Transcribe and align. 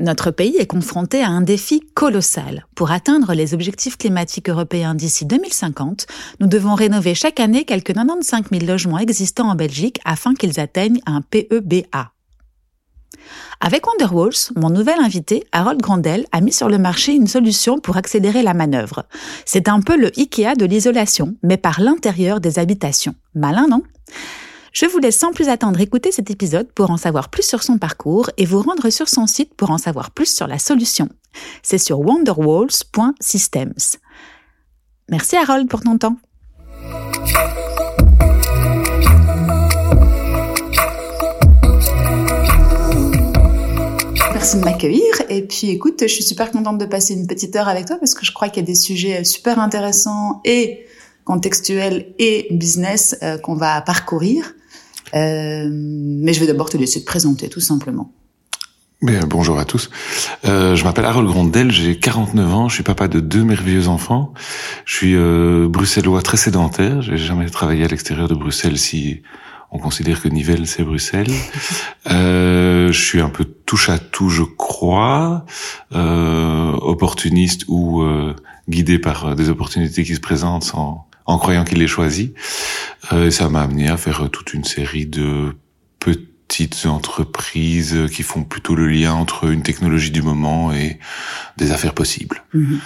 Notre 0.00 0.30
pays 0.30 0.56
est 0.58 0.66
confronté 0.66 1.22
à 1.22 1.28
un 1.28 1.40
défi 1.40 1.80
colossal. 1.94 2.66
Pour 2.76 2.92
atteindre 2.92 3.34
les 3.34 3.52
objectifs 3.52 3.96
climatiques 3.96 4.48
européens 4.48 4.94
d'ici 4.94 5.26
2050, 5.26 6.06
nous 6.38 6.46
devons 6.46 6.74
rénover 6.74 7.16
chaque 7.16 7.40
année 7.40 7.64
quelques 7.64 7.94
95 7.94 8.44
000 8.52 8.64
logements 8.64 8.98
existants 8.98 9.50
en 9.50 9.56
Belgique 9.56 9.98
afin 10.04 10.34
qu'ils 10.34 10.60
atteignent 10.60 11.00
un 11.06 11.20
PEBA. 11.20 12.12
Avec 13.60 13.88
Wonderwalls, 13.88 14.52
mon 14.54 14.70
nouvel 14.70 15.00
invité, 15.00 15.44
Harold 15.50 15.80
Grandel, 15.80 16.26
a 16.30 16.40
mis 16.40 16.52
sur 16.52 16.68
le 16.68 16.78
marché 16.78 17.12
une 17.12 17.26
solution 17.26 17.80
pour 17.80 17.96
accélérer 17.96 18.44
la 18.44 18.54
manœuvre. 18.54 19.04
C'est 19.44 19.68
un 19.68 19.80
peu 19.80 19.96
le 19.96 20.16
IKEA 20.16 20.54
de 20.54 20.64
l'isolation, 20.64 21.34
mais 21.42 21.56
par 21.56 21.80
l'intérieur 21.80 22.38
des 22.38 22.60
habitations. 22.60 23.16
Malin, 23.34 23.66
non? 23.68 23.82
Je 24.80 24.86
vous 24.86 25.00
laisse 25.00 25.18
sans 25.18 25.32
plus 25.32 25.48
attendre 25.48 25.80
écouter 25.80 26.12
cet 26.12 26.30
épisode 26.30 26.70
pour 26.70 26.92
en 26.92 26.96
savoir 26.96 27.30
plus 27.30 27.42
sur 27.42 27.64
son 27.64 27.78
parcours 27.78 28.30
et 28.36 28.46
vous 28.46 28.62
rendre 28.62 28.90
sur 28.90 29.08
son 29.08 29.26
site 29.26 29.54
pour 29.54 29.72
en 29.72 29.78
savoir 29.78 30.12
plus 30.12 30.32
sur 30.32 30.46
la 30.46 30.60
solution. 30.60 31.08
C'est 31.64 31.78
sur 31.78 31.98
wonderwalls.systems. 31.98 33.74
Merci 35.08 35.36
Harold 35.36 35.68
pour 35.68 35.80
ton 35.80 35.98
temps. 35.98 36.16
Merci 44.32 44.58
de 44.58 44.64
m'accueillir. 44.64 45.02
Et 45.28 45.42
puis, 45.42 45.70
écoute, 45.70 46.02
je 46.02 46.06
suis 46.06 46.22
super 46.22 46.52
contente 46.52 46.78
de 46.78 46.86
passer 46.86 47.14
une 47.14 47.26
petite 47.26 47.56
heure 47.56 47.66
avec 47.66 47.86
toi 47.86 47.96
parce 47.98 48.14
que 48.14 48.24
je 48.24 48.30
crois 48.30 48.48
qu'il 48.48 48.62
y 48.62 48.64
a 48.64 48.66
des 48.66 48.76
sujets 48.76 49.24
super 49.24 49.58
intéressants 49.58 50.40
et 50.44 50.86
contextuels 51.24 52.14
et 52.20 52.46
business 52.52 53.16
euh, 53.24 53.38
qu'on 53.38 53.56
va 53.56 53.80
parcourir. 53.80 54.54
Euh, 55.14 55.68
mais 55.70 56.32
je 56.32 56.40
vais 56.40 56.46
d'abord 56.46 56.70
te 56.70 56.76
laisser 56.76 57.00
te 57.00 57.06
présenter, 57.06 57.48
tout 57.48 57.60
simplement. 57.60 58.12
Mais, 59.00 59.20
bonjour 59.28 59.60
à 59.60 59.64
tous. 59.64 59.90
Euh, 60.44 60.74
je 60.74 60.82
m'appelle 60.82 61.04
Harold 61.04 61.28
Grondel, 61.28 61.70
j'ai 61.70 61.98
49 61.98 62.54
ans, 62.54 62.68
je 62.68 62.74
suis 62.74 62.82
papa 62.82 63.06
de 63.06 63.20
deux 63.20 63.44
merveilleux 63.44 63.86
enfants. 63.86 64.34
Je 64.84 64.94
suis 64.94 65.14
euh, 65.14 65.68
bruxellois 65.68 66.20
très 66.20 66.36
sédentaire, 66.36 67.00
j'ai 67.00 67.16
jamais 67.16 67.48
travaillé 67.48 67.84
à 67.84 67.88
l'extérieur 67.88 68.26
de 68.26 68.34
Bruxelles 68.34 68.76
si 68.76 69.22
on 69.70 69.78
considère 69.78 70.20
que 70.20 70.28
Nivelles, 70.28 70.66
c'est 70.66 70.82
Bruxelles. 70.82 71.30
Euh, 72.10 72.90
je 72.90 73.04
suis 73.04 73.20
un 73.20 73.28
peu 73.28 73.44
touche 73.44 73.90
à 73.90 73.98
tout, 73.98 74.30
je 74.30 74.42
crois, 74.42 75.44
euh, 75.94 76.72
opportuniste 76.72 77.66
ou 77.68 78.00
euh, 78.00 78.34
guidé 78.66 78.98
par 78.98 79.36
des 79.36 79.50
opportunités 79.50 80.04
qui 80.04 80.14
se 80.14 80.20
présentent 80.20 80.64
sans, 80.64 81.07
en 81.28 81.38
croyant 81.38 81.64
qu'il 81.64 81.78
les 81.78 81.86
choisit. 81.86 82.34
Euh, 83.12 83.26
et 83.26 83.30
ça 83.30 83.48
m'a 83.48 83.62
amené 83.62 83.88
à 83.88 83.96
faire 83.96 84.28
toute 84.30 84.54
une 84.54 84.64
série 84.64 85.06
de 85.06 85.54
petites 86.00 86.86
entreprises 86.86 88.06
qui 88.12 88.22
font 88.22 88.42
plutôt 88.42 88.74
le 88.74 88.88
lien 88.88 89.12
entre 89.12 89.44
une 89.44 89.62
technologie 89.62 90.10
du 90.10 90.22
moment 90.22 90.72
et 90.72 90.98
des 91.58 91.70
affaires 91.70 91.94
possibles. 91.94 92.42
Mm-hmm. 92.54 92.78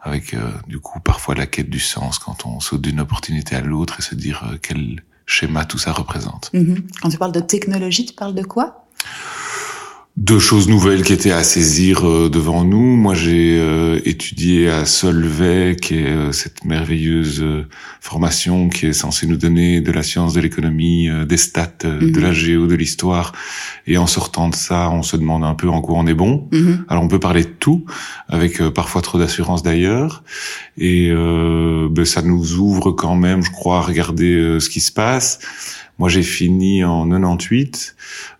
Avec 0.00 0.32
euh, 0.32 0.50
du 0.66 0.80
coup 0.80 0.98
parfois 0.98 1.34
la 1.34 1.46
quête 1.46 1.68
du 1.68 1.78
sens 1.78 2.18
quand 2.18 2.46
on 2.46 2.58
saute 2.58 2.80
d'une 2.80 3.00
opportunité 3.00 3.54
à 3.54 3.60
l'autre 3.60 3.96
et 3.98 4.02
se 4.02 4.14
dire 4.14 4.48
euh, 4.50 4.56
quelle 4.56 5.02
schéma 5.26 5.66
tout 5.66 5.78
ça 5.78 5.92
représente. 5.92 6.50
Mhm. 6.54 6.86
Quand 7.00 7.08
tu 7.10 7.18
parles 7.18 7.32
de 7.32 7.40
technologie, 7.40 8.06
tu 8.06 8.14
parles 8.14 8.34
de 8.34 8.42
quoi? 8.42 8.86
Deux 10.20 10.38
choses 10.38 10.68
nouvelles 10.68 11.02
qui 11.02 11.14
étaient 11.14 11.32
à 11.32 11.42
saisir 11.42 12.06
euh, 12.06 12.28
devant 12.28 12.62
nous. 12.62 12.94
Moi, 12.94 13.14
j'ai 13.14 13.58
euh, 13.58 13.98
étudié 14.04 14.68
à 14.68 14.84
Solvay, 14.84 15.76
qui 15.80 15.94
est 15.94 16.10
euh, 16.10 16.30
cette 16.30 16.66
merveilleuse 16.66 17.42
formation 18.02 18.68
qui 18.68 18.86
est 18.86 18.92
censée 18.92 19.26
nous 19.26 19.38
donner 19.38 19.80
de 19.80 19.90
la 19.90 20.02
science, 20.02 20.34
de 20.34 20.40
l'économie, 20.42 21.08
des 21.26 21.38
stats, 21.38 21.72
de 21.84 22.20
la 22.20 22.28
mhm. 22.28 22.34
géo, 22.34 22.66
de 22.66 22.74
l'histoire. 22.74 23.32
Et 23.86 23.96
en 23.96 24.06
sortant 24.06 24.50
de 24.50 24.54
ça, 24.54 24.90
on 24.90 25.02
se 25.02 25.16
demande 25.16 25.42
un 25.42 25.54
peu 25.54 25.70
en 25.70 25.80
quoi 25.80 25.96
on 25.98 26.06
est 26.06 26.14
bon. 26.14 26.48
Mhm. 26.52 26.84
Alors, 26.88 27.02
on 27.02 27.08
peut 27.08 27.18
parler 27.18 27.44
de 27.44 27.54
tout, 27.58 27.86
avec 28.28 28.62
parfois 28.70 29.00
trop 29.00 29.18
d'assurance 29.18 29.62
d'ailleurs. 29.62 30.22
Et 30.76 31.10
ben, 31.10 32.04
ça 32.04 32.22
nous 32.22 32.56
ouvre 32.56 32.92
quand 32.92 33.16
même, 33.16 33.42
je 33.42 33.50
crois, 33.50 33.78
à 33.78 33.82
regarder 33.82 34.58
ce 34.60 34.68
qui 34.68 34.80
se 34.80 34.92
passe. 34.92 35.38
Moi, 36.00 36.08
j'ai 36.08 36.22
fini 36.22 36.82
en 36.82 37.06
98, 37.06 37.94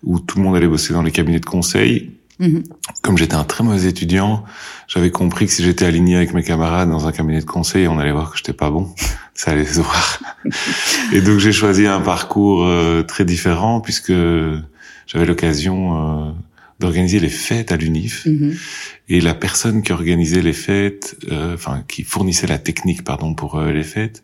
où 0.04 0.18
tout 0.18 0.38
le 0.38 0.44
monde 0.44 0.56
allait 0.56 0.66
bosser 0.66 0.94
dans 0.94 1.02
les 1.02 1.10
cabinets 1.10 1.40
de 1.40 1.44
conseil. 1.44 2.10
Mhm. 2.38 2.62
Comme 3.02 3.18
j'étais 3.18 3.34
un 3.34 3.44
très 3.44 3.62
mauvais 3.62 3.86
étudiant, 3.86 4.44
j'avais 4.88 5.10
compris 5.10 5.44
que 5.44 5.52
si 5.52 5.62
j'étais 5.62 5.84
aligné 5.84 6.16
avec 6.16 6.32
mes 6.32 6.42
camarades 6.42 6.88
dans 6.88 7.06
un 7.06 7.12
cabinet 7.12 7.40
de 7.40 7.44
conseil, 7.44 7.86
on 7.86 7.98
allait 7.98 8.12
voir 8.12 8.30
que 8.30 8.38
j'étais 8.38 8.54
pas 8.54 8.70
bon. 8.70 8.88
Ça 9.34 9.50
allait 9.50 9.66
se 9.66 9.82
voir. 9.82 10.20
Et 11.12 11.20
donc 11.20 11.38
j'ai 11.38 11.52
choisi 11.52 11.86
un 11.86 12.00
parcours 12.00 12.64
euh, 12.64 13.02
très 13.02 13.26
différent 13.26 13.82
puisque 13.82 14.12
j'avais 15.06 15.26
l'occasion 15.26 16.28
euh, 16.28 16.32
d'organiser 16.80 17.20
les 17.20 17.28
fêtes 17.28 17.72
à 17.72 17.76
l'UNIF. 17.76 18.26
Mhm. 18.26 18.56
Et 19.10 19.20
la 19.20 19.34
personne 19.34 19.82
qui 19.82 19.92
organisait 19.92 20.40
les 20.40 20.52
fêtes, 20.52 21.16
euh, 21.30 21.54
enfin 21.54 21.84
qui 21.88 22.04
fournissait 22.04 22.46
la 22.46 22.58
technique, 22.58 23.04
pardon, 23.04 23.34
pour 23.34 23.58
euh, 23.58 23.70
les 23.70 23.82
fêtes, 23.82 24.22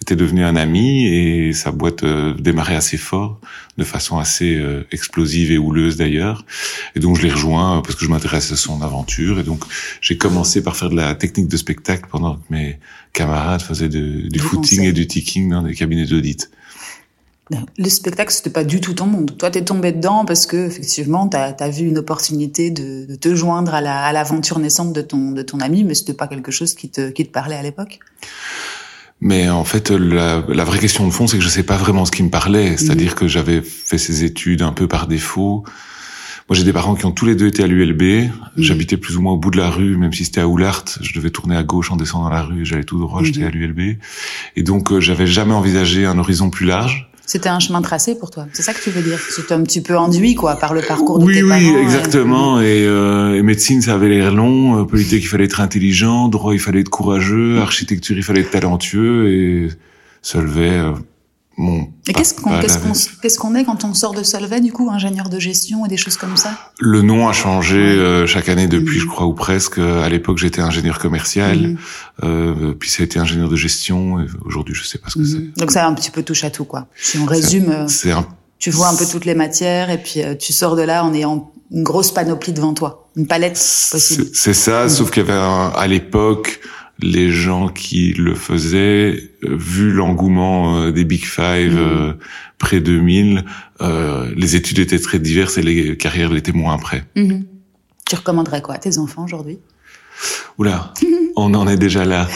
était 0.00 0.16
devenue 0.16 0.44
un 0.44 0.56
ami 0.56 1.06
et 1.06 1.52
sa 1.52 1.70
boîte 1.70 2.04
euh, 2.04 2.34
démarrait 2.34 2.76
assez 2.76 2.96
fort, 2.96 3.40
de 3.76 3.84
façon 3.84 4.18
assez 4.18 4.60
explosive 4.90 5.52
et 5.52 5.58
houleuse 5.58 5.96
d'ailleurs. 5.96 6.46
Et 6.96 7.00
donc 7.00 7.16
je 7.16 7.22
l'ai 7.22 7.32
rejoint 7.32 7.82
parce 7.82 7.94
que 7.94 8.04
je 8.04 8.10
m'intéressais 8.10 8.54
à 8.54 8.56
son 8.56 8.80
aventure. 8.82 9.38
Et 9.38 9.44
donc 9.44 9.62
j'ai 10.00 10.16
commencé 10.16 10.62
par 10.62 10.76
faire 10.76 10.90
de 10.90 10.96
la 10.96 11.14
technique 11.14 11.48
de 11.48 11.56
spectacle 11.56 12.08
pendant 12.10 12.36
que 12.36 12.44
mes 12.50 12.78
camarades 13.12 13.62
faisaient 13.62 13.88
du 13.88 14.38
footing 14.38 14.82
et 14.82 14.92
du 14.92 15.06
ticking 15.06 15.50
dans 15.50 15.62
des 15.62 15.74
cabinets 15.74 16.06
d'audit. 16.06 16.50
Le 17.78 17.88
spectacle, 17.88 18.32
c'était 18.32 18.50
pas 18.50 18.64
du 18.64 18.80
tout 18.80 18.94
ton 18.94 19.06
monde. 19.06 19.36
Toi, 19.38 19.50
t'es 19.50 19.62
tombé 19.62 19.92
dedans 19.92 20.24
parce 20.24 20.46
que 20.46 20.66
effectivement, 20.66 21.28
t'as 21.28 21.54
as 21.58 21.70
vu 21.70 21.86
une 21.86 21.98
opportunité 21.98 22.70
de, 22.70 23.06
de 23.06 23.14
te 23.14 23.34
joindre 23.34 23.74
à 23.74 24.12
l'aventure 24.12 24.58
naissante 24.58 24.92
de 24.92 25.00
ton 25.00 25.32
de 25.32 25.42
ton 25.42 25.60
ami, 25.60 25.84
mais 25.84 25.94
c'était 25.94 26.14
pas 26.14 26.28
quelque 26.28 26.52
chose 26.52 26.74
qui 26.74 26.90
te 26.90 27.10
qui 27.10 27.24
te 27.26 27.30
parlait 27.30 27.56
à 27.56 27.62
l'époque? 27.62 28.00
Mais 29.20 29.48
en 29.48 29.64
fait, 29.64 29.90
la, 29.90 30.44
la, 30.48 30.64
vraie 30.64 30.78
question 30.78 31.04
de 31.06 31.10
fond, 31.10 31.26
c'est 31.26 31.38
que 31.38 31.42
je 31.42 31.48
sais 31.48 31.64
pas 31.64 31.76
vraiment 31.76 32.04
ce 32.04 32.12
qui 32.12 32.22
me 32.22 32.30
parlait. 32.30 32.76
C'est-à-dire 32.76 33.12
mhm. 33.12 33.18
que 33.18 33.28
j'avais 33.28 33.62
fait 33.62 33.98
ces 33.98 34.24
études 34.24 34.62
un 34.62 34.72
peu 34.72 34.86
par 34.86 35.08
défaut. 35.08 35.64
Moi, 36.48 36.56
j'ai 36.56 36.64
des 36.64 36.72
parents 36.72 36.94
qui 36.94 37.04
ont 37.04 37.10
tous 37.10 37.26
les 37.26 37.34
deux 37.34 37.48
été 37.48 37.62
à 37.62 37.66
l'ULB. 37.66 38.02
Mhm. 38.02 38.30
J'habitais 38.56 38.96
plus 38.96 39.16
ou 39.16 39.22
moins 39.22 39.32
au 39.32 39.36
bout 39.36 39.50
de 39.50 39.58
la 39.58 39.70
rue, 39.70 39.96
même 39.96 40.12
si 40.12 40.24
c'était 40.24 40.40
à 40.40 40.46
Oulart. 40.46 40.84
Je 41.00 41.12
devais 41.14 41.30
tourner 41.30 41.56
à 41.56 41.64
gauche 41.64 41.90
en 41.90 41.96
descendant 41.96 42.30
la 42.30 42.42
rue. 42.42 42.64
J'allais 42.64 42.84
tout 42.84 42.98
droit, 42.98 43.22
j'étais 43.24 43.40
mhm. 43.40 43.46
à 43.46 43.50
l'ULB. 43.50 43.98
Et 44.56 44.62
donc, 44.62 44.92
euh, 44.92 45.00
j'avais 45.00 45.26
jamais 45.26 45.54
envisagé 45.54 46.06
un 46.06 46.18
horizon 46.18 46.48
plus 46.48 46.66
large. 46.66 47.07
C'était 47.28 47.50
un 47.50 47.58
chemin 47.58 47.82
tracé 47.82 48.14
pour 48.18 48.30
toi. 48.30 48.46
C'est 48.54 48.62
ça 48.62 48.72
que 48.72 48.82
tu 48.82 48.88
veux 48.88 49.02
dire 49.02 49.18
C'était 49.18 49.52
un 49.52 49.62
petit 49.62 49.82
peu 49.82 49.98
enduit, 49.98 50.34
quoi, 50.34 50.56
par 50.56 50.72
le 50.72 50.80
parcours 50.80 51.18
de 51.18 51.26
oui, 51.26 51.34
tes 51.34 51.42
parents. 51.42 51.60
Oui, 51.60 51.82
exactement. 51.82 52.58
Et, 52.62 52.86
euh, 52.86 53.36
et, 53.36 53.42
médecine, 53.42 53.82
ça 53.82 53.96
avait 53.96 54.08
l'air 54.08 54.32
long. 54.32 54.80
Euh, 54.80 54.84
politique, 54.84 55.24
il 55.24 55.26
fallait 55.26 55.44
être 55.44 55.60
intelligent. 55.60 56.28
Droit, 56.28 56.54
il 56.54 56.58
fallait 56.58 56.80
être 56.80 56.88
courageux. 56.88 57.58
Architecture, 57.58 58.16
il 58.16 58.22
fallait 58.22 58.40
être 58.40 58.50
talentueux. 58.50 59.28
Et 59.28 59.68
Solvay, 60.22 60.70
euh, 60.70 60.92
et 62.06 62.12
qu'est-ce 62.12 62.34
qu'on 63.38 63.54
est 63.54 63.64
quand 63.64 63.84
on 63.84 63.92
sort 63.92 64.14
de 64.14 64.22
Solvay, 64.22 64.60
du 64.60 64.72
coup, 64.72 64.90
ingénieur 64.90 65.28
de 65.28 65.38
gestion 65.40 65.84
et 65.84 65.88
des 65.88 65.96
choses 65.96 66.16
comme 66.16 66.36
ça? 66.36 66.56
Le 66.78 67.02
nom 67.02 67.28
a 67.28 67.32
changé 67.32 67.78
euh, 67.78 68.26
chaque 68.26 68.48
année 68.48 68.68
depuis, 68.68 68.98
mhm. 68.98 69.02
je 69.02 69.06
crois, 69.06 69.26
ou 69.26 69.34
presque. 69.34 69.78
À 69.78 70.08
l'époque, 70.08 70.38
j'étais 70.38 70.60
ingénieur 70.60 70.98
commercial, 70.98 71.58
mhm. 71.58 71.78
euh, 72.22 72.74
puis 72.78 72.88
ça 72.88 73.02
a 73.02 73.06
été 73.06 73.18
ingénieur 73.18 73.48
de 73.48 73.56
gestion. 73.56 74.24
Aujourd'hui, 74.44 74.74
je 74.74 74.84
sais 74.84 74.98
pas 74.98 75.10
ce 75.10 75.14
que 75.14 75.20
mhm. 75.20 75.52
c'est. 75.54 75.60
Donc 75.60 75.72
ça 75.72 75.86
un 75.86 75.94
petit 75.94 76.10
peu 76.10 76.22
touche 76.22 76.44
à 76.44 76.50
tout, 76.50 76.64
quoi. 76.64 76.86
Si 76.96 77.18
on 77.18 77.26
résume, 77.26 77.70
euh, 77.70 77.86
tu 78.58 78.70
vois 78.70 78.88
un 78.88 78.96
peu 78.96 79.06
toutes 79.06 79.24
les 79.24 79.34
matières 79.34 79.90
et 79.90 79.98
puis 79.98 80.20
tu 80.38 80.52
sors 80.52 80.76
de 80.76 80.82
là 80.82 81.04
en 81.04 81.12
ayant 81.12 81.52
une 81.70 81.82
grosse 81.82 82.12
panoplie 82.12 82.52
devant 82.52 82.72
toi, 82.72 83.08
une 83.16 83.26
palette 83.26 83.60
possible. 83.90 84.26
C'est 84.32 84.54
ça, 84.54 84.88
sauf 84.88 85.10
qu'il 85.10 85.26
y 85.26 85.30
avait 85.30 85.38
à 85.38 85.86
l'époque 85.86 86.60
les 87.00 87.30
gens 87.30 87.68
qui 87.68 88.12
le 88.12 88.34
faisaient, 88.34 89.30
euh, 89.44 89.56
vu 89.56 89.92
l'engouement 89.92 90.78
euh, 90.80 90.90
des 90.90 91.04
Big 91.04 91.24
Five 91.24 91.74
mmh. 91.74 91.78
euh, 91.78 92.12
près 92.58 92.80
2000, 92.80 93.44
euh, 93.80 94.32
les 94.36 94.56
études 94.56 94.80
étaient 94.80 94.98
très 94.98 95.18
diverses 95.18 95.58
et 95.58 95.62
les 95.62 95.96
carrières 95.96 96.30
l'étaient 96.30 96.52
moins 96.52 96.74
après. 96.74 97.04
Mmh. 97.14 97.40
Tu 98.08 98.16
recommanderais 98.16 98.62
quoi 98.62 98.74
à 98.74 98.78
tes 98.78 98.98
enfants 98.98 99.24
aujourd'hui? 99.24 99.58
Oula, 100.58 100.92
on 101.36 101.54
en 101.54 101.68
est 101.68 101.76
déjà 101.76 102.04
là. 102.04 102.26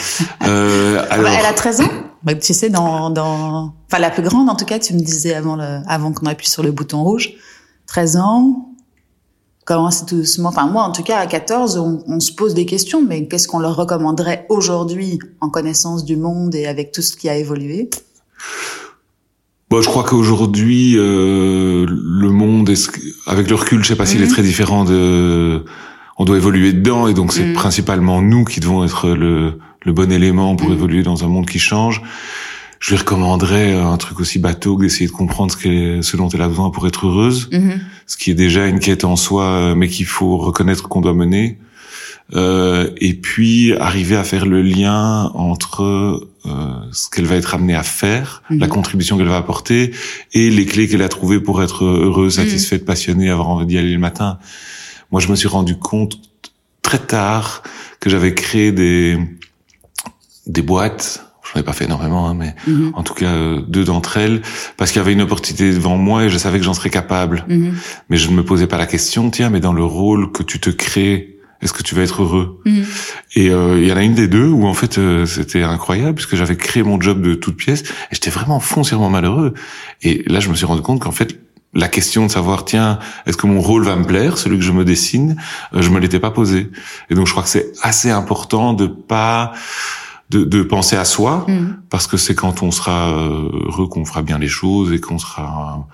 Euh, 0.45 0.99
ah 1.01 1.07
bah, 1.07 1.13
alors... 1.15 1.31
elle 1.31 1.45
a 1.45 1.53
13 1.53 1.81
ans 1.81 1.89
bah, 2.23 2.35
Tu 2.35 2.53
sais, 2.53 2.69
dans, 2.69 3.09
dans... 3.09 3.75
Enfin, 3.87 3.99
la 3.99 4.09
plus 4.09 4.23
grande, 4.23 4.49
en 4.49 4.55
tout 4.55 4.65
cas, 4.65 4.79
tu 4.79 4.93
me 4.93 4.99
disais 4.99 5.33
avant, 5.33 5.57
le... 5.57 5.81
avant 5.87 6.13
qu'on 6.13 6.25
appuie 6.25 6.47
sur 6.47 6.63
le 6.63 6.71
bouton 6.71 7.03
rouge. 7.03 7.33
13 7.87 8.17
ans, 8.17 8.72
commencer 9.65 10.05
tout 10.05 10.17
doucement. 10.17 10.49
Enfin, 10.49 10.67
moi, 10.67 10.83
en 10.83 10.91
tout 10.91 11.03
cas, 11.03 11.19
à 11.19 11.27
14, 11.27 11.77
on, 11.77 12.03
on 12.07 12.19
se 12.19 12.31
pose 12.31 12.53
des 12.53 12.65
questions, 12.65 13.03
mais 13.05 13.27
qu'est-ce 13.27 13.47
qu'on 13.47 13.59
leur 13.59 13.75
recommanderait 13.75 14.45
aujourd'hui 14.49 15.19
en 15.41 15.49
connaissance 15.49 16.05
du 16.05 16.17
monde 16.17 16.55
et 16.55 16.65
avec 16.65 16.91
tout 16.91 17.01
ce 17.01 17.15
qui 17.15 17.29
a 17.29 17.37
évolué? 17.37 17.89
Bon, 19.69 19.81
je 19.81 19.87
crois 19.87 20.03
qu'aujourd'hui, 20.03 20.93
euh, 20.97 21.87
le 21.89 22.29
monde, 22.29 22.69
est, 22.69 22.91
avec 23.25 23.49
le 23.49 23.55
recul, 23.55 23.83
je 23.83 23.87
sais 23.87 23.95
pas 23.95 24.05
s'il 24.05 24.21
est 24.21 24.25
mhm. 24.25 24.31
très 24.31 24.43
différent 24.43 24.85
de. 24.85 25.63
On 26.19 26.25
doit 26.25 26.37
évoluer 26.37 26.73
dedans, 26.73 27.07
et 27.07 27.15
donc 27.15 27.33
c'est 27.33 27.43
mhm. 27.43 27.53
principalement 27.53 28.21
nous 28.21 28.45
qui 28.45 28.59
devons 28.59 28.83
être 28.83 29.09
le, 29.09 29.57
le 29.81 29.91
bon 29.91 30.11
élément 30.11 30.55
pour 30.55 30.69
mhm. 30.69 30.75
évoluer 30.75 31.01
dans 31.01 31.23
un 31.23 31.27
monde 31.27 31.47
qui 31.47 31.57
change 31.57 32.03
je 32.83 32.89
lui 32.89 32.97
recommanderais 32.97 33.75
un 33.75 33.95
truc 33.95 34.19
aussi 34.19 34.39
bateau 34.39 34.75
que 34.75 34.83
d'essayer 34.83 35.07
de 35.07 35.13
comprendre 35.13 35.53
ce, 35.53 36.01
ce 36.01 36.17
dont 36.17 36.27
elle 36.27 36.41
a 36.41 36.49
besoin 36.49 36.69
pour 36.69 36.85
être 36.85 37.07
heureuse, 37.07 37.47
mm-hmm. 37.49 37.79
ce 38.07 38.17
qui 38.17 38.29
est 38.29 38.33
déjà 38.33 38.67
une 38.67 38.79
quête 38.79 39.05
en 39.05 39.15
soi, 39.15 39.73
mais 39.73 39.87
qu'il 39.87 40.05
faut 40.05 40.35
reconnaître 40.35 40.89
qu'on 40.89 40.99
doit 40.99 41.13
mener. 41.13 41.59
Euh, 42.33 42.89
et 42.97 43.13
puis 43.13 43.73
arriver 43.77 44.17
à 44.17 44.25
faire 44.25 44.45
le 44.45 44.61
lien 44.61 45.31
entre 45.33 46.27
euh, 46.45 46.73
ce 46.91 47.09
qu'elle 47.09 47.23
va 47.23 47.35
être 47.35 47.55
amenée 47.55 47.73
à 47.73 47.83
faire, 47.83 48.43
mm-hmm. 48.49 48.59
la 48.59 48.67
contribution 48.67 49.17
qu'elle 49.17 49.29
va 49.29 49.37
apporter, 49.37 49.91
et 50.33 50.49
les 50.49 50.65
clés 50.65 50.89
qu'elle 50.89 51.03
a 51.03 51.09
trouvées 51.09 51.39
pour 51.39 51.63
être 51.63 51.85
heureuse, 51.85 52.33
mm-hmm. 52.33 52.43
satisfaite, 52.43 52.83
passionnée, 52.83 53.29
avoir 53.29 53.47
envie 53.47 53.65
d'y 53.65 53.77
aller 53.77 53.93
le 53.93 53.99
matin. 53.99 54.39
Moi, 55.09 55.21
je 55.21 55.29
me 55.29 55.37
suis 55.37 55.47
rendu 55.47 55.77
compte 55.77 56.19
très 56.81 56.99
tard 56.99 57.63
que 58.01 58.09
j'avais 58.09 58.33
créé 58.33 58.73
des 58.73 59.17
des 60.47 60.61
boîtes 60.61 61.32
j'en 61.53 61.59
ai 61.59 61.63
pas 61.63 61.73
fait 61.73 61.85
énormément, 61.85 62.27
hein, 62.27 62.33
mais 62.33 62.55
mhm. 62.67 62.91
en 62.95 63.03
tout 63.03 63.13
cas 63.13 63.27
euh, 63.27 63.61
deux 63.67 63.83
d'entre 63.83 64.17
elles, 64.17 64.41
parce 64.77 64.91
qu'il 64.91 64.99
y 64.99 65.01
avait 65.01 65.13
une 65.13 65.21
opportunité 65.21 65.71
devant 65.71 65.97
moi 65.97 66.25
et 66.25 66.29
je 66.29 66.37
savais 66.37 66.59
que 66.59 66.65
j'en 66.65 66.73
serais 66.73 66.89
capable. 66.89 67.45
Mhm. 67.47 67.73
Mais 68.09 68.17
je 68.17 68.29
ne 68.29 68.35
me 68.35 68.43
posais 68.43 68.67
pas 68.67 68.77
la 68.77 68.85
question, 68.85 69.29
tiens, 69.29 69.49
mais 69.49 69.59
dans 69.59 69.73
le 69.73 69.83
rôle 69.83 70.31
que 70.31 70.43
tu 70.43 70.59
te 70.59 70.69
crées, 70.69 71.37
est-ce 71.61 71.73
que 71.73 71.83
tu 71.83 71.95
vas 71.95 72.01
être 72.01 72.21
heureux? 72.21 72.59
Mhm. 72.65 72.85
Et 73.35 73.49
euh, 73.49 73.79
il 73.79 73.87
y 73.87 73.91
en 73.91 73.97
a 73.97 74.03
une 74.03 74.15
des 74.15 74.27
deux 74.27 74.47
où 74.47 74.65
en 74.65 74.73
fait 74.73 74.97
euh, 74.97 75.25
c'était 75.25 75.63
incroyable 75.63 76.15
puisque 76.15 76.35
j'avais 76.35 76.57
créé 76.57 76.83
mon 76.83 76.99
job 76.99 77.21
de 77.21 77.35
toute 77.35 77.55
pièce 77.55 77.83
et 77.83 78.13
j'étais 78.13 78.31
vraiment 78.31 78.59
foncièrement 78.59 79.09
malheureux. 79.09 79.53
Et 80.01 80.23
là 80.27 80.39
je 80.39 80.49
me 80.49 80.55
suis 80.55 80.65
rendu 80.65 80.81
compte 80.81 81.01
qu'en 81.01 81.11
fait 81.11 81.39
la 81.73 81.87
question 81.87 82.25
de 82.27 82.31
savoir 82.31 82.65
tiens 82.65 82.99
est-ce 83.25 83.37
que 83.37 83.47
mon 83.47 83.61
rôle 83.61 83.83
va 83.83 83.95
me 83.95 84.03
plaire 84.03 84.37
celui 84.37 84.59
que 84.59 84.63
je 84.63 84.71
me 84.71 84.85
dessine 84.85 85.37
je 85.73 85.89
me 85.89 85.99
l'étais 85.99 86.19
pas 86.19 86.29
posé 86.29 86.69
et 87.09 87.15
donc 87.15 87.25
je 87.25 87.31
crois 87.31 87.41
que 87.41 87.49
c'est 87.49 87.71
assez 87.81 88.11
important 88.11 88.73
de 88.73 88.85
pas 88.85 89.53
de, 90.33 90.43
de 90.43 90.63
penser 90.63 90.95
à 90.95 91.05
soi, 91.05 91.45
mm. 91.47 91.83
parce 91.89 92.07
que 92.07 92.17
c'est 92.17 92.35
quand 92.35 92.63
on 92.63 92.71
sera 92.71 93.09
euh, 93.09 93.49
heureux 93.67 93.87
qu'on 93.87 94.05
fera 94.05 94.21
bien 94.21 94.37
les 94.37 94.47
choses 94.47 94.91
et 94.91 94.99
qu'on 94.99 95.19
sera 95.19 95.87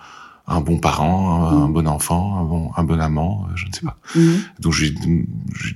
un, 0.47 0.61
bon 0.61 0.77
parent, 0.77 1.45
un, 1.45 1.67
mm. 1.67 1.73
bon 1.73 1.87
enfant, 1.87 2.37
un 2.39 2.43
bon, 2.43 2.71
un 2.75 2.83
bon 2.83 2.99
amant, 2.99 3.45
euh, 3.45 3.51
je 3.55 3.67
ne 3.67 3.73
sais 3.73 3.85
pas. 3.85 3.97
Mm. 4.15 4.21
Donc 4.59 4.73
je, 4.73 4.85
je 4.85 5.73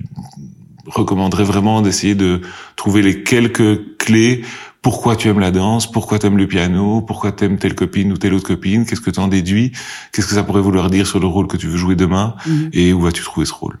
recommanderais 0.86 1.44
vraiment 1.44 1.82
d'essayer 1.82 2.14
de 2.14 2.40
trouver 2.76 3.02
les 3.02 3.22
quelques 3.22 3.96
clés. 3.98 4.42
Pourquoi 4.82 5.16
tu 5.16 5.28
aimes 5.28 5.40
la 5.40 5.50
danse? 5.50 5.90
Pourquoi 5.90 6.18
tu 6.18 6.26
aimes 6.26 6.36
le 6.36 6.46
piano? 6.46 7.00
Pourquoi 7.00 7.32
tu 7.32 7.44
aimes 7.44 7.58
telle 7.58 7.74
copine 7.74 8.12
ou 8.12 8.18
telle 8.18 8.34
autre 8.34 8.48
copine? 8.48 8.84
Qu'est-ce 8.84 9.00
que 9.00 9.10
tu 9.10 9.20
en 9.20 9.28
déduis? 9.28 9.72
Qu'est-ce 10.12 10.26
que 10.26 10.34
ça 10.34 10.42
pourrait 10.42 10.60
vouloir 10.60 10.90
dire 10.90 11.06
sur 11.06 11.20
le 11.20 11.26
rôle 11.26 11.46
que 11.46 11.56
tu 11.56 11.68
veux 11.68 11.78
jouer 11.78 11.96
demain? 11.96 12.34
Et 12.74 12.92
où 12.92 13.00
vas-tu 13.00 13.22
trouver 13.22 13.46
ce 13.46 13.54
rôle? 13.54 13.78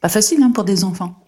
Pas 0.00 0.08
facile 0.08 0.42
hein, 0.42 0.52
pour 0.54 0.64
des 0.64 0.84
enfants. 0.84 1.22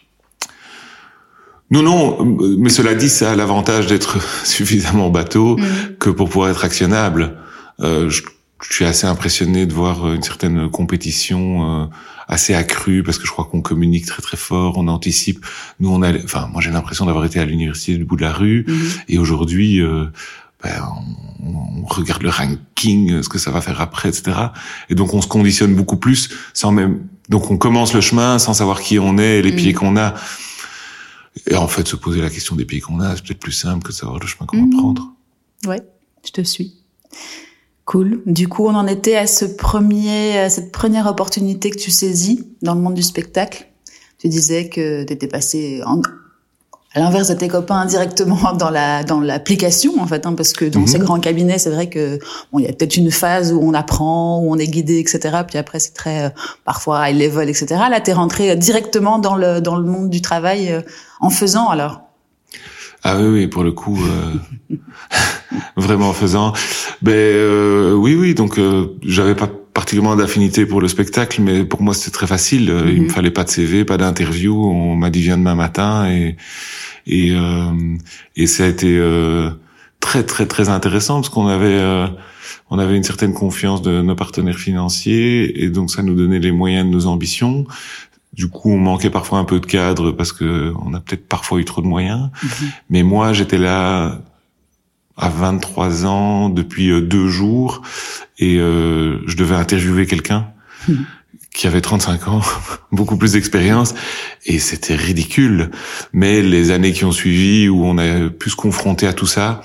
Non, 1.73 1.83
non, 1.83 2.37
mais 2.59 2.69
cela 2.69 2.95
dit, 2.95 3.09
ça 3.09 3.33
a 3.33 3.37
l'avantage 3.37 3.87
d'être 3.87 4.19
suffisamment 4.47 5.09
bateau 5.09 5.57
mm. 5.57 5.97
que 5.99 6.11
pour 6.11 6.29
pouvoir 6.29 6.51
être 6.51 6.65
actionnable. 6.65 7.39
Euh, 7.81 8.11
je, 8.11 8.23
suis 8.71 8.85
assez 8.85 9.09
impressionné 9.09 9.67
de 9.67 9.73
voir 9.73 10.13
une 10.13 10.23
certaine 10.23 10.71
compétition 10.71 11.83
euh, 11.83 11.87
assez 12.29 12.55
accrue 12.55 13.03
parce 13.03 13.19
que 13.19 13.27
je 13.27 13.33
crois 13.33 13.45
qu'on 13.45 13.61
communique 13.61 14.07
très 14.07 14.23
très 14.23 14.37
fort, 14.37 14.75
on 14.77 14.87
anticipe. 14.87 15.45
Nous, 15.81 15.91
on 15.91 16.01
a, 16.03 16.13
enfin, 16.23 16.49
moi 16.53 16.63
j'ai 16.63 16.71
l'impression 16.71 17.07
d'avoir 17.07 17.25
été 17.25 17.41
à 17.41 17.45
l'université 17.45 17.97
du 17.97 18.05
bout 18.05 18.15
de 18.15 18.23
la 18.23 18.33
rue 18.33 18.65
mm-hmm. 18.69 19.05
et 19.09 19.19
aujourd'hui, 19.19 19.81
euh, 19.81 20.05
ben, 20.63 20.81
on, 21.43 21.85
regarde 21.87 22.23
le 22.23 22.31
ranking, 22.31 23.21
ce 23.23 23.29
que 23.29 23.39
ça 23.39 23.51
va 23.51 23.61
faire 23.61 23.81
après, 23.81 24.11
etc. 24.11 24.31
Et 24.91 24.95
donc 24.95 25.13
on 25.13 25.21
se 25.21 25.27
conditionne 25.27 25.75
beaucoup 25.75 25.97
plus 25.97 26.31
sans 26.55 26.71
même. 26.71 27.01
Donc 27.29 27.51
on 27.51 27.57
commence 27.57 27.95
le 27.95 28.01
chemin 28.01 28.39
sans 28.39 28.55
savoir 28.55 28.81
qui 28.81 29.01
on 29.01 29.19
est, 29.19 29.43
les 29.43 29.51
mm. 29.51 29.57
pieds 29.57 29.73
qu'on 29.73 29.97
a. 29.97 30.15
Et 31.46 31.55
en 31.55 31.69
fait, 31.69 31.87
se 31.87 31.96
poser 31.96 32.20
la 32.20 32.31
question 32.31 32.56
des 32.56 32.64
pays 32.64 32.81
qu'on 32.81 33.00
a, 33.00 33.17
c'est 33.17 33.25
peut-être 33.25 33.40
plus 33.40 33.52
simple 33.52 33.82
que 33.82 33.88
de 33.88 33.94
savoir 33.94 34.19
le 34.19 34.26
chemin 34.26 34.46
qu'on 34.46 34.67
va 34.67 34.76
prendre. 34.76 35.12
Ouais, 35.67 35.82
je 36.25 36.31
te 36.31 36.43
suis. 36.43 36.75
Cool. 37.84 38.23
Du 38.26 38.49
coup, 38.49 38.67
on 38.67 38.75
en 38.75 38.87
était 38.87 39.17
à 39.17 39.26
ce 39.26 39.44
premier, 39.44 40.38
à 40.38 40.50
cette 40.50 40.73
première 40.73 41.06
opportunité 41.06 41.70
que 41.70 41.79
tu 41.79 41.90
saisis 41.90 42.46
dans 42.62 42.75
le 42.75 42.81
monde 42.81 42.94
du 42.94 43.02
spectacle. 43.02 43.67
Tu 44.19 44.29
disais 44.29 44.69
que 44.69 45.05
tu 45.05 45.12
étais 45.12 45.26
passé 45.26 45.82
en, 45.84 46.00
à 46.94 47.00
l'inverse 47.00 47.29
de 47.29 47.35
tes 47.35 47.49
copains 47.49 47.87
directement 47.87 48.53
dans 48.59 48.71
la 48.71 49.05
dans 49.05 49.21
l'application 49.21 50.00
en 50.00 50.06
fait 50.06 50.27
hein, 50.27 50.35
parce 50.35 50.53
que 50.53 50.65
dans 50.65 50.81
mhm. 50.81 50.87
ces 50.87 50.99
grands 50.99 51.21
cabinets 51.21 51.59
c'est 51.59 51.71
vrai 51.71 51.89
que 51.89 52.19
bon 52.53 52.59
il 52.59 52.65
y 52.65 52.69
a 52.69 52.73
peut-être 52.73 52.97
une 52.97 53.11
phase 53.11 53.53
où 53.53 53.61
on 53.62 53.75
apprend 53.75 54.41
où 54.41 54.53
on 54.53 54.59
est 54.59 54.67
guidé 54.67 54.99
etc 54.99 55.39
puis 55.47 55.59
après 55.59 55.81
c'est 55.81 55.94
très 55.94 56.27
euh, 56.27 56.31
parfois 56.65 57.09
high 57.09 57.19
level 57.19 57.49
etc 57.49 57.81
là 57.91 58.00
t'es 58.00 58.12
rentré 58.12 58.55
directement 58.56 59.19
dans 59.19 59.37
le 59.37 59.61
dans 59.61 59.77
le 59.77 59.85
monde 59.85 60.11
du 60.11 60.21
travail 60.21 60.71
euh, 60.71 60.81
en 61.21 61.31
faisant 61.31 61.69
alors? 61.69 62.00
Ah 63.05 63.17
oui 63.19 63.27
oui 63.27 63.47
pour 63.49 63.65
le 63.65 63.73
coup 63.73 63.99
euh, 64.71 64.77
vraiment 65.77 66.11
en 66.11 66.12
faisant. 66.12 66.53
Ben 67.00 67.93
oui 67.94 68.15
oui 68.15 68.35
donc 68.35 68.61
j'avais 69.03 69.35
pas 69.35 69.49
particulièrement 69.75 70.17
d'affinité 70.17 70.67
pour 70.67 70.81
le 70.81 70.89
spectacle, 70.89 71.41
mais 71.41 71.65
pour 71.65 71.83
moi 71.83 71.95
c'était 71.95 72.11
très 72.11 72.27
facile. 72.27 72.73
Il 72.89 73.03
me 73.03 73.07
mhm. 73.07 73.11
fallait 73.11 73.31
pas 73.31 73.45
de 73.45 73.51
CV, 73.51 73.85
pas 73.85 73.97
d'interview. 73.97 74.55
On 74.55 74.97
m'a 74.97 75.11
dit 75.11 75.23
viens 75.23 75.39
demain 75.39 75.55
matin 75.55 76.09
et 76.11 76.37
et 77.07 77.33
euh, 77.33 77.97
et 78.37 78.47
ça 78.47 78.65
a 78.65 78.67
été 78.69 78.97
euh, 78.99 79.51
très 80.01 80.25
très 80.25 80.47
très 80.47 80.69
intéressant 80.69 81.17
parce 81.17 81.31
qu'on 81.31 81.49
avait 81.49 81.79
euh, 81.79 82.07
on 82.71 82.79
avait 82.79 82.97
une 82.97 83.03
certaine 83.03 83.35
confiance 83.35 83.83
de 83.83 84.03
nos 84.03 84.15
partenaires 84.15 84.59
financiers 84.59 85.63
et 85.63 85.69
donc 85.69 85.91
ça 85.91 86.03
nous 86.03 86.15
donnait 86.15 86.39
les 86.39 86.53
moyens 86.53 86.87
de 86.87 86.91
nos 86.91 87.07
ambitions. 87.07 87.67
Du 88.33 88.49
coup, 88.49 88.71
on 88.71 88.79
manquait 88.79 89.11
parfois 89.11 89.39
un 89.39 89.45
peu 89.45 89.61
de 89.61 89.67
cadre 89.67 90.11
parce 90.11 90.33
que 90.33 90.73
on 90.87 90.95
a 90.95 91.01
peut-être 91.01 91.29
parfois 91.29 91.61
eu 91.61 91.67
trop 91.67 91.83
de 91.83 91.87
moyens. 91.87 92.31
Mhm. 92.43 92.51
Mais 92.89 93.03
moi, 93.03 93.35
j'étais 93.35 93.59
là 93.59 94.23
à 95.17 95.29
23 95.29 96.07
ans 96.07 96.49
depuis 96.49 97.01
deux 97.03 97.29
jours 97.29 97.83
et 98.39 98.59
euh, 98.59 99.19
je 99.27 99.37
devais 99.37 99.57
interviewer 99.57 100.07
quelqu'un 100.07 100.49
mhm 100.89 101.05
qui 101.53 101.67
avait 101.67 101.81
35 101.81 102.29
ans, 102.29 102.41
beaucoup 102.93 103.17
plus 103.17 103.33
d'expérience, 103.33 103.95
et 104.47 104.59
c'était 104.59 104.97
ridicule. 104.97 105.71
Mais 106.13 106.43
les 106.43 106.71
années 106.71 106.93
qui 106.93 107.05
ont 107.05 107.13
suivi, 107.13 107.69
où 107.69 107.85
on 107.85 107.99
a 107.99 108.31
pu 108.31 108.51
se 108.51 108.57
confronter 108.57 109.07
à 109.07 109.13
tout 109.13 109.27
ça, 109.27 109.61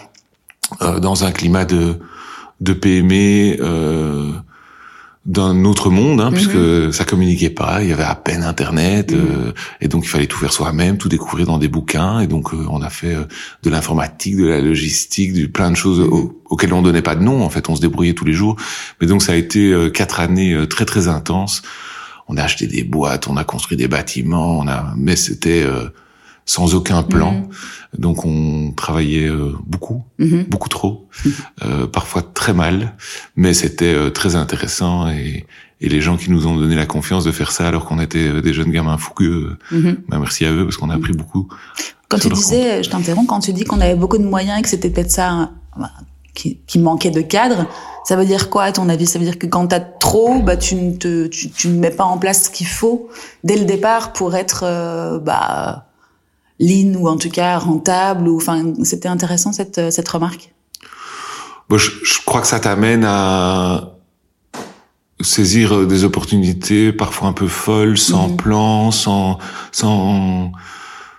euh, 0.81 0.99
dans 0.99 1.23
un 1.23 1.31
climat 1.31 1.65
de, 1.65 1.99
de 2.59 2.73
PME, 2.73 3.57
euh, 3.61 4.31
d'un 5.27 5.65
autre 5.65 5.89
monde, 5.89 6.21
hein, 6.21 6.31
puisque 6.31 6.55
mhm. 6.55 6.93
ça 6.93 7.03
communiquait 7.03 7.49
pas, 7.49 7.83
il 7.83 7.89
y 7.89 7.91
avait 7.91 8.03
à 8.03 8.15
peine 8.15 8.43
Internet, 8.43 9.11
mhm. 9.11 9.19
euh, 9.19 9.51
et 9.81 9.89
donc 9.89 10.05
il 10.05 10.07
fallait 10.07 10.25
tout 10.25 10.37
faire 10.37 10.53
soi-même, 10.53 10.97
tout 10.97 11.09
découvrir 11.09 11.45
dans 11.45 11.57
des 11.57 11.67
bouquins, 11.67 12.21
et 12.21 12.27
donc 12.27 12.53
euh, 12.53 12.65
on 12.69 12.81
a 12.81 12.89
fait 12.89 13.13
euh, 13.13 13.25
de 13.61 13.69
l'informatique, 13.69 14.37
de 14.37 14.45
la 14.45 14.61
logistique, 14.61 15.33
du 15.33 15.49
plein 15.49 15.69
de 15.69 15.75
choses 15.75 15.99
mhm. 15.99 16.29
auxquelles 16.45 16.73
on 16.73 16.81
donnait 16.81 17.01
pas 17.01 17.15
de 17.15 17.23
nom, 17.23 17.43
en 17.43 17.49
fait, 17.49 17.67
on 17.67 17.75
se 17.75 17.81
débrouillait 17.81 18.13
tous 18.13 18.23
les 18.23 18.31
jours, 18.31 18.55
mais 19.01 19.07
donc 19.07 19.21
ça 19.21 19.33
a 19.33 19.35
été 19.35 19.75
quatre 19.93 20.21
années 20.21 20.55
très 20.69 20.85
très 20.85 21.09
intenses. 21.09 21.61
On 22.29 22.37
a 22.37 22.43
acheté 22.43 22.67
des 22.67 22.83
boîtes, 22.83 23.27
on 23.27 23.35
a 23.35 23.43
construit 23.43 23.77
des 23.77 23.89
bâtiments, 23.89 24.59
on 24.59 24.67
a, 24.67 24.93
mais 24.95 25.17
c'était 25.17 25.65
sans 26.47 26.73
aucun 26.73 27.03
plan. 27.03 27.33
Mhm. 27.33 27.49
Donc 27.99 28.25
on 28.25 28.71
travaillait 28.71 29.27
euh, 29.27 29.53
beaucoup, 29.65 30.03
mhm. 30.17 30.45
beaucoup 30.45 30.69
trop, 30.69 31.07
mhm. 31.23 31.31
euh, 31.65 31.87
parfois 31.87 32.21
très 32.21 32.53
mal, 32.53 32.95
mais 33.35 33.53
c'était 33.53 33.93
euh, 33.93 34.09
très 34.09 34.35
intéressant 34.35 35.09
et, 35.09 35.45
et, 35.81 35.89
les 35.89 36.01
gens 36.01 36.17
qui 36.17 36.31
nous 36.31 36.47
ont 36.47 36.55
donné 36.55 36.75
la 36.75 36.85
confiance 36.85 37.23
de 37.23 37.31
faire 37.31 37.51
ça 37.51 37.67
alors 37.67 37.85
qu'on 37.85 37.99
était 37.99 38.41
des 38.41 38.53
jeunes 38.53 38.71
gamins 38.71 38.97
fougueux, 38.97 39.57
bah, 40.07 40.17
merci 40.19 40.45
à 40.45 40.51
eux 40.51 40.63
parce 40.63 40.77
qu'on 40.77 40.89
a 40.89 40.95
appris 40.95 41.13
beaucoup. 41.13 41.47
Quand 42.09 42.17
tu 42.17 42.29
disais, 42.29 42.81
je 42.83 42.89
t'interromps, 42.89 43.27
quand 43.27 43.41
tu 43.41 43.53
dis 43.53 43.63
qu'on 43.63 43.81
avait 43.81 43.95
beaucoup 43.95 44.17
de 44.17 44.23
moyens 44.23 44.59
et 44.59 44.61
que 44.61 44.69
c'était 44.69 44.89
peut-être 44.89 45.11
ça 45.11 45.51
bah, 45.77 45.91
qui, 46.33 46.59
qui, 46.65 46.79
manquait 46.79 47.11
de 47.11 47.21
cadre, 47.21 47.67
ça 48.05 48.15
veut 48.15 48.25
dire 48.25 48.49
quoi 48.49 48.63
à 48.63 48.71
ton 48.71 48.89
avis? 48.89 49.05
Ça 49.05 49.19
veut 49.19 49.25
dire 49.25 49.37
que 49.37 49.47
quand 49.47 49.67
t'as 49.67 49.81
trop, 49.81 50.39
bah 50.39 50.55
tu 50.55 50.75
ne 50.75 50.93
te, 50.93 51.27
tu, 51.27 51.49
tu, 51.49 51.67
ne 51.67 51.79
mets 51.79 51.91
pas 51.91 52.05
en 52.05 52.17
place 52.17 52.45
ce 52.45 52.49
qu'il 52.49 52.67
faut 52.67 53.09
dès 53.43 53.57
le 53.57 53.65
départ 53.65 54.13
pour 54.13 54.35
être 54.35 55.19
bah 55.23 55.86
lean 56.59 56.95
ou 56.95 57.07
en 57.07 57.17
tout 57.17 57.29
cas 57.29 57.57
rentable 57.57 58.27
ou 58.27 58.37
enfin 58.37 58.73
c'était 58.83 59.09
intéressant 59.09 59.53
cette 59.53 59.91
cette 59.91 60.07
remarque? 60.07 60.53
Bon, 61.69 61.77
je, 61.77 61.91
je 62.03 62.19
crois 62.25 62.41
que 62.41 62.47
ça 62.47 62.59
t'amène 62.59 63.03
à 63.05 63.97
saisir 65.21 65.87
des 65.87 66.03
opportunités 66.03 66.91
parfois 66.91 67.27
un 67.27 67.33
peu 67.33 67.47
folles, 67.47 67.97
sans 67.97 68.29
mhm. 68.29 68.37
plan, 68.37 68.91
sans 68.91 69.37
sans 69.71 70.51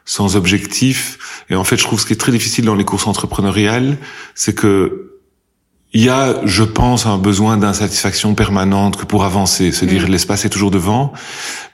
sans 0.05 0.37
objectif. 0.37 1.45
Et 1.51 1.55
en 1.55 1.65
fait, 1.65 1.77
je 1.77 1.83
trouve 1.83 2.01
ce 2.01 2.07
qui 2.07 2.15
est 2.15 2.17
très 2.17 2.33
difficile 2.33 2.65
dans 2.65 2.75
les 2.75 2.85
courses 2.85 3.07
entrepreneuriales, 3.07 3.99
c'est 4.35 4.55
que 4.55 5.18
il 5.95 6.05
y 6.05 6.11
a, 6.11 6.43
je 6.45 6.65
pense, 6.65 7.07
un 7.07 7.17
besoin 7.17 7.57
d'insatisfaction 7.57 8.35
permanente 8.35 8.97
que 8.97 9.07
pour 9.07 9.25
avancer, 9.25 9.73
se 9.73 9.87
dire 9.87 10.07
mm. 10.07 10.11
l'espace 10.11 10.45
est 10.45 10.51
toujours 10.51 10.71
devant, 10.71 11.15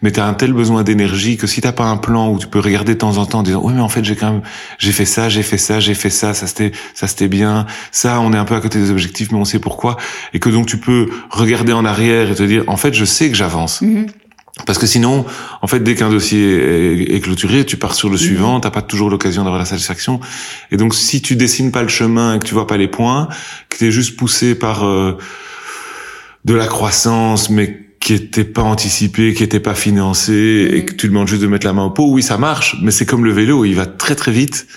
mais 0.02 0.12
tu 0.12 0.20
as 0.20 0.26
un 0.26 0.34
tel 0.34 0.52
besoin 0.52 0.84
d'énergie 0.84 1.36
que 1.36 1.48
si 1.48 1.60
t'as 1.60 1.72
pas 1.72 1.86
un 1.86 1.96
plan 1.96 2.30
où 2.30 2.38
tu 2.38 2.46
peux 2.46 2.60
regarder 2.60 2.94
de 2.94 2.98
temps 2.98 3.18
en 3.18 3.26
temps 3.26 3.40
en 3.40 3.42
disant 3.42 3.60
oui 3.64 3.72
mais 3.74 3.80
en 3.80 3.88
fait 3.88 4.04
j'ai 4.04 4.14
quand 4.14 4.30
même 4.30 4.42
j'ai 4.78 4.92
fait 4.92 5.04
ça, 5.04 5.28
j'ai 5.28 5.42
fait 5.42 5.58
ça, 5.58 5.80
j'ai 5.80 5.94
fait 5.94 6.10
ça, 6.10 6.32
ça 6.32 6.46
c'était 6.46 6.70
ça 6.94 7.08
c'était 7.08 7.26
bien, 7.26 7.66
ça 7.90 8.20
on 8.20 8.32
est 8.32 8.36
un 8.36 8.44
peu 8.44 8.54
à 8.54 8.60
côté 8.60 8.78
des 8.78 8.90
objectifs 8.90 9.32
mais 9.32 9.38
on 9.38 9.44
sait 9.44 9.58
pourquoi 9.58 9.96
et 10.32 10.38
que 10.38 10.48
donc 10.48 10.66
tu 10.66 10.78
peux 10.78 11.08
regarder 11.30 11.72
en 11.72 11.84
arrière 11.84 12.30
et 12.30 12.34
te 12.36 12.42
dire 12.44 12.62
en 12.68 12.76
fait 12.76 12.94
je 12.94 13.04
sais 13.04 13.30
que 13.30 13.36
j'avance. 13.36 13.82
Mm-hmm. 13.82 14.06
Parce 14.66 14.78
que 14.78 14.86
sinon, 14.86 15.26
en 15.62 15.66
fait, 15.66 15.80
dès 15.80 15.96
qu'un 15.96 16.10
dossier 16.10 17.12
est, 17.14 17.20
clôturé, 17.20 17.66
tu 17.66 17.76
pars 17.76 17.94
sur 17.94 18.08
le 18.08 18.16
suivant, 18.16 18.56
mhm. 18.56 18.60
t'as 18.60 18.70
pas 18.70 18.82
toujours 18.82 19.10
l'occasion 19.10 19.42
d'avoir 19.42 19.58
la 19.58 19.64
satisfaction. 19.66 20.20
Et 20.70 20.76
donc, 20.76 20.94
si 20.94 21.20
tu 21.20 21.34
dessines 21.34 21.72
pas 21.72 21.82
le 21.82 21.88
chemin 21.88 22.36
et 22.36 22.38
que 22.38 22.44
tu 22.44 22.54
vois 22.54 22.68
pas 22.68 22.76
les 22.76 22.86
points, 22.86 23.28
que 23.68 23.78
tu 23.78 23.86
es 23.86 23.90
juste 23.90 24.16
poussé 24.16 24.54
par 24.54 24.84
euh, 24.84 25.18
de 26.44 26.54
la 26.54 26.68
croissance, 26.68 27.50
mais 27.50 27.80
qui 27.98 28.14
était 28.14 28.44
pas 28.44 28.62
anticipé, 28.62 29.34
qui 29.34 29.42
était 29.42 29.60
pas 29.60 29.74
financé, 29.74 30.68
et 30.70 30.78
mhm. 30.78 30.84
que 30.84 30.92
tu 30.94 31.08
demandes 31.08 31.26
juste 31.26 31.42
de 31.42 31.48
mettre 31.48 31.66
la 31.66 31.72
main 31.72 31.84
au 31.84 31.90
pot, 31.90 32.06
oui, 32.08 32.22
ça 32.22 32.38
marche, 32.38 32.76
mais 32.80 32.92
c'est 32.92 33.06
comme 33.06 33.24
le 33.24 33.32
vélo, 33.32 33.64
il 33.64 33.74
va 33.74 33.86
très 33.86 34.14
très 34.14 34.30
vite. 34.30 34.68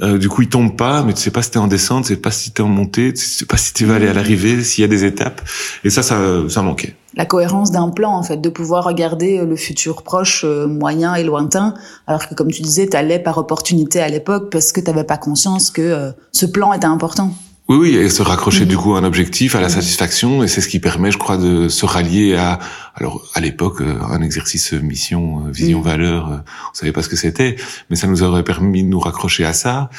Euh, 0.00 0.18
du 0.18 0.28
coup, 0.28 0.42
il 0.42 0.48
tombe 0.48 0.76
pas, 0.76 1.04
mais 1.04 1.12
tu 1.14 1.20
sais 1.20 1.30
pas 1.30 1.42
si 1.42 1.52
t'es 1.52 1.58
en 1.58 1.68
descente, 1.68 2.06
tu 2.06 2.14
sais 2.14 2.20
pas 2.20 2.32
si 2.32 2.50
t'es 2.50 2.62
en 2.62 2.68
montée, 2.68 3.12
tu 3.12 3.24
sais 3.24 3.46
pas 3.46 3.56
si 3.56 3.72
tu 3.72 3.84
vas 3.84 3.94
aller 3.94 4.08
à 4.08 4.14
l'arrivée, 4.14 4.64
s'il 4.64 4.82
y 4.82 4.84
a 4.84 4.88
des 4.88 5.04
étapes. 5.04 5.42
Et 5.84 5.90
ça, 5.90 6.02
ça, 6.02 6.18
ça 6.48 6.62
manquait. 6.62 6.96
La 7.14 7.26
cohérence 7.26 7.70
d'un 7.70 7.90
plan, 7.90 8.12
en 8.12 8.22
fait, 8.22 8.40
de 8.40 8.48
pouvoir 8.48 8.84
regarder 8.84 9.44
le 9.44 9.56
futur 9.56 10.02
proche, 10.02 10.44
euh, 10.44 10.66
moyen 10.66 11.14
et 11.14 11.24
lointain, 11.24 11.74
alors 12.06 12.28
que 12.28 12.34
comme 12.34 12.50
tu 12.50 12.62
disais, 12.62 12.86
t'allais 12.86 13.18
par 13.18 13.38
opportunité 13.38 14.00
à 14.00 14.08
l'époque 14.08 14.50
parce 14.50 14.72
que 14.72 14.80
t'avais 14.80 15.04
pas 15.04 15.18
conscience 15.18 15.70
que 15.70 15.82
euh, 15.82 16.12
ce 16.32 16.46
plan 16.46 16.72
était 16.72 16.86
important. 16.86 17.34
Oui, 17.68 17.76
oui, 17.78 17.94
et 17.94 18.08
se 18.08 18.22
raccrocher 18.22 18.66
du 18.66 18.76
coup 18.76 18.94
à 18.94 18.98
un 18.98 19.04
objectif, 19.04 19.54
à 19.54 19.60
la 19.60 19.68
satisfaction, 19.68 20.42
et 20.42 20.48
c'est 20.48 20.60
ce 20.60 20.68
qui 20.68 20.80
permet, 20.80 21.12
je 21.12 21.18
crois, 21.18 21.36
de 21.36 21.68
se 21.68 21.86
rallier 21.86 22.34
à, 22.34 22.58
alors 22.96 23.22
à 23.34 23.40
l'époque, 23.40 23.80
euh, 23.80 23.94
un 24.10 24.20
exercice 24.20 24.72
mission, 24.72 25.46
euh, 25.46 25.50
vision, 25.52 25.78
mm. 25.78 25.84
valeur, 25.84 26.32
euh, 26.32 26.36
on 26.70 26.74
savait 26.74 26.90
pas 26.90 27.02
ce 27.02 27.08
que 27.08 27.16
c'était, 27.16 27.54
mais 27.88 27.94
ça 27.94 28.08
nous 28.08 28.24
aurait 28.24 28.42
permis 28.42 28.82
de 28.82 28.88
nous 28.88 28.98
raccrocher 28.98 29.44
à 29.44 29.52
ça, 29.52 29.90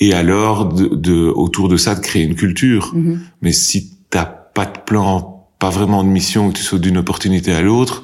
et 0.00 0.12
alors 0.12 0.66
de, 0.66 0.88
de 0.88 1.28
autour 1.28 1.68
de 1.68 1.76
ça 1.76 1.94
de 1.94 2.00
créer 2.00 2.24
une 2.24 2.34
culture. 2.34 2.92
Mm-hmm. 2.94 3.18
Mais 3.42 3.52
si 3.52 3.92
t'as 4.10 4.26
pas 4.26 4.66
de 4.66 4.78
plan, 4.84 5.33
pas 5.58 5.70
vraiment 5.70 6.02
de 6.04 6.08
mission, 6.08 6.50
que 6.50 6.56
tu 6.58 6.62
sautes 6.62 6.80
d'une 6.80 6.98
opportunité 6.98 7.52
à 7.52 7.62
l'autre, 7.62 8.02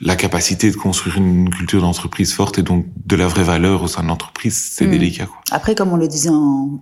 la 0.00 0.16
capacité 0.16 0.70
de 0.70 0.76
construire 0.76 1.16
une 1.16 1.48
culture 1.50 1.80
d'entreprise 1.80 2.34
forte 2.34 2.58
et 2.58 2.62
donc 2.62 2.86
de 3.06 3.16
la 3.16 3.26
vraie 3.26 3.42
valeur 3.42 3.82
au 3.82 3.88
sein 3.88 4.02
de 4.02 4.08
l'entreprise, 4.08 4.70
c'est 4.72 4.86
mm. 4.86 4.90
délicat. 4.90 5.26
Quoi. 5.26 5.38
Après, 5.50 5.74
comme 5.74 5.92
on 5.92 5.96
le 5.96 6.08
disait 6.08 6.30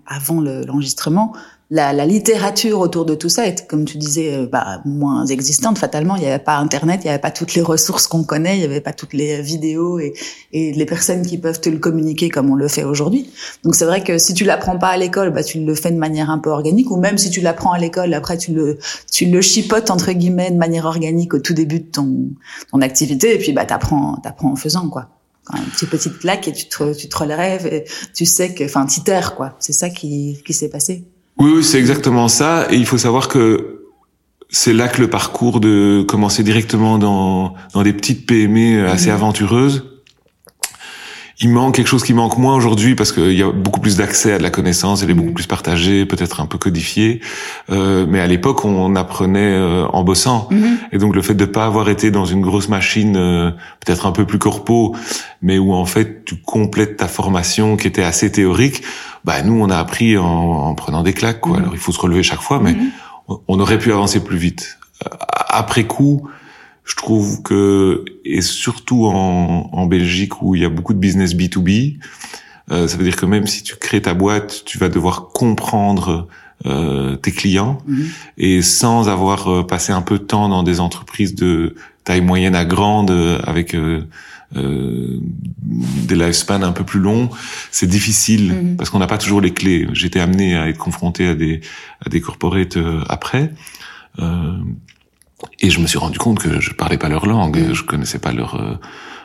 avant 0.06 0.40
l'enregistrement, 0.40 1.32
la, 1.74 1.92
la, 1.92 2.06
littérature 2.06 2.78
autour 2.78 3.04
de 3.04 3.16
tout 3.16 3.28
ça 3.28 3.48
est, 3.48 3.66
comme 3.66 3.84
tu 3.84 3.98
disais, 3.98 4.32
euh, 4.32 4.46
bah, 4.46 4.80
moins 4.84 5.26
existante 5.26 5.76
fatalement. 5.76 6.14
Il 6.14 6.20
n'y 6.20 6.28
avait 6.28 6.38
pas 6.42 6.56
Internet, 6.58 7.00
il 7.02 7.06
n'y 7.06 7.10
avait 7.10 7.20
pas 7.20 7.32
toutes 7.32 7.54
les 7.54 7.62
ressources 7.62 8.06
qu'on 8.06 8.22
connaît, 8.22 8.56
il 8.56 8.60
n'y 8.60 8.64
avait 8.64 8.80
pas 8.80 8.92
toutes 8.92 9.12
les 9.12 9.42
vidéos 9.42 9.98
et, 9.98 10.14
et, 10.52 10.72
les 10.72 10.86
personnes 10.86 11.26
qui 11.26 11.36
peuvent 11.36 11.60
te 11.60 11.68
le 11.68 11.78
communiquer 11.78 12.28
comme 12.28 12.48
on 12.48 12.54
le 12.54 12.68
fait 12.68 12.84
aujourd'hui. 12.84 13.28
Donc 13.64 13.74
c'est 13.74 13.86
vrai 13.86 14.04
que 14.04 14.18
si 14.18 14.34
tu 14.34 14.44
l'apprends 14.44 14.78
pas 14.78 14.90
à 14.90 14.96
l'école, 14.96 15.30
bah, 15.30 15.42
tu 15.42 15.64
le 15.64 15.74
fais 15.74 15.90
de 15.90 15.98
manière 15.98 16.30
un 16.30 16.38
peu 16.38 16.50
organique, 16.50 16.92
ou 16.92 16.96
même 16.96 17.18
si 17.18 17.28
tu 17.30 17.40
l'apprends 17.40 17.72
à 17.72 17.78
l'école, 17.78 18.14
après 18.14 18.38
tu 18.38 18.52
le, 18.52 18.78
tu 19.10 19.26
le 19.26 19.40
chipotes 19.40 19.90
entre 19.90 20.12
guillemets 20.12 20.52
de 20.52 20.56
manière 20.56 20.84
organique 20.84 21.34
au 21.34 21.40
tout 21.40 21.54
début 21.54 21.80
de 21.80 21.90
ton, 21.90 22.30
ton 22.70 22.82
activité, 22.82 23.34
et 23.34 23.38
puis 23.38 23.52
bah 23.52 23.64
t'apprends, 23.64 24.14
t'apprends 24.22 24.52
en 24.52 24.56
faisant 24.56 24.88
quoi 24.88 25.08
un 25.50 25.60
petit 25.64 25.86
petite 25.86 26.24
et 26.24 26.52
tu 26.52 26.68
te, 26.68 26.94
tu 26.94 27.08
te 27.08 27.16
relèves 27.18 27.66
et 27.66 27.84
tu 28.14 28.24
sais 28.24 28.54
que, 28.54 28.64
enfin, 28.64 28.86
t'iterres, 28.86 29.34
quoi. 29.34 29.56
C'est 29.58 29.74
ça 29.74 29.90
qui, 29.90 30.40
qui 30.46 30.54
s'est 30.54 30.70
passé. 30.70 31.04
Oui, 31.44 31.52
oui 31.56 31.64
c'est 31.64 31.78
exactement 31.78 32.28
ça. 32.28 32.66
Et 32.70 32.76
il 32.76 32.86
faut 32.86 32.96
savoir 32.96 33.28
que 33.28 33.82
c'est 34.48 34.72
là 34.72 34.88
que 34.88 35.02
le 35.02 35.10
parcours 35.10 35.60
de 35.60 36.02
commencer 36.08 36.42
directement 36.42 36.96
dans, 36.96 37.54
dans 37.74 37.82
des 37.82 37.92
petites 37.92 38.26
PME 38.26 38.86
assez 38.88 39.08
mhm. 39.08 39.16
aventureuses, 39.16 39.93
il 41.40 41.50
manque 41.50 41.74
quelque 41.74 41.88
chose 41.88 42.04
qui 42.04 42.14
manque 42.14 42.38
moins 42.38 42.54
aujourd'hui 42.54 42.94
parce 42.94 43.12
qu'il 43.12 43.32
y 43.32 43.42
a 43.42 43.50
beaucoup 43.50 43.80
plus 43.80 43.96
d'accès 43.96 44.32
à 44.32 44.38
de 44.38 44.42
la 44.42 44.50
connaissance, 44.50 45.02
elle 45.02 45.10
est 45.10 45.14
beaucoup 45.14 45.28
mhm. 45.28 45.34
plus 45.34 45.46
partagée, 45.46 46.06
peut-être 46.06 46.40
un 46.40 46.46
peu 46.46 46.58
codifiée. 46.58 47.20
Euh, 47.70 48.06
mais 48.08 48.20
à 48.20 48.26
l'époque, 48.26 48.64
on 48.64 48.94
apprenait 48.94 49.40
euh, 49.40 49.86
en 49.86 50.04
bossant. 50.04 50.48
Mhm. 50.50 50.78
Et 50.92 50.98
donc 50.98 51.14
le 51.14 51.22
fait 51.22 51.34
de 51.34 51.44
pas 51.44 51.66
avoir 51.66 51.88
été 51.88 52.10
dans 52.10 52.24
une 52.24 52.40
grosse 52.40 52.68
machine, 52.68 53.16
euh, 53.16 53.50
peut-être 53.84 54.06
un 54.06 54.12
peu 54.12 54.24
plus 54.24 54.38
corpo, 54.38 54.94
mais 55.42 55.58
où 55.58 55.72
en 55.72 55.86
fait 55.86 56.24
tu 56.24 56.36
complètes 56.36 56.98
ta 56.98 57.08
formation 57.08 57.76
qui 57.76 57.88
était 57.88 58.04
assez 58.04 58.30
théorique, 58.30 58.82
bah 59.24 59.42
nous 59.42 59.60
on 59.60 59.70
a 59.70 59.78
appris 59.78 60.16
en, 60.16 60.24
en 60.24 60.74
prenant 60.74 61.02
des 61.02 61.12
claques. 61.12 61.40
Quoi. 61.40 61.56
Mhm. 61.56 61.62
Alors 61.62 61.74
il 61.74 61.80
faut 61.80 61.92
se 61.92 62.00
relever 62.00 62.22
chaque 62.22 62.42
fois, 62.42 62.60
mais 62.62 62.76
on 63.48 63.58
aurait 63.58 63.78
pu 63.78 63.92
avancer 63.92 64.22
plus 64.22 64.36
vite. 64.36 64.78
Euh, 65.06 65.10
après 65.48 65.84
coup, 65.84 66.28
je 66.84 66.96
trouve 66.96 67.42
que, 67.42 68.04
et 68.24 68.40
surtout 68.40 69.06
en, 69.06 69.70
en 69.72 69.86
Belgique 69.86 70.42
où 70.42 70.54
il 70.54 70.62
y 70.62 70.64
a 70.64 70.68
beaucoup 70.68 70.94
de 70.94 70.98
business 70.98 71.34
B2B, 71.34 71.98
euh, 72.70 72.88
ça 72.88 72.96
veut 72.96 73.04
dire 73.04 73.16
que 73.16 73.26
même 73.26 73.46
si 73.46 73.62
tu 73.62 73.76
crées 73.76 74.02
ta 74.02 74.14
boîte, 74.14 74.62
tu 74.64 74.78
vas 74.78 74.88
devoir 74.88 75.28
comprendre 75.28 76.28
euh, 76.66 77.16
tes 77.16 77.32
clients 77.32 77.78
mhm. 77.86 78.06
et 78.38 78.62
sans 78.62 79.08
avoir 79.08 79.52
euh, 79.52 79.66
passé 79.66 79.92
un 79.92 80.02
peu 80.02 80.18
de 80.18 80.24
temps 80.24 80.48
dans 80.48 80.62
des 80.62 80.80
entreprises 80.80 81.34
de 81.34 81.74
taille 82.04 82.20
moyenne 82.20 82.54
à 82.54 82.64
grande 82.64 83.10
euh, 83.10 83.40
avec 83.44 83.74
euh, 83.74 84.06
euh, 84.56 85.18
des 85.62 86.14
lifespans 86.14 86.62
un 86.62 86.72
peu 86.72 86.84
plus 86.84 87.00
longs, 87.00 87.28
c'est 87.70 87.88
difficile 87.88 88.52
mhm. 88.52 88.76
parce 88.76 88.90
qu'on 88.90 88.98
n'a 88.98 89.06
pas 89.06 89.18
toujours 89.18 89.40
les 89.40 89.52
clés. 89.52 89.88
J'étais 89.92 90.20
amené 90.20 90.56
à 90.56 90.68
être 90.68 90.78
confronté 90.78 91.26
à 91.26 91.34
des 91.34 91.60
à 92.06 92.08
des 92.08 92.20
corporates 92.20 92.78
après. 93.08 93.50
Et 95.60 95.70
je 95.70 95.80
me 95.80 95.86
suis 95.86 95.98
rendu 95.98 96.18
compte 96.18 96.38
que 96.38 96.60
je 96.60 96.72
parlais 96.72 96.98
pas 96.98 97.08
leur 97.08 97.26
langue, 97.26 97.58
mm. 97.58 97.74
je 97.74 97.82
connaissais 97.84 98.18
pas 98.18 98.32
leur 98.32 98.54
euh, 98.56 98.74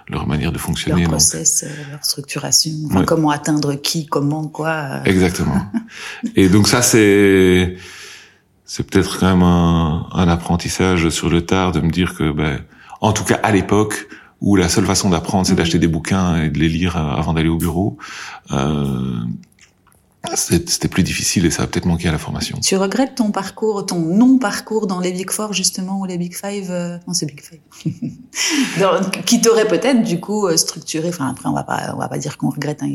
leur 0.09 0.27
manière 0.27 0.51
de 0.51 0.57
fonctionner. 0.57 1.01
Leur 1.01 1.11
process, 1.11 1.63
euh, 1.63 1.91
leur 1.91 2.03
structuration, 2.03 2.71
enfin, 2.87 3.03
comment 3.05 3.29
atteindre 3.29 3.75
qui, 3.75 4.07
comment, 4.07 4.47
quoi. 4.47 4.69
Euh. 4.69 5.03
Exactement. 5.05 5.61
et 6.35 6.49
donc 6.49 6.67
ça, 6.67 6.81
c'est 6.81 7.77
c'est 8.65 8.83
peut-être 8.83 9.19
quand 9.19 9.29
même 9.29 9.43
un, 9.43 10.07
un, 10.11 10.27
apprentissage 10.27 11.09
sur 11.09 11.29
le 11.29 11.43
tard 11.43 11.71
de 11.71 11.79
me 11.79 11.89
dire 11.89 12.15
que, 12.15 12.31
ben, 12.31 12.59
en 13.01 13.13
tout 13.13 13.23
cas 13.23 13.39
à 13.41 13.51
l'époque, 13.51 14.07
où 14.41 14.55
la 14.55 14.69
seule 14.69 14.85
façon 14.85 15.09
d'apprendre, 15.09 15.45
c'est 15.45 15.53
mm. 15.53 15.57
d'acheter 15.57 15.79
des 15.79 15.87
bouquins 15.87 16.43
et 16.43 16.49
de 16.49 16.59
les 16.59 16.69
lire 16.69 16.97
avant 16.97 17.33
d'aller 17.33 17.49
au 17.49 17.57
bureau. 17.57 17.97
Euh, 18.51 19.17
c'était 20.35 20.87
plus 20.87 21.03
difficile 21.03 21.45
et 21.45 21.51
ça 21.51 21.63
a 21.63 21.67
peut-être 21.67 21.85
manqué 21.85 22.09
à 22.09 22.11
la 22.11 22.17
formation. 22.17 22.59
Tu 22.59 22.75
regrettes 22.75 23.15
ton 23.15 23.31
parcours, 23.31 23.85
ton 23.85 23.99
non-parcours 23.99 24.85
dans 24.85 24.99
les 24.99 25.11
Big 25.11 25.31
Four 25.31 25.53
justement 25.53 25.99
ou 25.99 26.05
les 26.05 26.17
Big 26.17 26.35
Five 26.35 26.69
euh... 26.69 26.97
Non, 27.07 27.13
c'est 27.13 27.25
Big 27.25 27.41
Five. 27.41 27.59
qui 29.25 29.41
t'aurait 29.41 29.67
peut-être 29.67 30.03
du 30.03 30.19
coup 30.19 30.45
euh, 30.45 30.57
structuré. 30.57 31.09
Enfin 31.09 31.29
après, 31.29 31.47
on 31.47 31.53
va 31.53 31.63
pas, 31.63 31.93
on 31.95 31.99
va 31.99 32.09
pas 32.09 32.17
dire 32.17 32.37
qu'on 32.37 32.49
regrette. 32.49 32.83
Hein, 32.83 32.89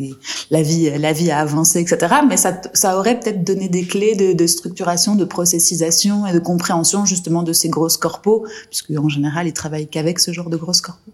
la 0.50 0.62
vie, 0.62 0.90
la 0.98 1.12
vie 1.12 1.30
a 1.30 1.38
avancé, 1.38 1.80
etc. 1.80 2.14
Mais 2.28 2.36
ça, 2.36 2.60
ça 2.74 2.98
aurait 2.98 3.18
peut-être 3.18 3.42
donné 3.42 3.68
des 3.68 3.86
clés 3.86 4.14
de, 4.14 4.46
structuration, 4.46 5.14
de 5.14 5.24
processisation 5.24 6.26
et 6.26 6.32
de 6.32 6.38
compréhension 6.38 7.04
justement 7.06 7.42
de 7.42 7.52
ces 7.52 7.68
grosses 7.68 7.96
corpos, 7.96 8.46
puisque 8.68 8.92
en 8.96 9.08
général, 9.08 9.46
ils 9.46 9.52
travaillent 9.52 9.88
qu'avec 9.88 10.20
ce 10.20 10.32
genre 10.32 10.50
de 10.50 10.56
grosses 10.56 10.82
corpos. 10.82 11.12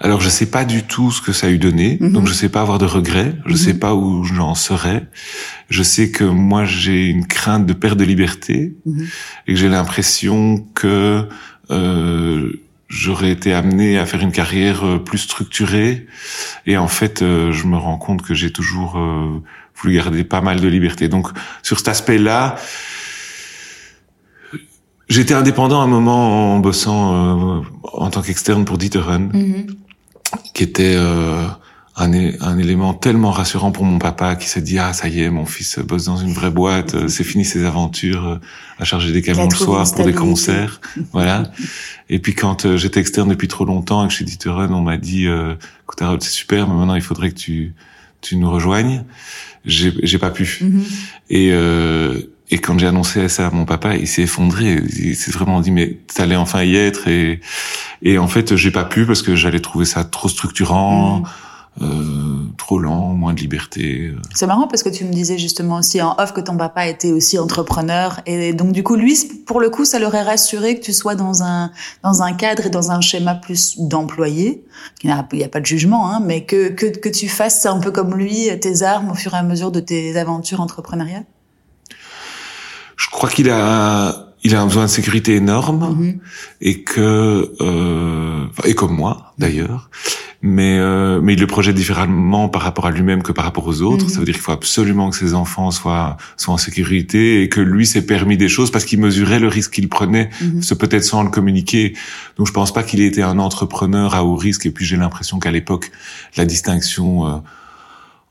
Alors 0.00 0.20
je 0.20 0.28
sais 0.28 0.46
pas 0.46 0.64
du 0.64 0.82
tout 0.82 1.10
ce 1.10 1.20
que 1.20 1.32
ça 1.32 1.46
a 1.46 1.50
eu 1.50 1.58
donné, 1.58 1.98
mhm. 2.00 2.12
donc 2.12 2.26
je 2.26 2.32
sais 2.32 2.48
pas 2.48 2.60
avoir 2.60 2.78
de 2.78 2.86
regrets, 2.86 3.34
je 3.46 3.56
sais 3.56 3.74
mhm. 3.74 3.78
pas 3.78 3.94
où 3.94 4.24
j'en 4.24 4.54
serais. 4.54 5.06
Je 5.70 5.82
sais 5.82 6.10
que 6.10 6.24
moi 6.24 6.64
j'ai 6.64 7.06
une 7.06 7.26
crainte 7.26 7.66
de 7.66 7.72
perte 7.72 7.98
de 7.98 8.04
liberté 8.04 8.74
mhm. 8.84 9.06
et 9.46 9.54
que 9.54 9.58
j'ai 9.58 9.68
l'impression 9.68 10.66
que 10.74 11.28
euh, 11.70 12.52
j'aurais 12.88 13.30
été 13.30 13.52
amené 13.52 13.98
à 13.98 14.06
faire 14.06 14.20
une 14.20 14.32
carrière 14.32 14.86
euh, 14.86 14.98
plus 14.98 15.18
structurée 15.18 16.06
et 16.66 16.76
en 16.76 16.88
fait 16.88 17.22
euh, 17.22 17.50
je 17.52 17.66
me 17.66 17.76
rends 17.76 17.98
compte 17.98 18.22
que 18.22 18.34
j'ai 18.34 18.52
toujours 18.52 18.98
euh, 18.98 19.42
voulu 19.76 19.94
garder 19.94 20.24
pas 20.24 20.40
mal 20.40 20.60
de 20.60 20.68
liberté. 20.68 21.08
Donc 21.08 21.28
sur 21.62 21.78
cet 21.78 21.88
aspect-là, 21.88 22.56
J'étais 25.08 25.34
indépendant 25.34 25.80
à 25.80 25.84
un 25.84 25.88
moment 25.88 26.54
en 26.54 26.58
bossant 26.58 27.58
euh, 27.58 27.62
en 27.92 28.10
tant 28.10 28.22
qu'externe 28.22 28.64
pour 28.64 28.78
Dieter 28.78 29.02
mm 29.18 29.66
qui 30.52 30.64
était 30.64 30.94
euh, 30.96 31.46
un, 31.96 32.12
un, 32.12 32.58
élément 32.58 32.92
tellement 32.92 33.30
rassurant 33.30 33.70
pour 33.70 33.84
mon 33.84 33.98
papa 33.98 34.34
qui 34.34 34.48
s'est 34.48 34.60
dit 34.60 34.78
ah 34.78 34.92
ça 34.92 35.08
y 35.08 35.22
est 35.22 35.30
mon 35.30 35.46
fils 35.46 35.78
bosse 35.78 36.06
dans 36.06 36.16
une 36.16 36.32
vraie 36.32 36.50
boîte 36.50 36.94
euh, 36.94 37.08
c'est 37.08 37.22
fini 37.22 37.44
ses 37.44 37.64
aventures 37.64 38.26
euh, 38.26 38.36
à 38.78 38.84
charger 38.84 39.12
des 39.12 39.22
camions 39.22 39.48
le 39.48 39.54
soir 39.54 39.86
pour 39.94 40.04
des 40.04 40.12
concerts. 40.12 40.80
Voilà. 41.12 41.44
Et 42.08 42.18
puis 42.18 42.34
quand 42.34 42.76
j'étais 42.76 42.98
externe 42.98 43.28
depuis 43.28 43.48
trop 43.48 43.64
longtemps 43.64 44.04
et 44.04 44.08
que 44.08 44.14
chez 44.14 44.24
Dieter 44.24 44.50
on 44.50 44.80
m'a 44.80 44.96
dit 44.96 45.26
écoute 45.26 46.02
Harold 46.02 46.22
c'est 46.22 46.30
super 46.30 46.68
mais 46.68 46.74
maintenant 46.74 46.96
il 46.96 47.02
faudrait 47.02 47.30
que 47.30 47.38
tu 47.38 47.74
tu 48.20 48.36
nous 48.36 48.50
rejoignes. 48.50 49.04
J'ai 49.64 50.18
pas 50.18 50.30
pu. 50.30 50.58
Mm 50.62 50.82
et 51.30 51.52
et 52.54 52.58
quand 52.58 52.78
j'ai 52.78 52.86
annoncé 52.86 53.28
ça 53.28 53.48
à 53.48 53.50
mon 53.50 53.64
papa, 53.64 53.96
il 53.96 54.06
s'est 54.06 54.22
effondré. 54.22 54.80
Il 54.96 55.16
s'est 55.16 55.32
vraiment 55.32 55.60
dit 55.60 55.72
mais 55.72 55.98
t'allais 56.14 56.36
enfin 56.36 56.62
y 56.62 56.76
être 56.76 57.08
et 57.08 57.40
et 58.00 58.16
en 58.16 58.28
fait 58.28 58.54
j'ai 58.54 58.70
pas 58.70 58.84
pu 58.84 59.06
parce 59.06 59.22
que 59.22 59.34
j'allais 59.34 59.58
trouver 59.58 59.84
ça 59.84 60.04
trop 60.04 60.28
structurant. 60.28 61.18
Mm. 61.18 61.24
Euh, 61.82 62.44
trop 62.56 62.78
lent, 62.78 63.14
moins 63.14 63.34
de 63.34 63.40
liberté. 63.40 64.12
euh. 64.14 64.22
C'est 64.32 64.46
marrant 64.46 64.68
parce 64.68 64.84
que 64.84 64.88
tu 64.88 65.04
me 65.04 65.12
disais 65.12 65.38
justement 65.38 65.78
aussi 65.78 66.00
en 66.00 66.14
off 66.18 66.32
que 66.32 66.40
ton 66.40 66.56
papa 66.56 66.86
était 66.86 67.10
aussi 67.10 67.36
entrepreneur 67.36 68.20
et 68.26 68.52
donc 68.52 68.70
du 68.70 68.84
coup 68.84 68.94
lui 68.94 69.18
pour 69.44 69.60
le 69.60 69.70
coup 69.70 69.84
ça 69.84 69.98
l'aurait 69.98 70.22
rassuré 70.22 70.78
que 70.78 70.84
tu 70.84 70.92
sois 70.92 71.16
dans 71.16 71.42
un 71.42 71.72
dans 72.04 72.22
un 72.22 72.32
cadre 72.34 72.66
et 72.66 72.70
dans 72.70 72.92
un 72.92 73.00
schéma 73.00 73.34
plus 73.34 73.80
d'employé. 73.80 74.64
Il 75.02 75.12
n'y 75.32 75.42
a, 75.42 75.48
pas 75.48 75.58
de 75.58 75.66
jugement 75.66 76.08
hein, 76.08 76.22
mais 76.24 76.44
que, 76.44 76.68
que 76.68 76.86
que 76.86 77.08
tu 77.08 77.28
fasses 77.28 77.66
un 77.66 77.80
peu 77.80 77.90
comme 77.90 78.14
lui 78.14 78.48
tes 78.60 78.82
armes 78.82 79.10
au 79.10 79.14
fur 79.14 79.34
et 79.34 79.38
à 79.38 79.42
mesure 79.42 79.72
de 79.72 79.80
tes 79.80 80.16
aventures 80.16 80.60
entrepreneuriales. 80.60 81.26
Je 82.96 83.08
crois 83.10 83.28
qu'il 83.28 83.50
a 83.50 84.20
il 84.46 84.54
a 84.54 84.60
un 84.60 84.66
besoin 84.66 84.84
de 84.84 84.90
sécurité 84.90 85.36
énorme 85.36 85.96
Mhm. 85.96 86.18
et 86.60 86.82
que 86.82 87.50
euh, 87.62 88.44
et 88.64 88.74
comme 88.74 88.94
moi 88.94 89.32
d'ailleurs 89.38 89.88
mais 90.42 90.76
euh, 90.78 91.18
mais 91.22 91.32
il 91.32 91.40
le 91.40 91.46
projette 91.46 91.74
différemment 91.74 92.50
par 92.50 92.60
rapport 92.60 92.84
à 92.84 92.90
lui-même 92.90 93.22
que 93.22 93.32
par 93.32 93.46
rapport 93.46 93.66
aux 93.66 93.80
autres 93.80 94.04
Mhm. 94.04 94.10
ça 94.10 94.18
veut 94.18 94.26
dire 94.26 94.34
qu'il 94.34 94.42
faut 94.42 94.52
absolument 94.52 95.08
que 95.08 95.16
ses 95.16 95.32
enfants 95.32 95.70
soient 95.70 96.18
soient 96.36 96.52
en 96.52 96.58
sécurité 96.58 97.42
et 97.42 97.48
que 97.48 97.62
lui 97.62 97.86
s'est 97.86 98.04
permis 98.04 98.36
des 98.36 98.48
choses 98.50 98.70
parce 98.70 98.84
qu'il 98.84 99.00
mesurait 99.00 99.40
le 99.40 99.48
risque 99.48 99.72
qu'il 99.72 99.88
prenait 99.88 100.28
Mhm. 100.42 100.60
ce 100.62 100.74
peut-être 100.74 101.04
sans 101.04 101.22
le 101.22 101.30
communiquer 101.30 101.94
donc 102.36 102.46
je 102.46 102.52
pense 102.52 102.70
pas 102.70 102.82
qu'il 102.82 103.00
ait 103.00 103.06
été 103.06 103.22
un 103.22 103.38
entrepreneur 103.38 104.14
à 104.14 104.24
haut 104.24 104.36
risque 104.36 104.66
et 104.66 104.70
puis 104.70 104.84
j'ai 104.84 104.98
l'impression 104.98 105.38
qu'à 105.38 105.52
l'époque 105.52 105.90
la 106.36 106.44
distinction 106.44 107.26
euh, 107.26 107.30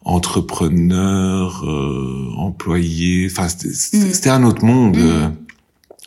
entrepreneur 0.05 1.63
euh, 1.65 2.29
employé 2.37 3.27
enfin 3.31 3.47
c'était 3.47 3.73
c'était- 3.73 4.13
c'était 4.13 4.29
un 4.29 4.43
autre 4.43 4.63
monde 4.65 4.97
euh, 4.97 5.27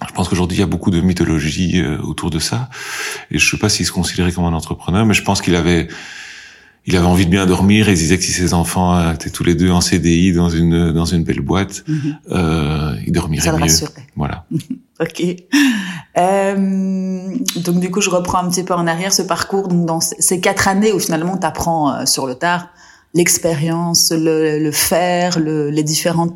je 0.06 0.12
pense 0.12 0.28
qu'aujourd'hui, 0.28 0.58
il 0.58 0.60
y 0.60 0.62
a 0.62 0.66
beaucoup 0.66 0.90
de 0.90 1.00
mythologie 1.00 1.80
euh, 1.80 1.96
autour 2.02 2.28
de 2.28 2.38
ça. 2.38 2.68
Et 3.30 3.38
je 3.38 3.50
sais 3.50 3.56
pas 3.56 3.70
s'il 3.70 3.86
se 3.86 3.92
considérait 3.92 4.30
comme 4.30 4.44
un 4.44 4.52
entrepreneur, 4.52 5.06
mais 5.06 5.14
je 5.14 5.22
pense 5.22 5.40
qu'il 5.40 5.56
avait, 5.56 5.88
il 6.84 6.94
avait 6.98 7.06
envie 7.06 7.24
de 7.24 7.30
bien 7.30 7.46
dormir 7.46 7.88
et 7.88 7.92
il 7.92 7.96
disait 7.96 8.18
que 8.18 8.22
si 8.24 8.30
ses 8.32 8.52
enfants 8.52 8.94
euh, 8.94 9.14
étaient 9.14 9.30
tous 9.30 9.42
les 9.42 9.54
deux 9.54 9.70
en 9.70 9.80
CDI 9.80 10.34
dans 10.34 10.50
une, 10.50 10.92
dans 10.92 11.06
une 11.06 11.24
belle 11.24 11.40
boîte, 11.40 11.82
Mhm. 11.88 12.18
euh, 12.30 12.94
il 13.06 13.12
dormirait 13.12 13.42
Ça 13.46 13.52
le 13.52 13.56
mieux. 13.56 13.62
rassurait. 13.62 14.06
Voilà. 14.16 14.44
Ok. 15.00 15.22
Euh, 16.18 17.36
donc 17.56 17.80
du 17.80 17.90
coup, 17.90 18.00
je 18.00 18.10
reprends 18.10 18.38
un 18.38 18.48
petit 18.50 18.64
peu 18.64 18.74
en 18.74 18.86
arrière 18.86 19.12
ce 19.12 19.22
parcours. 19.22 19.68
Donc 19.68 19.86
dans 19.86 20.00
ces 20.00 20.40
quatre 20.40 20.68
années 20.68 20.92
où 20.92 20.98
finalement 20.98 21.36
tu 21.38 21.46
apprends 21.46 22.04
sur 22.06 22.26
le 22.26 22.34
tard 22.34 22.68
l'expérience, 23.16 24.12
le, 24.12 24.58
le 24.58 24.70
faire, 24.70 25.40
le, 25.40 25.70
les 25.70 25.82
différentes. 25.82 26.34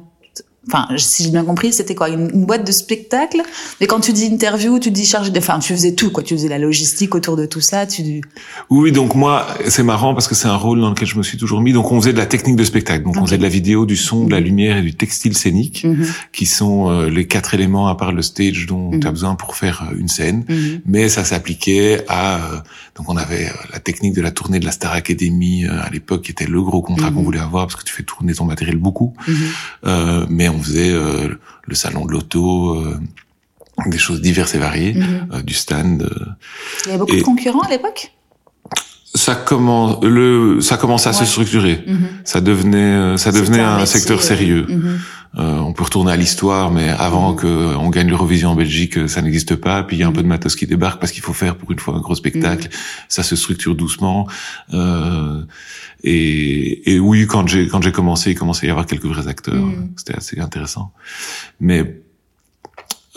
Enfin, 0.66 0.88
si 0.98 1.24
j'ai 1.24 1.30
bien 1.30 1.42
compris, 1.44 1.72
c'était 1.72 1.94
quoi 1.94 2.10
une, 2.10 2.30
une 2.34 2.44
boîte 2.44 2.66
de 2.66 2.70
spectacle? 2.72 3.40
Mais 3.80 3.86
quand 3.86 3.98
tu 4.00 4.12
dis 4.12 4.26
interview, 4.26 4.78
tu 4.78 4.90
dis 4.90 5.06
chargé 5.06 5.30
de. 5.30 5.38
Enfin, 5.38 5.58
tu 5.58 5.72
faisais 5.72 5.94
tout, 5.94 6.10
quoi. 6.12 6.22
Tu 6.22 6.34
faisais 6.34 6.48
la 6.48 6.58
logistique 6.58 7.14
autour 7.14 7.36
de 7.36 7.46
tout 7.46 7.62
ça. 7.62 7.86
Tu. 7.86 8.20
Oui, 8.68 8.92
donc 8.92 9.14
moi, 9.14 9.46
c'est 9.68 9.82
marrant 9.82 10.12
parce 10.12 10.28
que 10.28 10.34
c'est 10.34 10.48
un 10.48 10.56
rôle 10.56 10.80
dans 10.82 10.90
lequel 10.90 11.08
je 11.08 11.16
me 11.16 11.22
suis 11.22 11.38
toujours 11.38 11.62
mis. 11.62 11.72
Donc 11.72 11.90
on 11.90 11.98
faisait 12.00 12.12
de 12.12 12.18
la 12.18 12.26
technique 12.26 12.56
de 12.56 12.64
spectacle. 12.64 13.04
Donc 13.04 13.16
on 13.16 13.24
faisait 13.24 13.38
de 13.38 13.42
la 13.42 13.48
vidéo, 13.48 13.86
du 13.86 13.96
son, 13.96 14.26
de 14.26 14.30
la 14.32 14.40
lumière 14.40 14.76
et 14.76 14.82
du 14.82 14.94
textile 14.94 15.34
scénique, 15.36 15.84
Mhm, 15.84 16.06
qui 16.32 16.44
sont 16.44 16.90
euh, 16.90 17.08
les 17.08 17.26
quatre 17.26 17.54
éléments 17.54 17.88
à 17.88 17.94
part 17.94 18.12
le 18.12 18.20
stage 18.22 18.66
dont 18.66 18.90
Mhm. 18.90 19.00
tu 19.00 19.06
as 19.06 19.10
besoin 19.12 19.34
pour 19.36 19.56
faire 19.56 19.88
euh, 19.90 19.96
une 19.98 20.08
scène. 20.08 20.44
mhm, 20.48 20.80
mais 20.84 21.08
ça 21.08 21.24
s'appliquait 21.24 22.04
à 22.08 22.36
euh, 22.36 22.56
donc 22.96 23.08
on 23.08 23.16
avait 23.16 23.50
la 23.72 23.78
technique 23.80 24.14
de 24.14 24.20
la 24.20 24.30
tournée 24.30 24.58
de 24.60 24.66
la 24.66 24.72
Star 24.72 24.92
Academy 24.92 25.64
euh, 25.64 25.80
à 25.82 25.88
l'époque 25.88 26.22
qui 26.22 26.32
était 26.32 26.46
le 26.46 26.60
gros 26.62 26.82
contrat 26.82 27.08
Mhm. 27.10 27.16
qu'on 27.16 27.22
voulait 27.22 27.40
avoir 27.40 27.66
parce 27.66 27.76
que 27.76 27.84
tu 27.84 27.94
fais 27.94 28.02
tourner 28.02 28.34
ton 28.34 28.44
matériel 28.44 28.76
beaucoup 28.76 29.14
mhm. 29.26 30.26
Mais 30.28 30.49
on 30.50 30.60
faisait 30.62 30.90
euh, 30.92 31.28
le 31.66 31.74
salon 31.74 32.04
de 32.06 32.12
l'auto 32.12 32.74
euh, 32.74 32.98
des 33.86 33.98
choses 33.98 34.20
diverses 34.20 34.54
et 34.54 34.58
variées 34.58 34.94
Mhm. 34.94 35.28
euh, 35.32 35.42
du 35.42 35.54
stand. 35.54 36.08
Il 36.84 36.88
y 36.88 36.90
avait 36.90 36.98
beaucoup 36.98 37.12
Et- 37.14 37.18
de 37.18 37.22
concurrents 37.22 37.60
à 37.62 37.68
l'époque? 37.70 38.12
ça 39.12 39.34
commence 39.34 40.04
le 40.04 40.60
ça 40.60 40.76
commençait 40.76 41.08
à 41.08 41.12
Ouais. 41.12 41.18
se 41.18 41.24
structurer 41.24 41.82
Mhm. 41.84 41.98
ça 42.24 42.40
devenait 42.40 43.16
ça 43.16 43.32
devenait 43.32 43.58
un, 43.58 43.78
métier, 43.78 43.86
secteur 43.98 44.22
sérieux 44.22 44.66
mhm. 44.68 45.00
Euh, 45.38 45.58
on 45.58 45.72
peut 45.72 45.84
retourner 45.84 46.10
à 46.10 46.16
l'histoire, 46.16 46.72
mais 46.72 46.88
avant 46.88 47.30
Mhm. 47.32 47.36
que 47.36 47.76
on 47.76 47.88
gagne 47.88 48.08
l'Eurovision 48.08 48.50
en 48.50 48.56
Belgique, 48.56 48.98
euh, 48.98 49.06
ça 49.06 49.22
n'existe 49.22 49.54
pas. 49.54 49.84
Puis 49.84 49.96
il 49.96 50.00
y 50.00 50.02
a 50.02 50.06
un 50.06 50.10
Mhm. 50.10 50.16
peu 50.16 50.22
de 50.22 50.28
matos 50.28 50.56
qui 50.56 50.66
débarque 50.66 50.98
parce 51.00 51.12
qu'il 51.12 51.22
faut 51.22 51.32
faire 51.32 51.54
pour 51.56 51.70
une 51.70 51.78
fois 51.78 51.94
un 51.94 52.00
gros 52.00 52.16
spectacle. 52.16 52.68
Ça 53.08 53.22
se 53.22 53.36
structure 53.36 53.76
doucement. 53.76 54.26
Euh, 54.74 55.42
et, 56.02 56.94
et 56.94 56.98
oui, 56.98 57.26
quand 57.28 57.46
j'ai 57.46 57.68
quand 57.68 57.80
j'ai 57.82 57.92
commencé, 57.92 58.32
il 58.32 58.34
commençait 58.34 58.66
à 58.66 58.68
y 58.68 58.70
avoir 58.72 58.86
quelques 58.86 59.06
vrais 59.06 59.28
acteurs. 59.28 59.54
Mhm. 59.66 59.92
C'était 59.96 60.16
assez 60.16 60.40
intéressant. 60.40 60.92
Mais 61.60 62.00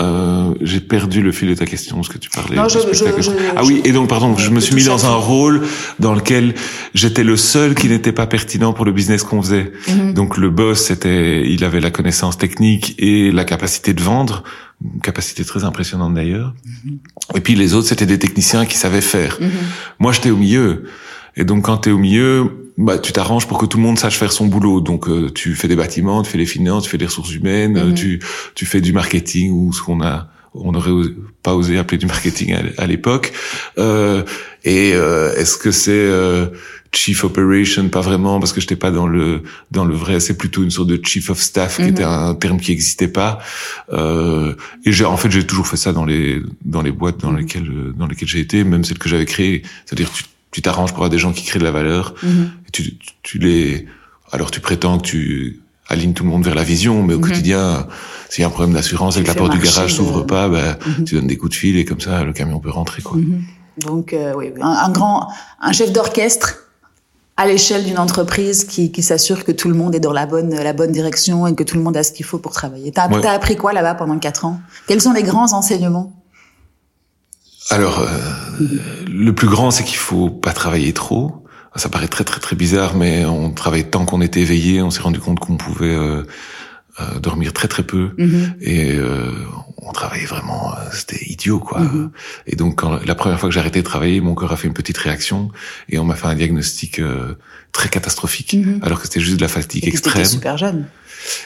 euh, 0.02 0.54
j'ai 0.62 0.80
perdu 0.80 1.22
le 1.22 1.32
fil 1.32 1.50
de 1.50 1.54
ta 1.54 1.66
question, 1.66 2.02
ce 2.02 2.10
que 2.10 2.18
tu 2.18 2.30
parlais. 2.30 2.56
Non, 2.56 2.66
du 2.66 2.74
je- 2.74 2.80
spectacle. 2.80 3.22
je- 3.22 3.30
je- 3.32 3.36
ah 3.56 3.64
oui, 3.64 3.82
et 3.86 3.92
donc 3.92 4.10
pardon, 4.10 4.36
je 4.38 4.50
me 4.50 4.60
suis 4.60 4.74
mis 4.76 4.84
dans 4.86 5.06
un 5.06 5.14
rôle 5.16 5.62
dans 6.00 6.16
lequel 6.16 6.56
j'étais 6.96 7.24
le 7.24 7.38
seul 7.38 7.76
qui 7.76 7.88
n'était 7.90 8.12
pas 8.12 8.26
pertinent 8.26 8.74
pour 8.74 8.86
le 8.86 8.92
business 8.92 9.24
qu'on 9.24 9.42
faisait. 9.42 9.72
Mhm. 9.88 10.14
Donc 10.14 10.38
le 10.38 10.50
boss, 10.50 10.86
c'était, 10.86 11.48
il 11.48 11.64
avait 11.64 11.80
la 11.80 11.92
connaissance 11.92 12.38
technique 12.38 12.96
et 12.98 13.32
la 13.32 13.46
capacité 13.46 13.94
de 13.94 14.02
vendre, 14.02 14.44
une 14.84 15.00
capacité 15.02 15.46
très 15.46 15.64
impressionnante 15.64 16.16
d'ailleurs. 16.16 16.54
Et 17.36 17.40
puis 17.40 17.54
les 17.56 17.74
autres, 17.76 17.88
c'était 17.88 18.08
des 18.08 18.18
techniciens 18.20 18.66
qui 18.66 18.78
savaient 18.78 19.00
faire. 19.02 19.38
Mhm. 19.40 19.50
Moi, 20.00 20.12
j'étais 20.12 20.32
au 20.32 20.38
milieu. 20.38 20.86
Et 21.38 21.46
donc 21.46 21.66
quand 21.66 21.78
tu 21.78 21.90
es 21.90 21.92
au 21.92 21.98
milieu, 22.00 22.63
bah 22.78 22.98
tu 22.98 23.12
t'arranges 23.14 23.48
pour 23.48 23.58
que 23.58 23.66
tout 23.66 23.78
le 23.78 23.84
monde 23.84 24.00
sache 24.00 24.18
faire 24.18 24.32
son 24.32 24.48
boulot. 24.48 24.82
Donc 24.82 25.08
euh, 25.08 25.30
tu 25.34 25.56
fais 25.56 25.68
des 25.68 25.76
bâtiments, 25.76 26.24
tu 26.24 26.30
fais 26.32 26.38
les 26.38 26.46
finances, 26.46 26.84
tu 26.84 26.90
fais 26.90 26.98
les 26.98 27.06
ressources 27.06 27.34
humaines, 27.34 27.78
euh, 27.78 27.86
Mhm. 27.88 27.94
tu 27.96 28.20
tu 28.56 28.66
fais 28.66 28.82
du 28.82 28.94
marketing 28.94 29.52
ou 29.52 29.72
ce 29.74 29.82
qu'on 29.82 30.02
a 30.02 30.30
on 30.56 30.72
n'aurait 30.72 30.92
pas 31.42 31.56
osé 31.56 31.80
appeler 31.80 31.98
du 31.98 32.06
marketing 32.06 32.54
à, 32.54 32.62
à 32.84 32.86
l'époque. 32.86 33.34
Euh, 33.80 34.24
et 34.64 34.92
euh, 34.94 35.36
est-ce 35.36 35.58
que 35.58 35.72
c'est 35.72 35.92
euh, 35.92 36.46
chief 36.92 37.24
operation? 37.24 37.90
Pas 37.90 38.02
vraiment 38.02 38.40
parce 38.40 38.54
que 38.54 38.62
j'étais 38.62 38.76
pas 38.76 38.92
dans 38.92 39.08
le 39.08 39.42
dans 39.72 39.84
le 39.84 39.96
vrai. 39.96 40.20
C'est 40.20 40.38
plutôt 40.38 40.62
une 40.64 40.70
sorte 40.70 40.90
de 40.90 41.00
chief 41.04 41.32
of 41.32 41.40
staff 41.42 41.78
qui 41.78 41.82
Mhm. 41.84 41.88
était 41.90 42.04
un 42.04 42.36
terme 42.36 42.60
qui 42.60 42.72
existait 42.72 43.08
pas. 43.08 43.40
Euh, 43.92 44.54
et 44.86 44.92
j'ai 44.92 45.06
en 45.06 45.18
fait 45.18 45.32
j'ai 45.32 45.46
toujours 45.46 45.68
fait 45.68 45.78
ça 45.78 45.92
dans 45.92 46.06
les 46.06 46.40
dans 46.66 46.84
les 46.84 46.92
boîtes 46.92 47.20
dans 47.20 47.32
Mhm. 47.32 47.38
lesquelles 47.40 47.72
dans 47.98 48.06
lesquelles 48.06 48.30
j'ai 48.30 48.40
été, 48.40 48.64
même 48.64 48.84
celles 48.84 49.00
que 49.00 49.10
j'avais 49.10 49.26
créées. 49.26 49.64
C'est-à-dire 49.86 50.12
tu 50.12 50.24
tu 50.54 50.62
t'arranges 50.62 50.92
pour 50.92 51.00
avoir 51.00 51.10
des 51.10 51.18
gens 51.20 51.34
qui 51.34 51.44
créent 51.44 51.60
de 51.60 51.64
la 51.66 51.72
valeur. 51.72 52.14
Mhm. 52.24 52.50
Et 52.68 52.72
tu, 52.72 52.98
tu, 52.98 53.10
tu 53.24 53.38
les 53.40 53.86
alors 54.32 54.50
tu 54.52 54.62
prétends 54.62 54.98
que 55.00 55.04
tu 55.04 55.62
alignes 55.90 56.14
tout 56.14 56.24
le 56.24 56.30
monde 56.30 56.44
vers 56.46 56.56
la 56.56 56.64
vision, 56.64 57.04
mais 57.04 57.14
au 57.14 57.18
Mhm. 57.20 57.24
quotidien, 57.28 57.88
s'il 58.30 58.42
y 58.42 58.46
a 58.46 58.48
un 58.48 58.52
problème 58.52 58.74
d'assurance 58.74 59.18
et 59.18 59.24
que 59.24 59.28
la 59.28 59.36
porte 59.36 59.52
du 59.52 59.60
garage 59.60 59.94
s'ouvre 59.94 60.22
pas, 60.24 60.48
bah, 60.48 60.78
tu 61.06 61.16
donnes 61.16 61.28
des 61.28 61.38
coups 61.38 61.52
de 61.52 61.56
fil 61.58 61.78
et 61.78 61.86
comme 61.86 62.00
ça, 62.00 62.24
le 62.24 62.32
camion 62.34 62.60
peut 62.60 62.70
rentrer, 62.72 63.02
quoi. 63.02 63.18
Donc, 63.86 64.14
euh, 64.14 64.34
oui, 64.38 64.52
oui, 64.56 64.62
un, 64.62 64.70
un 64.70 64.90
grand, 64.90 65.28
un 65.60 65.72
chef 65.74 65.92
d'orchestre 65.92 66.60
à 67.36 67.48
l'échelle 67.48 67.84
d'une 67.84 67.98
entreprise 67.98 68.64
qui, 68.66 68.92
qui 68.92 69.02
s'assure 69.04 69.44
que 69.44 69.52
tout 69.52 69.68
le 69.68 69.74
monde 69.76 69.94
est 69.96 70.00
dans 70.00 70.14
la 70.14 70.26
bonne, 70.28 70.54
la 70.54 70.74
bonne 70.74 70.92
direction 70.92 71.48
et 71.48 71.56
que 71.56 71.64
tout 71.64 71.76
le 71.78 71.84
monde 71.84 71.98
a 71.98 72.04
ce 72.04 72.12
qu'il 72.12 72.26
faut 72.26 72.38
pour 72.38 72.54
travailler. 72.54 72.92
T'as 72.92 73.10
Ouais. 73.10 73.22
t'as 73.22 73.32
appris 73.32 73.56
quoi 73.56 73.74
là-bas 73.74 73.96
pendant 73.96 74.18
quatre 74.20 74.46
ans? 74.46 74.60
Quels 74.88 75.02
sont 75.02 75.14
les 75.14 75.24
grands 75.24 75.52
enseignements? 75.54 76.14
Alors, 77.70 78.00
euh, 78.00 78.08
le 79.08 79.34
plus 79.34 79.48
grand, 79.48 79.72
c'est 79.72 79.84
qu'il 79.84 79.98
faut 79.98 80.30
pas 80.30 80.54
travailler 80.54 80.94
trop. 80.94 81.46
Ça 81.76 81.90
paraît 81.90 82.08
très 82.08 82.24
très 82.24 82.40
très 82.40 82.56
bizarre, 82.56 82.96
mais 82.96 83.26
on 83.26 83.50
travaille 83.52 83.90
tant 83.90 84.06
qu'on 84.06 84.22
était 84.22 84.42
éveillé. 84.42 84.82
On 84.84 84.92
s'est 84.92 85.02
rendu 85.02 85.20
compte 85.20 85.40
qu'on 85.40 85.58
pouvait 85.58 85.96
euh, 85.96 86.22
euh, 87.00 87.20
dormir 87.20 87.52
très 87.54 87.68
très 87.68 87.82
peu. 87.84 88.12
Mhm. 88.20 88.54
et 88.62 88.92
euh, 88.94 89.32
on 89.78 89.92
travaillait 89.92 90.28
vraiment 90.28 90.72
euh, 90.74 90.76
c'était 90.92 91.26
idiot 91.26 91.60
quoi 91.60 91.80
Mhm. 91.80 92.12
et 92.46 92.56
donc 92.56 92.76
quand, 92.80 93.00
la 93.04 93.16
première 93.16 93.40
fois 93.40 93.50
que 93.50 93.54
j'ai 93.54 93.60
arrêté 93.60 93.80
de 93.80 93.86
travailler 93.86 94.22
mon 94.22 94.34
corps 94.36 94.52
a 94.54 94.56
fait 94.58 94.68
une 94.68 94.74
petite 94.76 94.98
réaction 95.00 95.50
et 95.90 95.98
on 96.00 96.06
m'a 96.06 96.16
fait 96.16 96.28
un 96.28 96.36
diagnostic 96.36 97.00
euh, 97.00 97.34
très 97.72 97.90
catastrophique 97.90 98.54
Mhm. 98.54 98.80
alors 98.84 99.00
que 99.02 99.08
c'était 99.08 99.20
juste 99.20 99.38
de 99.38 99.42
la 99.42 99.48
fatigue 99.48 99.84
Et 99.86 99.88
extrême 99.90 100.24
super 100.26 100.58
jeune. 100.58 100.86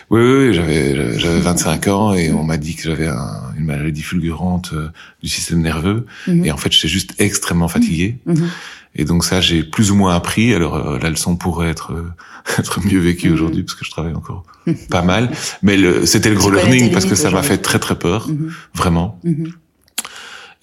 Oui 0.09 0.21
oui, 0.21 0.47
oui, 0.47 0.53
j'avais 0.53 1.19
j'avais 1.19 1.39
25 1.39 1.87
ans 1.87 2.13
et 2.13 2.31
on 2.31 2.43
m'a 2.43 2.57
dit 2.57 2.75
que 2.75 2.83
j'avais 2.83 3.07
un- 3.07 3.41
une 3.57 3.65
maladie 3.65 4.01
fulgurante 4.03 4.71
euh, 4.73 4.89
du 5.21 5.29
système 5.29 5.61
nerveux 5.61 6.05
Mhm. 6.27 6.45
et 6.45 6.51
en 6.51 6.57
fait 6.57 6.71
j'étais 6.71 6.87
juste 6.87 7.13
extrêmement 7.19 7.67
fatigué 7.67 8.17
Mhm. 8.25 8.49
et 8.95 9.05
donc 9.05 9.23
ça 9.25 9.41
j'ai 9.41 9.63
plus 9.63 9.91
ou 9.91 9.95
moins 9.95 10.15
appris 10.15 10.53
alors 10.53 10.75
euh, 10.75 10.99
la 10.99 11.09
leçon 11.09 11.35
pourrait 11.35 11.69
être 11.69 11.91
euh, 11.93 12.11
être 12.59 12.79
mieux 12.85 12.99
vécue 12.99 13.27
Mhm. 13.29 13.33
aujourd'hui 13.35 13.63
parce 13.63 13.75
que 13.75 13.85
je 13.85 13.91
travaille 13.91 14.15
encore 14.15 14.43
pas 14.89 15.01
mal 15.01 15.31
mais 15.61 15.77
le, 15.77 16.05
c'était 16.05 16.29
le 16.29 16.35
gros 16.35 16.51
learning 16.51 16.91
parce 16.91 17.05
que 17.05 17.15
ça 17.15 17.29
m'a 17.31 17.43
fait 17.43 17.57
très 17.57 17.79
très 17.79 17.97
peur 17.99 18.27
Mhm. 18.29 18.51
vraiment. 18.73 19.19
Mhm. 19.23 19.51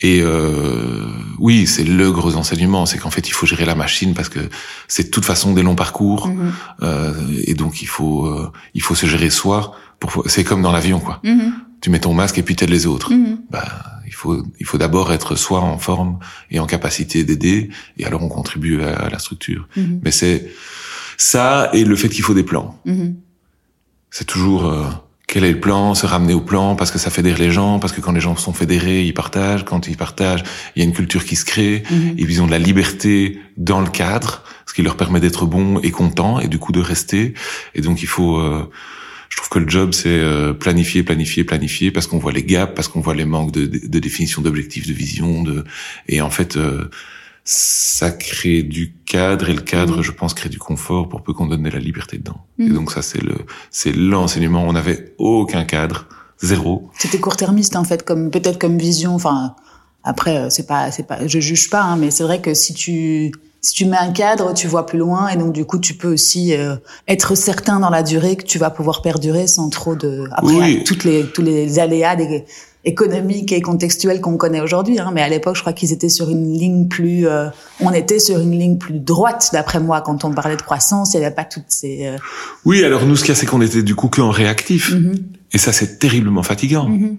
Et 0.01 0.21
euh, 0.23 1.07
oui, 1.39 1.67
c'est 1.67 1.85
le 1.85 2.11
gros 2.13 2.37
enseignement, 2.37 2.87
c'est 2.87 2.99
qu'en 2.99 3.11
fait 3.11 3.29
il 3.29 3.33
faut 3.33 3.47
gérer 3.47 3.65
la 3.65 3.75
machine 3.75 4.15
parce 4.15 4.29
que 4.29 4.41
c'est 4.89 5.05
de 5.05 5.11
toute 5.11 5.25
façon 5.25 5.53
des 5.53 5.63
longs 5.63 5.75
parcours 5.77 6.29
Mhm. 6.29 6.53
euh, 6.83 7.15
et 7.45 7.55
donc 7.55 7.83
il 7.83 7.87
faut 7.89 8.27
euh, 8.27 8.51
il 8.75 8.83
faut 8.83 8.95
se 8.95 9.07
gérer 9.07 9.31
soi. 9.31 9.75
Pour 10.01 10.25
c'est 10.27 10.45
comme 10.45 10.63
dans 10.63 10.73
l'avion 10.73 11.01
quoi. 11.01 11.21
Mhm. 11.25 11.53
Tu 11.81 11.91
mets 11.91 12.01
ton 12.01 12.15
masque 12.15 12.39
et 12.39 12.43
puis 12.43 12.57
t'aides 12.57 12.71
les 12.71 12.87
autres. 12.87 13.13
Mhm. 13.13 13.39
Bah 13.51 13.65
il 14.07 14.13
faut 14.15 14.43
il 14.61 14.67
faut 14.67 14.79
d'abord 14.79 15.13
être 15.13 15.35
soi 15.37 15.61
en 15.61 15.79
forme 15.79 16.19
et 16.51 16.59
en 16.61 16.67
capacité 16.67 17.25
d'aider 17.25 17.71
et 17.99 18.05
alors 18.07 18.23
on 18.23 18.29
contribue 18.29 18.83
à, 18.83 18.95
à 18.97 19.09
la 19.11 19.19
structure. 19.19 19.69
Mais 20.03 20.11
c'est 20.11 20.51
ça 21.17 21.71
et 21.73 21.85
le 21.85 21.97
fait 21.97 22.09
qu'il 22.09 22.23
faut 22.23 22.35
des 22.35 22.43
plans. 22.45 22.79
C'est 24.11 24.27
toujours 24.27 24.67
euh, 24.67 24.85
quel 25.27 25.45
est 25.45 25.53
le 25.53 25.61
plan, 25.61 25.95
se 25.95 26.07
ramener 26.07 26.35
au 26.35 26.41
plan 26.41 26.77
parce 26.77 26.91
que 26.91 26.99
ça 26.99 27.11
fédère 27.11 27.39
les 27.39 27.51
gens, 27.51 27.79
parce 27.79 27.93
que 27.93 28.01
quand 28.01 28.13
les 28.13 28.21
gens 28.21 28.37
sont 28.37 28.53
fédérés, 28.53 29.05
ils 29.05 29.15
partagent, 29.15 29.65
quand 29.65 29.89
ils 29.89 29.97
partagent, 29.97 30.45
il 30.77 30.81
y 30.81 30.83
a 30.83 30.85
une 30.85 30.93
culture 30.95 31.25
qui 31.25 31.35
se 31.37 31.45
crée, 31.45 31.83
Mhm. 31.91 32.15
et 32.19 32.23
ils 32.23 32.43
ont 32.43 32.47
de 32.47 32.51
la 32.51 32.59
liberté 32.59 33.39
dans 33.57 33.81
le 33.81 33.89
cadre, 33.89 34.43
ce 34.67 34.75
qui 34.75 34.83
leur 34.83 34.97
permet 34.97 35.21
d'être 35.21 35.47
bons 35.47 35.81
et 35.81 35.91
contents, 35.91 36.41
et 36.41 36.49
du 36.49 36.59
coup 36.59 36.73
de 36.73 36.81
rester. 36.81 37.35
Et 37.75 37.81
donc 37.81 38.03
il 38.03 38.07
faut, 38.09 38.37
euh, 38.39 38.71
je 39.31 39.37
trouve 39.39 39.49
que 39.49 39.59
le 39.59 39.69
job 39.69 39.93
c'est 39.95 40.09
euh, 40.09 40.53
planifier, 40.53 41.03
planifier, 41.03 41.43
planifier, 41.45 41.91
parce 41.91 42.07
qu'on 42.07 42.19
voit 42.19 42.33
les 42.33 42.45
gaps, 42.45 42.73
parce 42.75 42.89
qu'on 42.89 43.01
voit 43.01 43.15
les 43.15 43.25
manques 43.25 43.51
de, 43.53 43.67
de, 43.67 43.81
de 43.89 43.99
définition 43.99 44.43
d'objectifs, 44.43 44.87
de 44.87 44.93
vision, 44.93 45.43
de, 45.43 45.65
et 46.09 46.21
en 46.21 46.31
fait 46.31 46.57
euh, 46.57 46.91
ça 47.45 48.11
crée 48.11 48.63
du 48.63 48.95
cadre, 49.05 49.51
et 49.51 49.53
le 49.55 49.61
cadre, 49.61 49.99
Mhm. 49.99 50.03
je 50.03 50.11
pense, 50.13 50.33
crée 50.35 50.49
du 50.49 50.59
confort 50.59 51.09
pour 51.11 51.23
peu 51.23 51.33
qu'on 51.35 51.47
donne 51.47 51.63
de 51.63 51.69
la 51.71 51.79
liberté 51.79 52.17
dedans. 52.19 52.41
Et 52.59 52.65
Mhm. 52.65 52.75
donc 52.75 52.91
ça 52.93 53.03
c'est 53.03 53.23
le, 53.23 53.35
c'est 53.71 53.93
l'enseignement. 53.95 54.65
On 54.67 54.73
n'avait 54.73 55.15
aucun 55.19 55.65
cadre, 55.65 56.07
zéro. 56.43 56.89
C'était 56.99 57.19
court-termiste 57.21 57.77
en 57.77 57.85
fait, 57.85 58.03
comme 58.05 58.31
peut-être 58.31 58.59
comme 58.59 58.79
vision. 58.79 59.15
Enfin, 59.15 59.55
après, 60.05 60.37
euh, 60.39 60.51
c'est 60.51 60.67
pas, 60.67 60.91
c'est 60.91 61.07
pas, 61.07 61.27
je 61.27 61.39
juge 61.39 61.69
pas, 61.69 61.83
hein, 61.83 61.97
mais 61.97 62.11
c'est 62.11 62.25
vrai 62.25 62.41
que 62.41 62.55
si 62.55 62.73
tu 62.75 63.33
si 63.61 63.73
tu 63.73 63.87
mets 63.87 63.97
un 63.97 64.13
cadre, 64.13 64.53
tu 64.53 64.67
vois 64.67 64.85
plus 64.85 64.99
loin 64.99 65.29
et 65.29 65.37
donc 65.39 65.55
du 65.55 65.65
coup, 65.65 65.79
tu 65.79 65.95
peux 65.95 66.13
aussi 66.13 66.55
euh, 66.55 66.77
être 67.09 67.35
certain 67.35 67.81
dans 67.81 67.89
la 67.89 68.03
durée 68.03 68.37
que 68.37 68.45
tu 68.45 68.59
vas 68.59 68.69
pouvoir 68.69 69.01
perdurer 69.01 69.47
sans 69.47 69.71
trop 69.71 69.95
de. 69.97 70.25
Après, 70.33 70.53
Oui. 70.55 70.85
toutes 70.85 71.05
les 71.05 71.25
tous 71.33 71.41
les 71.41 71.79
aléas 71.79 72.15
des 72.17 72.45
économiques 72.85 73.53
et 73.53 73.61
contextuels 73.63 74.21
qu'on 74.21 74.37
connaît 74.37 74.61
aujourd'hui, 74.61 74.99
hein, 74.99 75.11
mais 75.15 75.23
à 75.23 75.29
l'époque, 75.29 75.57
je 75.57 75.61
crois 75.61 75.73
qu'ils 75.73 75.93
étaient 75.93 76.09
sur 76.09 76.29
une 76.31 76.53
ligne 76.53 76.89
plus. 76.89 77.27
euh, 77.27 77.49
on 77.81 77.93
était 77.93 78.19
sur 78.19 78.39
une 78.39 78.53
ligne 78.59 78.79
plus 78.79 78.99
droite, 78.99 79.51
d'après 79.53 79.81
moi, 79.81 80.01
quand 80.03 80.25
on 80.25 80.33
parlait 80.33 80.57
de 80.57 80.63
croissance. 80.63 81.15
Il 81.15 81.21
n'y 81.21 81.25
avait 81.27 81.35
pas 81.35 81.45
toutes 81.45 81.65
ces. 81.69 82.07
euh, 82.07 82.17
Oui, 82.65 82.85
alors 82.85 83.07
nous, 83.07 83.17
ce 83.17 83.23
qu'il 83.25 83.31
y 83.35 83.37
a, 83.37 83.41
c'est 83.41 83.47
qu'on 83.47 83.63
était 83.63 83.83
du 83.83 83.95
coup 83.95 84.09
que 84.09 84.21
en 84.21 84.31
réactif. 84.31 84.93
mhm, 84.93 85.15
Et 85.53 85.59
ça, 85.59 85.73
c'est 85.73 85.99
terriblement 85.99 86.43
fatigant. 86.43 86.89
mhm. 86.89 87.17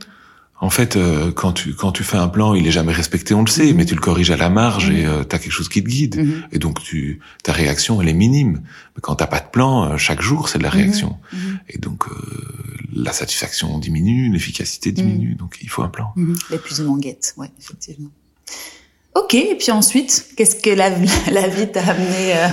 En 0.62 0.70
fait, 0.70 0.96
euh, 0.96 1.32
quand 1.34 1.52
tu 1.52 1.74
quand 1.74 1.92
tu 1.92 2.04
fais 2.04 2.16
un 2.18 2.30
plan, 2.30 2.54
il 2.56 2.66
est 2.66 2.72
jamais 2.72 2.94
respecté, 2.94 3.34
on 3.34 3.42
le 3.42 3.48
sait, 3.50 3.68
Mhm. 3.68 3.76
mais 3.76 3.86
tu 3.86 3.94
le 3.94 4.00
corriges 4.00 4.32
à 4.32 4.38
la 4.38 4.50
marge 4.50 4.90
Mhm. 4.90 4.96
et 4.98 5.06
euh, 5.06 5.24
t'as 5.26 5.38
quelque 5.38 5.52
chose 5.52 5.68
qui 5.68 5.84
te 5.84 5.90
guide. 5.90 6.16
Mhm. 6.18 6.44
Et 6.54 6.60
donc 6.60 6.82
tu 6.82 7.20
ta 7.44 7.52
réaction, 7.52 8.02
elle 8.02 8.08
est 8.08 8.14
minime. 8.14 8.62
Mais 8.96 9.02
quand 9.02 9.16
t'as 9.16 9.28
pas 9.28 9.42
de 9.42 9.50
plan, 9.52 9.84
euh, 9.92 9.98
chaque 9.98 10.22
jour, 10.22 10.48
c'est 10.48 10.58
de 10.58 10.64
la 10.64 10.70
réaction. 10.70 11.18
Mhm. 11.34 11.60
Et 11.70 11.78
donc 11.78 12.06
euh, 12.08 12.16
la 12.94 13.12
satisfaction 13.12 13.78
diminue, 13.80 14.32
l'efficacité 14.32 14.94
diminue. 14.94 15.36
Donc 15.36 15.58
il 15.62 15.68
faut 15.70 15.84
un 15.84 15.90
plan. 15.90 16.14
Mhm. 16.16 16.36
L'épuisement 16.52 16.96
guette, 16.98 17.34
ouais, 17.38 17.52
effectivement. 17.60 18.10
Ok, 19.16 19.34
et 19.34 19.56
puis 19.56 19.72
ensuite, 19.72 20.28
qu'est-ce 20.36 20.56
que 20.58 20.70
la, 20.70 20.90
la 21.32 21.48
vie 21.48 21.68
t'a 21.72 21.82
amené 21.82 22.34
euh, 22.36 22.48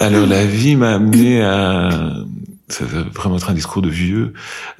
Alors 0.00 0.26
la 0.26 0.44
vie 0.46 0.76
m'a 0.76 0.94
amené 0.94 1.42
à 1.42 2.14
ça 2.68 2.84
va 2.84 3.02
vraiment 3.14 3.36
être 3.36 3.48
un 3.50 3.54
discours 3.54 3.80
de 3.82 3.88
vieux. 3.88 4.32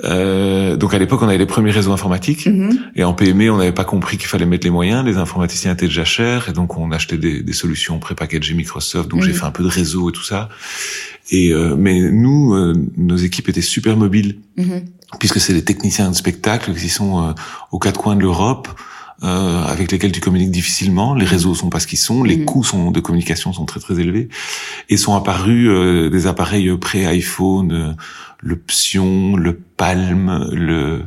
Euh, 0.04 0.76
donc 0.76 0.92
à 0.94 0.98
l'époque, 0.98 1.22
on 1.22 1.28
avait 1.28 1.38
les 1.38 1.46
premiers 1.46 1.70
réseaux 1.70 1.92
informatiques. 1.92 2.46
mhm, 2.46 2.78
Et 2.96 3.04
en 3.04 3.14
PME, 3.14 3.50
on 3.50 3.56
n'avait 3.56 3.72
pas 3.72 3.84
compris 3.84 4.16
qu'il 4.18 4.26
fallait 4.28 4.46
mettre 4.46 4.66
les 4.66 4.70
moyens. 4.70 5.04
Les 5.04 5.16
informaticiens 5.16 5.72
étaient 5.72 5.86
déjà 5.86 6.04
chers, 6.04 6.48
et 6.48 6.52
donc 6.52 6.76
on 6.76 6.90
achetait 6.92 7.16
des, 7.18 7.42
des 7.42 7.52
solutions 7.52 7.98
prépackagées 7.98 8.54
Microsoft. 8.54 9.08
Donc 9.10 9.22
j'ai 9.22 9.30
Mhm. 9.32 9.36
fait 9.38 9.44
un 9.46 9.50
peu 9.50 9.62
de 9.62 9.68
réseau 9.68 10.10
et 10.10 10.12
tout 10.12 10.22
ça. 10.22 10.48
Et 11.30 11.52
euh, 11.52 11.76
mais 11.76 12.10
nous, 12.10 12.54
euh, 12.54 12.72
nos 12.96 13.16
équipes 13.16 13.48
étaient 13.48 13.60
super 13.60 13.96
mobiles, 13.96 14.36
mhm, 14.56 14.82
puisque 15.18 15.40
c'est 15.40 15.52
des 15.52 15.64
techniciens 15.64 16.10
de 16.10 16.14
spectacle 16.14 16.74
qui 16.74 16.88
sont 16.88 17.22
euh, 17.22 17.32
aux 17.70 17.78
quatre 17.78 18.00
coins 18.00 18.16
de 18.16 18.22
l'Europe. 18.22 18.68
Euh, 19.24 19.64
avec 19.64 19.90
lesquels 19.90 20.12
tu 20.12 20.20
communiques 20.20 20.50
difficilement, 20.52 21.14
les 21.14 21.24
réseaux 21.26 21.54
sont 21.54 21.70
pas 21.70 21.80
ce 21.80 21.86
qu'ils 21.86 21.98
sont, 21.98 22.22
les 22.22 22.36
Mhm. 22.36 22.44
coûts 22.44 22.64
sont 22.64 22.90
de 22.90 23.00
communication 23.00 23.52
sont 23.52 23.64
très 23.64 23.80
très 23.80 23.98
élevés, 24.00 24.28
et 24.88 24.96
sont 24.96 25.14
apparus 25.16 25.68
euh, 25.68 26.08
des 26.10 26.26
appareils 26.26 26.70
pré-iPhone, 26.76 27.72
euh, 27.72 27.92
le 28.40 28.56
Psion, 28.56 29.34
le 29.36 29.54
Palm, 29.76 30.48
le 30.52 31.02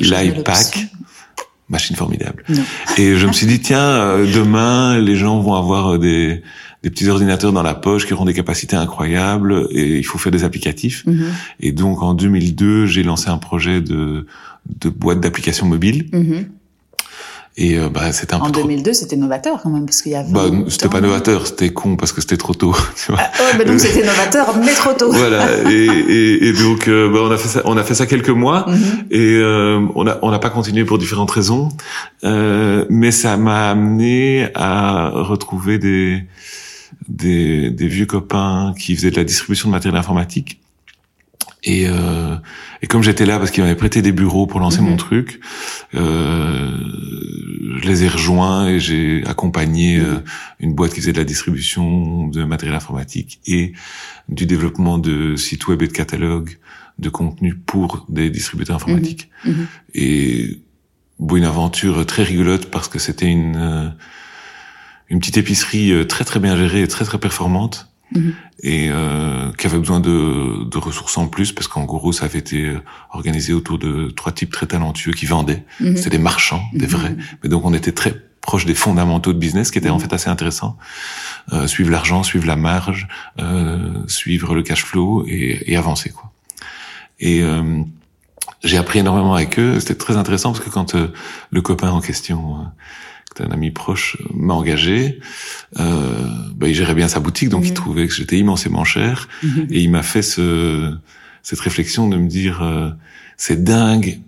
l'iPack, 0.00 0.86
machine 1.68 1.96
formidable. 1.96 2.44
Non. 2.48 2.62
Et 2.96 3.16
je 3.16 3.26
me 3.26 3.32
suis 3.32 3.46
dit, 3.46 3.60
tiens, 3.60 3.78
euh, 3.80 4.32
demain, 4.32 4.98
les 4.98 5.16
gens 5.16 5.40
vont 5.40 5.54
avoir 5.54 5.94
euh, 5.94 5.98
des, 5.98 6.42
des 6.82 6.90
petits 6.90 7.08
ordinateurs 7.08 7.52
dans 7.52 7.62
la 7.62 7.74
poche 7.74 8.06
qui 8.06 8.12
auront 8.12 8.24
des 8.24 8.34
capacités 8.34 8.76
incroyables 8.76 9.66
et 9.70 9.98
il 9.98 10.04
faut 10.04 10.18
faire 10.18 10.32
des 10.32 10.44
applicatifs. 10.44 11.04
Mhm, 11.06 11.26
Et 11.60 11.72
donc, 11.72 12.02
en 12.02 12.14
2002, 12.14 12.86
j'ai 12.86 13.02
lancé 13.02 13.28
un 13.28 13.38
projet 13.38 13.80
de, 13.80 14.26
de 14.80 14.88
boîte 14.88 15.20
d'applications 15.20 15.66
mobiles. 15.66 16.08
mhm. 16.12 16.46
Et 17.62 17.78
euh, 17.78 17.90
bah, 17.90 18.10
c'était 18.12 18.32
un 18.34 18.38
En 18.38 18.46
peu 18.46 18.52
trop... 18.52 18.62
2002, 18.62 18.94
c'était 18.94 19.16
novateur 19.16 19.60
quand 19.62 19.68
même, 19.68 19.84
parce 19.84 20.00
qu'il 20.00 20.12
y 20.12 20.14
a. 20.14 20.22
Bah, 20.22 20.44
20 20.50 20.70
c'était 20.70 20.88
pas 20.88 21.02
novateur, 21.02 21.46
c'était 21.46 21.68
con 21.72 21.96
parce 21.96 22.10
que 22.12 22.22
c'était 22.22 22.38
trop 22.38 22.54
tôt. 22.54 22.74
Tu 22.96 23.12
vois. 23.12 23.20
Ah, 23.20 23.30
ouais, 23.42 23.58
mais 23.58 23.64
donc 23.66 23.78
c'était 23.80 24.04
novateur, 24.06 24.56
mais 24.64 24.72
trop 24.72 24.94
tôt. 24.94 25.12
voilà. 25.12 25.46
Et, 25.70 25.84
et, 25.84 26.46
et 26.48 26.52
donc, 26.54 26.88
euh, 26.88 27.10
bah, 27.12 27.18
on 27.22 27.30
a 27.30 27.36
fait 27.36 27.48
ça, 27.48 27.60
on 27.66 27.76
a 27.76 27.84
fait 27.84 27.94
ça 27.94 28.06
quelques 28.06 28.30
mois. 28.30 28.64
Mhm, 28.66 29.04
Et 29.10 29.34
euh, 29.36 29.80
on 29.94 30.06
a 30.06 30.18
on 30.22 30.30
n'a 30.30 30.38
pas 30.38 30.48
continué 30.50 30.84
pour 30.86 30.96
différentes 30.96 31.30
raisons, 31.30 31.68
euh, 32.24 32.86
mais 32.88 33.10
ça 33.10 33.36
m'a 33.36 33.70
amené 33.70 34.48
à 34.54 35.10
retrouver 35.10 35.78
des, 35.78 36.24
des 37.08 37.70
des 37.70 37.88
vieux 37.88 38.06
copains 38.06 38.72
qui 38.78 38.96
faisaient 38.96 39.10
de 39.10 39.16
la 39.16 39.24
distribution 39.24 39.68
de 39.68 39.72
matériel 39.72 39.98
informatique. 39.98 40.60
Et 41.62 41.86
euh, 41.88 42.36
et 42.82 42.86
comme 42.86 43.02
j'étais 43.02 43.26
là 43.26 43.38
parce 43.38 43.50
qu'ils 43.50 43.62
m'avaient 43.62 43.76
prêté 43.76 44.00
des 44.02 44.12
bureaux 44.12 44.46
pour 44.46 44.60
lancer 44.60 44.80
Mhm. 44.80 44.88
mon 44.90 44.96
truc, 44.96 45.40
euh, 45.94 46.70
je 47.82 47.86
les 47.88 48.04
ai 48.04 48.08
rejoints 48.08 48.68
et 48.68 48.80
j'ai 48.80 49.22
accompagné 49.26 49.98
Mhm. 49.98 50.04
euh, 50.06 50.18
une 50.60 50.74
boîte 50.74 50.94
qui 50.94 51.00
faisait 51.00 51.12
de 51.12 51.18
la 51.18 51.24
distribution 51.24 52.26
de 52.28 52.44
matériel 52.44 52.76
informatique 52.76 53.40
et 53.46 53.72
du 54.28 54.46
développement 54.46 54.98
de 54.98 55.36
sites 55.36 55.66
web 55.68 55.82
et 55.82 55.88
de 55.88 55.92
catalogues 55.92 56.58
de 56.98 57.08
contenu 57.08 57.54
pour 57.54 58.04
des 58.08 58.30
distributeurs 58.30 58.76
informatiques. 58.76 59.30
mhm. 59.44 59.66
Et 59.94 60.60
bon, 61.18 61.36
une 61.36 61.44
aventure 61.44 62.04
très 62.06 62.22
rigolote 62.22 62.66
parce 62.70 62.88
que 62.88 62.98
c'était 62.98 63.26
une 63.30 63.56
euh, 63.56 63.88
une 65.08 65.18
petite 65.18 65.38
épicerie 65.38 65.92
euh, 65.92 66.04
très 66.06 66.24
très 66.24 66.38
bien 66.40 66.56
gérée 66.56 66.82
et 66.82 66.88
très 66.88 67.04
très 67.04 67.18
performante 67.18 67.88
Mhm. 68.14 68.34
et 68.62 68.88
euh, 68.90 69.52
qui 69.56 69.66
avait 69.66 69.78
besoin 69.78 70.00
de, 70.00 70.64
de 70.64 70.78
ressources 70.78 71.16
en 71.16 71.28
plus 71.28 71.52
parce 71.52 71.68
qu'en 71.68 71.84
gros 71.84 72.12
ça 72.12 72.24
avait 72.24 72.40
été 72.40 72.72
organisé 73.10 73.52
autour 73.52 73.78
de 73.78 74.10
trois 74.10 74.32
types 74.32 74.50
très 74.50 74.66
talentueux 74.66 75.12
qui 75.12 75.26
vendaient. 75.26 75.64
Mhm. 75.80 75.96
C'était 75.96 76.10
des 76.10 76.18
marchands, 76.18 76.62
des 76.74 76.86
Mhm. 76.86 76.92
vrais. 76.92 77.16
Mais 77.42 77.48
donc 77.48 77.64
on 77.64 77.72
était 77.72 77.92
très 77.92 78.14
proche 78.40 78.64
des 78.64 78.74
fondamentaux 78.74 79.32
de 79.34 79.38
business, 79.38 79.70
qui 79.70 79.78
était 79.78 79.90
en 79.90 79.98
fait 79.98 80.12
assez 80.12 80.30
intéressant. 80.30 80.76
Euh, 81.52 81.66
suivre 81.66 81.90
l'argent, 81.90 82.22
suivre 82.22 82.46
la 82.46 82.56
marge, 82.56 83.06
euh, 83.38 83.92
suivre 84.08 84.54
le 84.54 84.62
cash 84.62 84.82
flow 84.84 85.24
et, 85.28 85.70
et 85.70 85.76
avancer 85.76 86.10
quoi. 86.10 86.32
Et 87.20 87.42
euh, 87.42 87.82
j'ai 88.64 88.78
appris 88.78 88.98
énormément 88.98 89.34
avec 89.34 89.58
eux. 89.58 89.78
C'était 89.78 89.94
très 89.94 90.16
intéressant 90.16 90.52
parce 90.52 90.64
que 90.64 90.70
quand 90.70 90.94
euh, 90.94 91.08
le 91.50 91.60
copain 91.62 91.90
en 91.90 92.00
question, 92.00 92.60
euh, 92.60 92.64
qui 93.34 93.42
était 93.42 93.50
un 93.50 93.52
ami 93.52 93.70
proche, 93.70 94.16
m'a 94.34 94.54
engagé, 94.54 95.20
euh, 95.78 96.26
bah, 96.54 96.68
il 96.68 96.74
gérait 96.74 96.94
bien 96.94 97.08
sa 97.08 97.20
boutique, 97.20 97.48
donc 97.48 97.64
il 97.66 97.74
trouvait 97.74 98.06
que 98.06 98.14
j'étais 98.14 98.38
immensément 98.38 98.84
cher. 98.84 99.28
Et 99.70 99.80
il 99.80 99.90
m'a 99.90 100.02
fait 100.02 100.22
ce, 100.22 100.94
cette 101.42 101.60
réflexion 101.60 102.08
de 102.08 102.16
me 102.16 102.28
dire, 102.28 102.62
euh, 102.62 102.90
c'est 103.36 103.62
dingue 103.62 104.20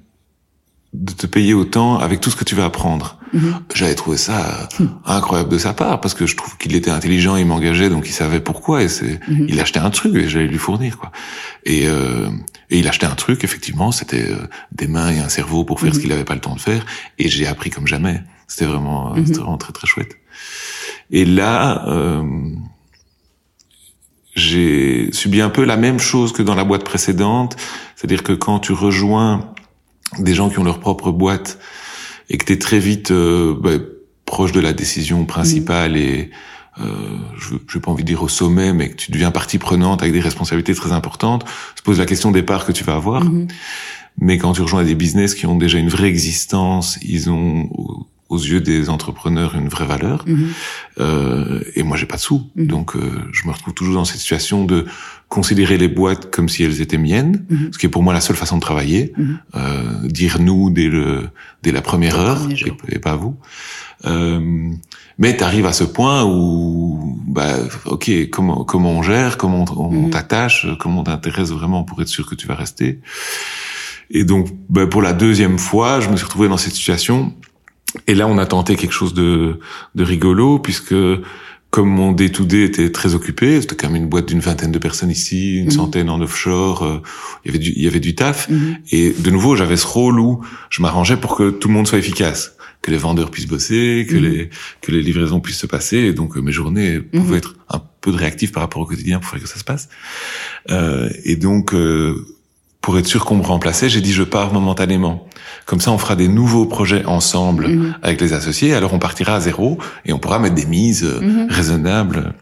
de 0.93 1.13
te 1.13 1.27
payer 1.27 1.55
autant 1.55 1.99
avec 1.99 2.21
tout 2.21 2.31
ce 2.31 2.37
que 2.37 2.45
tu 2.45 2.55
vas 2.55 2.67
apprendre. 2.67 3.19
J'avais 3.75 3.95
trouvé 3.95 4.17
ça 4.19 4.69
incroyable 5.07 5.51
de 5.51 5.59
sa 5.59 5.73
part 5.73 6.01
parce 6.01 6.15
que 6.15 6.27
je 6.27 6.37
trouve 6.37 6.57
qu'il 6.59 6.77
était 6.77 6.91
intelligent, 6.91 7.37
il 7.37 7.47
m'engageait, 7.47 7.89
donc 7.89 8.07
il 8.07 8.13
savait 8.13 8.41
pourquoi 8.41 8.83
et 8.83 8.89
c'est, 8.89 9.21
il 9.49 9.59
achetait 9.59 9.81
un 9.81 9.91
truc 9.91 10.15
et 10.15 10.29
j'allais 10.29 10.49
lui 10.49 10.59
fournir 10.59 10.99
quoi. 10.99 11.11
Et, 11.65 11.87
euh, 11.87 12.29
et 12.71 12.79
il 12.79 12.89
achetait 12.89 13.07
un 13.07 13.15
truc, 13.15 13.43
effectivement, 13.45 13.91
c'était 13.91 14.31
euh, 14.31 14.49
des 14.73 14.87
mains 14.87 15.11
et 15.11 15.19
un 15.19 15.29
cerveau 15.29 15.65
pour 15.65 15.81
faire 15.81 15.95
ce 15.95 16.01
qu'il 16.01 16.11
n'avait 16.11 16.25
pas 16.25 16.35
le 16.35 16.41
temps 16.41 16.55
de 16.55 16.61
faire 16.61 16.85
et 17.19 17.29
j'ai 17.29 17.47
appris 17.47 17.71
comme 17.71 17.87
jamais. 17.87 18.23
C'était 18.53 18.67
vraiment, 18.67 19.15
Mhm. 19.15 19.25
c'était 19.27 19.39
vraiment 19.39 19.57
très 19.57 19.73
très 19.73 19.87
chouette. 19.87 20.15
Et 21.11 21.25
là, 21.25 21.89
euh, 21.89 22.23
j'ai 24.37 25.11
subi 25.13 25.41
un 25.41 25.49
peu 25.49 25.65
la 25.65 25.79
même 25.79 25.99
chose 25.99 26.35
que 26.35 26.43
dans 26.43 26.55
la 26.55 26.65
boîte 26.65 26.85
précédente, 26.85 27.57
c'est-à-dire 27.97 28.23
que 28.23 28.35
quand 28.35 28.59
tu 28.59 28.73
rejoins 28.73 29.55
des 30.19 30.35
gens 30.35 30.51
qui 30.51 30.59
ont 30.59 30.65
leur 30.65 30.81
propre 30.81 31.13
boîte 31.13 31.59
et 32.29 32.37
que 32.37 32.45
tu 32.45 32.53
es 32.53 32.59
très 32.59 32.79
vite 32.79 33.11
euh, 33.11 33.55
bah, 33.59 33.71
proche 34.27 34.53
de 34.53 34.61
la 34.61 34.75
décision 34.75 35.25
principale 35.25 35.97
et 35.97 36.31
euh, 36.79 36.85
je 37.39 37.55
n'ai 37.55 37.81
pas 37.81 37.91
envie 37.91 38.03
de 38.03 38.09
dire 38.09 38.23
au 38.23 38.29
sommet, 38.29 38.75
mais 38.75 38.91
que 38.91 38.97
tu 38.97 39.13
deviens 39.13 39.31
partie 39.31 39.57
prenante 39.59 40.03
avec 40.03 40.13
des 40.13 40.21
responsabilités 40.21 40.75
très 40.75 40.93
importantes, 40.93 41.47
se 41.75 41.83
pose 41.83 41.99
la 41.99 42.07
question 42.07 42.31
des 42.33 42.43
parts 42.43 42.67
que 42.67 42.73
tu 42.73 42.85
vas 42.85 42.97
avoir. 42.97 43.25
Mhm. 43.25 43.49
Mais 44.19 44.37
quand 44.37 44.53
tu 44.53 44.61
rejoins 44.61 44.85
des 44.85 44.95
business 44.95 45.35
qui 45.35 45.47
ont 45.47 45.57
déjà 45.57 45.79
une 45.79 45.89
vraie 45.89 46.09
existence, 46.09 46.99
ils 47.01 47.31
ont 47.31 47.71
aux- 48.33 48.39
yeux 48.53 48.61
des 48.61 48.89
entrepreneurs 48.91 49.55
une 49.55 49.69
vraie 49.69 49.87
valeur. 49.87 50.25
Mhm. 50.27 50.49
Euh, 51.01 51.61
et 51.75 51.83
moi, 51.83 51.97
j'ai 51.97 52.07
pas 52.07 52.17
de 52.17 52.21
sous, 52.23 52.43
Mhm. 52.57 52.67
donc 52.67 52.97
euh, 52.97 53.01
je 53.33 53.47
me 53.47 53.53
retrouve 53.53 53.75
toujours 53.75 53.95
dans 53.95 54.05
cette 54.05 54.21
situation 54.21 54.65
de 54.65 54.87
considérer 55.29 55.79
les 55.79 55.89
boîtes 55.89 56.31
comme 56.31 56.49
si 56.49 56.63
elles 56.63 56.81
étaient 56.81 56.99
miennes, 56.99 57.45
Mhm. 57.49 57.71
ce 57.73 57.79
qui 57.79 57.87
est 57.87 57.89
pour 57.89 58.03
moi 58.03 58.13
la 58.13 58.21
seule 58.21 58.37
façon 58.37 58.57
de 58.57 58.61
travailler. 58.63 59.13
Euh, 59.55 60.09
dire 60.09 60.41
nous 60.41 60.71
dès 60.71 60.89
le 60.89 61.29
dès 61.63 61.73
la 61.73 61.83
première 61.83 62.17
Dès 62.17 62.21
heure 62.25 62.41
et, 62.89 62.95
et 62.97 62.99
pas 62.99 63.17
vous. 63.17 63.37
Euh, 64.05 64.41
mais 65.19 65.37
tu 65.37 65.45
arrives 65.45 65.67
à 65.67 65.73
ce 65.73 65.85
point 65.85 66.25
où, 66.25 67.21
bah, 67.29 67.55
ok, 67.87 68.11
comment 68.31 68.65
comment 68.65 68.91
on 68.91 69.03
gère, 69.03 69.39
comment 69.39 69.65
on, 69.77 69.95
on 70.07 70.11
t'attache, 70.11 70.67
comment 70.81 71.01
on 71.01 71.05
t'intéresse 71.05 71.51
vraiment 71.51 71.85
pour 71.85 72.03
être 72.03 72.09
sûr 72.09 72.27
que 72.29 72.35
tu 72.35 72.47
vas 72.49 72.57
rester. 72.57 72.99
Et 74.11 74.25
donc, 74.25 74.49
ben, 74.69 74.87
pour 74.89 75.01
la 75.03 75.13
deuxième 75.15 75.59
fois, 75.59 76.01
je 76.01 76.09
me 76.11 76.17
suis 76.17 76.25
retrouvé 76.27 76.49
dans 76.49 76.59
cette 76.59 76.75
situation. 76.75 77.33
Et 78.07 78.15
là, 78.15 78.27
on 78.27 78.39
a 78.39 78.47
tenté 78.47 78.77
quelque 78.77 78.93
chose 78.93 79.15
de, 79.15 79.59
de 79.95 80.05
rigolo, 80.05 80.59
puisque 80.59 80.95
comme 81.71 81.89
mon 81.89 82.13
day-to-day 82.13 82.65
était 82.65 82.93
très 82.93 83.15
occupé, 83.15 83.61
c'était 83.63 83.77
quand 83.77 83.89
même 83.89 84.03
une 84.03 84.09
boîte 84.09 84.27
d'une 84.27 84.41
vingtaine 84.41 84.73
de 84.73 84.79
personnes 84.79 85.11
ici, 85.11 85.57
une 85.57 85.67
mhm. 85.67 85.71
centaine 85.71 86.11
en 86.11 86.21
offshore, 86.21 86.83
euh, 86.83 87.03
il 87.45 87.49
y 87.49 87.51
avait 87.51 87.59
du, 87.59 87.73
il 87.75 87.83
y 87.83 87.87
avait 87.87 88.01
du 88.01 88.15
taf. 88.15 88.51
Mhm. 88.51 88.77
Et 88.91 89.15
de 89.19 89.31
nouveau, 89.31 89.57
j'avais 89.57 89.79
ce 89.79 89.87
rôle 89.87 90.21
où 90.21 90.43
je 90.69 90.83
m'arrangeais 90.83 91.17
pour 91.17 91.35
que 91.35 91.49
tout 91.49 91.69
le 91.69 91.75
monde 91.75 91.87
soit 91.89 91.99
efficace, 91.99 92.57
que 92.83 92.91
les 92.91 92.99
vendeurs 92.99 93.31
puissent 93.31 93.47
bosser, 93.47 94.07
que 94.09 94.17
mhm. 94.17 94.23
les 94.23 94.51
que 94.83 94.93
les 94.93 95.01
livraisons 95.01 95.41
puissent 95.41 95.61
se 95.61 95.67
passer. 95.67 95.97
Et 95.97 96.13
donc 96.13 96.37
euh, 96.37 96.43
mes 96.43 96.53
journées 96.53 97.01
pouvaient 97.01 97.39
être 97.39 97.55
un 97.71 97.81
peu 98.03 98.13
de 98.13 98.19
réactif 98.19 98.53
par 98.53 98.63
rapport 98.63 98.83
au 98.83 98.87
quotidien 98.87 99.19
pour 99.19 99.31
faire 99.31 99.41
que 99.41 99.49
ça 99.49 99.59
se 99.59 99.65
passe. 99.65 99.89
Euh, 100.71 101.09
et 101.25 101.37
donc 101.37 101.73
euh, 101.73 102.27
pour 102.83 102.99
être 102.99 103.07
sûr 103.07 103.25
qu'on 103.25 103.37
me 103.37 103.45
remplaçait, 103.45 103.89
j'ai 103.89 104.03
dit 104.03 104.13
je 104.13 104.25
pars 104.25 104.53
momentanément. 104.53 105.27
Comme 105.67 105.81
ça, 105.81 105.91
on 105.93 105.99
fera 105.99 106.17
des 106.17 106.29
nouveaux 106.29 106.67
projets 106.67 107.05
ensemble 107.05 107.69
mhm. 107.69 107.95
avec 108.03 108.21
les 108.21 108.33
associés. 108.33 108.75
Alors 108.75 108.93
on 108.95 108.99
partira 108.99 109.37
à 109.37 109.41
zéro 109.41 109.79
et 110.05 110.13
on 110.13 110.19
pourra 110.19 110.39
mettre 110.39 110.55
des 110.55 110.67
mises 110.67 111.05
euh, 111.05 111.21
mhm. 111.21 111.47
raisonnables. 111.51 112.35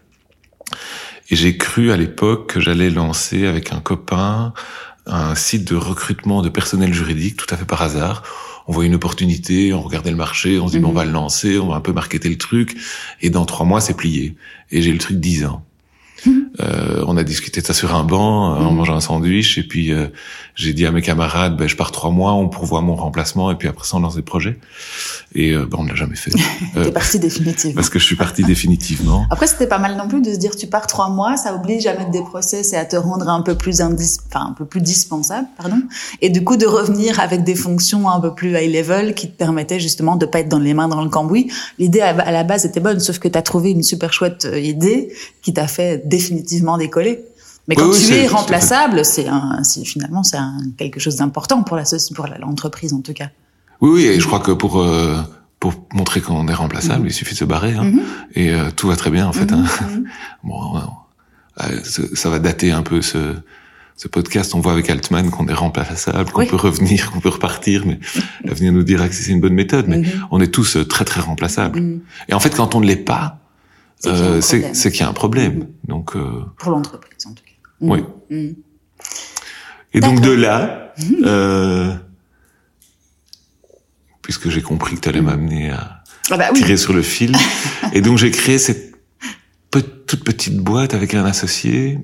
Et 1.31 1.37
j'ai 1.37 1.57
cru 1.57 1.93
à 1.93 1.97
l'époque 1.97 2.55
que 2.55 2.61
j'allais 2.61 2.91
lancer 2.91 3.47
avec 3.47 3.73
un 3.73 3.81
copain 3.81 4.53
un 5.07 5.35
site 5.35 5.69
de 5.69 5.77
recrutement 5.77 6.43
de 6.43 6.49
personnel 6.49 6.93
juridique 6.93 7.37
tout 7.37 7.47
à 7.51 7.57
fait 7.57 7.65
par 7.65 7.83
hasard. 7.83 8.23
On 8.67 8.73
voit 8.73 8.85
une 8.85 8.95
opportunité, 8.95 9.73
on 9.73 9.81
regardait 9.81 10.11
le 10.11 10.17
marché, 10.17 10.61
on 10.61 10.69
se 10.69 10.73
dit 10.73 10.79
bon, 10.79 10.91
on 10.91 10.93
va 10.93 11.03
mhm. 11.03 11.09
le 11.09 11.15
lancer, 11.15 11.59
on 11.59 11.69
va 11.69 11.77
un 11.77 11.81
peu 11.81 11.93
marketer 11.93 12.29
le 12.29 12.39
truc. 12.39 12.77
Et 13.21 13.31
dans 13.31 13.45
trois 13.45 13.67
mois, 13.67 13.81
c'est 13.81 13.95
plié. 13.95 14.37
Et 14.71 14.83
j'ai 14.83 14.93
le 14.93 14.99
truc 14.99 15.19
dix 15.19 15.45
ans. 15.45 15.65
Euh, 16.59 17.05
on 17.07 17.17
a 17.17 17.23
discuté 17.23 17.61
de 17.61 17.67
ça 17.67 17.75
sur 17.75 17.95
un 17.95 18.03
banc 18.03 18.55
euh, 18.55 18.65
en 18.65 18.73
mm. 18.73 18.77
mangeant 18.77 18.97
un 18.97 19.01
sandwich 19.01 19.57
et 19.57 19.63
puis 19.63 19.93
euh, 19.93 20.09
j'ai 20.57 20.73
dit 20.73 20.85
à 20.85 20.91
mes 20.91 21.01
camarades 21.01 21.57
ben 21.57 21.69
je 21.69 21.77
pars 21.77 21.93
trois 21.93 22.11
mois 22.11 22.33
on 22.33 22.49
pourvoit 22.49 22.81
mon 22.81 22.97
remplacement 22.97 23.53
et 23.53 23.55
puis 23.55 23.69
après 23.69 23.87
ça 23.87 23.97
on 23.97 24.01
lance 24.01 24.17
des 24.17 24.23
projets. 24.23 24.59
Et 25.33 25.55
ben 25.55 25.79
on 25.79 25.85
ne 25.85 25.91
l'a 25.91 25.95
jamais 25.95 26.17
fait. 26.17 26.33
T'es 26.75 26.91
parti 26.91 27.21
définitivement. 27.21 27.77
parce 27.77 27.89
que 27.89 28.01
je 28.01 28.05
suis 28.05 28.17
parti 28.17 28.43
définitivement. 28.43 29.27
Après 29.31 29.47
c'était 29.47 29.69
pas 29.69 29.79
mal 29.79 29.97
non 29.97 30.09
plus 30.09 30.23
de 30.23 30.33
se 30.33 30.39
dire 30.39 30.57
tu 30.57 30.67
pars 30.67 30.89
trois 30.89 31.09
mois 31.09 31.37
ça 31.37 31.55
oblige 31.55 31.87
à 31.87 31.95
mettre 31.95 32.11
des 32.11 32.23
process 32.23 32.73
et 32.73 32.77
à 32.77 32.85
te 32.85 32.97
rendre 32.97 33.29
un 33.29 33.43
peu 33.43 33.55
plus 33.55 33.81
indis 33.81 34.19
enfin 34.27 34.47
un 34.51 34.53
peu 34.53 34.65
plus 34.65 34.81
dispensable 34.81 35.47
pardon. 35.57 35.81
Et 36.21 36.31
du 36.31 36.43
coup 36.43 36.57
de 36.57 36.67
revenir 36.67 37.21
avec 37.21 37.45
des 37.45 37.55
fonctions 37.55 38.11
un 38.11 38.19
peu 38.19 38.35
plus 38.35 38.59
high 38.59 38.75
level 38.75 39.15
qui 39.15 39.31
te 39.31 39.37
permettaient 39.37 39.79
justement 39.79 40.17
de 40.17 40.27
pas 40.27 40.41
être 40.41 40.49
dans 40.49 40.59
les 40.59 40.75
mains 40.75 40.89
dans 40.89 41.03
le 41.03 41.11
cambouis. 41.11 41.49
L'idée 41.79 42.01
à 42.01 42.33
la 42.33 42.43
base 42.43 42.65
était 42.67 42.81
bonne 42.81 42.99
sauf 42.99 43.21
que 43.21 43.29
tu 43.29 43.39
as 43.39 43.43
trouvé 43.43 43.71
une 43.71 43.85
super 43.85 44.13
chouette 44.13 44.49
idée 44.53 45.13
qui 45.43 45.55
t'a 45.55 45.69
fait 45.69 46.09
définitivement 46.09 46.40
décoller. 46.79 47.25
Mais 47.69 47.77
quand 47.77 47.91
tu 47.93 48.13
es 48.13 48.27
remplaçable, 48.27 49.05
c'est 49.05 49.29
finalement 49.85 50.23
c'est 50.23 50.39
quelque 50.77 50.99
chose 50.99 51.17
d'important 51.17 51.63
pour 51.63 51.77
la 51.77 51.85
pour 52.15 52.27
l'entreprise 52.27 52.93
en 52.93 53.01
tout 53.01 53.13
cas. 53.13 53.31
Oui, 53.81 53.91
oui, 53.93 54.05
et 54.07 54.21
je 54.21 54.27
crois 54.27 54.41
que 54.41 54.53
pour 54.53 54.81
euh, 54.81 55.17
pour 55.59 55.75
montrer 55.93 56.21
qu'on 56.21 56.49
est 56.49 56.55
remplaçable, 56.55 57.07
il 57.07 57.13
suffit 57.13 57.35
de 57.35 57.39
se 57.39 57.45
barrer, 57.45 57.73
hein. 57.73 57.85
mm-hmm. 57.85 58.01
et 58.35 58.51
euh, 58.51 58.71
tout 58.75 58.89
va 58.89 58.97
très 58.97 59.11
bien 59.11 59.27
en 59.27 59.33
fait. 59.33 59.53
Hein. 59.53 59.65
Mm-hmm. 59.65 59.99
Mm-hmm. 59.99 60.05
bon, 60.45 60.81
euh, 61.61 61.81
ça 62.15 62.29
va 62.29 62.39
dater 62.39 62.73
un 62.73 62.83
peu 62.83 63.03
ce 63.03 63.37
ce 63.97 64.09
podcast. 64.09 64.55
On 64.55 64.61
voit 64.61 64.73
avec 64.73 64.89
Altman 64.89 65.31
qu'on 65.31 65.47
est 65.47 65.55
remplaçable, 65.55 66.31
qu'on 66.31 66.47
peut 66.47 66.57
revenir, 66.57 67.11
qu'on 67.11 67.21
peut 67.21 67.29
repartir, 67.29 67.85
mais 67.87 68.01
l'avenir 68.45 68.73
nous 68.73 68.83
dira 68.83 69.09
que 69.09 69.15
c'est 69.15 69.31
une 69.31 69.41
bonne 69.41 69.55
méthode. 69.55 69.87
Mais 69.89 70.03
on 70.31 70.41
est 70.41 70.53
tous 70.53 70.79
très 70.89 71.05
très 71.05 71.21
remplaçables. 71.21 72.01
Et 72.29 72.35
en 72.35 72.41
fait, 72.41 72.57
quand 72.57 72.75
on 72.75 72.81
ne 72.81 72.87
l'est 72.87 72.97
pas, 72.97 73.39
c'est 74.01 74.91
qu'il 74.91 75.01
y 75.01 75.05
a 75.05 75.09
un 75.09 75.13
problème. 75.13 75.69
Donc 75.87 76.17
euh, 76.17 76.45
pour 76.59 76.71
l'entreprise 76.71 77.27
en 77.27 77.33
tout 77.33 77.45
cas. 77.45 77.69
Oui. 77.81 78.05
Mm. 78.31 78.37
Mm. 78.37 78.55
Et 79.93 80.01
donc 80.01 80.21
de 80.21 80.31
là, 80.31 80.95
euh, 81.25 81.93
puisque 84.23 84.49
j'ai 84.49 84.63
compris 84.63 84.97
que 84.97 85.01
tu 85.01 85.09
allais 85.09 85.21
m'amener 85.21 85.71
à 85.71 86.03
ah 86.31 86.37
bah 86.37 86.51
tirer 86.55 86.77
sur 86.77 86.93
le 86.93 87.03
fil, 87.03 87.35
et 87.93 88.01
donc 88.01 88.19
j'ai 88.19 88.31
créé 88.31 88.59
cette 88.59 88.91
toute 90.11 90.25
petite 90.25 90.57
boîte 90.57 90.93
avec 90.93 91.15
un 91.15 91.25
associé. 91.25 92.01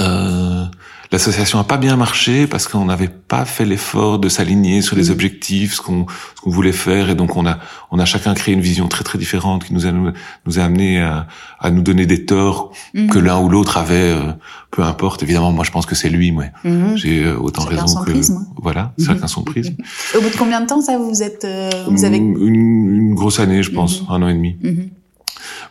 Euh, 0.00 0.63
L'association 1.14 1.60
a 1.60 1.64
pas 1.64 1.76
bien 1.76 1.94
marché 1.94 2.48
parce 2.48 2.66
qu'on 2.66 2.86
n'avait 2.86 3.06
pas 3.06 3.44
fait 3.44 3.64
l'effort 3.64 4.18
de 4.18 4.28
s'aligner 4.28 4.82
sur 4.82 4.96
les 4.96 5.10
mm. 5.10 5.12
objectifs, 5.12 5.74
ce 5.74 5.80
qu'on 5.80 6.06
ce 6.34 6.40
qu'on 6.40 6.50
voulait 6.50 6.72
faire, 6.72 7.08
et 7.08 7.14
donc 7.14 7.36
on 7.36 7.46
a 7.46 7.60
on 7.92 8.00
a 8.00 8.04
chacun 8.04 8.34
créé 8.34 8.52
une 8.52 8.60
vision 8.60 8.88
très 8.88 9.04
très 9.04 9.16
différente 9.16 9.62
qui 9.62 9.74
nous 9.74 9.86
a 9.86 9.92
nous 9.92 10.58
a 10.58 10.62
amené 10.64 11.00
à, 11.00 11.28
à 11.60 11.70
nous 11.70 11.82
donner 11.82 12.06
des 12.06 12.24
torts 12.24 12.72
mm. 12.94 13.10
que 13.10 13.20
l'un 13.20 13.38
ou 13.38 13.48
l'autre 13.48 13.76
avait. 13.76 13.94
Euh, 13.94 14.32
peu 14.72 14.82
importe. 14.82 15.22
Évidemment, 15.22 15.52
moi 15.52 15.64
je 15.64 15.70
pense 15.70 15.86
que 15.86 15.94
c'est 15.94 16.08
lui, 16.08 16.32
moi. 16.32 16.46
Mm-hmm. 16.64 16.96
J'ai 16.96 17.22
euh, 17.22 17.38
autant 17.38 17.62
raison 17.62 17.86
son 17.86 18.02
que 18.02 18.10
prisme. 18.10 18.44
voilà, 18.60 18.92
mm-hmm. 18.98 19.06
chacun 19.06 19.28
son 19.28 19.44
prisme. 19.44 19.76
Au 20.18 20.20
bout 20.20 20.30
de 20.30 20.36
combien 20.36 20.62
de 20.62 20.66
temps 20.66 20.80
ça 20.80 20.98
vous 20.98 21.22
êtes 21.22 21.44
euh, 21.44 21.70
vous 21.86 22.04
avez 22.04 22.16
une, 22.16 22.36
une, 22.44 23.14
grosse 23.14 23.38
année, 23.38 23.62
je 23.62 23.70
pense, 23.70 24.02
mm-hmm. 24.02 24.12
un 24.14 24.22
an 24.22 24.28
et 24.30 24.34
demi. 24.34 24.56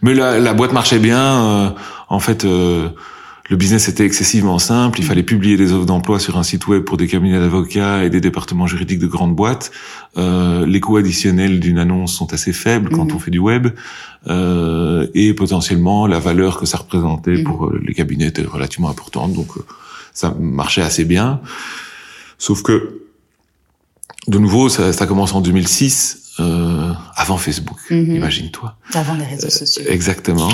Mais 0.02 0.14
la, 0.14 0.40
la 0.40 0.54
boîte 0.54 0.72
marchait 0.72 1.00
bien. 1.00 1.76
en 2.08 2.20
fait 2.20 2.46
le 3.50 3.58
business 3.58 3.90
était 3.90 4.06
excessivement 4.06 4.58
simple. 4.58 5.00
Il 5.00 5.06
fallait 5.06 5.24
publier 5.24 5.58
des 5.58 5.74
offres 5.74 5.86
d'emploi 5.86 6.20
sur 6.20 6.38
un 6.38 6.44
site 6.44 6.68
web 6.68 6.84
pour 6.84 6.96
des 6.96 7.08
cabinets 7.08 7.40
d'avocats 7.40 8.06
et 8.06 8.10
des 8.10 8.22
départements 8.22 8.68
juridiques 8.68 9.00
de 9.00 9.08
grandes 9.08 9.36
boîtes. 9.36 9.72
Euh, 10.18 10.66
les 10.66 10.80
coûts 10.80 10.96
additionnels 10.96 11.60
d'une 11.60 11.78
annonce 11.78 12.14
sont 12.14 12.32
assez 12.34 12.54
faibles 12.54 12.90
quand 12.90 13.06
mhm. 13.06 13.16
on 13.16 13.20
fait 13.20 13.32
du 13.32 13.40
web. 13.40 13.68
Euh, 14.28 15.08
et 15.14 15.34
potentiellement, 15.34 16.08
la 16.08 16.20
valeur 16.20 16.58
que 16.58 16.66
ça 16.66 16.78
représentait 16.78 17.38
mhm. 17.38 17.44
pour 17.44 17.66
euh, 17.66 17.82
les 17.86 17.94
cabinets 17.94 18.28
était 18.28 18.44
relativement 18.44 18.90
importante. 18.90 19.34
Donc, 19.34 19.58
euh, 19.58 19.66
ça 20.14 20.34
marchait 20.40 20.82
assez 20.82 21.04
bien. 21.04 21.42
Sauf 22.38 22.62
que, 22.62 23.02
de 24.28 24.38
nouveau, 24.38 24.70
ça, 24.70 24.94
ça 24.94 25.06
commence 25.06 25.34
en 25.34 25.42
2006. 25.42 26.20
Euh, 26.40 26.92
avant 27.16 27.38
Facebook, 27.38 27.78
mhm. 27.92 28.16
imagine-toi. 28.16 28.76
Avant 28.94 29.14
les 29.14 29.26
réseaux 29.26 29.52
sociaux. 29.52 29.84
exactement. 29.88 30.50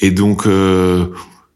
et 0.00 0.10
donc, 0.10 0.46
euh, 0.46 1.06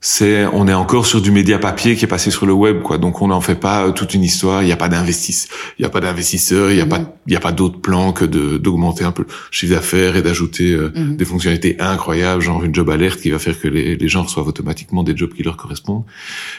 c'est 0.00 0.46
on 0.46 0.68
est 0.68 0.74
encore 0.74 1.06
sur 1.06 1.20
du 1.20 1.32
média 1.32 1.58
papier 1.58 1.96
qui 1.96 2.04
est 2.04 2.08
passé 2.08 2.30
sur 2.30 2.46
le 2.46 2.52
web 2.52 2.82
quoi 2.82 2.98
donc 2.98 3.20
on 3.20 3.28
n'en 3.28 3.40
fait 3.40 3.56
pas 3.56 3.86
euh, 3.86 3.92
toute 3.92 4.14
une 4.14 4.22
histoire 4.22 4.62
il 4.62 4.66
n'y 4.66 4.72
a 4.72 4.76
pas 4.76 4.88
d'investisseurs 4.88 5.56
il 5.76 5.82
y 5.82 5.84
a 5.84 5.88
pas 5.88 6.00
d'investisseurs 6.00 6.70
il 6.70 6.76
y 6.76 6.80
a 6.80 6.86
pas 6.86 7.18
il 7.26 7.32
y 7.32 7.36
a 7.36 7.40
pas 7.40 7.50
d'autres 7.50 7.80
plans 7.80 8.12
que 8.12 8.24
de 8.24 8.58
d'augmenter 8.58 9.02
un 9.04 9.10
peu 9.10 9.22
le 9.22 9.28
chiffre 9.50 9.74
d'affaires 9.74 10.14
et 10.14 10.22
d'ajouter 10.22 10.70
euh, 10.70 10.92
mhm. 10.94 11.16
des 11.16 11.24
fonctionnalités 11.24 11.80
incroyables 11.80 12.40
genre 12.40 12.62
une 12.62 12.72
job 12.72 12.88
alerte 12.90 13.20
qui 13.20 13.30
va 13.30 13.40
faire 13.40 13.58
que 13.58 13.66
les, 13.66 13.96
les 13.96 14.08
gens 14.08 14.22
reçoivent 14.22 14.46
automatiquement 14.46 15.02
des 15.02 15.16
jobs 15.16 15.34
qui 15.34 15.42
leur 15.42 15.56
correspondent 15.56 16.04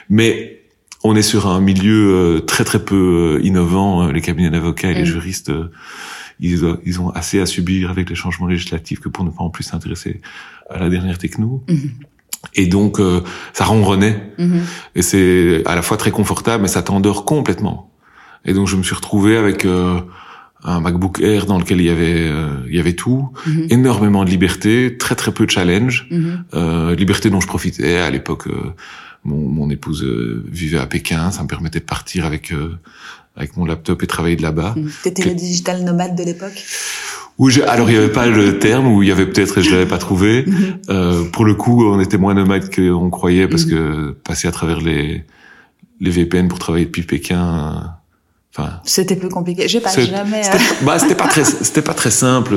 mais 0.10 0.60
on 1.06 1.16
est 1.16 1.22
sur 1.22 1.48
un 1.48 1.62
milieu 1.62 2.14
euh, 2.14 2.40
très 2.42 2.66
très 2.66 2.84
peu 2.84 3.40
innovant 3.42 4.12
les 4.12 4.20
cabinets 4.20 4.50
d'avocats 4.50 4.92
et 4.92 4.96
les 4.96 5.02
mhm. 5.02 5.06
juristes 5.06 5.52
ils, 6.42 6.60
ils 6.86 7.00
ont 7.00 7.10
assez 7.12 7.40
à 7.40 7.46
subir 7.46 7.90
avec 7.90 8.10
les 8.10 8.16
changements 8.16 8.48
législatifs 8.48 9.00
que 9.00 9.08
pour 9.08 9.24
ne 9.24 9.30
pas 9.30 9.44
en 9.44 9.50
plus 9.50 9.64
s'intéresser 9.64 10.20
à 10.70 10.78
la 10.78 10.90
dernière 10.90 11.18
techno 11.18 11.64
mhm. 11.70 11.92
Et 12.56 12.68
donc, 12.68 13.00
euh, 13.00 13.22
ça 13.54 13.66
ronronnait. 13.66 14.34
Mm 14.38 14.60
Et 14.96 15.02
c'est 15.02 15.62
à 15.66 15.76
la 15.76 15.82
fois 15.82 15.98
très 15.98 16.12
confortable, 16.12 16.64
mais 16.64 16.70
ça 16.70 16.82
t'endort 16.82 17.26
complètement. 17.26 17.92
Et 18.46 18.54
donc, 18.54 18.68
je 18.68 18.76
me 18.76 18.84
suis 18.84 18.96
retrouvé 18.96 19.38
avec 19.38 19.66
euh, 19.66 20.00
un 20.64 20.80
MacBook 20.80 21.20
Air 21.22 21.46
dans 21.46 21.58
lequel 21.58 21.80
il 21.80 21.86
y 21.86 21.90
avait, 21.90 22.28
euh, 22.28 22.56
il 22.68 22.76
y 22.76 22.80
avait 22.80 22.94
tout, 22.94 23.30
mhm. 23.46 23.68
énormément 23.70 24.24
de 24.24 24.30
liberté, 24.30 24.98
très 24.98 25.16
très 25.16 25.32
peu 25.32 25.46
de 25.46 25.52
challenge, 25.52 26.08
mhm. 26.10 26.44
euh, 26.54 26.96
liberté 26.96 27.30
dont 27.30 27.42
je 27.42 27.48
profitais 27.48 27.98
à 27.98 28.10
l'époque. 28.10 28.48
Mon, 29.26 29.50
mon, 29.50 29.70
épouse 29.70 30.06
vivait 30.48 30.78
à 30.78 30.86
Pékin, 30.86 31.32
ça 31.32 31.44
me 31.44 31.48
permettait 31.50 31.80
de 31.80 31.86
partir 31.86 32.26
avec 32.26 32.54
avec 33.36 33.58
mon 33.58 33.66
laptop 33.66 34.02
et 34.04 34.08
travailler 34.08 34.36
de 34.36 34.42
là-bas. 34.42 34.76
T'étais 35.04 35.26
le 35.26 35.34
digital 35.34 35.84
nomade 35.84 36.16
de 36.16 36.24
l'époque? 36.24 36.64
Alors 37.68 37.90
il 37.90 37.96
y 37.96 37.98
avait 37.98 38.12
pas 38.12 38.28
le 38.28 38.60
terme, 38.60 38.88
ou 38.88 39.02
il 39.02 39.10
y 39.10 39.12
avait 39.12 39.26
peut-être 39.26 39.60
et 39.60 39.62
je 39.62 39.72
l'avais 39.72 39.86
pas 39.86 39.98
trouvé. 39.98 40.46
Euh, 40.90 41.24
pour 41.32 41.46
le 41.46 41.54
coup, 41.54 41.86
on 41.86 42.00
était 42.00 42.18
moins 42.18 42.34
nomades 42.34 42.74
qu'on 42.74 43.12
croyait 43.12 43.48
parce 43.48 43.66
mhm. 43.66 43.72
que 43.72 44.12
passer 44.24 44.48
à 44.48 44.52
travers 44.52 44.80
les 44.80 45.24
les 46.00 46.10
VPN 46.10 46.48
pour 46.48 46.58
travailler 46.58 46.86
depuis 46.86 47.04
Pékin. 47.04 47.94
Enfin, 48.56 48.80
c'était 48.84 49.16
plus 49.16 49.30
compliqué. 49.30 49.68
J'ai 49.68 49.80
pas 49.80 49.92
jamais. 49.94 50.42
C'était, 50.42 50.58
euh, 50.58 50.84
bah, 50.86 50.98
c'était 50.98 51.16
pas 51.16 51.28
très, 51.28 51.44
c'était 51.68 51.84
pas 51.84 51.94
très 51.94 52.10
simple, 52.10 52.56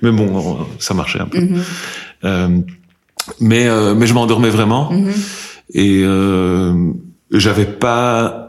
mais 0.00 0.10
bon, 0.10 0.58
ça 0.78 0.94
marchait 0.94 1.20
un 1.20 1.26
peu. 1.26 1.40
Mhm. 1.40 1.62
Euh, 2.24 2.60
mais 3.40 3.66
euh, 3.66 3.94
mais 3.94 4.06
je 4.06 4.14
m'endormais 4.14 4.50
vraiment 4.50 4.92
et 5.72 6.02
euh, 6.04 6.92
j'avais 7.32 7.66
pas 7.66 8.45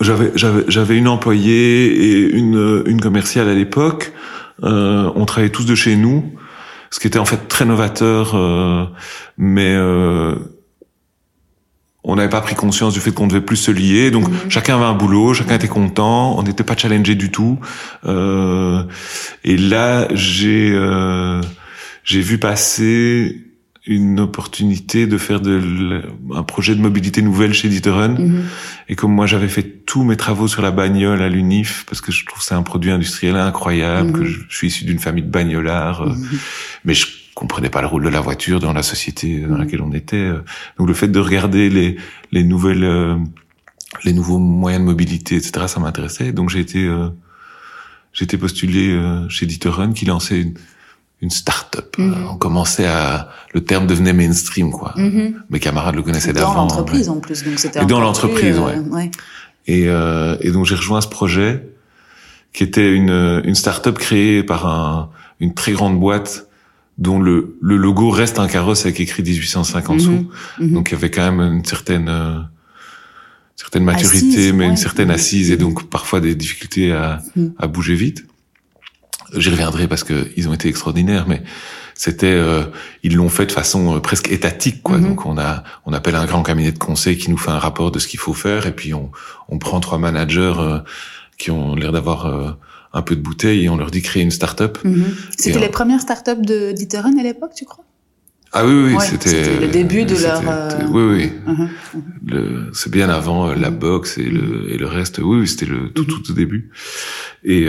j'avais 0.00 0.32
j'avais 0.34 0.64
j'avais 0.68 0.96
une 0.96 1.08
employée 1.08 1.86
et 1.86 2.30
une 2.30 2.82
une 2.86 3.00
commerciale 3.00 3.48
à 3.48 3.54
l'époque. 3.54 4.12
Euh, 4.62 5.10
on 5.14 5.26
travaillait 5.26 5.52
tous 5.52 5.66
de 5.66 5.74
chez 5.74 5.96
nous, 5.96 6.32
ce 6.90 7.00
qui 7.00 7.06
était 7.06 7.18
en 7.18 7.24
fait 7.24 7.48
très 7.48 7.64
novateur, 7.64 8.34
euh, 8.34 8.86
mais 9.36 9.74
euh, 9.74 10.34
on 12.08 12.14
n'avait 12.14 12.30
pas 12.30 12.40
pris 12.40 12.54
conscience 12.54 12.94
du 12.94 13.00
fait 13.00 13.10
qu'on 13.10 13.26
devait 13.26 13.40
plus 13.40 13.56
se 13.56 13.72
lier. 13.72 14.10
Donc 14.12 14.28
mhm. 14.28 14.48
chacun 14.48 14.76
avait 14.76 14.84
un 14.84 14.94
boulot, 14.94 15.34
chacun 15.34 15.56
était 15.56 15.68
content, 15.68 16.38
on 16.38 16.44
n'était 16.44 16.62
pas 16.62 16.76
challengé 16.76 17.16
du 17.16 17.30
tout. 17.32 17.58
Euh, 18.06 18.84
et 19.42 19.56
là, 19.56 20.06
j'ai 20.14 20.70
euh, 20.72 21.40
j'ai 22.04 22.20
vu 22.20 22.38
passer 22.38 23.45
une 23.86 24.18
opportunité 24.18 25.06
de 25.06 25.16
faire 25.16 25.40
de 25.40 26.02
un 26.34 26.42
projet 26.42 26.74
de 26.74 26.80
mobilité 26.80 27.22
nouvelle 27.22 27.54
chez 27.54 27.68
Dieterun. 27.68 28.18
Mhm. 28.18 28.42
Et 28.88 28.96
comme 28.96 29.12
moi, 29.12 29.26
j'avais 29.26 29.48
fait 29.48 29.62
tous 29.62 30.02
mes 30.02 30.16
travaux 30.16 30.48
sur 30.48 30.60
la 30.60 30.72
bagnole 30.72 31.22
à 31.22 31.28
l'UNIF, 31.28 31.84
parce 31.88 32.00
que 32.00 32.10
je 32.10 32.26
trouve 32.26 32.42
c'est 32.42 32.54
un 32.54 32.62
produit 32.62 32.90
industriel 32.90 33.36
incroyable, 33.36 34.12
que 34.12 34.24
je, 34.24 34.40
suis 34.48 34.68
issu 34.68 34.84
d'une 34.84 34.98
famille 34.98 35.22
de 35.22 35.30
bagnolards, 35.30 36.02
euh, 36.02 36.14
mais 36.84 36.94
je 36.94 37.06
comprenais 37.34 37.70
pas 37.70 37.80
le 37.80 37.86
rôle 37.86 38.02
de 38.02 38.08
la 38.08 38.20
voiture 38.20 38.58
dans 38.58 38.72
la 38.72 38.82
société 38.82 39.40
dans 39.40 39.58
laquelle 39.58 39.82
on 39.82 39.92
était. 39.92 40.16
Euh. 40.16 40.42
Donc 40.78 40.88
le 40.88 40.94
fait 40.94 41.08
de 41.08 41.20
regarder 41.20 41.70
les, 41.70 41.96
les 42.32 42.42
nouvelles, 42.42 42.84
euh, 42.84 43.16
les 44.04 44.12
nouveaux 44.12 44.38
moyens 44.38 44.82
de 44.82 44.86
mobilité, 44.86 45.36
etc., 45.36 45.66
ça 45.68 45.78
m'intéressait. 45.78 46.32
Donc 46.32 46.50
j'ai 46.50 46.60
été, 46.60 46.90
j'ai 48.12 48.24
été 48.24 48.36
postulé 48.36 49.00
chez 49.28 49.46
Dieterun, 49.46 49.92
qui 49.92 50.06
lançait 50.06 50.40
une, 50.40 50.54
une 51.22 51.30
start-up. 51.30 51.96
Mhm. 51.98 52.26
on 52.30 52.36
commençait 52.36 52.86
à, 52.86 53.30
le 53.54 53.64
terme 53.64 53.86
devenait 53.86 54.12
mainstream, 54.12 54.70
quoi. 54.70 54.92
Mhm. 54.96 55.42
Mes 55.50 55.60
camarades 55.60 55.94
le 55.94 56.02
connaissaient 56.02 56.32
d'avant. 56.32 56.54
Dans 56.54 56.60
l'entreprise, 56.62 57.08
en 57.08 57.20
plus, 57.20 57.42
donc 57.42 57.58
c'était. 57.58 57.84
Dans 57.86 58.00
l'entreprise, 58.00 58.58
euh, 58.58 58.82
ouais. 58.90 59.10
Et, 59.66 59.88
euh, 59.88 60.36
et 60.40 60.50
donc 60.50 60.66
j'ai 60.66 60.74
rejoint 60.74 61.00
ce 61.00 61.08
projet, 61.08 61.68
qui 62.52 62.62
était 62.62 62.92
une, 62.92 63.42
une 63.44 63.54
start-up 63.54 63.98
créée 63.98 64.42
par 64.42 64.66
un, 64.66 65.10
une 65.40 65.54
très 65.54 65.72
grande 65.72 65.98
boîte 65.98 66.48
dont 66.98 67.18
le, 67.18 67.58
le 67.60 67.76
logo 67.76 68.08
reste 68.10 68.38
un 68.38 68.48
carrosse 68.48 68.86
avec 68.86 69.00
écrit 69.00 69.22
1805 69.22 69.90
en 69.90 69.92
mhm. 69.92 69.98
dessous. 69.98 70.30
Donc 70.60 70.90
il 70.90 70.92
y 70.92 70.96
avait 70.96 71.10
quand 71.10 71.30
même 71.30 71.56
une 71.56 71.64
certaine 71.64 72.08
euh, 72.08 72.38
certaine 73.56 73.84
maturité, 73.84 74.52
mais 74.52 74.66
une 74.66 74.76
certaine 74.76 75.10
assise 75.10 75.50
et 75.50 75.56
donc 75.56 75.88
parfois 75.88 76.20
des 76.20 76.34
difficultés 76.34 76.92
à, 76.92 77.22
à 77.58 77.66
bouger 77.66 77.94
vite. 77.94 78.26
J'y 79.34 79.50
reviendrai 79.50 79.88
parce 79.88 80.04
que 80.04 80.28
ils 80.36 80.48
ont 80.48 80.52
été 80.52 80.68
extraordinaires, 80.68 81.26
mais 81.26 81.42
c'était 81.94 82.26
euh, 82.26 82.64
ils 83.02 83.16
l'ont 83.16 83.28
fait 83.28 83.46
de 83.46 83.52
façon 83.52 83.96
euh, 83.96 84.00
presque 84.00 84.30
étatique 84.30 84.82
quoi. 84.82 84.98
Mhm. 84.98 85.08
Donc 85.08 85.26
on 85.26 85.38
a 85.38 85.64
on 85.86 85.92
appelle 85.92 86.14
un 86.14 86.26
grand 86.26 86.42
cabinet 86.42 86.72
de 86.72 86.78
conseil 86.78 87.16
qui 87.16 87.30
nous 87.30 87.38
fait 87.38 87.50
un 87.50 87.58
rapport 87.58 87.90
de 87.90 87.98
ce 87.98 88.06
qu'il 88.06 88.20
faut 88.20 88.34
faire 88.34 88.66
et 88.66 88.72
puis 88.72 88.94
on 88.94 89.10
on 89.48 89.58
prend 89.58 89.80
trois 89.80 89.98
managers 89.98 90.54
euh, 90.58 90.78
qui 91.38 91.50
ont 91.50 91.74
l'air 91.74 91.92
d'avoir 91.92 92.56
un 92.92 93.02
peu 93.02 93.14
de 93.14 93.20
bouteille 93.20 93.64
et 93.64 93.68
on 93.68 93.76
leur 93.76 93.90
dit 93.90 94.00
créer 94.00 94.22
une 94.22 94.30
start-up. 94.30 94.78
Mhm. 94.84 95.14
C'était 95.36 95.58
les 95.58 95.68
premières 95.68 96.00
start-up 96.00 96.40
de 96.40 96.72
Dieterun 96.72 97.18
à 97.18 97.22
l'époque, 97.22 97.52
tu 97.54 97.64
crois? 97.66 97.84
Ah 98.52 98.64
oui, 98.64 98.94
oui, 98.94 98.94
c'était 99.00 99.58
le 99.60 99.68
début 99.68 100.04
de 100.04 100.16
leur. 100.16 100.40
Oui, 100.90 101.02
oui. 101.02 101.32
Mhm. 101.46 101.68
Le, 102.26 102.70
c'est 102.72 102.90
bien 102.90 103.10
avant 103.10 103.52
la 103.52 103.70
boxe 103.70 104.16
et 104.16 104.24
le 104.24 104.72
et 104.72 104.78
le 104.78 104.86
reste. 104.86 105.18
Oui, 105.18 105.40
oui 105.40 105.48
c'était 105.48 105.66
le 105.66 105.90
tout, 105.90 106.04
tout 106.04 106.30
au 106.30 106.34
début. 106.34 106.70
Et 107.42 107.68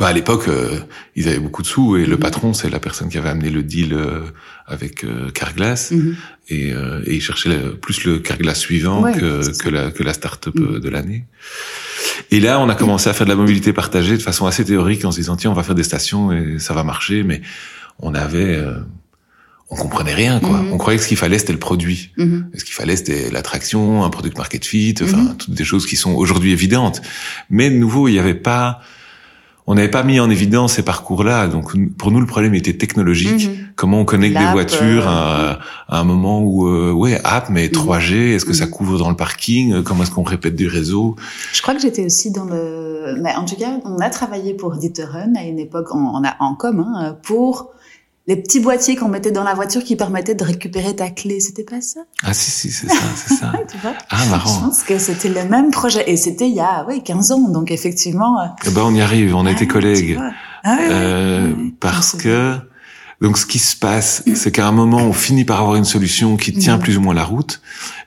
bah 0.00 0.06
à 0.06 0.12
l'époque, 0.14 0.48
euh, 0.48 0.80
ils 1.14 1.28
avaient 1.28 1.38
beaucoup 1.38 1.60
de 1.60 1.66
sous 1.66 1.98
et 1.98 2.06
le 2.06 2.16
mhm. 2.16 2.20
patron, 2.20 2.54
c'est 2.54 2.70
la 2.70 2.80
personne 2.80 3.10
qui 3.10 3.18
avait 3.18 3.28
amené 3.28 3.50
le 3.50 3.62
deal 3.62 3.92
euh, 3.92 4.22
avec 4.66 5.04
euh, 5.04 5.30
Carglass 5.30 5.90
mhm. 5.90 6.16
et, 6.48 6.72
euh, 6.72 7.02
et, 7.04 7.16
il 7.16 7.20
cherchait 7.20 7.54
plus 7.82 8.04
le 8.04 8.18
Carglass 8.18 8.58
suivant 8.58 9.12
que, 9.12 9.58
que 9.58 9.68
la 9.68 9.90
que 9.90 10.02
la 10.02 10.14
start-up 10.14 10.54
mhm. 10.58 10.80
de 10.80 10.88
l'année. 10.88 11.26
Et 12.30 12.40
là, 12.40 12.60
on 12.60 12.70
a 12.70 12.74
commencé 12.74 13.10
à 13.10 13.12
faire 13.12 13.26
de 13.26 13.30
la 13.30 13.36
mobilité 13.36 13.74
partagée 13.74 14.16
de 14.16 14.22
façon 14.22 14.46
assez 14.46 14.64
théorique 14.64 15.04
en 15.04 15.12
se 15.12 15.18
disant 15.18 15.36
tiens, 15.36 15.50
on 15.50 15.54
va 15.54 15.64
faire 15.64 15.74
des 15.74 15.82
stations 15.82 16.32
et 16.32 16.58
ça 16.58 16.72
va 16.72 16.82
marcher, 16.82 17.22
mais 17.22 17.42
on 17.98 18.14
avait 18.14 18.58
on 19.68 19.76
comprenait 19.76 20.14
rien 20.14 20.40
quoi. 20.40 20.64
On 20.72 20.78
croyait 20.78 20.96
que 20.96 21.04
ce 21.04 21.08
qu'il 21.08 21.18
fallait 21.18 21.38
c'était 21.38 21.52
le 21.52 21.58
produit. 21.58 22.12
Ce 22.16 22.64
qu'il 22.64 22.74
fallait 22.74 22.96
c'était 22.96 23.30
l'attraction, 23.30 24.02
un 24.02 24.08
product 24.08 24.38
market 24.38 24.64
fit, 24.64 24.94
enfin 25.02 25.34
toutes 25.38 25.52
des 25.52 25.64
choses 25.64 25.84
qui 25.84 25.96
sont 25.96 26.14
aujourd'hui 26.14 26.52
évidentes. 26.52 27.02
Mais 27.50 27.68
de 27.68 27.76
nouveau, 27.76 28.08
il 28.08 28.12
n'y 28.12 28.18
avait 28.18 28.32
pas 28.32 28.80
on 29.66 29.74
n'avait 29.74 29.90
pas 29.90 30.02
mis 30.02 30.18
en 30.20 30.30
évidence 30.30 30.74
ces 30.74 30.82
parcours-là. 30.82 31.46
Donc 31.46 31.72
pour 31.96 32.10
nous, 32.10 32.20
le 32.20 32.26
problème 32.26 32.54
était 32.54 32.76
technologique. 32.76 33.48
Mhm. 33.48 33.56
Comment 33.76 34.00
on 34.00 34.04
connecte 34.04 34.36
des 34.36 34.46
voitures 34.46 35.08
euh, 35.08 35.54
à, 35.88 36.00
un 36.00 36.04
moment 36.04 36.40
où, 36.40 36.66
euh, 36.66 36.92
ouais, 36.92 37.20
app, 37.24 37.48
mais 37.50 37.68
3G, 37.68 38.14
mhm. 38.14 38.34
est-ce 38.34 38.44
que 38.44 38.52
ça 38.52 38.66
mhm. 38.66 38.72
couvre 38.72 38.98
dans 38.98 39.10
le 39.10 39.16
parking? 39.16 39.82
Comment 39.82 40.02
est-ce 40.02 40.10
qu'on 40.10 40.22
répète 40.22 40.56
du 40.56 40.66
réseau 40.66 41.16
Je 41.52 41.62
crois 41.62 41.74
que 41.74 41.80
j'étais 41.80 42.04
aussi 42.04 42.30
dans 42.30 42.44
le... 42.44 43.16
Mais 43.22 43.34
en 43.34 43.44
tout 43.44 43.56
cas, 43.56 43.78
on 43.84 43.98
a 43.98 44.10
travaillé 44.10 44.54
pour 44.54 44.76
Dieterun 44.76 45.34
à 45.36 45.44
une 45.44 45.58
époque, 45.58 45.94
on, 45.94 46.24
a 46.24 46.36
en 46.40 46.54
commun, 46.54 47.16
pour 47.22 47.70
les 48.30 48.36
petits 48.36 48.60
boîtiers 48.60 48.94
qu'on 48.94 49.08
mettait 49.08 49.32
dans 49.32 49.42
la 49.42 49.54
voiture 49.54 49.82
qui 49.82 49.96
permettaient 49.96 50.36
de 50.36 50.44
récupérer 50.44 50.94
ta 50.94 51.10
clé, 51.10 51.40
c'était 51.40 51.64
pas 51.64 51.80
ça? 51.80 52.02
Ah 52.22 52.32
si 52.32 52.52
si, 52.52 52.70
c'est 52.70 52.86
ça, 52.86 52.94
c'est 53.16 53.34
ça. 53.34 53.52
tu 53.70 53.76
vois 53.78 53.94
ah 54.08 54.24
marrant. 54.26 54.54
Je 54.54 54.66
pense 54.66 54.82
que 54.84 54.98
c'était 54.98 55.28
le 55.28 55.48
même 55.48 55.72
projet 55.72 56.08
et 56.08 56.16
c'était 56.16 56.48
il 56.48 56.54
y 56.54 56.60
a 56.60 56.86
oui 56.86 57.02
15 57.02 57.32
ans 57.32 57.48
donc 57.48 57.72
effectivement. 57.72 58.40
Euh, 58.40 58.46
eh 58.68 58.70
ben 58.70 58.82
on 58.84 58.94
y 58.94 59.00
arrive, 59.00 59.34
on 59.34 59.46
a 59.46 59.50
été 59.50 59.66
collègues. 59.66 60.16
Ah, 60.62 60.78
euh, 60.80 61.52
parce 61.80 62.12
que 62.12 62.54
donc 63.20 63.36
ce 63.36 63.46
qui 63.46 63.58
se 63.58 63.74
passe, 63.74 64.22
c'est 64.36 64.52
qu'à 64.52 64.68
un 64.68 64.72
moment 64.72 64.98
on 64.98 65.12
finit 65.12 65.44
par 65.44 65.58
avoir 65.58 65.74
une 65.74 65.84
solution 65.84 66.36
qui 66.36 66.52
tient 66.52 66.76
mm. 66.76 66.82
plus 66.82 66.98
ou 66.98 67.00
moins 67.00 67.14
la 67.14 67.24
route 67.24 67.60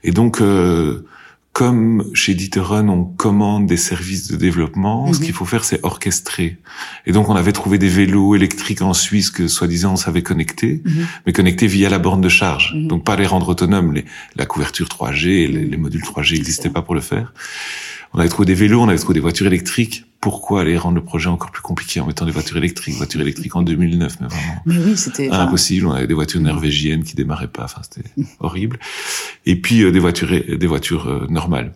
et 0.06 0.12
donc 0.12 0.40
euh, 0.40 1.06
comme 1.54 2.10
chez 2.16 2.34
Dieterun, 2.34 2.90
on 2.90 3.06
commande 3.06 3.68
des 3.68 3.78
services 3.78 4.28
de 4.28 4.36
développement, 4.36 5.14
ce 5.14 5.20
mhm. 5.20 5.26
qu'il 5.26 5.34
faut 5.36 5.46
faire, 5.46 5.64
c'est 5.64 5.80
orchestrer. 5.84 6.58
Et 7.06 7.12
donc, 7.12 7.30
on 7.30 7.36
avait 7.36 7.52
trouvé 7.52 7.78
des 7.78 7.88
vélos 7.88 8.36
électriques 8.36 8.82
en 8.82 8.94
Suisse 8.94 9.30
que, 9.30 9.48
soi-disant, 9.48 9.94
on 9.94 9.96
savait 9.96 10.24
connecter, 10.24 10.82
mhm. 10.84 11.08
mais 11.28 11.32
connecter 11.32 11.68
via 11.68 11.90
la 11.90 12.00
borne 12.00 12.22
de 12.22 12.30
charge. 12.30 12.74
Mhm. 12.76 12.88
Donc, 12.88 13.06
pas 13.06 13.16
les 13.16 13.28
rendre 13.28 13.50
autonomes. 13.50 13.94
Les, 13.94 14.06
la 14.36 14.48
couverture 14.48 14.88
3G, 14.88 15.26
les, 15.26 15.48
les 15.48 15.78
modules 15.78 16.02
3G 16.02 16.38
n'existaient 16.38 16.72
pas 16.72 16.82
pour 16.82 16.96
le 16.96 17.02
faire. 17.02 17.34
On 18.14 18.20
avait 18.20 18.30
trouvé 18.30 18.48
des 18.48 18.56
vélos, 18.56 18.82
on 18.82 18.90
avait 18.90 18.98
trouvé 18.98 19.14
des 19.14 19.20
voitures 19.20 19.48
électriques. 19.48 20.06
Pourquoi 20.24 20.62
aller 20.62 20.78
rendre 20.78 20.96
le 20.96 21.04
projet 21.04 21.28
encore 21.28 21.52
plus 21.52 21.62
compliqué 21.62 22.00
en 22.00 22.08
mettant 22.08 22.26
des 22.26 22.32
voitures 22.32 22.56
électriques, 22.56 22.96
voitures 22.96 23.20
électriques 23.20 23.58
en 23.58 23.62
2009, 23.62 24.20
mais 24.22 24.28
vraiment. 24.28 24.62
Mais 24.66 24.78
oui, 24.78 24.96
c'était 24.96 25.30
impossible. 25.30 25.86
On 25.86 25.92
avait 25.92 26.08
des 26.08 26.14
voitures 26.14 26.40
norvégiennes 26.40 27.04
qui 27.04 27.14
démarraient 27.14 27.50
pas. 27.50 27.66
Enfin, 27.66 27.82
c'était 27.84 28.10
horrible. 28.40 28.80
Et 29.46 29.58
puis 29.58 29.84
euh, 29.84 29.92
des 29.92 30.00
voitures, 30.00 30.30
des 30.30 30.66
voitures 30.66 31.10
euh, 31.10 31.28
normales. 31.30 31.74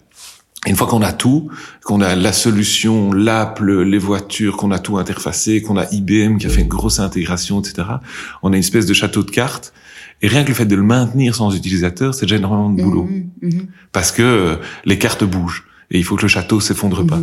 une 0.66 0.78
fois 0.78 0.88
qu'on 0.88 1.02
a 1.02 1.12
tout, 1.12 1.50
qu'on 1.84 2.00
a 2.00 2.16
la 2.16 2.32
solution, 2.32 3.12
l'app, 3.12 3.60
les 3.60 3.98
voitures, 3.98 4.56
qu'on 4.56 4.72
a 4.72 4.80
tout 4.80 4.98
interfacé, 4.98 5.62
qu'on 5.62 5.76
a 5.76 5.86
IBM 5.92 6.38
qui 6.38 6.48
a 6.48 6.50
fait 6.50 6.62
une 6.62 6.70
grosse 6.70 7.00
intégration, 7.00 7.60
etc. 7.60 7.86
On 8.44 8.54
a 8.54 8.56
une 8.56 8.62
espèce 8.62 8.86
de 8.86 8.94
château 8.94 9.24
de 9.24 9.32
cartes. 9.32 9.74
Et 10.22 10.30
rien 10.30 10.44
que 10.44 10.48
le 10.48 10.56
fait 10.56 10.66
de 10.66 10.76
le 10.78 10.84
maintenir 10.84 11.36
sans 11.36 11.54
utilisateur, 11.54 12.16
c'est 12.16 12.28
déjà 12.28 12.38
énormément 12.38 12.70
de 12.70 12.82
boulot. 12.82 13.10
Mhm, 13.12 13.30
mhm. 13.42 13.68
Parce 13.92 14.14
que 14.14 14.24
euh, 14.24 14.56
les 14.86 14.98
cartes 14.98 15.26
bougent 15.26 15.66
et 15.92 15.98
il 15.98 16.04
faut 16.04 16.16
que 16.16 16.22
le 16.22 16.28
château 16.28 16.62
s'effondre 16.62 17.06
pas. 17.06 17.20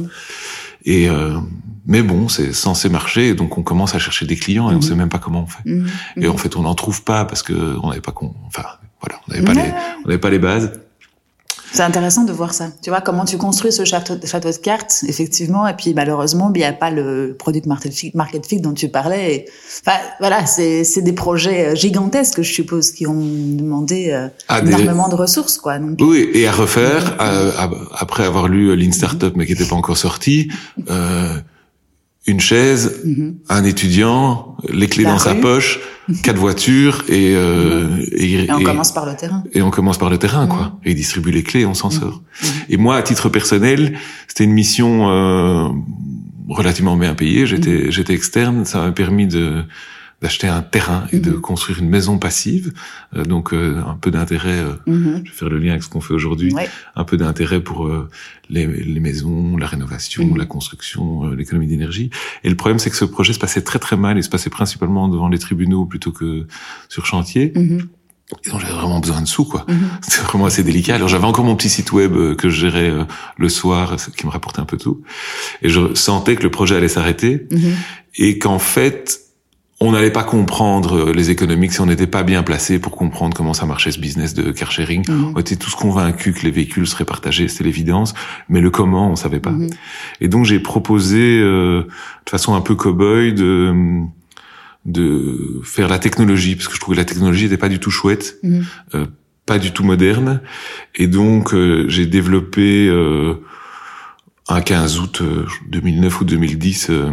Mhm. 0.87 0.93
Et 0.93 1.09
euh, 1.09 1.39
mais 1.87 2.03
bon, 2.03 2.29
c'est 2.29 2.53
censé 2.53 2.89
marcher, 2.89 3.35
donc 3.35 3.59
on 3.59 3.63
commence 3.63 3.95
à 3.95 3.99
chercher 3.99 4.27
des 4.27 4.37
clients 4.37 4.71
et 4.71 4.75
on 4.75 4.77
mhm. 4.77 4.83
sait 4.83 4.95
même 4.95 5.09
pas 5.09 5.19
comment 5.19 5.43
on 5.43 5.47
fait. 5.47 5.69
Mhm. 5.69 5.87
Et 6.17 6.29
en 6.29 6.37
fait, 6.37 6.57
on 6.57 6.63
n'en 6.63 6.75
trouve 6.75 7.03
pas 7.03 7.25
parce 7.25 7.43
que 7.43 7.79
on 7.83 7.89
n'avait 7.89 8.01
pas 8.01 8.13
con, 8.13 8.35
enfin 8.47 8.65
voilà, 9.01 9.21
on 9.29 9.33
n'avait 9.33 9.45
pas 9.45 9.55
les, 9.55 9.73
on 10.05 10.09
n'avait 10.09 10.21
pas 10.21 10.31
les 10.31 10.39
bases. 10.39 10.73
C'est 11.75 11.83
intéressant 11.83 12.23
de 12.23 12.33
voir 12.33 12.55
ça. 12.55 12.69
Tu 12.83 12.91
vois 12.91 13.01
comment 13.01 13.25
tu 13.25 13.37
construis 13.37 13.73
ce 13.73 13.85
château, 13.85 14.15
château 14.25 14.49
de 14.53 14.57
cartes, 14.57 15.03
effectivement, 15.09 15.67
et 15.67 15.75
puis 15.75 15.93
malheureusement, 15.93 16.53
il 16.55 16.59
n'y 16.59 16.65
a 16.65 16.73
pas 16.73 16.93
le 16.93 17.35
product 17.37 17.67
market 17.67 17.93
fit, 18.47 18.61
dont 18.61 18.75
tu 18.75 18.89
parlais. 18.89 19.47
Enfin, 19.85 19.99
voilà, 20.21 20.47
c'est 20.47 21.03
des 21.03 21.13
projets 21.13 21.67
euh, 21.67 21.75
gigantesques, 21.75 22.43
je 22.43 22.53
suppose, 22.53 22.93
qui 22.93 23.09
ont 23.09 23.21
demandé 23.21 24.13
euh, 24.13 24.29
ah, 24.47 24.61
énormément 24.61 25.09
de 25.09 25.17
ressources, 25.17 25.59
quoi. 25.59 25.81
Donc, 25.81 25.99
oui, 26.01 26.31
et 26.33 26.47
à 26.47 26.53
refaire 26.53 27.17
euh, 27.21 27.51
après 27.99 28.25
avoir 28.25 28.47
lu 28.47 28.77
Lean 28.77 28.93
Startup, 28.93 29.35
mais 29.35 29.45
qui 29.45 29.53
n'était 29.53 29.67
pas 29.67 29.75
encore 29.75 29.97
sorti. 29.97 30.53
Euh, 30.89 31.35
une 32.27 32.41
chaise, 32.41 33.03
mhm. 33.05 33.37
un 33.49 33.65
étudiant, 33.65 34.57
les 34.73 34.89
clés 34.89 35.05
dans 35.05 35.19
sa 35.19 35.35
poche, 35.35 35.81
quatre 36.23 36.39
voitures 36.39 37.05
et, 37.09 37.35
euh, 37.37 37.99
et, 38.13 38.45
et, 38.45 38.53
on 38.53 38.63
commence 38.63 38.93
par 38.93 39.07
le 39.07 39.15
terrain. 39.15 39.45
Et 39.53 39.63
on 39.63 39.71
commence 39.71 39.99
par 39.99 40.11
le 40.11 40.19
terrain, 40.19 40.47
quoi. 40.47 40.63
Mhm. 40.63 40.73
Et 40.85 40.91
il 40.91 40.97
distribue 40.97 41.31
les 41.31 41.43
clés, 41.43 41.67
on 41.67 41.75
s'en 41.75 41.89
mhm. 41.89 42.01
sort. 42.01 42.23
Et 42.69 42.77
moi, 42.77 42.97
à 42.97 43.03
titre 43.03 43.29
personnel, 43.29 43.99
c'était 44.27 44.45
une 44.45 44.53
mission 44.53 45.11
euh, 45.11 45.69
relativement 46.49 46.97
bien 46.97 47.15
payée. 47.15 47.47
J'étais 47.47 47.91
j'étais 47.91 48.15
externe, 48.15 48.65
ça 48.65 48.79
m'a 48.79 48.93
permis 48.93 49.27
de 49.27 49.65
d'acheter 50.23 50.49
un 50.49 50.63
terrain 50.63 51.07
et 51.13 51.19
de 51.19 51.33
mhm. 51.33 51.41
construire 51.41 51.81
une 51.81 51.89
maison 51.89 52.19
passive. 52.19 52.73
Euh, 53.15 53.25
donc 53.25 53.53
euh, 53.53 53.83
un 53.87 53.95
peu 53.95 54.11
d'intérêt, 54.11 54.59
euh, 54.59 54.73
mhm. 54.87 55.23
je 55.25 55.31
vais 55.31 55.37
faire 55.37 55.49
le 55.49 55.59
lien 55.59 55.73
avec 55.73 55.83
ce 55.83 55.89
qu'on 55.89 56.01
fait 56.01 56.15
aujourd'hui, 56.15 56.55
un 56.97 57.05
peu 57.05 57.17
d'intérêt 57.17 57.61
pour 57.61 57.91
les, 58.49 58.67
les, 58.67 59.01
maisons, 59.01 59.57
la 59.57 59.67
rénovation, 59.67 60.25
mhm. 60.25 60.37
la 60.37 60.47
construction, 60.47 61.27
l'économie 61.31 61.67
d'énergie. 61.67 62.11
Et 62.43 62.49
le 62.49 62.57
problème, 62.57 62.79
c'est 62.79 62.91
que 62.91 62.97
ce 62.97 63.05
projet 63.05 63.33
se 63.33 63.39
passait 63.39 63.63
très 63.63 63.79
très 63.79 63.97
mal. 63.97 64.17
Il 64.17 64.25
se 64.25 64.31
passait 64.31 64.51
principalement 64.51 65.09
devant 65.09 65.29
les 65.29 65.39
tribunaux 65.39 65.85
plutôt 65.85 66.13
que 66.13 66.47
sur 66.89 67.07
chantier. 67.07 67.53
Et 67.57 68.51
donc 68.51 68.61
j'avais 68.61 68.73
vraiment 68.73 69.01
besoin 69.01 69.21
de 69.21 69.27
sous, 69.27 69.45
quoi. 69.45 69.67
C'était 70.01 70.23
vraiment 70.23 70.47
assez 70.47 70.65
délicat. 70.65 70.95
Alors 70.95 71.09
j'avais 71.09 71.27
encore 71.27 71.45
mon 71.45 71.57
petit 71.57 71.69
site 71.69 71.93
web 71.93 72.35
que 72.37 72.49
je 72.49 72.61
gérais 72.61 72.93
le 73.37 73.49
soir, 73.51 73.97
qui 74.17 74.27
me 74.27 74.33
rapportait 74.33 74.61
un 74.61 74.65
peu 74.65 74.79
tout. 74.79 75.03
Et 75.61 75.69
je 75.69 75.95
sentais 75.95 76.35
que 76.37 76.43
le 76.43 76.51
projet 76.51 76.77
allait 76.77 76.89
s'arrêter. 76.89 77.47
Et 78.17 78.39
qu'en 78.39 78.59
fait, 78.59 79.25
on 79.81 79.93
n'allait 79.93 80.13
pas 80.13 80.23
comprendre 80.23 81.11
les 81.13 81.31
économiques 81.31 81.73
si 81.73 81.81
on 81.81 81.87
n'était 81.87 82.07
pas 82.07 82.23
bien 82.23 82.43
placé 82.43 82.79
pour 82.79 82.93
comprendre 82.93 83.37
comment 83.37 83.55
ça 83.55 83.67
marchait 83.67 83.91
ce 83.91 83.99
business 83.99 84.33
de 84.33 84.53
car 84.53 84.71
sharing. 84.71 85.05
Mhm. 85.09 85.33
On 85.35 85.41
était 85.41 85.57
tous 85.57 85.75
convaincus 85.75 86.35
que 86.39 86.43
les 86.45 86.51
véhicules 86.53 86.87
seraient 86.87 87.05
partagés, 87.05 87.49
c'était 87.49 87.65
l'évidence, 87.65 88.15
mais 88.49 88.61
le 88.61 88.71
comment, 88.71 89.11
on 89.11 89.17
savait 89.17 89.41
pas. 89.41 89.51
Mhm. 89.51 89.71
Et 90.21 90.29
donc 90.29 90.45
j'ai 90.45 90.61
proposé 90.61 91.41
euh, 91.41 91.83
de 92.25 92.31
façon 92.31 92.55
un 92.55 92.61
peu 92.61 92.75
cow-boy 92.75 93.33
de 93.35 93.73
de 94.87 95.61
faire 95.65 95.89
la 95.89 95.99
technologie 95.99 96.57
parce 96.57 96.69
que 96.69 96.75
je 96.75 96.81
trouvais 96.81 96.95
que 96.97 97.01
la 97.01 97.07
technologie 97.07 97.45
n'était 97.45 97.57
pas 97.57 97.71
du 97.71 97.79
tout 97.81 97.91
chouette, 97.91 98.37
Mhm. 98.43 98.65
euh, 98.95 99.07
pas 99.47 99.59
du 99.59 99.73
tout 99.73 99.83
moderne. 99.85 100.41
Et 100.95 101.07
donc 101.07 101.53
euh, 101.53 101.87
j'ai 101.89 102.07
développé 102.07 102.87
euh, 102.89 103.35
un 104.49 104.61
15 104.61 105.01
août 105.01 105.21
euh, 105.23 105.47
2009 105.69 106.21
ou 106.21 106.25
2010 106.25 106.91
euh, 106.91 107.11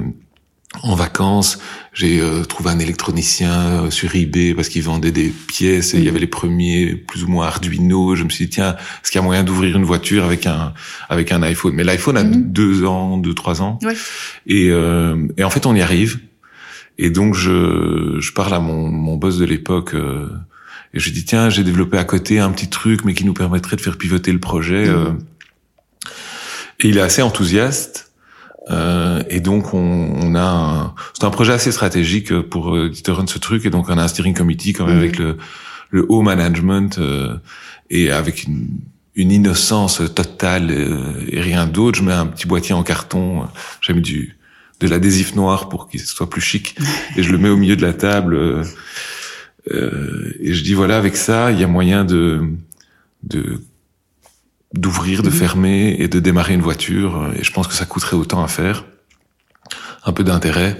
en 0.83 0.95
vacances, 0.95 1.59
j'ai 1.93 2.21
euh, 2.21 2.43
trouvé 2.45 2.69
un 2.69 2.79
électronicien 2.79 3.51
euh, 3.83 3.91
sur 3.91 4.15
eBay 4.15 4.53
parce 4.53 4.69
qu'il 4.69 4.83
vendait 4.83 5.11
des 5.11 5.27
pièces 5.29 5.93
et 5.93 5.97
il 5.97 6.03
y 6.03 6.05
Mhm. 6.05 6.09
avait 6.11 6.19
les 6.21 6.27
premiers 6.27 6.95
plus 6.95 7.23
ou 7.25 7.27
moins 7.27 7.47
Arduino. 7.47 8.15
Je 8.15 8.23
me 8.23 8.29
suis 8.29 8.45
dit 8.45 8.51
tiens, 8.51 8.75
est-ce 9.03 9.11
qu'il 9.11 9.19
y 9.19 9.23
a 9.23 9.25
moyen 9.25 9.43
d'ouvrir 9.43 9.75
une 9.75 9.83
voiture 9.83 10.23
avec 10.23 10.45
un 10.47 10.73
avec 11.09 11.31
un 11.33 11.43
iPhone? 11.43 11.73
Mais 11.75 11.83
l'iPhone 11.83 12.15
a 12.17 12.23
Mhm. 12.23 12.51
deux 12.53 12.85
ans, 12.85 13.17
deux 13.17 13.33
trois 13.33 13.61
ans. 13.61 13.79
Ouais. 13.83 13.95
Et, 14.47 14.69
euh, 14.69 15.27
et 15.37 15.43
en 15.43 15.49
fait 15.49 15.65
on 15.65 15.75
y 15.75 15.81
arrive. 15.81 16.19
Et 16.97 17.09
donc 17.09 17.35
je 17.35 18.17
je 18.19 18.31
parle 18.31 18.53
à 18.53 18.59
mon 18.61 18.87
mon 18.89 19.17
boss 19.17 19.37
de 19.37 19.45
l'époque. 19.45 19.93
euh, 19.93 20.29
et 20.93 20.99
je 20.99 21.05
lui 21.05 21.11
dis 21.11 21.25
tiens 21.25 21.49
j'ai 21.49 21.63
développé 21.65 21.97
à 21.97 22.05
côté 22.05 22.39
un 22.39 22.49
petit 22.51 22.69
truc 22.69 23.03
mais 23.03 23.13
qui 23.13 23.25
nous 23.25 23.33
permettrait 23.33 23.75
de 23.75 23.81
faire 23.81 23.97
pivoter 23.97 24.31
le 24.31 24.39
projet. 24.39 24.85
Mhm. 24.85 24.95
euh. 24.95 25.11
Et 26.79 26.87
il 26.87 26.97
est 26.97 27.01
assez 27.01 27.21
enthousiaste. 27.21 28.10
Euh, 28.69 29.23
et 29.29 29.39
donc 29.39 29.73
on, 29.73 29.79
on 30.21 30.35
a 30.35 30.93
c'est 31.13 31.23
un 31.25 31.31
projet 31.31 31.51
assez 31.53 31.71
stratégique 31.71 32.31
pour 32.41 32.75
euh, 32.75 32.91
run 33.07 33.25
ce 33.25 33.39
truc 33.39 33.65
et 33.65 33.71
donc 33.71 33.89
on 33.89 33.97
a 33.97 34.03
un 34.03 34.07
steering 34.07 34.35
committee 34.35 34.73
quand 34.73 34.85
même 34.85 34.97
Mhm. 34.97 35.01
avec 35.01 35.17
le, 35.17 35.37
le 35.89 36.05
haut 36.09 36.21
management 36.21 36.99
euh, 36.99 37.37
et 37.89 38.11
avec 38.11 38.43
une, 38.43 38.67
une 39.15 39.31
innocence 39.31 40.01
totale 40.13 40.69
euh, 40.69 41.13
et 41.29 41.41
rien 41.41 41.65
d'autre. 41.65 41.97
Je 41.97 42.03
mets 42.03 42.13
un 42.13 42.27
petit 42.27 42.45
boîtier 42.47 42.75
en 42.75 42.83
carton, 42.83 43.47
j'ai 43.81 43.93
mis 43.93 44.01
du 44.01 44.37
de 44.79 44.87
l'adhésif 44.87 45.35
noir 45.35 45.69
pour 45.69 45.87
qu'il 45.89 45.99
soit 45.99 46.29
plus 46.29 46.41
chic 46.41 46.75
et 47.17 47.23
je 47.23 47.31
le 47.31 47.37
mets 47.39 47.49
au 47.49 47.57
milieu 47.57 47.75
de 47.75 47.81
la 47.83 47.93
table 47.93 48.35
euh, 48.35 48.63
euh, 49.71 50.33
et 50.39 50.53
je 50.53 50.63
dis 50.63 50.73
voilà 50.73 50.97
avec 50.97 51.15
ça 51.15 51.51
il 51.51 51.59
y 51.59 51.63
a 51.63 51.67
moyen 51.67 52.03
de 52.05 52.41
de 53.23 53.61
d'ouvrir, 54.73 55.21
de 55.23 55.29
Mhm. 55.29 55.33
fermer 55.35 55.95
et 55.99 56.07
de 56.07 56.19
démarrer 56.19 56.53
une 56.53 56.61
voiture. 56.61 57.29
Et 57.37 57.43
je 57.43 57.51
pense 57.51 57.67
que 57.67 57.73
ça 57.73 57.85
coûterait 57.85 58.15
autant 58.15 58.43
à 58.43 58.47
faire. 58.47 58.85
Un 60.05 60.11
peu 60.13 60.23
d'intérêt. 60.23 60.77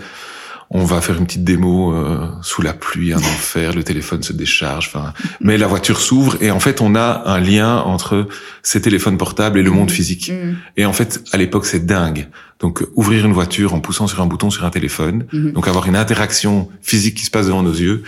On 0.73 0.85
va 0.85 1.01
faire 1.01 1.17
une 1.17 1.25
petite 1.25 1.43
démo 1.43 1.93
euh, 1.93 2.29
sous 2.43 2.61
la 2.61 2.71
pluie, 2.73 3.11
un 3.11 3.17
enfer, 3.33 3.73
le 3.75 3.83
téléphone 3.83 4.23
se 4.23 4.31
décharge. 4.31 4.87
Enfin, 4.87 5.13
mais 5.41 5.57
la 5.57 5.67
voiture 5.67 5.99
s'ouvre 5.99 6.37
et 6.39 6.49
en 6.49 6.61
fait 6.61 6.79
on 6.79 6.95
a 6.95 7.23
un 7.25 7.41
lien 7.41 7.79
entre 7.79 8.29
ces 8.63 8.79
téléphones 8.81 9.17
portables 9.17 9.59
et 9.59 9.63
le 9.63 9.71
monde 9.71 9.91
physique. 9.91 10.31
Mhm. 10.31 10.55
Et 10.77 10.85
en 10.85 10.93
fait, 10.93 11.21
à 11.33 11.37
l'époque, 11.37 11.65
c'est 11.65 11.85
dingue. 11.85 12.29
Donc, 12.61 12.81
euh, 12.83 12.89
ouvrir 12.95 13.25
une 13.25 13.33
voiture 13.33 13.73
en 13.73 13.81
poussant 13.81 14.07
sur 14.07 14.21
un 14.21 14.27
bouton 14.27 14.49
sur 14.49 14.63
un 14.63 14.69
téléphone, 14.69 15.25
Mhm. 15.33 15.51
donc 15.51 15.67
avoir 15.67 15.87
une 15.87 15.95
interaction 15.97 16.69
physique 16.81 17.15
qui 17.15 17.25
se 17.25 17.31
passe 17.31 17.47
devant 17.47 17.63
nos 17.63 17.73
yeux. 17.73 18.03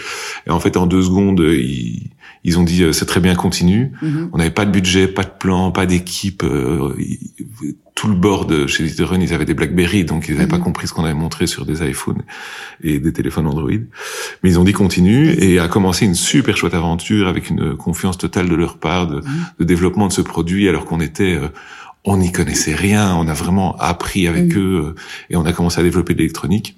Et 0.48 0.52
en 0.52 0.60
fait, 0.62 0.78
en 0.78 0.86
deux 0.86 1.02
secondes, 1.02 1.42
euh, 1.42 1.60
ils, 2.44 2.60
ont 2.60 2.64
dit 2.64 2.84
euh, 2.84 2.92
c'est 2.92 3.06
très 3.06 3.20
bien, 3.20 3.36
continue. 3.36 3.92
Mhm. 4.02 4.30
On 4.34 4.38
n'avait 4.38 4.50
pas 4.52 4.66
de 4.66 4.72
budget, 4.72 5.08
pas 5.08 5.24
de 5.24 5.32
plan, 5.40 5.72
pas 5.72 5.86
d'équipe. 5.86 6.44
euh, 6.44 6.96
tout 7.96 8.08
le 8.08 8.16
board 8.16 8.66
chez 8.68 8.86
Run, 9.04 9.22
ils 9.22 9.34
avaient 9.36 9.46
des 9.46 9.54
BlackBerry, 9.54 10.04
donc 10.04 10.26
ils 10.28 10.34
n'avaient 10.36 10.48
pas 10.48 10.58
Mhm. 10.58 10.64
compris 10.64 10.88
ce 10.88 10.94
qu'on 10.94 11.06
avait 11.06 11.14
montré 11.14 11.46
sur 11.46 11.64
des 11.66 11.88
iPhones 11.88 12.24
et 12.84 13.00
des 13.00 13.14
téléphones 13.14 13.46
Android. 13.48 13.70
Mais 14.42 14.50
ils 14.50 14.60
ont 14.60 14.64
dit 14.64 14.74
continue 14.74 15.30
et 15.40 15.60
a 15.60 15.68
commencé 15.68 16.06
une 16.06 16.16
super 16.16 16.58
chouette 16.58 16.74
aventure 16.74 17.28
avec 17.28 17.50
une 17.50 17.76
confiance 17.78 18.18
totale 18.18 18.50
de 18.50 18.56
leur 18.56 18.78
part 18.78 19.08
de, 19.08 19.18
Mhm. 19.18 19.24
de 19.60 19.64
développement 19.64 20.08
de 20.08 20.12
ce 20.14 20.22
produit, 20.22 20.68
alors 20.68 20.86
qu'on 20.86 21.00
était, 21.00 21.36
euh, 21.36 21.50
on 22.04 22.18
n'y 22.18 22.32
connaissait 22.32 22.76
rien. 22.76 23.16
On 23.16 23.28
a 23.28 23.34
vraiment 23.34 23.78
appris 23.78 24.28
avec 24.28 24.58
eux 24.58 24.84
euh, 24.88 24.96
et 25.30 25.36
on 25.38 25.46
a 25.46 25.54
commencé 25.54 25.80
à 25.80 25.84
développer 25.84 26.14
de 26.16 26.20
l'électronique. 26.20 26.76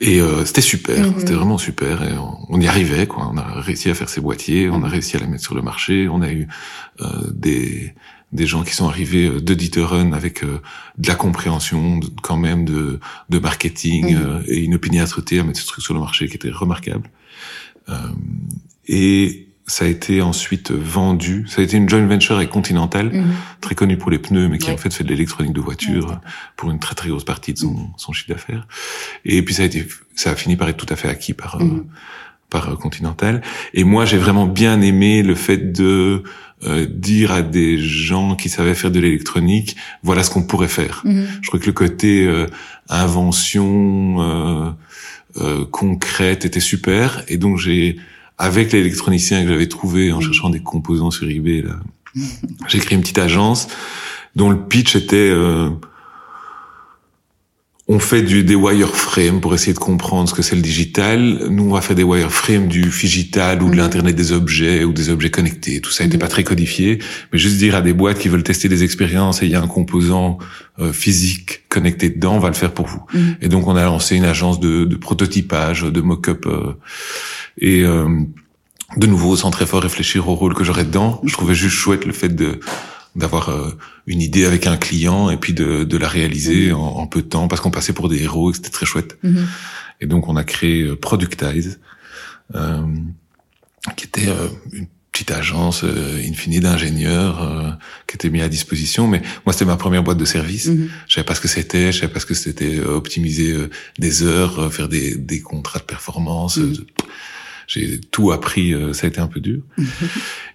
Et 0.00 0.20
euh, 0.20 0.44
c'était 0.44 0.60
super, 0.60 1.06
Mhm. 1.06 1.14
c'était 1.20 1.32
vraiment 1.32 1.56
super. 1.58 2.02
Et 2.02 2.12
on, 2.18 2.36
on 2.50 2.60
y 2.60 2.68
arrivait, 2.68 3.06
quoi. 3.06 3.30
On 3.32 3.36
a 3.38 3.60
réussi 3.60 3.88
à 3.88 3.94
faire 3.94 4.08
ces 4.10 4.20
boîtiers, 4.20 4.68
on 4.68 4.76
a 4.76 4.78
Mhm. 4.78 4.84
réussi 4.84 5.16
à 5.16 5.20
les 5.20 5.26
mettre 5.26 5.42
sur 5.42 5.54
le 5.54 5.62
marché. 5.62 6.08
On 6.08 6.20
a 6.22 6.30
eu 6.32 6.46
euh, 7.00 7.06
des 7.34 7.94
des 8.32 8.46
gens 8.46 8.64
qui 8.64 8.74
sont 8.74 8.88
arrivés 8.88 9.28
euh, 9.28 9.40
de 9.40 9.54
Dieterun 9.54 10.12
avec 10.12 10.42
euh, 10.44 10.60
de 10.98 11.08
la 11.08 11.14
compréhension 11.14 11.98
de- 11.98 12.08
quand 12.22 12.36
même 12.36 12.64
de 12.64 13.00
de 13.30 13.38
marketing 13.38 14.14
euh, 14.16 14.42
et 14.48 14.58
une 14.58 14.74
opiniâtreté 14.74 15.38
à 15.38 15.44
mettre 15.44 15.60
ce 15.60 15.66
truc 15.66 15.82
sur 15.84 15.94
le 15.94 16.00
marché 16.00 16.26
qui 16.28 16.34
était 16.36 16.50
remarquable. 16.50 17.08
Euh, 17.88 17.94
et 18.88 19.45
ça 19.66 19.84
a 19.84 19.88
été 19.88 20.22
ensuite 20.22 20.70
vendu. 20.70 21.44
Ça 21.48 21.60
a 21.60 21.64
été 21.64 21.76
une 21.76 21.88
joint 21.88 22.06
venture 22.06 22.36
avec 22.36 22.50
Continental, 22.50 23.10
Mhm. 23.12 23.32
très 23.60 23.74
connu 23.74 23.96
pour 23.98 24.10
les 24.12 24.18
pneus, 24.18 24.48
mais 24.48 24.58
qui 24.58 24.68
Ouais. 24.68 24.74
en 24.74 24.76
fait 24.76 24.92
fait 24.94 25.02
de 25.04 25.08
l'électronique 25.08 25.52
de 25.52 25.60
voiture 25.60 26.06
Ouais, 26.06 26.14
pour 26.56 26.70
une 26.70 26.78
très 26.78 26.94
très 26.94 27.08
grosse 27.08 27.24
partie 27.24 27.52
de 27.52 27.58
son, 27.58 27.90
son 27.96 28.12
chiffre 28.12 28.28
d'affaires. 28.30 28.68
Et 29.24 29.42
puis 29.42 29.54
ça 29.54 29.62
a 29.62 29.66
été, 29.66 29.86
ça 30.14 30.30
a 30.30 30.36
fini 30.36 30.54
par 30.56 30.68
être 30.68 30.76
tout 30.76 30.92
à 30.92 30.96
fait 30.96 31.08
acquis 31.08 31.34
par 31.34 31.56
euh, 31.56 31.64
Mhm. 31.64 31.84
par 32.48 32.68
euh, 32.68 32.76
Continental. 32.76 33.42
Et 33.74 33.82
moi, 33.82 34.04
j'ai 34.04 34.18
vraiment 34.18 34.46
bien 34.46 34.80
aimé 34.80 35.22
le 35.24 35.34
fait 35.34 35.72
de 35.72 36.22
euh, 36.64 36.86
dire 36.88 37.32
à 37.32 37.42
des 37.42 37.76
gens 37.76 38.34
qui 38.36 38.48
savaient 38.48 38.74
faire 38.74 38.90
de 38.92 38.98
l'électronique, 39.00 39.76
voilà 40.02 40.22
ce 40.22 40.30
qu'on 40.30 40.42
pourrait 40.44 40.68
faire. 40.68 41.02
Mhm. 41.04 41.26
Je 41.42 41.48
crois 41.48 41.58
que 41.60 41.66
le 41.66 41.72
côté 41.72 42.24
euh, 42.26 42.46
invention 42.88 44.16
euh, 44.20 44.70
euh, 45.42 45.64
concrète 45.66 46.44
était 46.44 46.60
super. 46.60 47.24
Et 47.28 47.36
donc 47.36 47.58
j'ai, 47.58 47.96
avec 48.38 48.72
l'électronicien 48.72 49.42
que 49.42 49.48
j'avais 49.48 49.68
trouvé 49.68 50.12
en 50.12 50.20
cherchant 50.20 50.50
des 50.50 50.60
composants 50.60 51.10
sur 51.10 51.28
eBay, 51.28 51.62
là, 51.62 51.76
j'ai 52.68 52.78
créé 52.78 52.96
une 52.96 53.02
petite 53.02 53.18
agence 53.18 53.68
dont 54.34 54.50
le 54.50 54.58
pitch 54.58 54.96
était 54.96 55.16
euh, 55.16 55.70
on 57.88 58.00
fait 58.00 58.22
du, 58.22 58.42
des 58.42 58.56
wireframes 58.56 59.40
pour 59.40 59.54
essayer 59.54 59.72
de 59.72 59.78
comprendre 59.78 60.28
ce 60.28 60.34
que 60.34 60.42
c'est 60.42 60.56
le 60.56 60.62
digital. 60.62 61.46
Nous, 61.50 61.62
on 61.70 61.72
va 61.74 61.80
faire 61.80 61.94
des 61.94 62.02
wireframes 62.02 62.66
du 62.66 62.82
digital 62.82 63.62
ou 63.62 63.66
de 63.66 63.70
Mhm. 63.70 63.76
l'internet 63.78 64.16
des 64.16 64.32
objets 64.32 64.82
ou 64.82 64.92
des 64.92 65.08
objets 65.08 65.30
connectés. 65.30 65.80
Tout 65.80 65.92
ça 65.92 66.02
n'était 66.02 66.16
Mhm. 66.16 66.20
pas 66.22 66.28
très 66.28 66.42
codifié, 66.42 66.98
mais 67.32 67.38
juste 67.38 67.58
dire 67.58 67.76
à 67.76 67.82
des 67.82 67.92
boîtes 67.92 68.18
qui 68.18 68.28
veulent 68.28 68.42
tester 68.42 68.68
des 68.68 68.82
expériences 68.82 69.40
et 69.42 69.46
il 69.46 69.52
y 69.52 69.54
a 69.54 69.62
un 69.62 69.68
composant 69.68 70.38
euh, 70.78 70.92
physique 70.92 71.62
connecté 71.70 72.10
dedans, 72.10 72.34
on 72.34 72.38
va 72.38 72.48
le 72.48 72.54
faire 72.54 72.72
pour 72.74 72.86
vous. 72.86 73.02
Mhm. 73.14 73.36
Et 73.40 73.48
donc, 73.48 73.66
on 73.68 73.76
a 73.76 73.84
lancé 73.84 74.14
une 74.16 74.24
agence 74.26 74.58
de, 74.60 74.84
de 74.84 74.96
prototypage, 74.96 75.82
de 75.84 76.00
mock-up 76.00 76.44
euh, 76.46 76.72
et 77.60 77.82
euh, 77.82 78.08
de 78.96 79.06
nouveau, 79.06 79.36
sans 79.36 79.50
très 79.50 79.64
fort 79.64 79.82
réfléchir 79.82 80.28
au 80.28 80.34
rôle 80.34 80.54
que 80.54 80.64
j'aurais 80.64 80.84
dedans. 80.84 81.20
Je 81.24 81.32
trouvais 81.32 81.54
juste 81.54 81.76
chouette 81.76 82.04
le 82.04 82.12
fait 82.12 82.28
de 82.34 82.60
d'avoir 83.16 83.48
euh, 83.48 83.70
une 84.06 84.20
idée 84.20 84.44
avec 84.44 84.66
un 84.66 84.76
client 84.76 85.30
et 85.30 85.36
puis 85.36 85.52
de, 85.54 85.84
de 85.84 85.96
la 85.96 86.08
réaliser 86.08 86.68
Mhm. 86.68 86.74
en, 86.76 86.98
en 87.00 87.06
peu 87.06 87.22
de 87.22 87.28
temps 87.28 87.48
parce 87.48 87.60
qu'on 87.60 87.70
passait 87.70 87.92
pour 87.94 88.08
des 88.08 88.22
héros 88.22 88.50
et 88.50 88.52
que 88.52 88.58
c'était 88.58 88.70
très 88.70 88.86
chouette. 88.86 89.18
Mhm. 89.22 89.46
Et 90.00 90.06
donc 90.06 90.28
on 90.28 90.36
a 90.36 90.44
créé 90.44 90.82
euh, 90.82 90.96
Productize, 90.96 91.80
euh, 92.54 92.82
qui 93.96 94.04
était 94.06 94.28
euh, 94.28 94.48
une 94.72 94.86
petite 95.12 95.30
agence 95.30 95.82
euh, 95.84 96.20
in 96.28 96.34
fine 96.34 96.60
d'ingénieurs 96.60 97.42
euh, 97.42 97.70
qui 98.06 98.16
était 98.16 98.28
mis 98.28 98.42
à 98.42 98.48
disposition. 98.48 99.08
Mais 99.08 99.22
moi 99.46 99.52
c'était 99.54 99.64
ma 99.64 99.76
première 99.76 100.02
boîte 100.02 100.18
de 100.18 100.24
service. 100.26 100.66
Mhm. 100.66 100.90
Je 101.08 101.14
savais 101.14 101.24
pas 101.24 101.34
ce 101.34 101.40
que 101.40 101.48
c'était, 101.48 101.92
je 101.92 102.00
savais 102.00 102.12
pas 102.12 102.20
ce 102.20 102.26
que 102.26 102.34
c'était 102.34 102.80
optimiser 102.80 103.52
euh, 103.52 103.70
des 103.98 104.22
heures, 104.24 104.58
euh, 104.60 104.68
faire 104.70 104.88
des, 104.88 105.14
des 105.16 105.40
contrats 105.40 105.78
de 105.78 105.84
performance. 105.84 106.58
Mhm. 106.58 106.74
J'ai 107.68 107.98
tout 108.12 108.30
appris, 108.30 108.72
ça 108.92 109.06
a 109.06 109.08
été 109.08 109.18
un 109.20 109.26
peu 109.26 109.40
dur. 109.40 109.60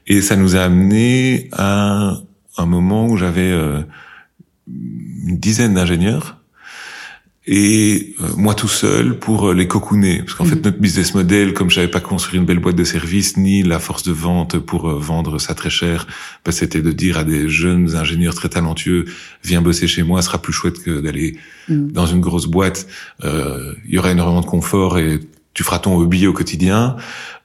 Et 0.08 0.22
ça 0.22 0.38
nous 0.38 0.56
a 0.56 0.62
amené 0.62 1.50
à 1.52 2.22
un 2.58 2.66
moment 2.66 3.08
où 3.08 3.18
j'avais 3.18 3.52
euh, 3.52 3.82
une 4.68 5.38
dizaine 5.38 5.74
d'ingénieurs 5.76 6.38
et 7.48 8.14
euh, 8.22 8.28
moi 8.38 8.54
tout 8.54 8.68
seul 8.68 9.18
pour 9.18 9.50
euh, 9.50 9.54
les 9.56 9.68
cocooner. 9.68 10.20
Parce 10.20 10.36
qu'en 10.36 10.44
Mhm. 10.46 10.50
fait, 10.52 10.66
notre 10.66 10.78
business 10.78 11.16
model, 11.16 11.54
comme 11.54 11.70
je 11.72 11.76
savais 11.76 11.88
pas 11.88 12.00
construire 12.00 12.40
une 12.40 12.46
belle 12.46 12.60
boîte 12.60 12.76
de 12.76 12.84
service, 12.84 13.36
ni 13.36 13.64
la 13.64 13.80
force 13.80 14.04
de 14.04 14.12
vente 14.12 14.60
pour 14.60 14.88
euh, 14.90 14.98
vendre 15.00 15.40
ça 15.40 15.56
très 15.56 15.72
cher, 15.72 16.06
bah, 16.46 16.52
c'était 16.52 16.84
de 16.84 16.92
dire 16.92 17.18
à 17.18 17.24
des 17.24 17.50
jeunes 17.50 17.96
ingénieurs 17.96 18.36
très 18.36 18.50
talentueux, 18.50 19.06
viens 19.44 19.62
bosser 19.64 19.88
chez 19.88 20.04
moi, 20.04 20.22
ce 20.22 20.28
sera 20.28 20.40
plus 20.40 20.54
chouette 20.54 20.84
que 20.84 21.02
d'aller 21.02 21.36
Mhm. 21.68 21.92
dans 21.92 22.06
une 22.06 22.22
grosse 22.22 22.46
boîte. 22.46 22.86
Euh, 23.24 23.74
Il 23.88 23.96
y 23.96 23.98
aura 23.98 24.12
énormément 24.12 24.42
de 24.42 24.46
confort 24.46 25.00
et 25.00 25.20
tu 25.54 25.64
feras 25.64 25.80
ton 25.80 25.96
hobby 25.98 26.28
au 26.28 26.34
quotidien. 26.34 26.96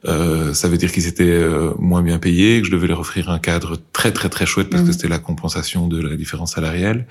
Euh, 0.04 0.54
ça 0.54 0.68
veut 0.68 0.76
dire 0.76 0.92
qu'ils 0.92 1.08
étaient 1.08 1.24
euh, 1.24 1.72
moins 1.78 2.02
bien 2.02 2.18
payés, 2.20 2.60
que 2.60 2.66
je 2.68 2.70
devais 2.70 2.86
leur 2.86 3.00
offrir 3.00 3.28
un 3.30 3.40
cadre 3.40 3.76
très 3.92 4.12
très 4.12 4.28
très 4.28 4.46
chouette 4.46 4.70
parce 4.70 4.84
que 4.84 4.92
c'était 4.92 5.08
la 5.08 5.18
compensation 5.18 5.88
de 5.88 6.00
la 6.00 6.14
différence 6.14 6.52
salariale, 6.54 7.06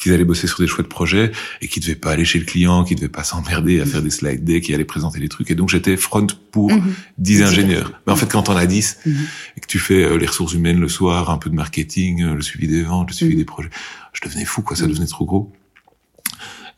qu'ils 0.00 0.14
allaient 0.14 0.24
bosser 0.24 0.46
sur 0.46 0.58
des 0.60 0.66
chouettes 0.66 0.88
projets 0.88 1.32
et 1.60 1.68
qu'ils 1.68 1.82
devaient 1.82 1.94
pas 1.96 2.12
aller 2.12 2.24
chez 2.24 2.38
le 2.38 2.46
client, 2.46 2.84
qu'ils 2.84 2.96
devaient 2.96 3.08
pas 3.08 3.24
s'emmerder 3.24 3.80
à 3.80 3.84
faire 3.84 4.00
des 4.00 4.08
slide 4.08 4.42
decks, 4.44 4.62
qui 4.64 4.72
allaient 4.72 4.86
présenter 4.86 5.20
des 5.20 5.28
trucs. 5.28 5.50
Et 5.50 5.54
donc 5.54 5.68
j'étais 5.68 5.98
front 5.98 6.26
pour 6.50 6.72
Mhm. 6.72 6.94
10 7.18 7.36
Dix 7.38 7.42
ingénieurs. 7.42 7.92
Mais 8.06 8.12
en 8.14 8.16
fait, 8.16 8.30
quand 8.30 8.48
on 8.48 8.56
a 8.56 8.64
10 8.64 8.96
Mhm. 9.04 9.16
et 9.58 9.60
que 9.60 9.66
tu 9.66 9.78
fais 9.78 10.02
euh, 10.04 10.16
les 10.16 10.26
ressources 10.26 10.54
humaines 10.54 10.80
le 10.80 10.88
soir, 10.88 11.28
un 11.28 11.36
peu 11.36 11.50
de 11.50 11.54
marketing, 11.54 12.22
euh, 12.22 12.34
le 12.34 12.40
suivi 12.42 12.66
des 12.66 12.82
ventes, 12.82 13.10
le 13.10 13.14
suivi 13.14 13.32
Mhm. 13.34 13.38
des 13.40 13.44
projets, 13.44 13.70
je 14.14 14.20
devenais 14.26 14.46
fou, 14.46 14.62
quoi. 14.62 14.74
Ça 14.76 14.84
Mhm. 14.84 14.90
devenait 14.92 15.06
trop 15.06 15.26
gros. 15.26 15.52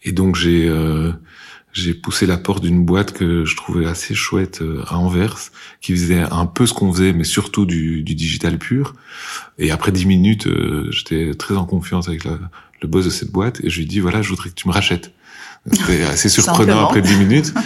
Et 0.03 0.11
donc 0.11 0.35
j'ai 0.35 0.67
euh, 0.69 1.13
j'ai 1.73 1.95
poussé 1.95 2.27
la 2.27 2.37
porte 2.37 2.63
d'une 2.63 2.85
boîte 2.85 3.13
que 3.13 3.45
je 3.45 3.57
trouvais 3.57 3.87
assez 3.87 4.15
chouette 4.15 4.61
euh, 4.61 4.85
à 4.89 4.99
Anvers, 4.99 5.39
qui 5.81 5.93
faisait 5.93 6.21
un 6.21 6.47
peu 6.47 6.67
ce 6.67 6.75
qu'on 6.75 6.93
faisait, 6.93 7.13
mais 7.13 7.25
surtout 7.25 7.65
du, 7.65 8.03
du, 8.03 8.15
digital 8.15 8.59
pur. 8.59 8.95
Et 9.59 9.71
après 9.71 9.91
dix 9.91 10.05
minutes, 10.05 10.47
euh, 10.47 10.89
j'étais 10.91 11.35
très 11.35 11.57
en 11.57 11.65
confiance 11.65 12.09
avec 12.09 12.25
la, 12.25 12.39
le 12.83 12.89
boss 12.89 13.07
de 13.07 13.11
cette 13.11 13.31
boîte, 13.31 13.61
et 13.65 13.71
je 13.71 13.77
lui 13.79 13.85
ai 13.85 13.87
dit 13.87 14.01
voilà, 14.01 14.21
je 14.21 14.29
voudrais 14.29 14.51
que 14.51 14.55
tu 14.55 14.69
me 14.69 14.73
rachètes. 14.73 15.13
C'était 15.73 16.03
assez 16.11 16.29
surprenant 16.29 16.87
après 16.87 17.01
dix 17.01 17.17
minutes. 17.17 17.55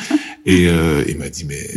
Et 0.49 0.69
euh, 0.69 1.03
il 1.09 1.19
m'a 1.19 1.29
dit 1.29 1.45
mais, 1.45 1.69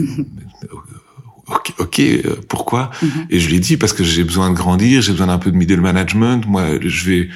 ok, 1.79 2.03
pourquoi? 2.47 2.91
Mm-hmm. 3.01 3.25
Et 3.31 3.39
je 3.39 3.49
lui 3.49 3.55
ai 3.55 3.59
dit 3.59 3.77
parce 3.77 3.93
que 3.93 4.03
j'ai 4.03 4.23
besoin 4.23 4.51
de 4.51 4.55
grandir, 4.55 5.01
j'ai 5.01 5.11
besoin 5.11 5.25
d'un 5.25 5.39
peu 5.39 5.51
de 5.51 5.57
middle 5.57 5.81
management. 5.81 6.45
Moi, 6.45 6.77
je 6.79 7.09
vais 7.09 7.29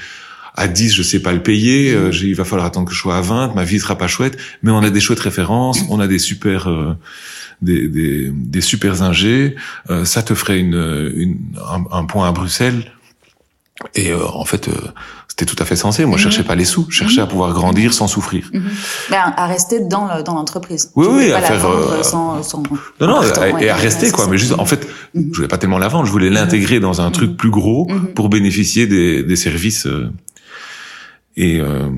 à 0.56 0.68
10, 0.68 0.94
je 0.94 1.04
sais 1.04 1.20
pas 1.20 1.32
le 1.32 1.42
payer, 1.42 1.94
euh, 1.94 2.12
il 2.12 2.36
va 2.36 2.44
falloir 2.44 2.66
attendre 2.66 2.88
que 2.88 2.94
je 2.94 3.00
sois 3.00 3.18
à 3.18 3.22
20, 3.22 3.56
ma 3.56 3.64
vie 3.64 3.80
sera 3.80 3.98
pas 3.98 4.08
chouette, 4.08 4.38
mais 4.62 4.72
on 4.72 4.84
a 4.84 4.90
des 4.90 5.00
chouettes 5.00 5.20
références, 5.20 5.80
on 5.90 6.00
a 6.00 6.08
des 6.08 6.20
super 6.20 6.70
euh, 6.70 6.96
des, 7.62 7.88
des, 7.88 8.30
des 8.32 8.62
super 8.62 9.02
ingés, 9.02 9.56
euh, 9.90 10.06
ça 10.06 10.22
te 10.22 10.36
ferait 10.36 10.60
une, 10.60 11.12
une 11.16 11.38
un, 11.92 12.06
point 12.06 12.28
à 12.28 12.32
Bruxelles. 12.32 12.92
Et 13.96 14.14
en 14.14 14.46
fait, 14.46 14.70
c'était 15.28 15.46
tout 15.46 15.56
à 15.62 15.66
fait 15.66 15.76
sensé. 15.76 16.06
Moi, 16.06 16.18
je 16.18 16.24
cherchais 16.24 16.44
pas 16.44 16.56
les 16.56 16.64
sous, 16.64 16.86
je 16.90 16.96
cherchais 17.00 17.20
à 17.20 17.26
pouvoir 17.26 17.52
grandir 17.54 17.94
sans 17.94 18.08
souffrir. 18.08 18.50
Mm 18.54 18.60
ben, 19.10 19.34
à 19.36 19.48
rester 19.48 19.80
dans 19.82 20.22
dans 20.22 20.36
l'entreprise. 20.36 20.92
Oui, 20.96 21.08
oui, 21.10 21.34
à 21.34 21.42
faire. 21.42 21.66
Sans, 22.04 22.44
sans 22.44 22.64
non, 23.02 23.08
non, 23.08 23.22
et 23.60 23.70
à 23.70 23.76
rester 23.76 24.12
quoi. 24.12 24.28
Mais 24.28 24.38
juste, 24.38 24.54
en 24.58 24.66
fait, 24.66 24.88
je 25.16 25.36
voulais 25.36 25.48
pas 25.48 25.58
tellement 25.58 25.80
la 25.80 25.88
vendre, 25.88 26.06
je 26.06 26.12
voulais 26.12 26.30
l'intégrer 26.30 26.80
dans 26.80 27.02
un 27.02 27.10
truc 27.10 27.36
plus 27.36 27.50
gros 27.50 27.88
pour 28.14 28.30
bénéficier 28.30 28.86
des, 28.86 29.24
des 29.24 29.36
services. 29.36 29.88
Et 31.36 31.60
euh, 31.60 31.90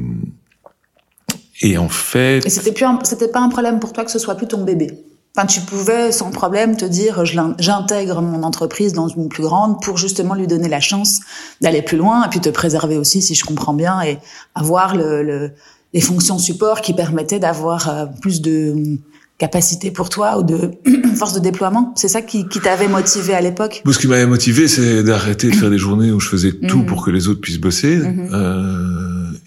et 1.61 1.77
en 1.77 1.89
fait. 1.89 2.45
Et 2.45 2.49
c'était 2.49 2.71
plus, 2.71 2.85
c'était 3.03 3.27
pas 3.27 3.39
un 3.39 3.49
problème 3.49 3.79
pour 3.79 3.93
toi 3.93 4.03
que 4.03 4.11
ce 4.11 4.19
soit 4.19 4.35
plus 4.35 4.47
ton 4.47 4.63
bébé. 4.63 4.91
Enfin, 5.37 5.47
tu 5.47 5.59
pouvais 5.61 6.13
sans 6.13 6.31
problème 6.31 6.77
te 6.77 6.85
dire, 6.85 7.25
j'intègre 7.25 8.21
mon 8.21 8.41
entreprise 8.43 8.93
dans 8.93 9.09
une 9.09 9.27
plus 9.27 9.43
grande 9.43 9.81
pour 9.81 9.97
justement 9.97 10.33
lui 10.33 10.47
donner 10.47 10.69
la 10.69 10.79
chance 10.79 11.19
d'aller 11.59 11.81
plus 11.81 11.97
loin 11.97 12.25
et 12.25 12.29
puis 12.29 12.39
te 12.39 12.47
préserver 12.47 12.97
aussi, 12.97 13.21
si 13.21 13.35
je 13.35 13.43
comprends 13.43 13.73
bien, 13.73 14.01
et 14.01 14.17
avoir 14.53 14.95
le, 14.95 15.23
le 15.23 15.51
les 15.95 16.01
fonctions 16.01 16.37
support 16.37 16.81
qui 16.81 16.93
permettaient 16.93 17.39
d'avoir 17.39 17.89
euh, 17.89 18.05
plus 18.21 18.41
de 18.41 18.97
capacité 19.37 19.91
pour 19.91 20.09
toi 20.09 20.37
ou 20.37 20.43
de 20.43 20.71
force 21.15 21.33
de 21.33 21.39
déploiement 21.39 21.93
C'est 21.95 22.09
ça 22.09 22.21
qui, 22.21 22.47
qui 22.47 22.59
t'avait 22.59 22.87
motivé 22.87 23.33
à 23.33 23.41
l'époque? 23.41 23.81
Ce 23.89 23.97
qui 23.97 24.07
m'avait 24.07 24.25
motivé, 24.25 24.67
c'est 24.67 25.03
d'arrêter 25.03 25.49
de 25.49 25.55
faire 25.55 25.69
des 25.69 25.77
journées 25.77 26.11
où 26.11 26.19
je 26.19 26.27
faisais 26.27 26.51
tout 26.51 26.79
mm. 26.79 26.85
pour 26.85 27.03
que 27.03 27.11
les 27.11 27.27
autres 27.27 27.41
puissent 27.41 27.59
bosser. 27.59 27.97
Mm-hmm. 27.97 28.33
Euh, 28.33 28.94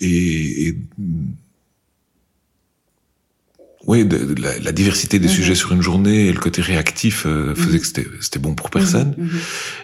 et, 0.00 0.68
et 0.68 0.76
oui, 3.88 4.04
de, 4.04 4.34
la, 4.38 4.58
la, 4.58 4.72
diversité 4.72 5.18
des 5.18 5.28
mhm. 5.28 5.32
sujets 5.32 5.54
sur 5.54 5.72
une 5.72 5.80
journée 5.80 6.26
et 6.26 6.32
le 6.32 6.38
côté 6.38 6.60
réactif 6.60 7.24
euh, 7.24 7.54
faisait 7.54 7.72
mhm. 7.72 7.80
que 7.80 7.86
c'était, 7.86 8.06
c'était 8.20 8.38
bon 8.38 8.54
pour 8.54 8.68
personne. 8.68 9.14
Mhm. 9.16 9.30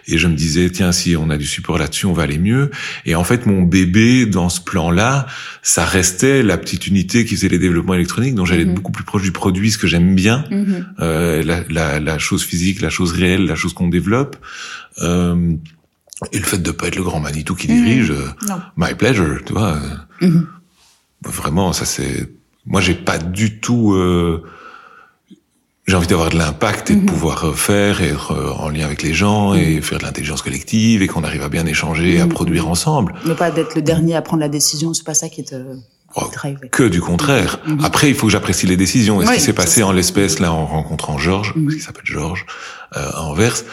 Et 0.07 0.19
je 0.19 0.27
me 0.27 0.35
disais, 0.35 0.69
tiens, 0.69 0.91
si 0.91 1.15
on 1.15 1.31
a 1.31 1.37
du 1.37 1.47
support 1.47 1.79
là-dessus, 1.79 2.05
on 2.05 2.13
va 2.13 2.21
aller 2.21 2.37
mieux. 2.37 2.69
Et 3.07 3.15
en 3.15 3.23
fait, 3.23 3.47
mon 3.47 3.63
bébé, 3.63 4.27
dans 4.27 4.49
ce 4.49 4.61
plan-là, 4.61 5.25
ça 5.63 5.85
restait 5.85 6.43
la 6.43 6.59
petite 6.59 6.85
unité 6.85 7.25
qui 7.25 7.35
faisait 7.35 7.49
les 7.49 7.57
développements 7.57 7.95
électroniques, 7.95 8.35
dont 8.35 8.45
j'allais 8.45 8.61
être 8.61 8.75
beaucoup 8.75 8.91
plus 8.91 9.05
proche 9.05 9.23
du 9.23 9.31
produit, 9.31 9.71
ce 9.71 9.79
que 9.79 9.87
j'aime 9.87 10.13
bien, 10.13 10.45
euh, 10.99 11.41
la, 11.41 11.63
la, 11.69 11.99
la, 11.99 12.17
chose 12.19 12.43
physique, 12.43 12.81
la 12.81 12.91
chose 12.91 13.11
réelle, 13.11 13.45
la 13.45 13.55
chose 13.55 13.73
qu'on 13.73 13.87
développe. 13.87 14.37
Euh, 15.01 15.55
et 16.31 16.39
le 16.39 16.45
fait 16.45 16.57
de 16.57 16.71
pas 16.71 16.87
être 16.87 16.95
le 16.95 17.03
grand 17.03 17.19
Manitou 17.19 17.55
qui 17.55 17.67
dirige, 17.67 18.11
euh, 18.11 18.29
my 18.77 18.93
pleasure, 18.95 19.39
tu 19.45 19.53
vois. 19.53 19.77
Vraiment, 21.23 21.73
ça 21.73 21.85
c'est 21.85 22.29
moi, 22.65 22.81
j'ai 22.81 22.95
pas 22.95 23.17
du 23.17 23.59
tout. 23.59 23.93
Euh, 23.93 24.43
j'ai 25.87 25.95
envie 25.95 26.07
d'avoir 26.07 26.29
de 26.31 26.37
l'impact 26.37 26.89
et 26.89 26.95
de 26.95 27.01
mhm. 27.01 27.05
pouvoir 27.05 27.45
euh, 27.45 27.53
faire 27.53 28.01
et 28.01 28.07
être 28.07 28.31
euh, 28.31 28.51
en 28.53 28.69
lien 28.69 28.85
avec 28.85 29.03
les 29.03 29.13
gens 29.13 29.53
et 29.53 29.75
mhm. 29.75 29.81
faire 29.83 29.99
de 29.99 30.03
l'intelligence 30.03 30.41
collective 30.41 31.03
et 31.03 31.07
qu'on 31.07 31.23
arrive 31.23 31.43
à 31.43 31.49
bien 31.49 31.65
échanger 31.67 32.15
et 32.15 32.21
à 32.21 32.25
mhm. 32.25 32.33
produire 32.33 32.67
ensemble. 32.67 33.13
Ne 33.25 33.33
pas 33.33 33.51
d'être 33.51 33.75
le 33.75 33.83
dernier 33.83 34.15
à 34.15 34.23
prendre 34.23 34.41
la 34.41 34.49
décision, 34.49 34.95
c'est 34.95 35.05
pas 35.05 35.13
ça 35.13 35.29
qui 35.29 35.43
te. 35.43 35.55
Oh, 36.17 36.23
que 36.71 36.83
du 36.83 37.01
contraire. 37.01 37.59
Après, 37.83 38.07
il 38.07 38.15
faut 38.15 38.27
que 38.27 38.31
j'apprécie 38.31 38.65
les 38.67 38.77
décisions. 38.77 39.21
Et 39.21 39.25
ce 39.25 39.33
qui 39.33 39.41
s'est 39.41 39.51
passé 39.51 39.83
en 39.83 39.91
l'espèce 39.91 40.39
là 40.39 40.53
en 40.53 40.65
rencontrant 40.65 41.17
Georges, 41.17 41.53
qui 41.69 41.81
s'appelle 41.81 42.05
Georges, 42.05 42.45
euh, 42.95 43.11
à 43.11 43.23
Anvers, 43.23 43.63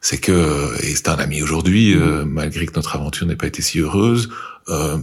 c'est 0.00 0.18
que 0.18 0.74
et 0.82 0.94
c'est 0.94 1.08
un 1.08 1.16
ami 1.16 1.42
aujourd'hui, 1.42 1.94
malgré 2.26 2.66
que 2.66 2.74
notre 2.74 2.94
aventure 2.96 3.26
n'ait 3.26 3.36
pas 3.36 3.46
été 3.46 3.62
si 3.62 3.80
heureuse. 3.80 4.30
Euh, 4.68 4.98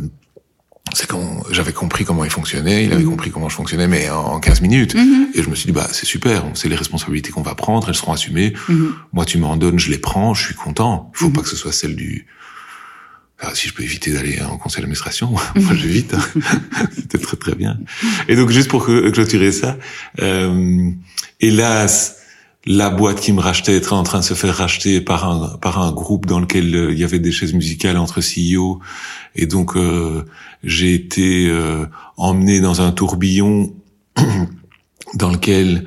c'est 0.94 1.08
quand 1.08 1.44
j'avais 1.50 1.74
compris 1.74 2.06
comment 2.06 2.24
il 2.24 2.30
fonctionnait, 2.30 2.86
il 2.86 2.94
avait 2.94 3.04
mhm. 3.04 3.10
compris 3.10 3.32
comment 3.32 3.50
je 3.50 3.56
fonctionnais, 3.56 3.88
mais 3.88 4.10
en 4.10 4.40
15 4.40 4.62
minutes. 4.62 4.96
Mhm. 4.96 5.30
Et 5.34 5.42
je 5.42 5.50
me 5.50 5.56
suis 5.56 5.66
dit, 5.66 5.72
bah 5.72 5.88
c'est 5.92 6.06
super, 6.06 6.46
c'est 6.54 6.70
les 6.70 6.76
responsabilités 6.76 7.32
qu'on 7.32 7.42
va 7.42 7.56
prendre, 7.56 7.90
elles 7.90 7.96
seront 7.96 8.14
assumées. 8.14 8.54
Mhm. 8.70 8.94
Moi, 9.12 9.26
tu 9.26 9.38
m'en 9.38 9.58
donnes, 9.58 9.80
je 9.80 9.90
les 9.90 9.98
prends, 9.98 10.34
je 10.34 10.46
suis 10.46 10.56
content. 10.56 11.12
Il 11.16 11.18
faut 11.18 11.30
pas 11.30 11.42
que 11.42 11.50
ce 11.50 11.56
soit 11.56 11.72
celle 11.72 11.96
du... 11.96 12.28
Ah, 13.40 13.52
si 13.54 13.68
je 13.68 13.74
peux 13.74 13.84
éviter 13.84 14.14
d'aller 14.14 14.42
en 14.42 14.58
conseil 14.58 14.82
d'administration, 14.82 15.32
moi 15.56 15.74
j'évite. 15.74 16.14
Hein. 16.14 16.42
C'était 16.96 17.18
très 17.18 17.36
très 17.36 17.56
bien. 17.56 17.78
Et 18.30 18.36
donc 18.36 18.50
juste 18.50 18.70
pour 18.70 18.86
clôturer 18.86 19.52
ça, 19.52 19.78
euh, 20.22 20.90
hélas, 21.42 22.20
la 22.66 22.90
boîte 22.90 23.22
qui 23.22 23.32
me 23.32 23.42
rachetait 23.42 23.78
était 23.78 23.94
en 23.94 24.04
train 24.04 24.20
de 24.20 24.24
se 24.24 24.34
faire 24.34 24.56
racheter 24.56 25.00
par 25.02 25.30
un 25.30 25.58
par 25.58 25.80
un 25.80 25.92
groupe 25.92 26.26
dans 26.26 26.40
lequel 26.40 26.74
euh, 26.76 26.92
il 26.92 27.00
y 27.00 27.04
avait 27.04 27.20
des 27.20 27.32
chaises 27.32 27.54
musicales 27.54 27.98
entre 27.98 28.22
CEO 28.22 28.80
et 29.36 29.46
donc 29.46 29.76
euh, 29.76 30.26
j'ai 30.64 30.94
été 30.94 31.48
euh, 31.48 31.86
emmené 32.18 32.60
dans 32.62 32.82
un 32.82 32.92
tourbillon 32.92 33.74
dans 35.14 35.30
lequel 35.30 35.86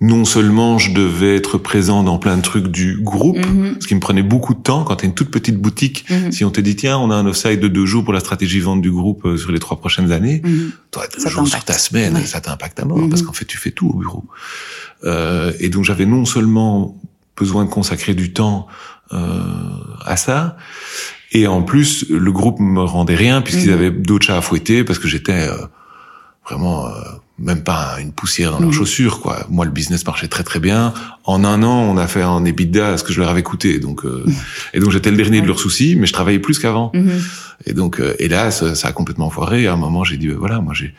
non 0.00 0.24
seulement 0.24 0.76
je 0.78 0.92
devais 0.92 1.36
être 1.36 1.56
présent 1.56 2.02
dans 2.02 2.18
plein 2.18 2.36
de 2.36 2.42
trucs 2.42 2.68
du 2.68 2.98
groupe, 3.00 3.38
mhm. 3.38 3.76
ce 3.80 3.86
qui 3.86 3.94
me 3.94 4.00
prenait 4.00 4.22
beaucoup 4.22 4.54
de 4.54 4.60
temps 4.60 4.84
quand 4.84 4.96
tu 4.96 5.06
une 5.06 5.14
toute 5.14 5.30
petite 5.30 5.56
boutique. 5.56 6.04
Mhm. 6.10 6.32
Si 6.32 6.44
on 6.44 6.50
te 6.50 6.60
dit 6.60 6.76
tiens, 6.76 6.98
on 6.98 7.10
a 7.10 7.14
un 7.14 7.26
offside 7.26 7.60
de 7.60 7.68
deux 7.68 7.86
jours 7.86 8.04
pour 8.04 8.12
la 8.12 8.20
stratégie 8.20 8.60
vente 8.60 8.82
du 8.82 8.90
groupe 8.90 9.24
euh, 9.24 9.36
sur 9.36 9.52
les 9.52 9.58
trois 9.58 9.78
prochaines 9.78 10.12
années, 10.12 10.42
mm 10.44 10.72
toi 10.90 11.04
deux 11.08 11.28
jours 11.28 11.48
sur 11.48 11.64
ta 11.64 11.74
semaine, 11.74 12.24
ça 12.24 12.40
t'impacte 12.40 12.78
à 12.78 12.84
mort 12.84 13.00
parce 13.08 13.22
mhm. 13.22 13.26
qu'en 13.26 13.32
fait 13.32 13.44
tu 13.44 13.58
fais 13.58 13.70
tout 13.72 13.88
au 13.88 13.98
bureau. 13.98 14.24
Euh, 15.04 15.52
et 15.58 15.68
donc 15.68 15.84
j'avais 15.84 16.06
non 16.06 16.24
seulement 16.24 16.96
besoin 17.36 17.64
de 17.64 17.70
consacrer 17.70 18.14
du 18.14 18.32
temps 18.32 18.68
euh, 19.12 19.18
à 20.04 20.16
ça, 20.16 20.56
et 21.34 21.48
en 21.48 21.62
plus, 21.62 22.08
le 22.08 22.30
groupe 22.30 22.60
me 22.60 22.80
rendait 22.80 23.16
rien 23.16 23.42
puisqu'ils 23.42 23.70
mhm. 23.70 23.74
avaient 23.74 23.90
d'autres 23.90 24.24
chats 24.24 24.38
à 24.38 24.40
fouetter 24.40 24.84
parce 24.84 25.00
que 25.00 25.08
j'étais 25.08 25.48
euh, 25.48 25.66
vraiment 26.48 26.86
euh, 26.86 26.90
même 27.38 27.64
pas 27.64 27.96
une 28.00 28.12
poussière 28.12 28.52
dans 28.52 28.60
leurs 28.60 28.68
mhm. 28.68 28.74
chaussures 28.74 29.20
quoi. 29.20 29.46
Moi, 29.50 29.64
le 29.64 29.70
business 29.70 30.06
marchait 30.06 30.28
très 30.28 30.44
très 30.44 30.60
bien. 30.60 30.94
En 31.24 31.44
un 31.44 31.62
an, 31.62 31.82
on 31.82 31.96
a 31.96 32.06
fait 32.06 32.22
un 32.22 32.44
EBITDA 32.44 32.96
ce 32.96 33.02
que 33.02 33.12
je 33.12 33.20
leur 33.20 33.28
avais 33.28 33.42
coûté. 33.42 33.78
Donc 33.78 34.04
euh, 34.04 34.22
mhm. 34.26 34.34
et 34.74 34.80
donc 34.80 34.90
j'étais 34.90 35.10
le 35.10 35.16
dernier 35.16 35.40
de 35.40 35.46
leurs 35.46 35.58
soucis, 35.58 35.96
mais 35.96 36.06
je 36.06 36.12
travaillais 36.12 36.38
plus 36.38 36.58
qu'avant. 36.58 36.92
Et 37.66 37.72
donc 37.72 38.00
et 38.18 38.28
là, 38.28 38.50
ça, 38.50 38.74
ça, 38.74 38.88
a 38.88 38.92
complètement 38.92 39.30
foiré. 39.30 39.66
À 39.66 39.72
un 39.72 39.76
moment, 39.76 40.04
j'ai 40.04 40.16
dit 40.16 40.28
ben 40.28 40.36
voilà, 40.36 40.60
moi 40.60 40.74
j'ai 40.74 40.94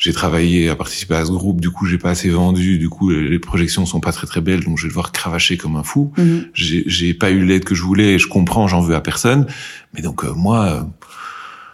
j'ai 0.00 0.14
travaillé 0.14 0.70
à 0.70 0.76
participer 0.76 1.14
à 1.14 1.26
ce 1.26 1.30
groupe, 1.30 1.60
du 1.60 1.68
coup 1.68 1.84
j'ai 1.84 1.98
pas 1.98 2.08
assez 2.08 2.30
vendu, 2.30 2.78
du 2.78 2.88
coup 2.88 3.10
les 3.10 3.38
projections 3.38 3.84
sont 3.84 4.00
pas 4.00 4.12
très 4.12 4.26
très 4.26 4.40
belles, 4.40 4.64
donc 4.64 4.78
je 4.78 4.84
vais 4.84 4.88
devoir 4.88 5.12
cravacher 5.12 5.58
comme 5.58 5.76
un 5.76 5.82
fou. 5.82 6.10
Mhm. 6.16 6.46
J'ai 6.54 7.12
pas 7.12 7.30
eu 7.30 7.44
l'aide 7.44 7.64
que 7.64 7.74
je 7.74 7.82
voulais, 7.82 8.18
je 8.18 8.26
comprends, 8.26 8.66
j'en 8.66 8.80
veux 8.80 8.94
à 8.94 9.02
personne, 9.02 9.46
mais 9.92 10.00
donc 10.00 10.24
euh, 10.24 10.32
moi, 10.34 10.90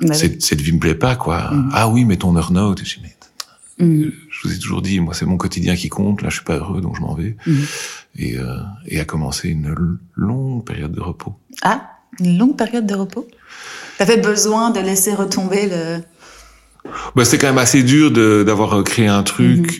bah 0.01 0.13
cette, 0.13 0.61
vie 0.61 0.73
me 0.73 0.81
plaît 0.81 0.97
pas 0.97 1.15
quoi. 1.15 1.53
Mhm. 1.53 1.71
Ah 1.73 1.89
oui, 1.89 2.05
mais 2.05 2.17
ton 2.17 2.35
je, 2.35 2.85
mhm. 3.79 4.13
je 4.31 4.49
vous 4.49 4.55
ai 4.55 4.59
toujours 4.59 4.83
dit, 4.83 5.01
moi 5.01 5.15
c'est 5.15 5.27
mon 5.27 5.37
quotidien 5.37 5.77
qui 5.77 5.89
compte, 5.89 6.23
là 6.23 6.29
je 6.29 6.37
suis 6.37 6.45
pas 6.45 6.57
heureux 6.57 6.81
donc 6.81 6.97
je 6.97 7.01
m'en 7.01 7.15
vais. 7.15 7.37
Et, 8.17 8.39
euh, 8.39 8.59
et 8.87 9.01
a 9.01 9.05
commencé 9.05 9.51
une 9.51 9.75
longue 10.15 10.65
période 10.65 10.93
de 10.93 11.01
repos. 11.01 11.35
Ah, 11.63 11.91
une 12.21 12.39
longue 12.39 12.57
période 12.57 12.87
de 12.87 12.95
repos? 12.95 13.27
T'avais 13.99 14.19
besoin 14.19 14.71
de 14.71 14.81
laisser 14.81 15.15
retomber 15.15 15.69
le 15.69 16.03
bah, 17.15 17.25
c'était 17.25 17.39
quand 17.39 17.49
même 17.49 17.59
assez 17.59 17.83
dur 17.83 18.11
d'avoir 18.11 18.75
euh, 18.75 18.83
créé 18.83 19.07
un 19.07 19.23
truc 19.23 19.61
mhm. 19.61 19.73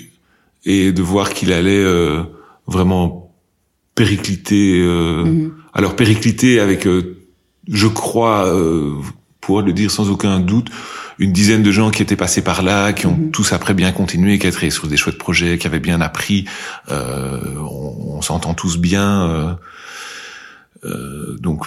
et 0.65 0.93
de 0.93 1.03
voir 1.03 1.33
qu'il 1.33 1.53
allait 1.53 1.85
euh, 1.85 2.23
vraiment 2.67 3.33
péricliter. 3.95 4.81
Euh, 4.81 5.25
mhm. 5.25 5.53
Alors 5.73 5.97
péricliter 5.97 6.61
avec, 6.61 6.89
je 7.69 7.87
crois, 7.87 8.51
pouvoir 9.43 9.63
le 9.63 9.75
dire 9.75 9.91
sans 9.91 10.11
aucun 10.11 10.41
doute, 10.41 10.71
une 11.19 11.33
dizaine 11.33 11.63
de 11.63 11.71
gens 11.71 11.91
qui 11.91 12.03
étaient 12.03 12.17
passés 12.17 12.43
par 12.43 12.63
là, 12.63 12.93
qui 12.93 13.07
ont 13.07 13.17
mhm. 13.17 13.31
tous 13.31 13.53
après 13.53 13.75
bien 13.75 13.93
continué, 13.93 14.39
qui 14.39 14.49
travaillé 14.49 14.71
sur 14.71 14.89
des 14.89 14.97
chouettes 14.97 15.19
projets, 15.19 15.59
qui 15.59 15.67
avaient 15.67 15.81
bien 15.81 16.01
appris. 16.01 16.45
on, 16.91 18.17
on 18.17 18.23
s'entend 18.23 18.55
tous 18.55 18.79
bien. 18.79 19.59
donc 21.41 21.67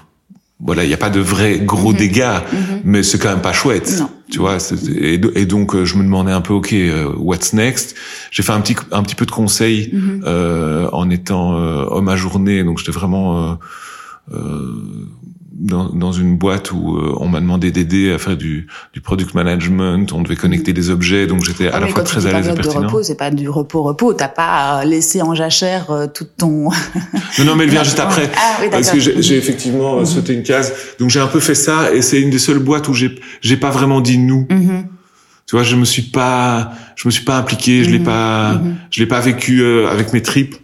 voilà, 0.61 0.83
il 0.83 0.87
n'y 0.87 0.93
a 0.93 0.97
pas 0.97 1.09
de 1.09 1.21
vrais 1.21 1.59
gros 1.59 1.91
mhm. 1.91 1.97
dégâts, 1.97 2.39
mhm. 2.51 2.81
mais 2.83 3.03
c'est 3.03 3.17
quand 3.17 3.29
même 3.29 3.41
pas 3.41 3.53
chouette, 3.53 4.03
tu 4.29 4.39
vois. 4.39 4.57
Et, 4.99 5.45
donc 5.45 5.73
euh, 5.73 5.85
je 5.85 5.95
me 5.95 6.03
demandais 6.03 6.33
un 6.33 6.41
peu, 6.41 6.53
ok, 6.53 6.73
euh, 6.73 7.13
what's 7.17 7.53
next? 7.53 7.95
J'ai 8.29 8.43
fait 8.43 8.51
un 8.51 8.59
petit 8.59 8.75
un 8.91 9.01
petit 9.01 9.15
peu 9.15 9.25
de 9.25 9.31
conseil 9.31 9.89
mhm. 9.93 10.23
euh, 10.25 10.89
en 10.91 11.09
étant 11.09 11.57
euh, 11.57 11.85
homme 11.89 12.09
à 12.09 12.17
journée, 12.17 12.63
donc 12.63 12.77
j'étais 12.77 12.91
vraiment 12.91 13.57
dans 15.59 15.89
dans, 15.89 16.11
une 16.13 16.37
boîte 16.37 16.71
où 16.71 16.95
euh, 16.97 17.13
on 17.17 17.27
m'a 17.27 17.39
demandé 17.41 17.71
d'aider 17.71 18.11
à 18.13 18.17
faire 18.17 18.37
du, 18.37 18.67
du 18.93 19.01
product 19.01 19.33
management. 19.33 20.11
On 20.13 20.21
devait 20.21 20.35
connecter 20.37 20.71
des 20.73 20.89
objets, 20.89 21.27
donc 21.27 21.43
j'étais 21.43 21.67
à 21.67 21.71
Ah, 21.75 21.79
la 21.81 21.87
fois 21.87 22.03
très 22.03 22.25
à 22.25 22.31
l'aise 22.31 22.47
et 22.47 22.53
période 22.53 22.57
de 22.57 22.61
pertinent. 22.63 22.87
repos, 22.87 23.03
c'est 23.03 23.15
pas 23.15 23.29
du 23.29 23.49
repos-repos. 23.49 24.13
T'as 24.13 24.29
pas 24.29 24.85
laissé 24.85 25.21
en 25.21 25.35
jachère 25.35 25.91
euh, 25.91 26.07
tout 26.07 26.25
ton. 26.37 26.69
Non, 27.39 27.45
non, 27.45 27.55
mais 27.55 27.65
elle 27.65 27.69
vient 27.69 27.83
juste 27.83 27.99
après. 27.99 28.29
Ah 28.35 28.57
oui, 28.61 28.67
Parce 28.71 28.89
que 28.89 28.99
j'ai 28.99 29.21
j'ai 29.21 29.37
effectivement 29.37 29.99
euh, 29.99 30.05
sauté 30.05 30.33
une 30.33 30.43
case. 30.43 30.73
Donc 30.99 31.09
j'ai 31.09 31.19
un 31.19 31.27
peu 31.27 31.39
fait 31.39 31.55
ça, 31.55 31.93
et 31.93 32.01
c'est 32.01 32.19
une 32.21 32.29
des 32.29 32.39
seules 32.39 32.59
boîtes 32.59 32.87
où 32.87 32.93
j'ai 32.93 33.19
j'ai 33.41 33.57
pas 33.57 33.69
vraiment 33.69 34.01
dit 34.01 34.17
nous. 34.17 34.47
Mhm. 34.49 34.85
Tu 35.45 35.55
vois, 35.55 35.63
je 35.63 35.75
me 35.75 35.83
suis 35.85 36.03
pas, 36.03 36.73
je 36.95 37.07
me 37.07 37.11
suis 37.11 37.23
pas 37.25 37.37
impliqué, 37.37 37.83
je 37.83 37.89
l'ai 37.89 37.99
Mhm. 37.99 38.05
pas, 38.05 38.53
Mhm. 38.53 38.75
je 38.91 38.99
l'ai 38.99 39.07
pas 39.07 39.19
vécu 39.19 39.61
euh, 39.61 39.89
avec 39.89 40.13
mes 40.13 40.21
tripes. 40.21 40.55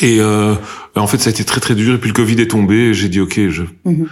Et 0.00 0.20
euh, 0.20 0.54
en 0.96 1.06
fait, 1.06 1.18
ça 1.18 1.28
a 1.28 1.32
été 1.32 1.44
très 1.44 1.60
très 1.60 1.74
dur. 1.74 1.94
Et 1.94 1.98
puis 1.98 2.08
le 2.08 2.14
Covid 2.14 2.40
est 2.40 2.50
tombé. 2.50 2.94
J'ai 2.94 3.08
dit 3.08 3.20
ok, 3.20 3.48
je, 3.48 3.62
Mhm. 3.84 4.06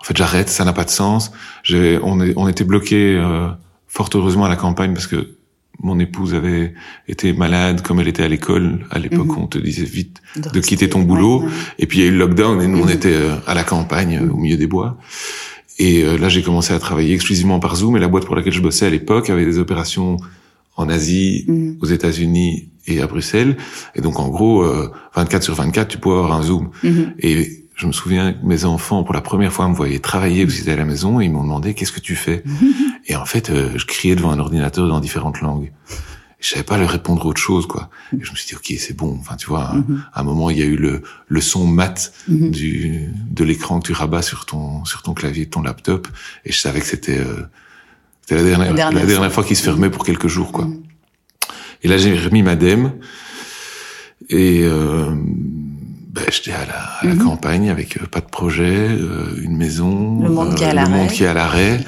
en 0.00 0.04
fait, 0.04 0.16
j'arrête. 0.16 0.48
Ça 0.48 0.64
n'a 0.64 0.72
pas 0.72 0.84
de 0.84 0.90
sens. 0.90 1.32
J'ai, 1.62 1.98
on, 2.02 2.20
est, 2.20 2.32
on 2.36 2.48
était 2.48 2.64
bloqué 2.64 3.16
euh, 3.16 3.48
fort 3.88 4.10
heureusement 4.14 4.44
à 4.44 4.48
la 4.48 4.56
campagne 4.56 4.92
parce 4.94 5.06
que 5.06 5.30
mon 5.82 5.98
épouse 5.98 6.34
avait 6.34 6.74
été 7.08 7.32
malade, 7.32 7.80
comme 7.80 8.00
elle 8.00 8.08
était 8.08 8.22
à 8.22 8.28
l'école. 8.28 8.86
À 8.90 8.98
l'époque, 8.98 9.28
Mhm. 9.28 9.38
on 9.38 9.46
te 9.46 9.58
disait 9.58 9.84
vite 9.84 10.20
de 10.36 10.60
quitter 10.60 10.88
ton 10.90 11.00
boulot. 11.02 11.42
Ouais. 11.44 11.48
Et 11.78 11.86
puis 11.86 11.98
il 11.98 12.00
y 12.02 12.04
a 12.04 12.08
eu 12.08 12.12
le 12.12 12.18
lockdown 12.18 12.60
et 12.60 12.66
nous 12.66 12.78
on 12.80 12.84
Mhm. 12.86 12.90
était 12.90 13.14
euh, 13.14 13.36
à 13.46 13.54
la 13.54 13.64
campagne, 13.64 14.20
au 14.30 14.36
milieu 14.36 14.56
des 14.58 14.66
bois. 14.66 14.98
Et 15.78 16.02
euh, 16.04 16.18
là 16.18 16.28
j'ai 16.28 16.42
commencé 16.42 16.74
à 16.74 16.78
travailler 16.78 17.14
exclusivement 17.14 17.60
par 17.60 17.76
Zoom. 17.76 17.96
Et 17.96 18.00
la 18.00 18.08
boîte 18.08 18.26
pour 18.26 18.36
laquelle 18.36 18.52
je 18.52 18.60
bossais 18.60 18.86
à 18.86 18.90
l'époque 18.90 19.30
avait 19.30 19.46
des 19.46 19.58
opérations 19.58 20.18
en 20.76 20.88
Asie, 20.88 21.46
aux 21.80 21.86
États-Unis 21.86 22.69
et 22.86 23.00
à 23.00 23.06
Bruxelles. 23.06 23.56
Et 23.94 24.00
donc 24.00 24.18
en 24.18 24.28
gros, 24.28 24.62
euh, 24.62 24.90
24 25.14 25.42
sur 25.42 25.54
24, 25.54 25.88
tu 25.88 25.98
pouvais 25.98 26.16
avoir 26.16 26.32
un 26.32 26.42
Zoom. 26.42 26.70
Mhm. 26.82 27.14
Et 27.20 27.64
je 27.76 27.86
me 27.86 27.92
souviens 27.92 28.32
que 28.32 28.44
mes 28.44 28.64
enfants, 28.64 29.02
pour 29.04 29.14
la 29.14 29.20
première 29.22 29.52
fois, 29.52 29.66
me 29.68 29.74
voyaient 29.74 29.98
travailler 30.00 30.44
parce 30.44 30.54
qu'ils 30.54 30.64
étaient 30.64 30.72
à 30.72 30.76
la 30.76 30.84
maison 30.84 31.20
et 31.20 31.24
ils 31.24 31.32
m'ont 31.32 31.42
demandé 31.42 31.74
qu'est-ce 31.74 31.92
que 31.92 32.00
tu 32.00 32.14
fais? 32.16 32.42
Et 33.06 33.16
en 33.16 33.24
fait, 33.24 33.50
euh, 33.50 33.70
je 33.76 33.86
criais 33.86 34.14
devant 34.16 34.30
un 34.32 34.38
ordinateur 34.38 34.86
dans 34.88 35.00
différentes 35.00 35.40
langues. 35.40 35.72
Je 36.40 36.48
savais 36.48 36.62
pas 36.62 36.78
leur 36.78 36.88
répondre 36.88 37.24
autre 37.26 37.40
chose, 37.40 37.66
quoi. 37.66 37.90
Et 38.14 38.22
je 38.24 38.30
me 38.30 38.36
suis 38.36 38.46
dit, 38.48 38.54
ok, 38.54 38.74
c'est 38.78 38.96
bon. 38.96 39.14
Enfin, 39.20 39.36
tu 39.36 39.46
vois, 39.46 39.64
à- 39.64 39.74
Mhm. 39.74 40.02
à 40.12 40.20
un 40.20 40.22
moment, 40.24 40.48
il 40.48 40.58
y 40.58 40.62
a 40.62 40.64
eu 40.64 40.76
le, 40.76 41.02
le 41.28 41.40
son 41.42 41.66
mat 41.66 42.12
Mhm. 42.28 42.50
du, 42.50 43.08
de 43.30 43.44
l'écran 43.44 43.78
que 43.80 43.86
tu 43.88 43.92
rabats 43.92 44.22
sur 44.22 44.46
ton, 44.46 44.82
sur 44.86 45.02
ton 45.02 45.12
clavier 45.12 45.44
de 45.44 45.50
ton 45.50 45.60
laptop. 45.62 46.08
Et 46.46 46.52
je 46.52 46.58
savais 46.58 46.80
que 46.80 46.86
c'était, 46.86 47.18
euh, 47.18 47.42
c'était 48.22 48.36
la 48.36 48.42
dernière, 48.42 48.58
La 48.58 48.66
la 48.70 48.74
dernière 48.74 49.06
dernière, 49.06 49.18
fois. 49.24 49.30
fois, 49.30 49.44
qu'il 49.44 49.56
se 49.56 49.62
fermait 49.62 49.90
pour 49.90 50.02
quelques 50.04 50.28
jours, 50.28 50.50
quoi. 50.52 50.66
Et 51.82 51.88
là, 51.88 51.96
j'ai 51.96 52.16
remis 52.18 52.42
ma 52.42 52.56
dème. 52.56 52.92
Et 54.28 54.60
euh, 54.62 55.06
ben, 55.12 56.24
j'étais 56.30 56.52
à 56.52 56.66
la, 56.66 56.74
à 57.00 57.06
la 57.06 57.14
Mhm. 57.14 57.24
campagne 57.24 57.70
avec 57.70 57.96
euh, 57.96 58.06
pas 58.06 58.20
de 58.20 58.26
projet, 58.26 58.88
euh, 58.90 59.40
une 59.42 59.56
maison, 59.56 60.22
Le 60.22 60.28
monde 60.30 60.54
qui 60.54 60.64
est 60.64 60.68
à 60.68 60.74
l'arrêt. 60.74 60.90
monde 60.90 61.08
qui 61.08 61.24
est 61.24 61.26
à 61.26 61.34
l'arrêt. 61.34 61.80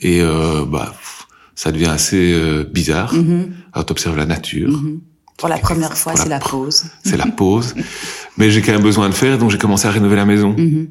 et 0.00 0.20
euh, 0.20 0.64
bah, 0.66 0.86
pff, 0.90 1.26
ça 1.54 1.72
devient 1.72 1.86
assez 1.86 2.32
euh, 2.34 2.64
bizarre. 2.64 3.14
Mhm. 3.14 3.52
Alors, 3.72 3.86
t'observes 3.86 4.16
la 4.16 4.26
nature, 4.26 4.70
Mhm. 4.70 5.00
Pour 5.38 5.50
la 5.50 5.58
première 5.58 5.94
fois, 5.98 6.14
la 6.14 6.22
c'est 6.22 6.28
la 6.30 6.38
pr- 6.38 6.48
pause. 6.50 6.84
c'est 7.04 7.18
la 7.18 7.26
pause. 7.26 7.74
Mais 8.38 8.50
j'ai 8.50 8.62
quand 8.62 8.72
même 8.72 8.82
besoin 8.82 9.08
de 9.10 9.14
faire, 9.14 9.36
donc 9.38 9.50
j'ai 9.50 9.58
commencé 9.58 9.86
à 9.86 9.90
rénover 9.90 10.16
la 10.16 10.24
maison. 10.24 10.54
Mhm. 10.56 10.88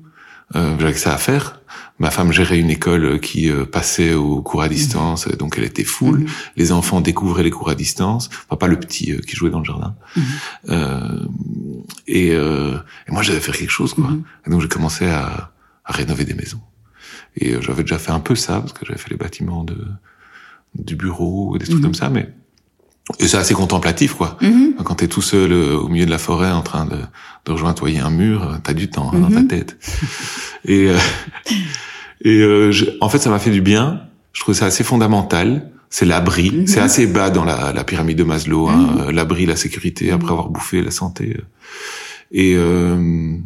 Euh, 0.55 0.75
j'avais 0.79 0.93
que 0.93 0.99
ça 0.99 1.13
à 1.15 1.17
faire. 1.17 1.61
Ma 1.97 2.11
femme 2.11 2.33
gérait 2.33 2.59
une 2.59 2.69
école 2.69 3.21
qui 3.21 3.49
euh, 3.49 3.63
passait 3.65 4.13
aux 4.13 4.41
cours 4.41 4.61
à 4.61 4.67
distance, 4.67 5.27
euh, 5.27 5.35
donc 5.37 5.55
elle 5.57 5.63
était 5.63 5.85
full. 5.85 6.19
Mhm. 6.19 6.27
Les 6.57 6.71
enfants 6.73 6.99
découvraient 6.99 7.43
les 7.43 7.51
cours 7.51 7.69
à 7.69 7.75
distance. 7.75 8.29
Enfin, 8.49 8.57
pas 8.57 8.67
le 8.67 8.77
petit 8.77 9.13
euh, 9.13 9.19
qui 9.21 9.35
jouait 9.37 9.49
dans 9.49 9.59
le 9.59 9.65
jardin. 9.65 9.95
Mhm. 10.17 10.23
Euh, 10.69 11.25
et, 12.07 12.31
euh, 12.31 12.77
et 13.07 13.11
moi, 13.11 13.21
j'avais 13.23 13.39
faire 13.39 13.55
quelque 13.55 13.69
chose, 13.71 13.93
quoi. 13.93 14.09
Mhm. 14.09 14.23
Et 14.45 14.49
donc, 14.49 14.59
j'ai 14.61 14.67
commencé 14.67 15.05
à, 15.07 15.51
à 15.85 15.93
rénover 15.93 16.25
des 16.25 16.33
maisons. 16.33 16.59
Et 17.37 17.53
euh, 17.53 17.61
j'avais 17.61 17.83
déjà 17.83 17.97
fait 17.97 18.11
un 18.11 18.19
peu 18.19 18.35
ça, 18.35 18.59
parce 18.59 18.73
que 18.73 18.85
j'avais 18.85 18.99
fait 18.99 19.09
les 19.11 19.17
bâtiments 19.17 19.63
de 19.63 19.77
du 20.77 20.97
bureau, 20.97 21.57
des 21.57 21.63
trucs 21.65 21.77
Mhm. 21.77 21.83
comme 21.83 21.93
ça, 21.93 22.09
mais 22.09 22.29
et 23.19 23.27
c'est 23.27 23.37
assez 23.37 23.53
contemplatif, 23.53 24.13
quoi. 24.15 24.37
Mhm. 24.41 24.73
Quand 24.83 24.95
t'es 24.95 25.07
tout 25.07 25.21
seul 25.21 25.51
euh, 25.51 25.77
au 25.77 25.87
milieu 25.89 26.05
de 26.05 26.11
la 26.11 26.17
forêt 26.17 26.51
en 26.51 26.61
train 26.61 26.85
de, 26.85 26.97
de 27.45 27.51
rejointoyer 27.51 27.99
un 27.99 28.09
mur, 28.09 28.43
euh, 28.43 28.55
t'as 28.63 28.73
du 28.73 28.89
temps 28.89 29.11
hein, 29.13 29.19
dans 29.19 29.29
ta 29.29 29.41
Mhm. 29.41 29.47
tête. 29.47 29.77
Et, 30.65 30.89
euh, 30.89 30.97
et 32.23 32.39
euh, 32.41 32.71
je- 32.71 32.85
en 33.01 33.09
fait, 33.09 33.19
ça 33.19 33.29
m'a 33.29 33.37
fait 33.39 33.51
du 33.51 33.61
bien. 33.61 34.01
Je 34.33 34.41
trouve 34.41 34.55
ça 34.55 34.65
assez 34.65 34.83
fondamental. 34.83 35.71
C'est 35.91 36.05
l'abri. 36.05 36.49
Mhm. 36.51 36.67
C'est 36.67 36.79
assez 36.79 37.05
bas 37.07 37.29
dans 37.29 37.45
la, 37.45 37.71
la 37.71 37.83
pyramide 37.83 38.17
de 38.17 38.23
Maslow. 38.23 38.67
hein, 38.69 38.95
euh, 38.99 39.11
L'abri, 39.11 39.45
la 39.45 39.55
sécurité, 39.55 40.09
après 40.11 40.25
Mhm. 40.27 40.31
avoir 40.33 40.49
bouffé, 40.49 40.81
la 40.81 40.91
santé. 40.91 41.37
Et, 42.31 42.55
euh, 42.57 43.37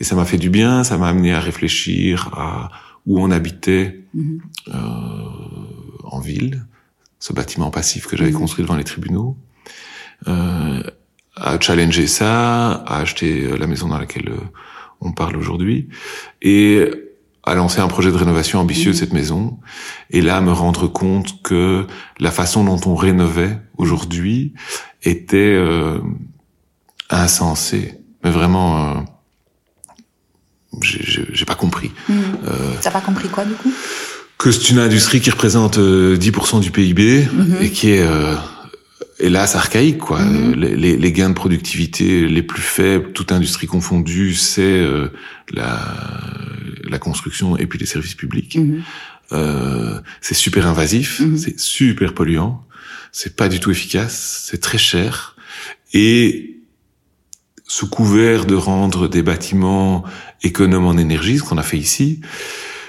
et 0.00 0.04
ça 0.04 0.16
m'a 0.16 0.24
fait 0.24 0.36
du 0.38 0.50
bien. 0.50 0.82
Ça 0.82 0.98
m'a 0.98 1.08
amené 1.08 1.32
à 1.32 1.38
réfléchir 1.40 2.30
à 2.36 2.68
où 3.06 3.20
on 3.22 3.30
habitait 3.30 4.04
Mhm. 4.14 4.40
euh, 4.74 4.74
en 6.04 6.18
ville, 6.20 6.66
ce 7.18 7.32
bâtiment 7.32 7.70
passif 7.70 8.06
que 8.06 8.16
j'avais 8.16 8.30
Mhm. 8.30 8.38
construit 8.38 8.64
devant 8.64 8.76
les 8.76 8.84
tribunaux, 8.84 9.36
euh, 10.28 10.82
à 11.36 11.58
challenger 11.60 12.06
ça, 12.06 12.72
à 12.72 12.98
acheter 13.00 13.44
euh, 13.44 13.56
la 13.56 13.66
maison 13.66 13.88
dans 13.88 13.98
laquelle 13.98 14.28
euh, 14.28 14.40
on 15.00 15.12
parle 15.12 15.36
aujourd'hui, 15.36 15.88
et 16.42 16.90
à 17.44 17.54
lancer 17.54 17.80
un 17.80 17.88
projet 17.88 18.10
de 18.10 18.16
rénovation 18.16 18.58
ambitieux 18.60 18.90
de 18.92 18.96
Mhm. 18.96 19.00
cette 19.00 19.12
maison, 19.12 19.58
et 20.10 20.20
là 20.20 20.36
à 20.36 20.40
me 20.40 20.52
rendre 20.52 20.86
compte 20.88 21.42
que 21.42 21.86
la 22.20 22.30
façon 22.30 22.64
dont 22.64 22.80
on 22.86 22.94
rénovait 22.94 23.58
aujourd'hui 23.78 24.52
était 25.02 25.36
euh, 25.56 26.00
insensée, 27.10 27.94
mais 28.22 28.30
vraiment, 28.30 28.96
euh, 28.96 29.00
j'ai- 30.82 31.44
pas 31.46 31.54
compris. 31.54 31.90
Mhm. 32.08 32.16
Euh, 32.46 32.74
T'as 32.82 32.90
pas 32.90 33.00
compris 33.00 33.28
quoi 33.28 33.44
du 33.44 33.54
coup? 33.54 33.72
Que 34.38 34.50
c'est 34.52 34.70
une 34.70 34.78
industrie 34.78 35.20
qui 35.20 35.30
représente 35.30 35.78
euh, 35.78 36.16
10% 36.16 36.60
du 36.60 36.70
PIB 36.70 37.26
Mhm. 37.32 37.56
et 37.60 37.70
qui 37.70 37.90
est 37.90 38.02
euh, 38.06 38.36
hélas 39.18 39.56
archaïque 39.56 39.98
quoi. 39.98 40.20
Mhm. 40.22 40.62
Euh, 40.62 40.76
Les, 40.76 41.12
gains 41.12 41.30
de 41.30 41.34
productivité 41.34 42.26
les 42.28 42.42
plus 42.42 42.62
faibles, 42.62 43.12
toute 43.12 43.32
industrie 43.32 43.66
confondue, 43.66 44.34
c'est 44.34 44.62
euh, 44.62 45.08
la 45.52 45.80
la 46.84 46.98
construction 46.98 47.56
et 47.58 47.66
puis 47.66 47.78
les 47.78 47.84
services 47.86 48.14
publics. 48.14 48.56
Mhm. 48.56 48.82
Euh, 49.32 50.00
c'est 50.22 50.34
super 50.34 50.66
invasif, 50.66 51.20
c'est 51.36 51.58
super 51.60 52.14
polluant, 52.14 52.64
c'est 53.12 53.36
pas 53.36 53.50
du 53.50 53.60
tout 53.60 53.70
efficace, 53.70 54.46
c'est 54.48 54.58
très 54.60 54.78
cher 54.78 55.36
et 55.92 56.56
sous 57.66 57.88
couvert 57.90 58.46
de 58.46 58.54
rendre 58.54 59.06
des 59.06 59.22
bâtiments 59.22 60.02
économes 60.42 60.86
en 60.86 60.96
énergie, 60.96 61.36
ce 61.38 61.42
qu'on 61.42 61.58
a 61.58 61.62
fait 61.62 61.76
ici, 61.76 62.20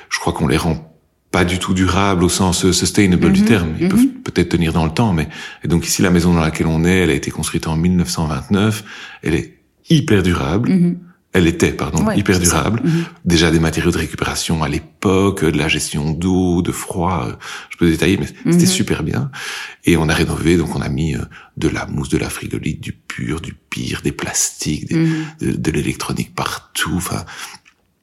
je 0.10 0.18
crois 0.20 0.32
qu'on 0.32 0.48
les 0.48 0.56
rend 0.56 0.89
pas 1.32 1.46
du 1.46 1.60
tout 1.60 1.74
durables 1.74 2.24
au 2.24 2.30
sens 2.30 2.66
euh, 2.66 2.72
sustainable 2.74 3.32
du 3.32 3.42
Mhm, 3.42 3.48
terme. 3.48 3.70
Ils 3.80 3.86
mhm. 3.86 3.90
peuvent 3.92 4.08
peut-être 4.24 4.50
tenir 4.50 4.74
dans 4.74 4.86
le 4.86 4.92
temps, 4.92 5.14
mais 5.14 5.28
et 5.64 5.68
donc 5.68 5.86
ici 5.86 6.02
la 6.02 6.10
maison 6.10 6.34
dans 6.34 6.42
laquelle 6.42 6.68
on 6.68 6.84
est, 6.86 6.98
elle 7.00 7.10
a 7.12 7.14
été 7.14 7.30
construite 7.32 7.68
en 7.68 7.76
1929, 7.78 8.84
elle 9.24 9.36
est 9.36 9.54
hyper 9.90 10.24
durable. 10.24 10.70
Mhm. 10.70 10.98
Elle 11.32 11.46
était, 11.46 11.72
pardon, 11.74 12.04
Ouais, 12.04 12.18
hyper 12.18 12.40
durable. 12.40 12.82
Mhm. 12.84 13.04
Déjà 13.24 13.52
des 13.52 13.60
matériaux 13.60 13.92
de 13.92 14.00
récupération 14.00 14.64
à 14.64 14.68
l'époque, 14.68 15.46
de 15.46 15.56
la 15.60 15.68
gestion 15.68 16.12
d'eau, 16.12 16.64
de 16.64 16.72
froid. 16.72 17.28
euh, 17.30 17.34
Je 17.70 17.78
peux 17.78 17.88
détailler, 17.92 18.18
mais 18.18 18.26
c'était 18.52 18.66
Mhm. 18.66 18.72
super 18.72 19.04
bien. 19.04 19.30
Et 19.86 19.96
on 19.96 20.10
a 20.10 20.14
rénové, 20.16 20.58
donc 20.58 20.76
on 20.76 20.82
a 20.82 20.90
mis 20.90 21.14
euh, 21.16 21.20
de 21.56 21.68
la 21.70 21.86
mousse, 21.86 22.10
de 22.10 22.18
la 22.18 22.30
frigolite, 22.32 22.82
du 22.82 22.94
pur, 22.94 23.42
du 23.42 23.54
pire, 23.54 24.02
des 24.04 24.12
plastiques, 24.12 24.88
des- 24.90 24.96
Mhm. 24.96 25.26
de, 25.42 25.52
de 25.52 25.72
l'électronique 25.72 26.34
partout. 26.34 26.94
Enfin, 26.96 27.24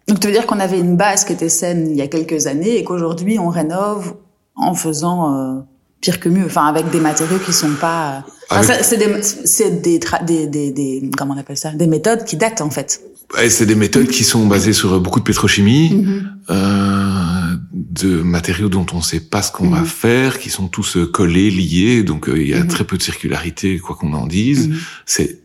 Donc, 0.08 0.20
tu 0.20 0.26
veux 0.28 0.32
dire 0.32 0.46
qu'on 0.46 0.60
avait 0.60 0.78
une 0.78 0.96
base 0.96 1.24
qui 1.24 1.32
était 1.32 1.48
saine 1.48 1.88
il 1.90 1.96
y 1.96 2.02
a 2.02 2.06
quelques 2.06 2.46
années 2.46 2.76
et 2.76 2.84
qu'aujourd'hui, 2.84 3.38
on 3.38 3.48
rénove 3.48 4.14
en 4.54 4.74
faisant 4.74 5.34
euh, 5.34 5.60
pire 6.00 6.20
que 6.20 6.28
mieux, 6.28 6.46
enfin, 6.46 6.66
avec 6.66 6.90
des 6.90 7.00
matériaux 7.00 7.38
qui 7.44 7.52
sont 7.52 7.74
pas... 7.80 8.24
Enfin, 8.50 8.60
Avec- 8.60 8.76
ça, 8.76 8.82
c'est 8.84 8.96
des, 8.98 9.22
c'est 9.22 9.82
des, 9.82 9.98
tra- 9.98 10.24
des, 10.24 10.46
des, 10.46 10.70
des, 10.70 11.10
comment 11.16 11.34
on 11.34 11.38
appelle 11.38 11.56
ça? 11.56 11.70
Des 11.72 11.88
méthodes 11.88 12.24
qui 12.24 12.36
datent, 12.36 12.60
en 12.60 12.70
fait. 12.70 13.00
ouais, 13.36 13.50
c'est 13.50 13.66
des 13.66 13.74
méthodes 13.74 14.06
qui 14.06 14.22
sont 14.22 14.46
basées 14.46 14.72
sur 14.72 14.92
euh, 14.94 15.00
beaucoup 15.00 15.18
de 15.18 15.24
pétrochimie. 15.24 15.90
Mhm. 15.94 16.32
euh, 16.50 17.56
de 17.72 18.22
matériaux 18.22 18.68
dont 18.68 18.86
on 18.92 18.98
ne 18.98 19.02
sait 19.02 19.20
pas 19.20 19.42
ce 19.42 19.50
qu'on 19.50 19.68
va 19.70 19.80
Mhm. 19.80 19.86
faire, 19.86 20.38
qui 20.38 20.50
sont 20.50 20.68
tous 20.68 20.96
euh, 20.96 21.06
collés, 21.06 21.50
liés, 21.50 22.02
donc 22.04 22.28
euh, 22.28 22.40
il 22.40 22.48
y 22.48 22.54
a 22.54 22.60
Mhm. 22.60 22.68
très 22.68 22.84
peu 22.84 22.96
de 22.96 23.02
circularité, 23.02 23.78
quoi 23.78 23.96
qu'on 23.96 24.12
en 24.12 24.26
dise. 24.26 24.70
C'est 25.06 25.40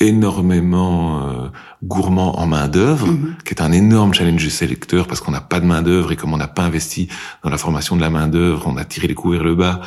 énormément 0.00 1.28
euh, 1.28 1.48
gourmand 1.86 2.38
en 2.40 2.46
main 2.46 2.68
d'œuvre, 2.68 3.06
Mhm. 3.08 3.36
qui 3.44 3.54
est 3.54 3.62
un 3.62 3.72
énorme 3.72 4.12
challenge 4.14 4.42
du 4.42 4.50
sélecteur 4.50 5.06
parce 5.06 5.20
qu'on 5.20 5.32
n'a 5.32 5.40
pas 5.40 5.60
de 5.60 5.66
main 5.66 5.82
d'œuvre 5.82 6.12
et 6.12 6.16
comme 6.16 6.32
on 6.34 6.36
n'a 6.36 6.48
pas 6.48 6.62
investi 6.64 7.08
dans 7.44 7.50
la 7.50 7.58
formation 7.58 7.94
de 7.96 8.00
la 8.00 8.10
main 8.10 8.26
d'œuvre, 8.28 8.64
on 8.66 8.76
a 8.76 8.84
tiré 8.84 9.06
les 9.08 9.14
coups 9.14 9.34
vers 9.34 9.44
le 9.44 9.54
bas. 9.54 9.80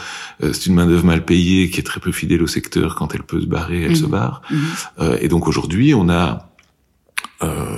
Euh, 0.44 0.54
c'est 0.54 0.68
une 0.68 0.76
main 0.76 0.86
d'œuvre 0.86 1.06
mal 1.06 1.26
payée 1.26 1.70
qui 1.70 1.80
est 1.80 1.84
très 1.84 2.00
peu 2.00 2.12
fidèle 2.12 2.42
au 2.42 2.48
secteur. 2.48 2.96
Quand 2.96 3.14
elle 3.16 3.24
peut 3.24 3.42
se 3.42 3.46
barrer, 3.46 3.82
elle 3.84 3.92
Mhm. 3.92 3.96
se 3.96 4.06
barre. 4.06 4.42
Mhm. 4.50 4.60
Euh, 5.02 5.18
et 5.22 5.28
donc 5.28 5.48
aujourd'hui, 5.48 5.94
on 5.94 6.10
a 6.10 6.46
euh, 7.42 7.78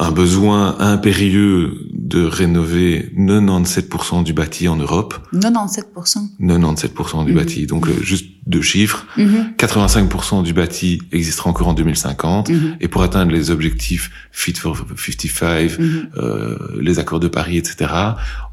un 0.00 0.12
besoin 0.12 0.76
impérieux 0.78 1.76
de 1.92 2.22
rénover 2.24 3.10
97% 3.16 4.22
du 4.22 4.32
bâti 4.32 4.68
en 4.68 4.76
Europe. 4.76 5.14
97% 5.32 6.28
97% 6.40 7.24
du 7.24 7.32
Mhm. 7.32 7.38
bâti. 7.38 7.66
Donc, 7.66 7.88
euh, 7.88 7.92
juste 8.02 8.26
deux 8.46 8.62
chiffres. 8.62 9.06
Mhm, 9.16 9.54
85% 9.58 10.42
du 10.42 10.52
bâti 10.52 11.00
existera 11.12 11.50
encore 11.50 11.68
en 11.68 11.74
2050. 11.74 12.48
mhm, 12.50 12.76
Et 12.80 12.86
pour 12.88 13.02
atteindre 13.02 13.32
les 13.32 13.50
objectifs 13.50 14.10
Fit 14.30 14.54
for 14.54 14.76
55, 14.96 15.78
mhm. 15.78 16.08
euh, 16.16 16.56
les 16.80 17.00
accords 17.00 17.20
de 17.20 17.28
Paris, 17.28 17.56
etc., 17.58 17.90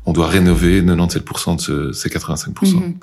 on 0.07 0.13
doit 0.13 0.27
rénover 0.27 0.81
97% 0.81 1.55
de 1.55 1.61
ce- 1.61 1.91
ces 1.91 2.09
85%. 2.09 2.79
Mhm. 2.79 2.95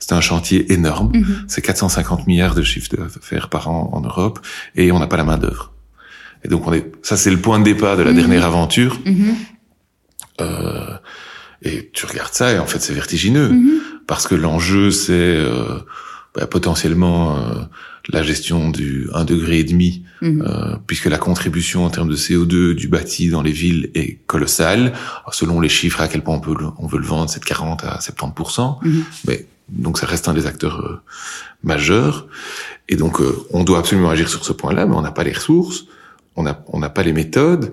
C'est 0.00 0.12
un 0.12 0.20
chantier 0.20 0.70
énorme. 0.72 1.12
Mhm. 1.14 1.44
C'est 1.48 1.62
450 1.62 2.26
milliards 2.26 2.54
de 2.54 2.62
chiffre 2.62 2.88
d'affaires 2.94 3.48
par 3.48 3.68
an 3.68 3.88
en 3.94 4.00
Europe 4.02 4.38
et 4.74 4.92
on 4.92 4.98
n'a 4.98 5.06
pas 5.06 5.16
la 5.16 5.24
main 5.24 5.38
d'œuvre. 5.38 5.72
Et 6.46 6.48
donc 6.48 6.64
on 6.68 6.72
est, 6.72 6.92
ça 7.02 7.16
c'est 7.16 7.32
le 7.32 7.38
point 7.40 7.58
de 7.58 7.64
départ 7.64 7.96
de 7.96 8.02
la 8.04 8.12
Mhm. 8.12 8.16
dernière 8.18 8.44
aventure. 8.46 9.00
Mhm. 9.04 9.34
Euh, 10.40 10.96
et 11.62 11.90
tu 11.92 12.06
regardes 12.06 12.32
ça 12.34 12.52
et 12.52 12.58
en 12.60 12.66
fait 12.66 12.78
c'est 12.80 12.92
vertigineux 12.92 13.48
Mhm. 13.48 13.80
parce 14.06 14.28
que 14.28 14.34
l'enjeu 14.36 14.90
c'est 14.92 15.12
euh, 15.12 15.78
bah, 16.36 16.46
potentiellement 16.46 17.36
euh, 17.38 17.54
la 18.10 18.22
gestion 18.22 18.70
du 18.70 19.08
1 19.12 19.24
degré 19.24 19.58
et 19.58 19.64
demi 19.64 20.04
euh, 20.22 20.76
puisque 20.86 21.06
la 21.06 21.18
contribution 21.18 21.84
en 21.84 21.90
termes 21.90 22.08
de 22.08 22.14
CO2 22.16 22.74
du 22.74 22.86
bâti 22.86 23.28
dans 23.30 23.42
les 23.42 23.50
villes 23.52 23.90
est 23.94 24.18
colossale. 24.26 24.92
Alors, 25.22 25.34
selon 25.34 25.60
les 25.60 25.68
chiffres 25.68 26.00
à 26.00 26.06
quel 26.08 26.22
point 26.22 26.36
on, 26.36 26.40
peut 26.40 26.54
le- 26.58 26.68
on 26.78 26.86
veut 26.86 26.98
le 26.98 27.06
vendre, 27.06 27.28
c'est 27.28 27.40
de 27.40 27.44
40 27.44 27.82
à 27.84 27.98
70%. 28.00 28.78
Mhm. 28.82 29.02
Mais 29.26 29.46
donc 29.68 29.98
ça 29.98 30.06
reste 30.06 30.28
un 30.28 30.34
des 30.34 30.46
acteurs 30.46 31.02
majeurs. 31.64 32.28
Et 32.88 32.94
donc 32.96 33.20
on 33.50 33.64
doit 33.64 33.78
absolument 33.80 34.10
agir 34.10 34.28
sur 34.28 34.44
ce 34.44 34.52
point-là, 34.52 34.86
mais 34.86 34.94
on 34.94 35.02
n'a 35.02 35.10
pas 35.10 35.24
les 35.24 35.32
ressources, 35.32 35.86
on 36.36 36.42
n'a 36.44 36.64
on 36.68 36.78
n'a 36.78 36.88
pas 36.90 37.02
les 37.02 37.12
méthodes. 37.12 37.72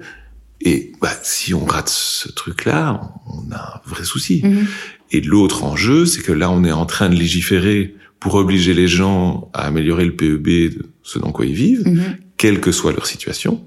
Et 0.61 0.93
bah, 1.01 1.11
si 1.23 1.53
on 1.53 1.65
rate 1.65 1.89
ce 1.89 2.31
truc-là, 2.31 3.01
on 3.27 3.51
a 3.51 3.81
un 3.85 3.89
vrai 3.89 4.05
souci. 4.05 4.41
Mhm. 4.43 4.65
Et 5.11 5.19
l'autre 5.21 5.63
enjeu, 5.65 6.05
c'est 6.05 6.21
que 6.21 6.31
là, 6.31 6.49
on 6.49 6.63
est 6.63 6.71
en 6.71 6.85
train 6.85 7.09
de 7.09 7.15
légiférer 7.15 7.95
pour 8.19 8.35
obliger 8.35 8.73
les 8.73 8.87
gens 8.87 9.49
à 9.53 9.63
améliorer 9.65 10.05
le 10.05 10.15
PEB 10.15 10.47
de 10.77 10.85
ce 11.03 11.19
dans 11.19 11.31
quoi 11.33 11.45
ils 11.45 11.53
vivent, 11.53 11.85
Mhm. 11.85 12.15
quelle 12.37 12.61
que 12.61 12.71
soit 12.71 12.93
leur 12.93 13.05
situation. 13.05 13.61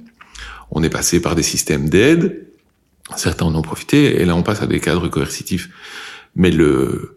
On 0.70 0.82
est 0.82 0.88
passé 0.88 1.20
par 1.20 1.34
des 1.34 1.42
systèmes 1.42 1.90
d'aide, 1.90 2.46
certains 3.14 3.44
en 3.46 3.54
ont 3.54 3.62
profité, 3.62 4.20
et 4.20 4.24
là 4.24 4.34
on 4.34 4.42
passe 4.42 4.62
à 4.62 4.66
des 4.66 4.80
cadres 4.80 5.08
coercitifs. 5.08 5.68
Mais 6.34 6.50
le 6.50 7.12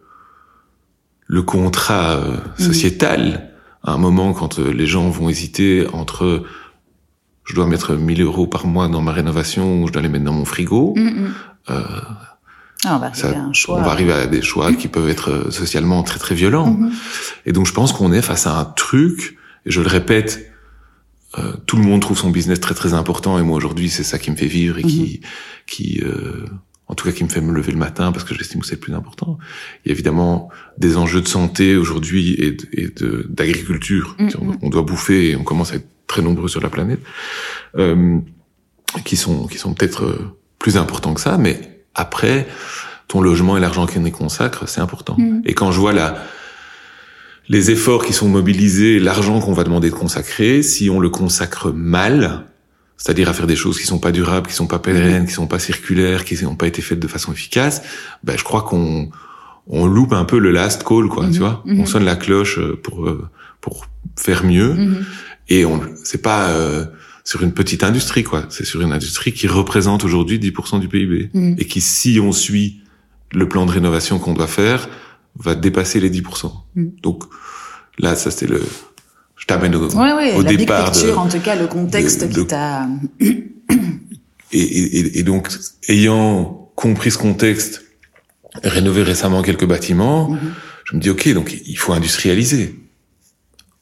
le 1.26 1.42
contrat 1.42 2.16
euh, 2.16 2.36
Mhm. 2.58 2.66
sociétal, 2.66 3.50
à 3.82 3.92
un 3.92 3.98
moment 3.98 4.32
quand 4.34 4.58
euh, 4.58 4.72
les 4.72 4.86
gens 4.86 5.08
vont 5.08 5.28
hésiter 5.30 5.86
entre 5.92 6.44
je 7.50 7.54
dois 7.56 7.66
mettre 7.66 7.94
1000 7.94 8.22
euros 8.22 8.46
par 8.46 8.66
mois 8.66 8.88
dans 8.88 9.02
ma 9.02 9.12
rénovation 9.12 9.82
ou 9.82 9.88
je 9.88 9.92
dois 9.92 10.02
les 10.02 10.08
mettre 10.08 10.24
dans 10.24 10.32
mon 10.32 10.44
frigo, 10.44 10.94
euh, 11.68 11.82
Ah, 12.84 12.96
on 12.96 12.98
va 12.98 13.12
ça, 13.12 13.26
arriver 13.26 13.40
à 13.40 13.44
un 13.44 13.52
choix. 13.52 13.78
on 13.78 13.82
va 13.82 13.90
arriver 13.90 14.12
à 14.12 14.26
des 14.26 14.40
choix 14.42 14.72
qui 14.72 14.88
peuvent 14.88 15.08
être 15.10 15.30
euh, 15.30 15.50
socialement 15.50 16.02
très 16.02 16.18
très 16.18 16.34
violents. 16.34 16.70
Mhm. 16.72 16.92
Et 17.46 17.52
donc 17.52 17.66
je 17.66 17.72
pense 17.72 17.92
qu'on 17.92 18.12
est 18.12 18.22
face 18.22 18.46
à 18.46 18.58
un 18.58 18.64
truc, 18.64 19.36
et 19.66 19.70
je 19.70 19.80
le 19.80 19.88
répète, 19.88 20.50
euh, 21.38 21.52
tout 21.66 21.76
le 21.76 21.82
monde 21.82 22.00
trouve 22.00 22.16
son 22.18 22.30
business 22.30 22.60
très 22.60 22.74
très 22.74 22.94
important, 22.94 23.38
et 23.38 23.42
moi 23.42 23.56
aujourd'hui 23.56 23.90
c'est 23.90 24.04
ça 24.04 24.18
qui 24.18 24.30
me 24.30 24.36
fait 24.36 24.46
vivre 24.46 24.78
et 24.78 24.82
qui, 24.82 25.20
qui 25.66 26.00
euh, 26.02 26.44
en 26.88 26.94
tout 26.94 27.04
cas 27.06 27.12
qui 27.12 27.22
me 27.22 27.28
fait 27.28 27.40
me 27.40 27.52
lever 27.52 27.70
le 27.72 27.78
matin 27.78 28.10
parce 28.12 28.24
que 28.24 28.34
j'estime 28.34 28.60
que 28.62 28.66
c'est 28.66 28.74
le 28.76 28.80
plus 28.80 28.94
important. 28.94 29.38
Il 29.84 29.88
y 29.88 29.90
a 29.90 29.92
évidemment 29.92 30.48
des 30.78 30.96
enjeux 30.96 31.20
de 31.20 31.28
santé 31.28 31.76
aujourd'hui 31.76 32.34
et 32.34 32.52
de- 32.52 32.66
et 32.72 32.88
de- 32.88 33.26
d'agriculture. 33.28 34.16
Mhm. 34.18 34.30
On, 34.40 34.66
on 34.66 34.70
doit 34.70 34.82
bouffer 34.82 35.30
et 35.30 35.36
on 35.36 35.44
commence 35.44 35.72
à 35.72 35.76
être 35.76 35.86
très 36.10 36.22
nombreux 36.22 36.48
sur 36.48 36.60
la 36.60 36.70
planète, 36.76 37.00
euh, 37.78 38.18
qui 39.04 39.16
sont 39.16 39.46
qui 39.46 39.58
sont 39.58 39.72
peut-être 39.74 40.04
euh, 40.04 40.18
plus 40.58 40.76
importants 40.76 41.14
que 41.14 41.20
ça, 41.20 41.38
mais 41.38 41.54
après 41.94 42.46
ton 43.08 43.20
logement 43.20 43.56
et 43.56 43.60
l'argent 43.60 43.86
qu'on 43.86 44.04
y 44.04 44.10
consacre, 44.12 44.68
c'est 44.68 44.80
important. 44.80 45.16
Mhm. 45.18 45.42
Et 45.48 45.54
quand 45.54 45.70
je 45.72 45.78
vois 45.78 45.92
la 45.92 46.08
les 47.48 47.70
efforts 47.70 48.04
qui 48.04 48.12
sont 48.12 48.28
mobilisés, 48.28 48.98
l'argent 49.00 49.40
qu'on 49.40 49.52
va 49.60 49.64
demander 49.64 49.90
de 49.90 49.94
consacrer, 49.94 50.62
si 50.62 50.88
on 50.90 51.00
le 51.00 51.10
consacre 51.10 51.72
mal, 51.72 52.44
c'est-à-dire 52.96 53.28
à 53.28 53.32
faire 53.32 53.46
des 53.48 53.56
choses 53.56 53.76
qui 53.80 53.86
sont 53.86 53.98
pas 53.98 54.12
durables, 54.12 54.46
qui 54.48 54.54
sont 54.54 54.68
pas 54.68 54.78
pérennes, 54.78 55.26
qui 55.26 55.32
sont 55.32 55.48
pas 55.48 55.58
circulaires, 55.58 56.24
qui 56.24 56.34
n'ont 56.44 56.54
pas 56.56 56.66
été 56.68 56.82
faites 56.82 57.00
de 57.00 57.08
façon 57.08 57.32
efficace, 57.32 57.82
ben 58.24 58.36
je 58.36 58.44
crois 58.44 58.62
qu'on 58.62 59.10
on 59.66 59.86
loupe 59.86 60.12
un 60.12 60.24
peu 60.24 60.38
le 60.38 60.50
last 60.50 60.82
call, 60.88 61.06
quoi. 61.08 61.24
Mhm, 61.26 61.32
Tu 61.32 61.38
vois, 61.38 61.62
on 61.66 61.86
sonne 61.86 62.04
la 62.04 62.16
cloche 62.16 62.58
euh, 62.58 62.78
pour 62.84 63.06
euh, 63.06 63.28
pour 63.60 63.86
faire 64.16 64.42
mieux, 64.44 64.72
Mhm. 64.74 65.04
Et 65.48 65.64
on 65.64 65.80
c'est 66.04 66.22
pas 66.22 66.50
euh, 66.50 66.84
sur 67.24 67.42
une 67.42 67.52
petite 67.52 67.84
industrie, 67.84 68.24
quoi. 68.24 68.46
C'est 68.48 68.64
sur 68.64 68.80
une 68.80 68.92
industrie 68.92 69.32
qui 69.32 69.46
représente 69.46 70.04
aujourd'hui 70.04 70.38
10% 70.38 70.78
du 70.80 70.88
PIB 70.88 71.30
Mhm. 71.34 71.56
et 71.58 71.64
qui, 71.66 71.80
si 71.80 72.18
on 72.22 72.32
suit 72.32 72.80
le 73.32 73.48
plan 73.48 73.66
de 73.66 73.70
rénovation 73.70 74.18
qu'on 74.18 74.32
doit 74.34 74.46
faire, 74.48 74.88
va 75.36 75.54
dépasser 75.54 76.00
les 76.00 76.10
10%. 76.10 76.52
Mm. 76.74 76.86
Donc 77.02 77.24
là, 77.98 78.16
ça 78.16 78.30
c'est 78.30 78.46
le. 78.48 78.62
Je 79.36 79.46
t'amène 79.46 79.74
au, 79.74 79.88
Ouais, 79.94 80.12
ouais, 80.12 80.34
au 80.34 80.42
la 80.42 80.48
big 80.50 80.58
départ 80.60 80.90
de- 80.90 80.96
picture, 80.96 81.18
en 81.18 81.28
tout 81.28 81.38
cas, 81.40 81.54
le 81.56 81.66
contexte 81.66 82.22
de- 82.22 82.26
qui 82.28 82.34
de- 82.34 82.42
t'a... 82.42 82.88
et, 83.20 84.58
et, 84.60 85.18
et 85.18 85.22
donc 85.22 85.48
ayant 85.88 86.70
compris 86.74 87.10
ce 87.10 87.18
contexte, 87.18 87.84
rénové 88.64 89.02
récemment 89.02 89.42
quelques 89.42 89.66
bâtiments, 89.66 90.30
Mhm. 90.30 90.38
je 90.84 90.96
me 90.96 91.00
dis 91.00 91.10
ok, 91.10 91.32
donc 91.34 91.54
il 91.66 91.76
faut 91.76 91.92
industrialiser. 91.92 92.79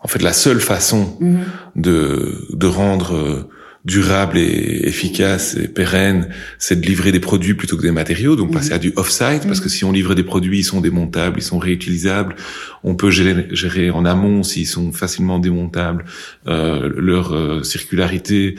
En 0.01 0.09
fait, 0.09 0.23
la 0.23 0.33
seule 0.33 0.61
façon 0.61 1.17
Mhm. 1.21 1.41
de, 1.77 2.47
de 2.51 2.67
rendre 2.67 3.15
euh, 3.17 3.49
durable 3.85 4.37
et 4.39 4.87
efficace 4.87 5.57
et 5.57 5.67
pérenne, 5.67 6.29
c'est 6.59 6.81
de 6.81 6.87
livrer 6.87 7.11
des 7.11 7.21
produits 7.21 7.55
plutôt 7.55 7.77
que 7.77 7.83
des 7.83 7.91
matériaux, 7.91 8.37
donc 8.37 8.49
Mhm. 8.49 8.55
passer 8.55 8.73
à 8.73 8.79
du 8.79 8.93
off-site, 8.97 9.47
parce 9.47 9.61
que 9.61 9.69
si 9.69 9.85
on 9.85 9.93
livre 9.93 10.15
des 10.15 10.25
produits, 10.25 10.59
ils 10.61 10.65
sont 10.65 10.81
démontables, 10.81 11.39
ils 11.41 11.43
sont 11.45 11.59
réutilisables, 11.59 12.37
on 12.85 12.95
peut 12.97 13.11
gérer, 13.11 13.47
gérer 13.51 13.91
en 13.91 14.05
amont 14.05 14.43
s'ils 14.43 14.67
sont 14.67 14.93
facilement 14.93 15.39
démontables, 15.39 16.05
euh, 16.49 16.91
leur 16.97 17.35
euh, 17.35 17.63
circularité, 17.63 18.57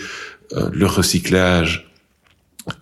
euh, 0.54 0.70
leur 0.74 0.96
recyclage 0.96 1.92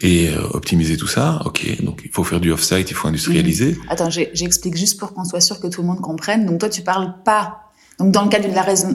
et 0.01 0.30
euh, 0.30 0.41
optimiser 0.53 0.95
tout 0.97 1.08
ça. 1.08 1.41
Ok, 1.45 1.82
donc 1.84 2.01
il 2.05 2.12
faut 2.12 2.24
faire 2.24 2.39
du 2.39 2.51
off-site, 2.51 2.89
il 2.89 2.95
faut 2.95 3.08
industrialiser. 3.08 3.78
Attends, 3.89 4.10
j'explique 4.10 4.78
juste 4.78 4.99
pour 4.99 5.14
qu'on 5.14 5.26
soit 5.26 5.41
sûr 5.41 5.60
que 5.60 5.68
tout 5.68 5.82
le 5.82 5.88
monde 5.88 6.01
comprenne. 6.01 6.45
Donc 6.45 6.60
toi, 6.60 6.70
tu 6.70 6.82
parles 6.82 7.14
pas. 7.26 7.64
Donc 8.00 8.12
dans 8.12 8.24
le 8.24 8.30
cas 8.30 8.39
de 8.39 8.48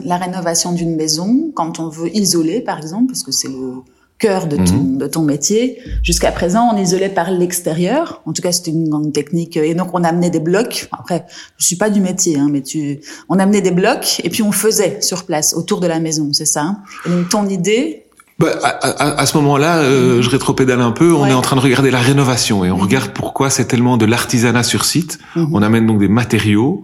la, 0.07 0.17
rénovation 0.17 0.71
d'une 0.71 0.95
maison, 0.95 1.51
quand 1.53 1.79
on 1.79 1.89
veut 1.89 2.15
isoler, 2.15 2.61
par 2.61 2.77
exemple, 2.77 3.07
parce 3.07 3.23
que 3.23 3.31
c'est 3.31 3.49
le 3.49 3.81
cœur 4.19 4.47
de 4.47 4.55
ton, 4.55 4.77
Mhm. 4.77 4.97
de 4.99 5.07
ton 5.07 5.21
métier, 5.23 5.79
jusqu'à 6.01 6.31
présent, 6.31 6.69
on 6.73 6.77
isolait 6.77 7.09
par 7.09 7.29
l'extérieur. 7.31 8.21
En 8.25 8.31
tout 8.31 8.41
cas, 8.41 8.53
c'était 8.53 8.71
une 8.71 8.87
grande 8.87 9.11
technique. 9.11 9.57
Et 9.57 9.73
donc, 9.73 9.89
on 9.93 10.03
amenait 10.05 10.29
des 10.29 10.39
blocs. 10.39 10.87
Après, 10.93 11.25
je 11.57 11.65
suis 11.65 11.75
pas 11.75 11.89
du 11.89 11.99
métier, 11.99 12.37
hein, 12.37 12.47
mais 12.49 12.61
tu, 12.61 13.01
on 13.27 13.37
amenait 13.39 13.61
des 13.61 13.71
blocs 13.71 14.21
et 14.23 14.29
puis 14.29 14.41
on 14.41 14.53
faisait 14.53 15.01
sur 15.01 15.25
place, 15.25 15.53
autour 15.53 15.81
de 15.81 15.87
la 15.87 15.99
maison, 15.99 16.29
c'est 16.31 16.45
ça. 16.45 16.61
hein 16.61 16.77
et 17.05 17.09
donc, 17.09 17.27
ton 17.29 17.49
idée, 17.49 18.02
Bah, 18.39 18.47
à, 18.63 18.67
à- 18.67 19.19
à 19.21 19.25
ce 19.25 19.37
moment-là, 19.37 19.77
euh, 19.77 20.21
je 20.21 20.29
rétropédale 20.29 20.81
un 20.81 20.91
peu. 20.91 21.13
On 21.13 21.23
Ouais. 21.23 21.29
est 21.29 21.33
en 21.33 21.41
train 21.41 21.55
de 21.55 21.61
regarder 21.61 21.91
la 21.91 21.99
rénovation 21.99 22.65
et 22.65 22.71
on 22.71 22.77
Mhm. 22.77 22.81
regarde 22.81 23.09
pourquoi 23.13 23.49
c'est 23.49 23.65
tellement 23.65 23.95
de 23.97 24.05
l'artisanat 24.05 24.63
sur 24.63 24.85
site. 24.85 25.19
Mhm. 25.35 25.49
On 25.53 25.61
amène 25.61 25.85
donc 25.85 25.99
des 25.99 26.07
matériaux 26.07 26.83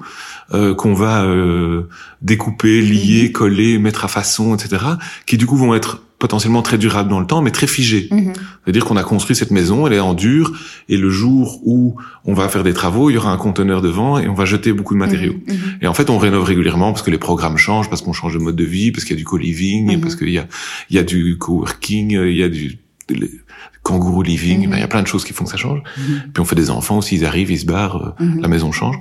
euh, 0.53 0.73
qu'on 0.73 0.93
va 0.95 1.23
euh, 1.25 1.83
découper, 2.23 2.81
lier, 2.81 3.25
Mhm. 3.27 3.31
coller, 3.33 3.77
mettre 3.79 4.05
à 4.05 4.07
façon, 4.07 4.55
etc. 4.55 4.83
Qui 5.27 5.37
du 5.37 5.45
coup 5.45 5.55
vont 5.57 5.75
être 5.75 6.01
potentiellement 6.19 6.61
très 6.61 6.77
durables 6.77 7.09
dans 7.09 7.19
le 7.19 7.25
temps, 7.25 7.41
mais 7.41 7.51
très 7.51 7.65
figés. 7.65 8.09
Mhm. 8.11 8.33
C'est-à-dire 8.63 8.85
qu'on 8.85 8.97
a 8.97 9.03
construit 9.03 9.35
cette 9.35 9.51
maison, 9.51 9.87
elle 9.87 9.93
est 9.93 9.99
en 9.99 10.13
dur, 10.13 10.51
et 10.89 10.97
le 10.97 11.09
jour 11.09 11.61
où 11.65 11.95
on 12.25 12.33
va 12.33 12.49
faire 12.49 12.63
des 12.63 12.73
travaux, 12.73 13.09
il 13.09 13.13
y 13.13 13.17
aura 13.17 13.31
un 13.31 13.37
conteneur 13.37 13.81
devant 13.81 14.19
et 14.19 14.27
on 14.27 14.33
va 14.33 14.45
jeter 14.45 14.73
beaucoup 14.73 14.93
de 14.93 14.99
matériaux. 14.99 15.35
Mhm. 15.47 15.53
Mhm. 15.53 15.61
Et 15.81 15.87
en 15.87 15.93
fait, 15.93 16.09
on 16.09 16.17
rénove 16.17 16.43
régulièrement 16.43 16.91
parce 16.91 17.03
que 17.03 17.11
les 17.11 17.17
programmes 17.17 17.57
changent, 17.57 17.89
parce 17.89 18.01
qu'on 18.01 18.13
change 18.13 18.33
de 18.33 18.39
mode 18.39 18.57
de 18.57 18.65
vie, 18.65 18.91
parce 18.91 19.05
qu'il 19.05 19.15
y 19.15 19.17
a 19.17 19.21
du 19.21 19.25
co-living, 19.25 19.99
parce 20.01 20.15
qu'il 20.15 20.29
y 20.29 20.37
a, 20.37 20.47
il 20.89 20.97
y 20.97 20.99
a 20.99 21.03
du 21.03 21.37
coworking, 21.37 22.11
il 22.11 22.37
y 22.37 22.43
a 22.43 22.49
du 22.49 22.77
kangourou 23.81 24.21
living, 24.21 24.69
ben, 24.69 24.77
il 24.77 24.81
y 24.81 24.83
a 24.83 24.87
plein 24.87 25.01
de 25.01 25.07
choses 25.07 25.23
qui 25.23 25.33
font 25.33 25.45
que 25.45 25.51
ça 25.51 25.57
change. 25.57 25.81
Puis 25.95 26.41
on 26.41 26.45
fait 26.45 26.55
des 26.55 26.69
enfants 26.69 26.97
aussi, 26.97 27.15
ils 27.15 27.25
arrivent, 27.25 27.49
ils 27.49 27.59
se 27.59 27.65
barrent, 27.65 28.15
euh, 28.19 28.25
la 28.41 28.47
maison 28.47 28.71
change. 28.71 28.97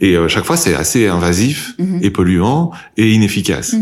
Et 0.00 0.16
euh, 0.16 0.28
chaque 0.28 0.44
fois, 0.44 0.56
c'est 0.56 0.74
assez 0.74 1.08
invasif 1.08 1.74
et 2.00 2.10
polluant 2.10 2.70
et 2.96 3.12
inefficace. 3.12 3.74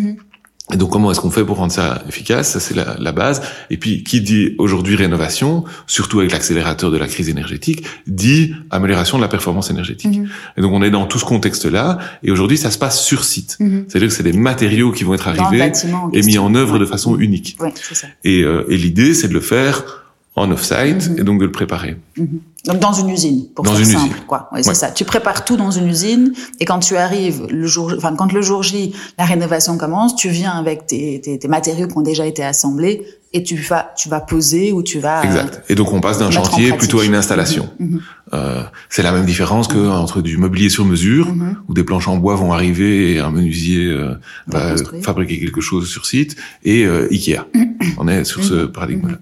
Et 0.73 0.77
donc, 0.77 0.91
comment 0.91 1.11
est-ce 1.11 1.21
qu'on 1.21 1.31
fait 1.31 1.45
pour 1.45 1.59
rendre 1.59 1.73
ça 1.73 2.03
efficace? 2.09 2.53
Ça, 2.53 2.61
c'est 2.61 2.75
la, 2.75 2.97
la 2.99 3.13
base. 3.13 3.43
Et 3.71 3.77
puis, 3.77 4.03
qui 4.05 4.21
dit 4.21 4.55
aujourd'hui 4.59 4.97
rénovation, 4.97 5.65
surtout 5.87 6.21
avec 6.21 6.33
l'accélérateur 6.33 6.91
de 6.91 6.97
la 6.97 7.07
crise 7.07 7.29
énergétique, 7.29 7.85
dit 8.07 8.55
amélioration 8.71 9.19
de 9.19 9.23
la 9.23 9.29
performance 9.29 9.71
énergétique. 9.71 10.17
Mhm. 10.19 10.29
Et 10.57 10.61
donc, 10.61 10.73
on 10.73 10.83
est 10.83 10.91
dans 10.91 11.07
tout 11.07 11.19
ce 11.19 11.25
contexte-là. 11.25 11.99
Et 12.23 12.31
aujourd'hui, 12.31 12.57
ça 12.57 12.71
se 12.71 12.79
passe 12.79 13.05
sur 13.05 13.25
site. 13.25 13.57
Mhm. 13.61 13.85
C'est-à-dire 13.89 14.09
que 14.09 14.15
c'est 14.15 14.23
des 14.23 14.33
matériaux 14.33 14.93
qui 14.93 15.05
vont 15.05 15.15
être 15.15 15.29
arrivés 15.29 15.59
bâtiment 15.59 16.11
et 16.13 16.23
mis 16.23 16.39
en 16.39 16.55
œuvre 16.55 16.79
de 16.79 16.87
façon 16.87 17.19
unique. 17.19 17.57
Ouais, 17.61 17.73
ça. 17.77 18.07
Et, 18.25 18.43
euh, 18.43 18.65
et 18.69 18.77
l'idée, 18.77 19.15
c'est 19.15 19.29
de 19.29 19.35
le 19.35 19.41
faire 19.41 20.02
en 20.35 20.51
off-site 20.51 21.11
et 21.19 21.25
donc 21.25 21.41
de 21.41 21.45
le 21.45 21.53
préparer. 21.53 21.97
Donc 22.65 22.79
dans 22.79 22.93
une 22.93 23.11
usine, 23.11 23.49
pour 23.55 23.65
dans 23.65 23.73
faire 23.73 23.81
une 23.81 23.87
simple, 23.87 24.13
usine. 24.13 24.25
quoi. 24.27 24.49
Oui, 24.53 24.63
c'est 24.63 24.75
ça. 24.75 24.91
Tu 24.91 25.05
prépares 25.05 25.45
tout 25.45 25.57
dans 25.57 25.71
une 25.71 25.89
usine 25.89 26.33
et 26.61 26.65
quand 26.65 26.79
tu 26.79 26.97
arrives 26.97 27.47
le 27.51 27.67
jour, 27.67 27.93
enfin 27.97 28.15
quand 28.17 28.33
le 28.33 28.41
jour 28.41 28.63
J, 28.63 28.95
la 29.19 29.25
rénovation 29.25 29.77
commence, 29.77 30.17
tu 30.17 30.29
viens 30.29 30.53
avec 30.53 30.87
tes, 30.87 31.21
tes, 31.21 31.39
tes 31.39 31.49
matériaux 31.49 31.89
qui 31.89 31.99
ont 31.99 32.03
déjà 32.03 32.25
été 32.25 32.43
assemblés 32.43 33.05
et 33.35 33.43
tu 33.43 33.57
vas 33.57 33.93
tu 33.97 34.09
vas 34.09 34.21
poser 34.21 34.73
ou 34.73 34.83
tu 34.83 35.01
vas. 35.01 35.25
Exact. 35.25 35.65
Et 35.69 35.75
donc 35.75 35.93
on 35.93 36.01
passe 36.01 36.19
d'un 36.19 36.31
chantier 36.31 36.73
plutôt 36.73 37.01
à 37.01 37.05
une 37.05 37.15
installation. 37.15 37.69
Euh, 38.33 38.63
c'est 38.89 39.03
la 39.03 39.13
même 39.13 39.27
différence 39.27 39.69
que 39.69 39.91
entre 39.91 40.23
du 40.23 40.39
mobilier 40.39 40.71
sur 40.71 40.85
mesure, 40.85 41.29
où 41.69 41.75
des 41.75 41.85
planches 41.85 42.09
en 42.09 42.17
bois 42.17 42.37
vont 42.37 42.53
arriver 42.53 43.15
et 43.15 43.21
un 43.21 43.31
menuisier 43.31 43.87
euh, 43.87 44.15
Va 44.47 44.77
fabriquer 45.03 45.39
quelque 45.39 45.61
chose 45.61 45.89
sur 45.89 46.07
site, 46.07 46.37
et 46.65 46.85
euh, 46.85 47.09
Ikea. 47.11 47.41
on 47.99 48.09
est 48.09 48.25
sur 48.25 48.43
ce 48.43 48.67
paradigme-là. 48.67 49.19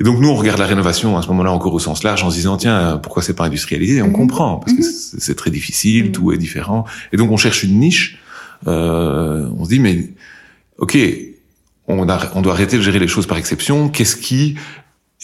Et 0.00 0.04
donc 0.04 0.20
nous, 0.20 0.28
on 0.28 0.34
regarde 0.36 0.58
la 0.60 0.66
rénovation 0.66 1.18
à 1.18 1.22
ce 1.22 1.28
moment-là 1.28 1.50
encore 1.52 1.74
au 1.74 1.78
sens 1.80 2.04
large 2.04 2.22
en 2.22 2.30
se 2.30 2.36
disant 2.36 2.56
tiens 2.56 2.98
pourquoi 3.02 3.22
c'est 3.22 3.34
pas 3.34 3.44
industrialisé? 3.46 4.00
On 4.02 4.10
comprend 4.10 4.56
parce 4.58 4.72
que 4.76 4.82
c'est 4.82 5.20
c'est 5.20 5.34
très 5.34 5.50
difficile, 5.50 6.12
tout 6.12 6.32
est 6.32 6.38
différent. 6.38 6.84
Et 7.12 7.16
donc 7.16 7.30
on 7.30 7.36
cherche 7.36 7.62
une 7.64 7.80
niche. 7.80 8.18
Euh, 8.66 9.48
on 9.58 9.64
se 9.64 9.70
dit 9.70 9.80
mais 9.80 10.10
ok, 10.78 10.96
on, 11.88 12.08
a- 12.08 12.30
on 12.34 12.42
doit 12.42 12.52
arrêter 12.52 12.76
de 12.76 12.82
gérer 12.82 12.98
les 13.00 13.08
choses 13.08 13.26
par 13.26 13.38
exception. 13.38 13.88
Qu'est-ce 13.88 14.16
qui 14.16 14.56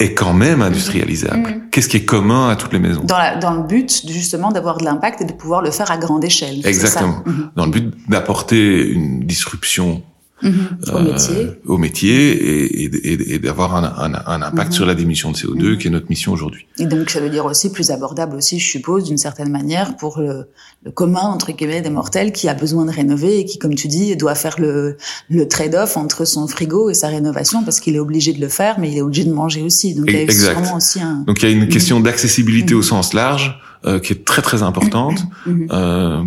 est 0.01 0.12
quand 0.14 0.35
même 0.35 0.61
industrialisable? 0.61 1.68
Qu'est-ce 1.70 1.89
qui 1.89 1.99
est 1.99 2.05
commun 2.05 2.49
à 2.49 2.57
toutes 2.57 2.72
les 2.72 2.81
maisons? 2.81 3.05
Dans, 3.05 3.18
la, 3.18 3.37
dans 3.37 3.53
le 3.55 3.62
but 3.62 4.03
justement 4.09 4.51
d'avoir 4.51 4.79
de 4.79 4.85
l'impact 4.85 5.20
et 5.22 5.25
de 5.25 5.33
pouvoir 5.33 5.62
le 5.62 5.70
faire 5.70 5.91
à 5.93 5.99
grande 5.99 6.25
échelle. 6.25 6.66
Exactement. 6.66 7.22
Mhm. 7.27 7.51
Dans 7.55 7.64
le 7.66 7.70
but 7.70 7.95
d'apporter 8.09 8.89
une 8.89 9.20
disruption 9.20 10.03
Mhm. 10.43 10.53
Au 10.93 10.97
euh, 10.97 11.03
métier. 11.12 11.51
au 11.64 11.78
métier 11.78 12.32
et, 12.32 12.85
et- 12.85 13.35
et- 13.35 13.39
d'avoir 13.39 13.76
un, 13.76 13.85
un- 13.85 14.22
un 14.26 14.43
impact 14.43 14.70
Mhm. 14.70 14.72
sur 14.72 14.85
la 14.87 14.95
diminution 14.95 15.30
de 15.30 15.37
CO2 15.37 15.76
qui 15.78 15.87
est 15.87 15.91
notre 15.91 16.09
mission 16.11 16.32
aujourd'hui. 16.32 16.66
Et 16.78 16.87
donc, 16.87 17.09
ça 17.11 17.20
veut 17.20 17.30
dire 17.30 17.45
aussi 17.47 17.70
plus 17.70 17.91
abordable 17.91 18.37
aussi, 18.37 18.59
je 18.59 18.68
suppose, 18.68 19.05
d'une 19.05 19.16
certaine 19.16 19.51
manière, 19.51 19.97
pour 19.97 20.18
le, 20.20 20.47
le 20.85 20.91
commun, 20.91 21.20
entre 21.22 21.53
guillemets, 21.53 21.80
des 21.82 21.89
mortels 21.91 22.32
qui 22.32 22.49
a 22.49 22.55
besoin 22.55 22.85
de 22.85 22.91
rénover 22.91 23.39
et 23.41 23.45
qui, 23.45 23.59
comme 23.59 23.74
tu 23.76 23.87
dis, 23.89 24.16
doit 24.16 24.35
faire 24.35 24.57
le, 24.59 24.97
le 25.30 25.49
trade-off 25.49 25.97
entre 25.97 26.24
son 26.24 26.47
frigo 26.49 26.91
et 26.91 26.95
sa 26.95 27.09
rénovation 27.09 27.62
parce 27.62 27.78
qu'il 27.80 27.95
est 27.95 28.01
obligé 28.01 28.32
de 28.32 28.41
le 28.41 28.49
faire, 28.49 28.78
mais 28.80 28.91
il 28.91 28.99
est 28.99 29.03
obligé 29.03 29.24
de 29.24 29.32
manger 29.32 29.62
aussi. 29.62 29.95
Donc, 29.95 30.07
il 30.09 30.14
y 30.14 30.18
a 30.18 30.22
Exact. 30.22 30.72
aussi 30.76 31.01
un... 31.01 31.22
Donc 31.26 31.43
il 31.43 31.49
y 31.49 31.53
a 31.53 31.55
une 31.55 31.68
question 31.68 32.01
d'accessibilité 32.01 32.74
Mhm. 32.74 32.80
au 32.80 32.82
sens 32.82 33.14
large 33.14 33.61
euh, 33.87 34.01
qui 34.01 34.12
est 34.14 34.24
très 34.24 34.43
très 34.43 34.62
importante. 34.62 35.20
Mhm. 35.47 35.68
Euh, 35.70 36.22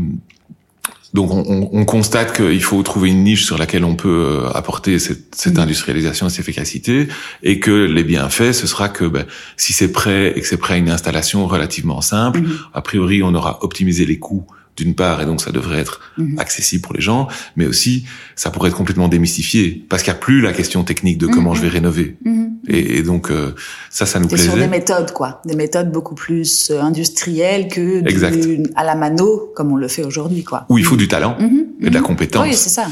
donc 1.14 1.32
on, 1.32 1.44
on- 1.48 1.70
on 1.72 1.86
constate 1.86 2.36
qu'il 2.36 2.62
faut 2.64 2.82
trouver 2.84 3.10
une 3.10 3.24
niche 3.24 3.46
sur 3.46 3.58
laquelle 3.58 3.84
on 3.86 3.96
peut 3.96 4.10
euh, 4.44 4.50
apporter 4.54 5.00
cette, 5.00 5.34
cette 5.36 5.54
Mhm. 5.56 5.62
industrialisation 5.64 6.28
et 6.28 6.30
cette 6.30 6.40
efficacité, 6.42 7.08
et 7.44 7.60
que 7.60 7.72
les 7.86 8.04
bienfaits, 8.04 8.52
ce 8.54 8.68
sera 8.68 8.90
que 8.90 9.06
ben, 9.06 9.26
si 9.56 9.74
c'est 9.74 9.92
prêt 9.92 10.34
et 10.36 10.42
que 10.42 10.48
c'est 10.48 10.58
prêt 10.58 10.76
à 10.76 10.78
une 10.78 10.90
installation 10.90 11.48
relativement 11.48 12.02
simple, 12.02 12.42
Mhm. 12.42 12.58
a 12.74 12.82
priori 12.82 13.24
on 13.24 13.34
aura 13.36 13.60
optimisé 13.64 14.06
les 14.06 14.20
coûts 14.20 14.46
d'une 14.78 14.94
part, 14.96 15.22
et 15.22 15.26
donc 15.26 15.42
ça 15.42 15.52
devrait 15.52 15.80
être 15.80 16.00
Mhm. 16.18 16.40
accessible 16.40 16.82
pour 16.84 16.94
les 16.94 17.02
gens, 17.02 17.28
mais 17.56 17.66
aussi 17.66 18.06
ça 18.36 18.52
pourrait 18.52 18.70
être 18.70 18.76
complètement 18.78 19.08
démystifié, 19.08 19.84
parce 19.90 20.04
qu'il 20.04 20.12
n'y 20.14 20.18
a 20.18 20.22
plus 20.22 20.42
la 20.42 20.54
question 20.54 20.84
technique 20.84 21.18
de 21.18 21.28
comment 21.28 21.52
Mhm. 21.52 21.56
je 21.58 21.62
vais 21.64 21.68
rénover. 21.70 22.16
Mhm. 22.24 22.48
Et, 22.68 22.98
et 22.98 23.02
donc 23.04 23.32
euh, 23.32 23.54
ça, 23.90 24.06
ça 24.06 24.20
nous 24.20 24.28
T'es 24.28 24.38
sur 24.38 24.54
des 24.54 24.58
plaisait. 24.60 24.68
méthodes, 24.70 25.12
quoi. 25.12 25.42
Des 25.46 25.56
méthodes 25.56 25.92
beaucoup 25.92 26.16
plus 26.16 26.70
euh, 26.72 26.82
industrielles 26.82 27.68
que 27.70 28.02
du, 28.02 28.08
Exact. 28.10 28.38
à 28.76 28.84
la 28.84 28.96
mano, 28.96 29.52
comme 29.56 29.72
on 29.72 29.76
le 29.76 29.88
fait 29.88 30.04
aujourd'hui, 30.04 30.44
quoi. 30.44 30.66
Où 30.70 30.78
il 30.78 30.86
faut 30.86 30.96
du 30.98 31.08
talent 31.08 31.38
et 31.82 31.90
de 31.90 31.94
la 31.94 32.02
compétence. 32.02 32.46
Oui, 32.48 32.54
c'est 32.56 32.70
ça. 32.70 32.88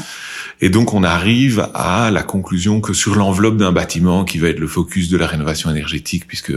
Et 0.60 0.70
donc 0.70 0.94
on 0.94 1.04
arrive 1.04 1.68
à 1.74 2.10
la 2.10 2.22
conclusion 2.22 2.80
que 2.80 2.94
sur 2.94 3.14
l'enveloppe 3.14 3.58
d'un 3.58 3.72
bâtiment 3.72 4.24
qui 4.24 4.38
va 4.38 4.48
être 4.48 4.58
le 4.58 4.66
focus 4.66 5.08
de 5.10 5.16
la 5.18 5.26
rénovation 5.26 5.70
énergétique, 5.70 6.26
puisque 6.26 6.52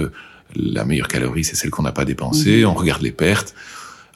la 0.55 0.85
meilleure 0.85 1.07
calorie 1.09 1.43
c'est 1.43 1.55
celle 1.55 1.69
qu'on 1.69 1.83
n'a 1.83 1.91
pas 1.91 2.05
dépensée, 2.05 2.63
on 2.65 2.73
regarde 2.73 3.01
les 3.01 3.11
pertes. 3.11 3.53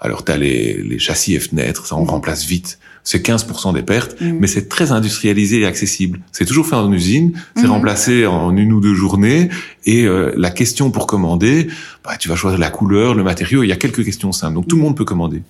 Alors 0.04 0.24
tu 0.26 0.32
as 0.32 0.38
les, 0.38 0.84
les 0.84 1.00
châssis 1.00 1.34
et 1.34 1.40
fenêtres, 1.40 1.88
ça 1.88 1.96
on 1.96 2.02
Mhm. 2.04 2.10
remplace 2.10 2.46
vite. 2.46 2.78
C'est 3.06 3.22
15% 3.26 3.74
des 3.74 3.82
pertes, 3.84 4.20
Mhm. 4.22 4.38
mais 4.40 4.48
c'est 4.48 4.70
très 4.70 4.92
industrialisé 4.92 5.62
et 5.62 5.66
accessible. 5.66 6.20
C'est 6.32 6.46
toujours 6.46 6.68
fait 6.68 6.76
en 6.76 6.92
usine, 6.92 7.34
c'est 7.56 7.64
Mhm. 7.64 7.72
remplacé 7.72 8.26
en 8.26 8.56
une 8.56 8.72
ou 8.74 8.80
deux 8.82 8.94
journées. 8.94 9.50
Et 9.86 10.06
euh, 10.06 10.32
la 10.38 10.52
question 10.52 10.92
pour 10.92 11.08
commander, 11.08 11.68
bah, 12.06 12.16
tu 12.18 12.30
vas 12.30 12.36
choisir 12.36 12.60
la 12.60 12.70
couleur, 12.70 13.14
le 13.16 13.24
matériau. 13.24 13.64
Il 13.64 13.68
y 13.68 13.72
a 13.74 13.76
quelques 13.78 14.04
questions 14.06 14.32
simples, 14.32 14.56
donc 14.56 14.68
tout 14.68 14.76
le 14.76 14.82
monde 14.82 14.96
peut 14.96 15.06
commander. 15.06 15.42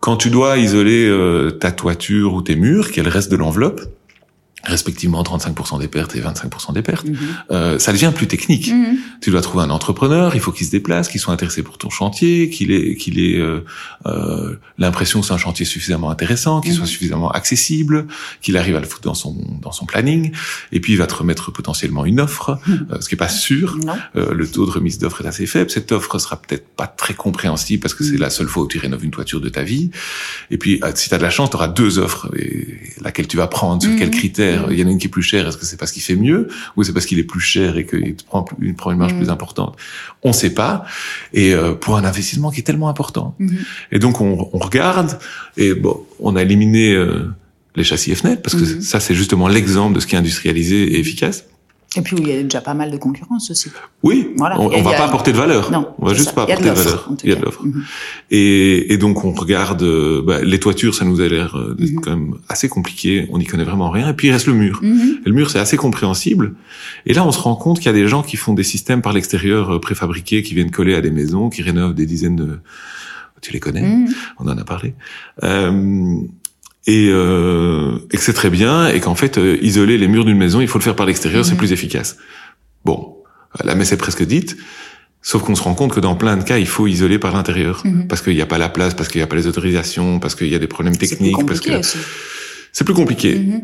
Quand 0.00 0.16
tu 0.16 0.30
dois 0.30 0.56
isoler 0.58 1.06
euh, 1.06 1.50
ta 1.50 1.72
toiture 1.72 2.32
ou 2.34 2.42
tes 2.42 2.56
murs, 2.56 2.90
qui 2.90 3.00
est 3.00 3.02
le 3.02 3.10
reste 3.10 3.30
de 3.30 3.36
l'enveloppe, 3.36 3.82
respectivement 4.64 5.22
35% 5.22 5.78
des 5.80 5.88
pertes 5.88 6.14
et 6.16 6.20
25% 6.20 6.72
des 6.72 6.82
pertes, 6.82 7.06
Mhm. 7.08 7.16
euh, 7.50 7.78
ça 7.78 7.92
devient 7.92 8.12
plus 8.14 8.26
technique. 8.26 8.68
Mhm. 8.72 8.96
Tu 9.20 9.30
dois 9.30 9.40
trouver 9.40 9.64
un 9.64 9.70
entrepreneur, 9.70 10.34
il 10.34 10.40
faut 10.40 10.52
qu'il 10.52 10.66
se 10.66 10.70
déplace, 10.70 11.08
qu'il 11.08 11.20
soit 11.20 11.32
intéressé 11.32 11.62
pour 11.62 11.78
ton 11.78 11.90
chantier, 11.90 12.50
qu'il 12.50 12.70
ait, 12.72 12.94
qu'il 12.96 13.18
ait 13.18 13.38
euh, 13.38 13.60
euh, 14.06 14.56
l'impression 14.78 15.20
que 15.20 15.26
c'est 15.26 15.32
un 15.32 15.38
chantier 15.38 15.64
suffisamment 15.64 16.10
intéressant, 16.10 16.60
qu'il 16.60 16.72
Mhm. 16.72 16.78
soit 16.78 16.86
suffisamment 16.86 17.30
accessible, 17.30 18.06
qu'il 18.42 18.56
arrive 18.56 18.76
à 18.76 18.80
le 18.80 18.86
foutre 18.86 19.02
dans 19.04 19.14
son 19.14 19.36
dans 19.62 19.72
son 19.72 19.86
planning, 19.86 20.32
et 20.72 20.80
puis 20.80 20.92
il 20.92 20.96
va 20.98 21.06
te 21.06 21.14
remettre 21.14 21.50
potentiellement 21.52 22.04
une 22.04 22.20
offre, 22.20 22.58
Mhm. 22.66 22.86
euh, 22.92 23.00
ce 23.00 23.08
qui 23.08 23.14
est 23.14 23.18
pas 23.18 23.28
sûr. 23.28 23.78
Euh, 24.16 24.32
le 24.34 24.46
taux 24.46 24.66
de 24.66 24.70
remise 24.70 24.98
d'offre 24.98 25.22
est 25.24 25.28
assez 25.28 25.46
faible. 25.46 25.70
Cette 25.70 25.92
offre 25.92 26.18
sera 26.18 26.36
peut-être 26.40 26.66
pas 26.68 26.86
très 26.86 27.14
compréhensible 27.14 27.80
parce 27.82 27.94
que 27.94 28.04
c'est 28.04 28.12
Mhm. 28.14 28.20
la 28.20 28.30
seule 28.30 28.46
fois 28.48 28.62
où 28.64 28.68
tu 28.68 28.78
rénoves 28.78 29.04
une 29.04 29.10
toiture 29.10 29.40
de 29.40 29.48
ta 29.48 29.62
vie. 29.62 29.90
Et 30.50 30.58
puis, 30.58 30.80
si 30.94 31.08
tu 31.08 31.14
as 31.14 31.18
de 31.18 31.22
la 31.22 31.30
chance, 31.30 31.50
tu 31.50 31.56
auras 31.56 31.68
deux 31.68 31.98
offres. 31.98 32.30
Et 32.38 32.78
laquelle 33.00 33.26
tu 33.28 33.36
vas 33.36 33.46
prendre, 33.46 33.82
sur 33.82 33.90
Mhm. 33.92 33.98
quels 33.98 34.10
critères 34.10 34.49
Mhm. 34.58 34.66
Il 34.72 34.78
y 34.78 34.84
en 34.84 34.86
a 34.86 34.90
une 34.90 34.98
qui 34.98 35.06
est 35.06 35.10
plus 35.10 35.22
chère. 35.22 35.46
Est-ce 35.48 35.56
que 35.56 35.64
c'est 35.64 35.76
parce 35.76 35.92
qu'il 35.92 36.02
fait 36.02 36.16
mieux 36.16 36.48
ou 36.76 36.82
c'est 36.84 36.92
parce 36.92 37.06
qu'il 37.06 37.18
est 37.18 37.24
plus 37.24 37.40
cher 37.40 37.76
et 37.76 37.86
qu'il 37.86 38.14
prend, 38.16 38.44
il 38.62 38.74
prend 38.74 38.90
une 38.92 38.98
marge 38.98 39.12
Mhm. 39.14 39.18
plus 39.20 39.30
importante? 39.30 39.76
On 40.22 40.32
sait 40.32 40.54
pas. 40.54 40.84
Et 41.32 41.54
euh, 41.54 41.74
pour 41.74 41.96
un 41.96 42.04
investissement 42.04 42.50
qui 42.50 42.60
est 42.60 42.64
tellement 42.64 42.88
important. 42.88 43.34
Mhm. 43.38 43.58
Et 43.92 43.98
donc, 43.98 44.20
on, 44.20 44.48
on 44.52 44.58
regarde. 44.58 45.18
Et 45.56 45.74
bon, 45.74 46.04
on 46.18 46.36
a 46.36 46.42
éliminé 46.42 46.92
euh, 46.92 47.30
les 47.76 47.84
châssis 47.84 48.10
et 48.12 48.14
fenêtres 48.16 48.42
parce 48.42 48.56
que 48.56 48.64
Mhm. 48.64 48.80
ça, 48.82 48.98
c'est 49.00 49.14
justement 49.14 49.48
l'exemple 49.48 49.94
de 49.94 50.00
ce 50.00 50.06
qui 50.06 50.14
est 50.16 50.18
industrialisé 50.18 50.94
et 50.94 50.98
efficace. 51.00 51.44
Et 51.96 52.02
puis, 52.02 52.14
où 52.14 52.20
il 52.20 52.28
y 52.28 52.32
a 52.32 52.42
déjà 52.42 52.60
pas 52.60 52.72
mal 52.74 52.92
de 52.92 52.96
concurrence 52.96 53.50
aussi. 53.50 53.68
Oui, 54.04 54.28
Voilà. 54.36 54.60
on, 54.60 54.66
on 54.72 54.82
va 54.82 54.90
a- 54.90 54.94
pas 54.96 55.04
apporter 55.06 55.32
de 55.32 55.36
valeur. 55.36 55.72
Non. 55.72 55.88
on 55.98 56.06
va 56.06 56.14
juste 56.14 56.28
ça. 56.28 56.32
pas 56.34 56.46
de 56.46 56.52
apporter 56.52 56.70
de, 56.70 56.74
valeur. 56.76 57.10
Il 57.24 57.28
y 57.30 57.32
a 57.32 57.34
de 57.34 57.42
l'offre. 57.44 57.64
Mhm. 57.64 57.82
Et, 58.30 58.92
et 58.92 58.96
donc 58.96 59.24
on 59.24 59.32
regarde 59.32 59.82
euh, 59.82 60.22
bah, 60.22 60.40
les 60.40 60.60
toitures, 60.60 60.94
ça 60.94 61.04
nous 61.04 61.20
a 61.20 61.26
l'air 61.26 61.56
euh, 61.56 61.74
Mhm. 61.78 62.00
quand 62.00 62.10
même 62.10 62.34
assez 62.48 62.68
compliqué. 62.68 63.26
On 63.32 63.38
n'y 63.38 63.44
connaît 63.44 63.64
vraiment 63.64 63.90
rien. 63.90 64.08
Et 64.08 64.14
puis 64.14 64.28
il 64.28 64.30
reste 64.30 64.46
le 64.46 64.52
mur. 64.54 64.78
Mhm. 64.82 65.18
Et 65.26 65.28
le 65.28 65.34
mur, 65.34 65.50
c'est 65.50 65.58
assez 65.58 65.76
compréhensible. 65.76 66.54
Et 67.06 67.12
là, 67.12 67.26
on 67.26 67.32
se 67.32 67.40
rend 67.40 67.56
compte 67.56 67.78
qu'il 67.78 67.86
y 67.86 67.88
a 67.88 67.92
des 67.92 68.06
gens 68.06 68.22
qui 68.22 68.36
font 68.36 68.54
des 68.54 68.62
systèmes 68.62 69.02
par 69.02 69.12
l'extérieur 69.12 69.74
euh, 69.74 69.80
préfabriqués, 69.80 70.42
qui 70.44 70.54
viennent 70.54 70.70
coller 70.70 70.94
à 70.94 71.00
des 71.00 71.10
maisons, 71.10 71.50
qui 71.50 71.62
rénovent 71.62 71.94
des 71.94 72.06
dizaines 72.06 72.36
de... 72.36 72.60
Tu 73.42 73.52
les 73.52 73.58
connais. 73.58 73.96
On 74.38 74.46
en 74.46 74.58
a 74.58 74.64
parlé. 74.64 74.94
Euh, 75.44 76.18
et, 76.86 77.08
euh, 77.10 77.98
et 78.10 78.16
que 78.16 78.22
c'est 78.22 78.32
très 78.32 78.50
bien, 78.50 78.88
et 78.88 79.00
qu'en 79.00 79.14
fait, 79.14 79.38
euh, 79.38 79.58
isoler 79.62 79.98
les 79.98 80.08
murs 80.08 80.24
d'une 80.24 80.38
maison, 80.38 80.60
il 80.60 80.68
faut 80.68 80.78
le 80.78 80.84
faire 80.84 80.96
par 80.96 81.06
l'extérieur, 81.06 81.44
c'est 81.44 81.52
Mhm. 81.52 81.58
plus 81.58 81.72
efficace. 81.72 82.16
Bon, 82.84 83.16
la 83.64 83.74
messe 83.74 83.92
est 83.92 83.96
presque 83.98 84.24
dite, 84.24 84.56
sauf 85.22 85.42
qu'on 85.42 85.54
se 85.54 85.62
rend 85.62 85.74
compte 85.74 85.92
que 85.92 86.00
dans 86.00 86.14
plein 86.16 86.36
de 86.38 86.42
cas, 86.44 86.58
il 86.58 86.66
faut 86.66 86.86
isoler 86.86 87.18
par 87.18 87.34
l'intérieur, 87.34 87.82
Mhm. 87.84 88.06
parce 88.08 88.22
qu'il 88.22 88.34
n'y 88.34 88.40
a 88.42 88.46
pas 88.46 88.58
la 88.58 88.68
place, 88.70 88.94
parce 88.94 89.08
qu'il 89.08 89.18
n'y 89.18 89.24
a 89.24 89.26
pas 89.26 89.36
les 89.36 89.46
autorisations, 89.46 90.18
parce 90.20 90.34
qu'il 90.34 90.48
y 90.48 90.54
a 90.54 90.58
des 90.58 90.66
problèmes 90.68 90.96
techniques, 90.96 91.44
parce 91.46 91.60
que 91.60 91.70
c'est 92.72 92.84
plus 92.84 92.94
compliqué. 92.94 93.34
Mhm. 93.38 93.60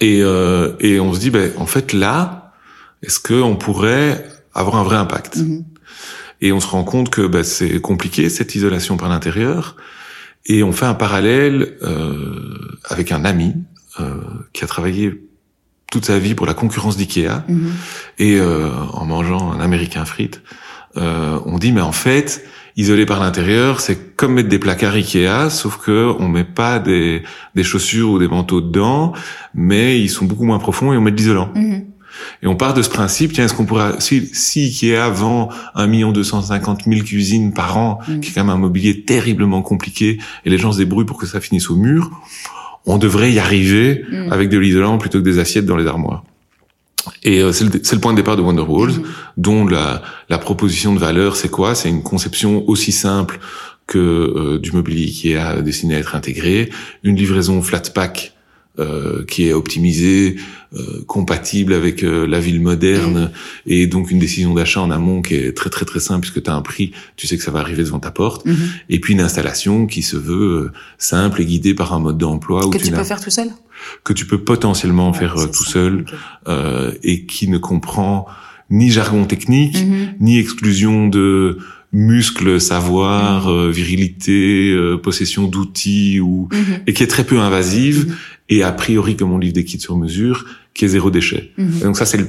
Et, 0.00 0.20
euh, 0.22 0.72
et 0.80 0.98
on 1.00 1.12
se 1.14 1.20
dit, 1.20 1.30
ben, 1.30 1.52
en 1.58 1.66
fait, 1.66 1.92
là, 1.92 2.52
est-ce 3.02 3.20
qu'on 3.20 3.54
pourrait 3.56 4.24
avoir 4.54 4.76
un 4.76 4.82
vrai 4.82 4.96
impact? 4.96 5.38
Et 6.40 6.52
on 6.52 6.60
se 6.60 6.66
rend 6.66 6.84
compte 6.84 7.10
que 7.10 7.22
ben, 7.26 7.42
c'est 7.44 7.80
compliqué, 7.80 8.28
cette 8.28 8.54
isolation 8.54 8.96
par 8.96 9.08
l'intérieur. 9.08 9.76
Et 10.46 10.62
on 10.62 10.72
fait 10.72 10.86
un 10.86 10.94
parallèle 10.94 11.76
euh, 11.82 12.78
avec 12.88 13.12
un 13.12 13.24
ami 13.24 13.54
euh, 14.00 14.20
qui 14.52 14.64
a 14.64 14.66
travaillé 14.66 15.22
toute 15.90 16.04
sa 16.04 16.18
vie 16.18 16.34
pour 16.34 16.46
la 16.46 16.54
concurrence 16.54 16.96
d'IKEA. 16.96 17.44
Mhm. 17.48 17.72
Et 18.18 18.38
euh, 18.40 18.68
en 18.92 19.04
mangeant 19.04 19.52
un 19.52 19.60
américain 19.60 20.04
frites, 20.04 20.42
euh, 20.96 21.38
on 21.46 21.58
dit, 21.58 21.72
mais 21.72 21.80
en 21.80 21.92
fait, 21.92 22.44
isoler 22.76 23.06
par 23.06 23.20
l'intérieur, 23.20 23.80
c'est 23.80 24.16
comme 24.16 24.34
mettre 24.34 24.48
des 24.48 24.58
placards 24.58 24.94
Ikea, 24.94 25.50
sauf 25.50 25.78
que 25.78 26.12
on 26.18 26.28
met 26.28 26.44
pas 26.44 26.78
des, 26.78 27.22
des 27.54 27.62
chaussures 27.62 28.10
ou 28.10 28.18
des 28.18 28.28
manteaux 28.28 28.60
dedans, 28.60 29.12
mais 29.54 30.00
ils 30.00 30.08
sont 30.08 30.24
beaucoup 30.24 30.44
moins 30.44 30.58
profonds 30.58 30.92
et 30.92 30.96
on 30.96 31.00
met 31.00 31.12
de 31.12 31.16
l'isolant. 31.16 31.50
Mhm. 31.54 31.84
Et 32.42 32.46
on 32.46 32.56
part 32.56 32.74
de 32.74 32.82
ce 32.82 32.88
principe, 32.90 33.32
tiens, 33.32 33.44
est-ce 33.44 33.54
qu'on 33.54 33.64
pourrait, 33.66 33.94
si, 34.00 34.28
si 34.32 34.64
Ikea 34.64 35.10
vend 35.10 35.48
1 35.74 36.12
250 36.12 36.82
000 36.86 37.00
cuisines 37.04 37.52
par 37.52 37.76
an, 37.76 37.98
Mm. 38.08 38.20
qui 38.20 38.30
est 38.30 38.32
quand 38.34 38.44
même 38.44 38.54
un 38.54 38.58
mobilier 38.58 39.02
terriblement 39.02 39.62
compliqué, 39.62 40.18
et 40.44 40.50
les 40.50 40.58
gens 40.58 40.72
se 40.72 40.78
débrouillent 40.78 41.06
pour 41.06 41.18
que 41.18 41.26
ça 41.26 41.40
finisse 41.40 41.70
au 41.70 41.76
mur, 41.76 42.10
on 42.86 42.98
devrait 42.98 43.32
y 43.32 43.38
arriver 43.38 44.04
Mm. 44.10 44.32
avec 44.32 44.48
de 44.50 44.58
l'isolant 44.58 44.98
plutôt 44.98 45.18
que 45.18 45.24
des 45.24 45.38
assiettes 45.38 45.66
dans 45.66 45.76
les 45.76 45.86
armoires. 45.86 46.22
Et 47.22 47.40
euh, 47.42 47.52
c'est 47.52 47.64
le, 47.64 47.70
c'est 47.82 47.94
le 47.96 48.00
point 48.00 48.12
de 48.12 48.16
départ 48.16 48.36
de 48.36 48.42
Wonderwalls, 48.42 48.92
Mhm. 48.92 49.04
dont 49.36 49.66
la, 49.66 50.02
la 50.30 50.38
proposition 50.38 50.94
de 50.94 50.98
valeur, 50.98 51.36
c'est 51.36 51.50
quoi? 51.50 51.74
C'est 51.74 51.88
une 51.90 52.02
conception 52.02 52.64
aussi 52.68 52.92
simple 52.92 53.38
que 53.86 53.98
euh, 53.98 54.58
du 54.58 54.72
mobilier 54.72 55.04
Ikea 55.04 55.60
destiné 55.62 55.96
à 55.96 55.98
être 55.98 56.14
intégré, 56.14 56.70
une 57.02 57.16
livraison 57.16 57.60
flat 57.60 57.82
pack 57.94 58.32
euh, 58.80 59.24
qui 59.26 59.46
est 59.46 59.52
optimisé, 59.52 60.36
euh, 60.74 61.04
compatible 61.06 61.72
avec 61.74 62.02
euh, 62.02 62.26
la 62.26 62.40
ville 62.40 62.60
moderne, 62.60 63.30
et 63.66 63.86
donc 63.86 64.10
une 64.10 64.18
décision 64.18 64.52
d'achat 64.54 64.80
en 64.80 64.90
amont 64.90 65.22
qui 65.22 65.34
est 65.34 65.56
très 65.56 65.70
très 65.70 65.84
très 65.84 66.00
simple 66.00 66.22
puisque 66.22 66.42
tu 66.42 66.50
as 66.50 66.54
un 66.54 66.62
prix, 66.62 66.90
tu 67.16 67.26
sais 67.28 67.36
que 67.36 67.44
ça 67.44 67.52
va 67.52 67.60
arriver 67.60 67.84
devant 67.84 68.00
ta 68.00 68.10
porte, 68.10 68.44
Mhm. 68.46 68.56
et 68.90 68.98
puis 68.98 69.14
une 69.14 69.20
installation 69.20 69.86
qui 69.86 70.02
se 70.02 70.16
veut 70.16 70.64
euh, 70.64 70.72
simple 70.98 71.40
et 71.42 71.44
guidée 71.46 71.74
par 71.74 71.92
un 71.94 72.00
mode 72.00 72.18
d'emploi 72.18 72.66
où 72.66 72.70
Que 72.70 72.78
tu 72.78 72.90
peux 72.90 73.04
faire 73.04 73.20
tout 73.20 73.30
seul? 73.30 73.48
que 74.02 74.12
tu 74.12 74.26
peux 74.26 74.38
potentiellement 74.38 75.12
Ouais, 75.12 75.18
faire 75.18 75.36
euh, 75.38 75.46
tout 75.46 75.64
ça. 75.64 75.70
seul 75.72 76.04
euh, 76.48 76.92
et 77.02 77.26
qui 77.26 77.48
ne 77.48 77.58
comprend 77.58 78.26
ni 78.70 78.90
jargon 78.90 79.24
technique, 79.26 79.76
Mhm. 79.86 80.14
ni 80.20 80.38
exclusion 80.38 81.06
de 81.08 81.58
muscles, 81.94 82.60
savoir, 82.60 83.46
Mhm. 83.48 83.54
euh, 83.56 83.70
virilité, 83.70 84.72
euh, 84.72 84.96
possession 84.98 85.46
d'outils 85.46 86.18
ou 86.20 86.48
Mhm. 86.52 86.80
et 86.86 86.92
qui 86.92 87.02
est 87.04 87.06
très 87.06 87.24
peu 87.24 87.38
invasive 87.38 88.06
Mhm. 88.08 88.14
et 88.50 88.62
a 88.64 88.72
priori 88.72 89.16
comme 89.16 89.32
on 89.32 89.38
livre 89.38 89.54
des 89.54 89.64
kits 89.64 89.80
sur 89.80 89.96
mesure 89.96 90.44
qui 90.74 90.84
est 90.84 90.88
zéro 90.88 91.10
déchet. 91.10 91.52
Et 91.56 91.84
donc 91.84 91.96
ça 91.96 92.04
c'est 92.04 92.18
le, 92.18 92.26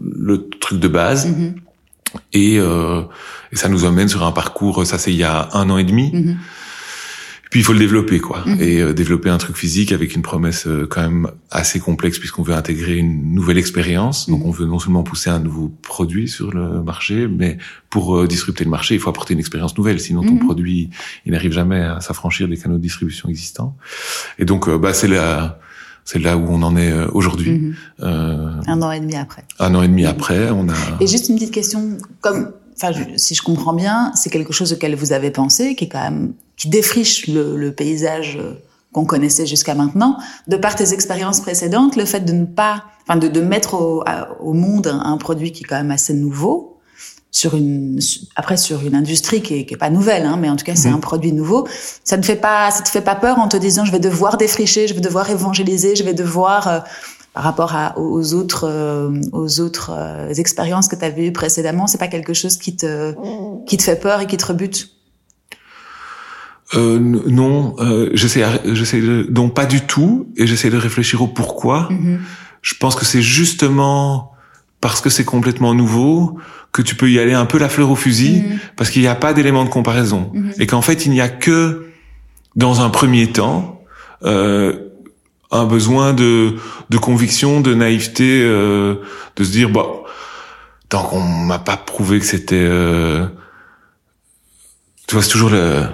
le 0.00 0.48
truc 0.48 0.80
de 0.80 0.88
base 0.88 1.28
et, 2.32 2.58
euh, 2.58 3.02
et 3.52 3.56
ça 3.56 3.68
nous 3.68 3.84
emmène 3.84 4.08
sur 4.08 4.24
un 4.24 4.32
parcours 4.32 4.86
ça 4.86 4.96
c'est 4.98 5.12
il 5.12 5.18
y 5.18 5.24
a 5.24 5.48
un 5.52 5.68
an 5.70 5.76
et 5.78 5.84
demi. 5.84 6.10
Puis 7.52 7.60
il 7.60 7.64
faut 7.64 7.74
le 7.74 7.78
développer 7.78 8.18
quoi 8.18 8.42
Mhm. 8.46 8.56
et 8.60 8.80
euh, 8.80 8.92
développer 8.94 9.28
un 9.28 9.36
truc 9.36 9.56
physique 9.56 9.92
avec 9.92 10.16
une 10.16 10.22
promesse 10.22 10.66
euh, 10.66 10.86
quand 10.88 11.02
même 11.02 11.28
assez 11.50 11.80
complexe 11.80 12.18
puisqu'on 12.18 12.42
veut 12.42 12.54
intégrer 12.54 12.96
une 12.96 13.34
nouvelle 13.34 13.58
expérience. 13.58 14.26
Donc 14.30 14.40
Mhm. 14.40 14.46
on 14.46 14.50
veut 14.50 14.64
non 14.66 14.78
seulement 14.78 15.02
pousser 15.02 15.28
un 15.28 15.38
nouveau 15.38 15.70
produit 15.82 16.28
sur 16.28 16.50
le 16.50 16.82
marché, 16.82 17.28
mais 17.28 17.58
pour 17.90 18.16
euh, 18.16 18.26
disrupter 18.26 18.64
le 18.64 18.70
marché, 18.70 18.94
il 18.94 19.00
faut 19.00 19.10
apporter 19.10 19.34
une 19.34 19.40
expérience 19.40 19.76
nouvelle. 19.76 20.00
Sinon 20.00 20.22
ton 20.22 20.32
Mhm. 20.36 20.38
produit 20.46 20.88
il 21.26 21.32
n'arrive 21.32 21.52
jamais 21.52 21.80
à 21.82 22.00
s'affranchir 22.00 22.48
des 22.48 22.56
canaux 22.56 22.78
de 22.78 22.82
distribution 22.82 23.28
existants. 23.28 23.76
Et 24.38 24.46
donc 24.46 24.66
euh, 24.68 24.78
bah 24.78 24.94
c'est 24.94 25.08
là 25.08 25.58
c'est 26.04 26.18
là 26.20 26.36
où 26.38 26.46
on 26.48 26.62
en 26.62 26.74
est 26.76 26.90
euh, 26.90 27.06
aujourd'hui. 27.12 27.74
Euh, 28.00 28.50
Un 28.66 28.80
an 28.82 28.90
et 28.90 28.98
demi 28.98 29.14
après. 29.14 29.44
un 29.60 29.74
an 29.76 29.82
et 29.82 29.88
demi 29.88 30.04
après, 30.06 30.48
on 30.50 30.68
a 30.70 30.74
Et 31.00 31.06
juste 31.06 31.28
une 31.28 31.36
petite 31.36 31.52
question, 31.52 31.96
comme, 32.22 32.50
enfin, 32.74 32.90
si 33.16 33.34
je 33.36 33.42
comprends 33.42 33.72
bien, 33.72 34.10
c'est 34.16 34.28
quelque 34.30 34.52
chose 34.52 34.72
auquel 34.72 34.96
vous 34.96 35.12
avez 35.12 35.30
pensé, 35.30 35.76
qui 35.76 35.84
est 35.84 35.88
quand 35.88 36.02
même, 36.02 36.32
qui 36.62 36.68
défriche 36.68 37.26
le, 37.26 37.56
le 37.56 37.72
paysage 37.72 38.38
euh, 38.40 38.52
qu'on 38.92 39.04
connaissait 39.04 39.46
jusqu'à 39.46 39.74
maintenant. 39.74 40.16
De 40.46 40.56
par 40.56 40.76
tes 40.76 40.92
expériences 40.92 41.40
précédentes, 41.40 41.96
le 41.96 42.04
fait 42.04 42.20
de 42.20 42.32
ne 42.32 42.44
pas, 42.44 42.84
enfin, 43.08 43.18
de, 43.18 43.26
de 43.26 43.40
mettre 43.40 43.74
au, 43.74 44.02
à- 44.06 44.40
au 44.40 44.52
monde 44.52 44.86
un, 44.86 45.00
un 45.00 45.16
produit 45.16 45.50
qui 45.50 45.64
est 45.64 45.66
quand 45.66 45.76
même 45.76 45.90
assez 45.90 46.14
nouveau, 46.14 46.78
sur 47.32 47.54
une, 47.56 47.98
après 48.36 48.56
sur 48.58 48.86
une 48.86 48.94
industrie 48.94 49.40
qui 49.42 49.54
est, 49.54 49.64
qui 49.66 49.74
est 49.74 49.78
pas 49.78 49.90
nouvelle, 49.90 50.24
hein, 50.26 50.36
mais 50.38 50.50
en 50.50 50.54
tout 50.56 50.64
cas 50.66 50.76
c'est 50.76 50.90
Mhm. 50.90 50.96
un 50.96 51.00
produit 51.00 51.32
nouveau. 51.32 51.66
Ça 52.04 52.16
ne 52.16 52.22
fait 52.22 52.36
pas, 52.36 52.70
ça 52.70 52.82
te 52.82 52.88
fait 52.90 53.00
pas 53.00 53.14
peur 53.16 53.38
en 53.40 53.48
te 53.48 53.56
disant 53.56 53.84
je 53.86 53.90
vais 53.90 53.98
devoir 53.98 54.36
défricher, 54.36 54.86
je 54.86 54.94
vais 54.94 55.00
devoir 55.00 55.30
évangéliser, 55.30 55.96
je 55.96 56.04
vais 56.04 56.14
devoir 56.14 56.68
euh, 56.68 56.78
par 57.32 57.42
rapport 57.44 57.74
à, 57.74 57.98
aux 57.98 58.34
autres, 58.34 58.68
euh, 58.68 59.10
aux 59.32 59.60
autres 59.60 59.90
euh, 59.96 60.28
expériences 60.34 60.86
que 60.88 60.94
tu 60.96 61.04
avais 61.06 61.26
eues 61.26 61.32
précédemment, 61.32 61.86
c'est 61.86 61.96
pas 61.98 62.08
quelque 62.08 62.34
chose 62.34 62.56
qui 62.58 62.76
te, 62.76 63.14
qui 63.66 63.78
te 63.78 63.82
fait 63.82 63.96
peur 63.96 64.20
et 64.20 64.26
qui 64.26 64.36
te 64.36 64.44
rebute? 64.46 64.90
Euh, 66.74 66.98
non, 66.98 67.74
euh, 67.80 68.10
j'essaie 68.14 68.44
j'essaie 68.72 69.00
de, 69.00 69.26
donc 69.28 69.54
pas 69.54 69.66
du 69.66 69.80
tout 69.82 70.26
et 70.36 70.46
j'essaie 70.46 70.70
de 70.70 70.76
réfléchir 70.78 71.20
au 71.22 71.26
pourquoi. 71.26 71.88
Mhm. 71.90 72.20
Je 72.62 72.74
pense 72.74 72.94
que 72.94 73.04
c'est 73.04 73.22
justement 73.22 74.32
parce 74.80 75.00
que 75.00 75.10
c'est 75.10 75.24
complètement 75.24 75.74
nouveau 75.74 76.38
que 76.72 76.80
tu 76.82 76.94
peux 76.94 77.10
y 77.10 77.18
aller 77.18 77.34
un 77.34 77.44
peu 77.44 77.58
la 77.58 77.68
fleur 77.68 77.90
au 77.90 77.96
fusil 77.96 78.42
Mhm. 78.42 78.58
parce 78.76 78.90
qu'il 78.90 79.02
n'y 79.02 79.08
a 79.08 79.14
pas 79.14 79.32
d'élément 79.34 79.64
de 79.64 79.68
comparaison 79.68 80.30
Mhm. 80.32 80.52
et 80.58 80.66
qu'en 80.66 80.82
fait 80.82 81.04
il 81.06 81.12
n'y 81.12 81.20
a 81.20 81.28
que 81.28 81.86
dans 82.56 82.80
un 82.80 82.88
premier 82.90 83.26
temps 83.32 83.82
euh, 84.24 84.72
un 85.50 85.64
besoin 85.66 86.14
de 86.14 86.54
de 86.88 86.96
conviction, 86.98 87.60
de 87.60 87.74
naïveté, 87.74 88.40
euh, 88.42 88.96
de 89.36 89.44
se 89.44 89.50
dire 89.50 89.68
bah 89.68 89.86
tant 90.88 91.02
qu'on 91.02 91.20
m'a 91.22 91.58
pas 91.58 91.76
prouvé 91.76 92.18
que 92.20 92.26
c'était 92.26 92.54
euh, 92.56 93.26
tu 95.06 95.14
vois 95.14 95.22
c'est 95.22 95.30
toujours 95.30 95.50
le 95.50 95.84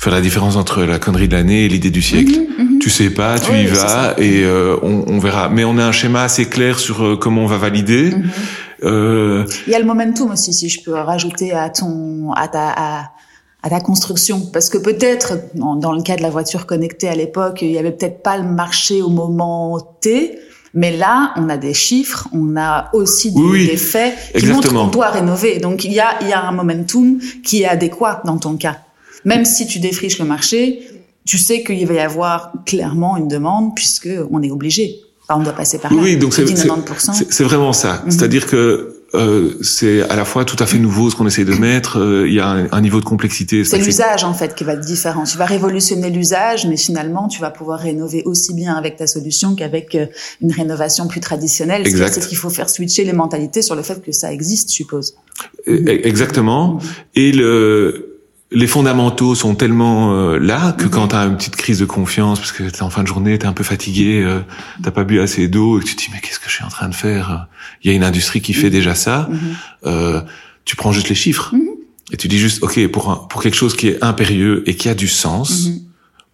faire 0.00 0.14
la 0.14 0.22
différence 0.22 0.56
entre 0.56 0.82
la 0.84 0.98
connerie 0.98 1.28
de 1.28 1.34
l'année 1.36 1.66
et 1.66 1.68
l'idée 1.68 1.90
du 1.90 2.00
siècle. 2.00 2.40
Mhm, 2.58 2.64
mhm. 2.64 2.78
Tu 2.78 2.88
sais 2.88 3.10
pas, 3.10 3.38
tu 3.38 3.50
Oui, 3.52 3.64
y 3.64 3.66
vas 3.66 4.14
et 4.16 4.42
euh, 4.44 4.76
on, 4.82 5.04
on 5.06 5.18
verra. 5.18 5.50
Mais 5.50 5.62
on 5.64 5.76
a 5.76 5.84
un 5.84 5.92
schéma 5.92 6.22
assez 6.22 6.46
clair 6.46 6.78
sur 6.78 7.04
euh, 7.04 7.16
comment 7.16 7.42
on 7.42 7.46
va 7.46 7.58
valider. 7.58 8.12
Mhm. 8.12 8.30
Euh, 8.84 9.44
Il 9.66 9.72
y 9.72 9.76
a 9.76 9.78
le 9.78 9.84
momentum 9.84 10.30
aussi, 10.30 10.54
si 10.54 10.70
je 10.70 10.82
peux 10.82 10.94
rajouter 10.94 11.52
à 11.52 11.68
ton, 11.68 12.32
à 12.32 12.48
ta, 12.48 12.70
à, 12.74 13.10
à 13.62 13.68
ta 13.68 13.80
construction, 13.80 14.40
parce 14.50 14.70
que 14.70 14.78
peut-être 14.78 15.34
dans, 15.54 15.92
le 15.92 16.00
cas 16.00 16.16
de 16.16 16.22
la 16.22 16.30
voiture 16.30 16.64
connectée 16.64 17.08
à 17.08 17.14
l'époque, 17.14 17.58
il 17.60 17.70
y 17.70 17.76
avait 17.78 17.92
peut-être 17.92 18.22
pas 18.22 18.38
le 18.38 18.44
marché 18.44 19.02
au 19.02 19.10
moment 19.10 19.78
T. 20.00 20.38
Mais 20.72 20.96
là, 20.96 21.34
on 21.36 21.50
a 21.50 21.58
des 21.58 21.74
chiffres, 21.74 22.26
on 22.32 22.56
a 22.56 22.88
aussi 22.94 23.32
des, 23.32 23.40
oui. 23.42 23.66
des 23.66 23.76
faits 23.76 24.14
qui 24.32 24.38
Exactement. 24.38 24.84
montrent 24.84 24.92
qu'on 24.92 24.96
doit 24.98 25.10
rénover. 25.10 25.58
Donc 25.58 25.84
il 25.84 25.92
y 25.92 26.00
a, 26.00 26.14
il 26.22 26.28
y 26.28 26.32
a 26.32 26.42
un 26.42 26.52
momentum 26.52 27.18
qui 27.44 27.62
est 27.62 27.66
adéquat 27.66 28.22
dans 28.24 28.38
ton 28.38 28.56
cas. 28.56 28.78
Même 29.24 29.44
si 29.44 29.66
tu 29.66 29.78
défriches 29.78 30.18
le 30.18 30.24
marché, 30.24 30.80
tu 31.26 31.38
sais 31.38 31.62
qu'il 31.62 31.86
va 31.86 31.94
y 31.94 31.98
avoir 32.00 32.52
clairement 32.66 33.16
une 33.16 33.28
demande 33.28 33.74
puisque 33.74 34.08
on 34.30 34.42
est 34.42 34.50
obligé. 34.50 34.96
Enfin, 35.28 35.40
on 35.40 35.44
doit 35.44 35.52
passer 35.52 35.78
par 35.78 35.92
là. 35.94 36.00
Oui, 36.02 36.16
donc 36.16 36.32
c'est- 36.34 36.44
dis 36.44 36.56
c'est- 36.56 36.66
90%. 36.68 37.12
c'est 37.12 37.32
c'est 37.32 37.44
vraiment 37.44 37.72
ça. 37.72 38.02
Mhm. 38.04 38.10
C'est-à-dire 38.10 38.46
que 38.46 38.96
euh, 39.14 39.54
c'est 39.60 40.02
à 40.02 40.14
la 40.14 40.24
fois 40.24 40.44
tout 40.44 40.56
à 40.60 40.66
fait 40.66 40.78
nouveau 40.78 41.10
ce 41.10 41.16
qu'on 41.16 41.26
essaie 41.26 41.44
de 41.44 41.54
mettre. 41.54 41.98
euh, 41.98 42.28
Il 42.28 42.34
y 42.34 42.38
a 42.40 42.46
un, 42.48 42.68
un 42.70 42.80
niveau 42.80 43.00
de 43.00 43.04
complexité. 43.04 43.64
C'est 43.64 43.78
l'usage 43.78 44.22
en 44.24 44.34
fait 44.34 44.54
qui 44.54 44.62
va 44.64 44.74
être 44.74 44.80
différent. 44.84 45.24
Tu 45.24 45.36
vas 45.36 45.46
révolutionner 45.46 46.10
l'usage, 46.10 46.66
mais 46.66 46.76
finalement 46.76 47.26
tu 47.28 47.40
vas 47.40 47.50
pouvoir 47.50 47.80
rénover 47.80 48.22
aussi 48.24 48.54
bien 48.54 48.74
avec 48.74 48.96
ta 48.96 49.06
solution 49.08 49.54
qu'avec 49.56 49.94
euh, 49.96 50.06
une 50.40 50.52
rénovation 50.52 51.06
plus 51.08 51.20
traditionnelle. 51.20 51.86
Exact. 51.86 52.14
C'est 52.14 52.28
qu'il 52.28 52.38
faut 52.38 52.50
faire 52.50 52.70
switcher 52.70 53.04
les 53.04 53.12
mentalités 53.12 53.62
sur 53.62 53.74
le 53.74 53.82
fait 53.82 54.00
que 54.02 54.12
ça 54.12 54.32
existe, 54.32 54.68
je 54.70 54.74
suppose. 54.74 55.14
E- 55.68 56.06
Exactement. 56.06 56.74
Mhm. 56.74 56.80
Et 57.16 57.32
le 57.32 58.09
les 58.52 58.66
fondamentaux 58.66 59.34
sont 59.36 59.54
tellement 59.54 60.12
euh, 60.12 60.38
là 60.38 60.72
que 60.72 60.84
Mhm. 60.84 60.90
quand 60.90 61.08
tu 61.08 61.16
as 61.16 61.24
une 61.24 61.36
petite 61.36 61.56
crise 61.56 61.78
de 61.78 61.84
confiance 61.84 62.38
parce 62.40 62.52
que 62.52 62.64
t'es 62.64 62.82
en 62.82 62.90
fin 62.90 63.02
de 63.02 63.06
journée, 63.08 63.38
t'es 63.38 63.46
un 63.46 63.52
peu 63.52 63.62
fatigué, 63.64 64.22
euh, 64.24 64.40
t'as 64.82 64.90
pas 64.90 65.04
bu 65.04 65.20
assez 65.20 65.46
d'eau 65.48 65.78
et 65.78 65.82
que 65.82 65.86
tu 65.88 65.94
te 65.96 66.00
dis 66.02 66.08
mais 66.12 66.20
qu'est-ce 66.20 66.40
que 66.40 66.48
je 66.48 66.54
suis 66.54 66.64
en 66.64 66.68
train 66.68 66.88
de 66.88 66.94
faire 66.94 67.46
Il 67.82 67.90
y 67.90 67.92
a 67.92 67.96
une 67.96 68.04
industrie 68.04 68.40
qui 68.40 68.52
fait 68.52 68.70
déjà 68.70 68.94
ça. 68.94 69.28
Mhm. 69.30 69.38
euh, 69.86 70.20
tu 70.64 70.76
prends 70.76 70.92
juste 70.92 71.08
les 71.08 71.14
chiffres 71.14 71.50
Mhm. 71.54 71.60
et 72.12 72.16
tu 72.16 72.26
dis 72.28 72.38
juste 72.38 72.62
ok 72.62 72.86
pour 72.88 73.10
un- 73.10 73.16
pour 73.30 73.42
quelque 73.42 73.56
chose 73.56 73.76
qui 73.76 73.88
est 73.88 74.02
impérieux 74.04 74.62
et 74.66 74.74
qui 74.76 74.88
a 74.88 74.94
du 74.94 75.08
sens 75.08 75.66
Mhm. 75.66 75.78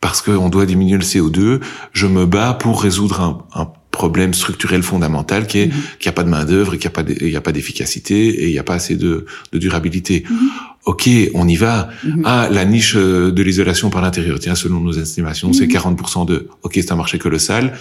parce 0.01 0.23
qu'on 0.23 0.49
doit 0.49 0.65
diminuer 0.67 0.97
le 0.97 1.05
CO2, 1.05 1.61
je 1.93 2.07
me 2.07 2.25
bats 2.27 2.55
pour 2.55 2.83
résoudre 2.83 3.21
un, 3.21 3.61
un 3.61 3.69
problème 3.91 4.35
structurel 4.35 4.83
fondamental 4.83 5.47
qui 5.47 5.59
est 5.61 5.67
Mhm. 5.69 5.73
qu'il 5.99 6.07
n'y 6.07 6.09
a 6.11 6.13
pas 6.13 6.25
de 6.25 6.29
main 6.29 6.45
d'œuvre 6.45 6.75
et 6.75 6.79
qu'il 6.79 6.87
n'y 6.89 6.93
a 6.93 6.97
pas 6.99 7.03
d'e- 7.03 7.17
il 7.23 7.31
y 7.31 7.37
a 7.37 7.41
pas 7.41 7.53
d'efficacité 7.53 8.27
et 8.29 8.47
il 8.49 8.53
n'y 8.53 8.59
a 8.59 8.63
pas 8.63 8.75
assez 8.75 8.95
de, 8.97 9.25
de 9.53 9.59
durabilité. 9.59 10.25
Mhm. 10.87 10.93
Ok, 10.93 11.11
on 11.35 11.49
y 11.49 11.57
va. 11.57 11.89
Mhm. 12.05 12.23
Ah, 12.25 12.49
la 12.51 12.65
niche 12.65 12.95
euh, 12.97 13.31
de 13.33 13.43
l'isolation 13.43 13.91
par 13.91 14.03
l'intérieur. 14.03 14.39
Tiens, 14.39 14.55
selon 14.55 14.81
nos 14.81 14.93
estimations, 14.93 15.53
c'est 15.53 15.67
Mhm. 15.67 15.73
40% 15.73 16.25
de. 16.27 16.49
Ok, 16.63 16.73
c'est 16.77 16.93
un 16.93 16.97
marché 16.97 17.19
colossal. 17.19 17.73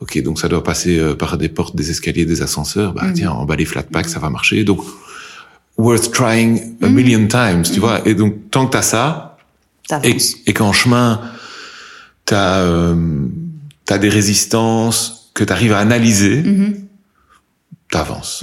Ok, 0.00 0.20
donc 0.22 0.40
ça 0.40 0.48
doit 0.48 0.62
passer 0.64 0.98
euh, 0.98 1.14
par 1.14 1.38
des 1.38 1.48
portes, 1.48 1.76
des 1.76 1.90
escaliers, 1.90 2.24
des 2.26 2.42
ascenseurs. 2.42 2.92
Bah 2.92 3.04
Mhm. 3.04 3.12
tiens, 3.14 3.30
en 3.30 3.44
bas 3.44 3.56
les 3.56 3.64
flat 3.64 3.84
packs, 3.84 4.08
ça 4.08 4.18
va 4.18 4.28
marcher. 4.30 4.64
Donc 4.64 4.80
worth 5.78 6.10
trying 6.12 6.60
a 6.82 6.88
Mhm. 6.88 6.94
million 6.94 7.26
times, 7.28 7.62
tu 7.62 7.74
Mhm. 7.74 7.78
vois. 7.80 8.06
Et 8.08 8.14
donc 8.14 8.50
tant 8.50 8.66
que 8.66 8.72
t'as 8.72 8.82
ça, 8.82 9.38
et, 10.02 10.16
et 10.46 10.52
qu'en 10.52 10.72
chemin, 10.72 11.20
t'as 12.24 12.58
euh, 12.62 12.96
t'as 13.84 13.98
des 13.98 14.08
résistances 14.08 15.30
que 15.34 15.44
t'arrives 15.44 15.72
à 15.72 15.78
analyser, 15.78 16.42
Mhm. 16.42 16.74
t'avances. 17.90 18.42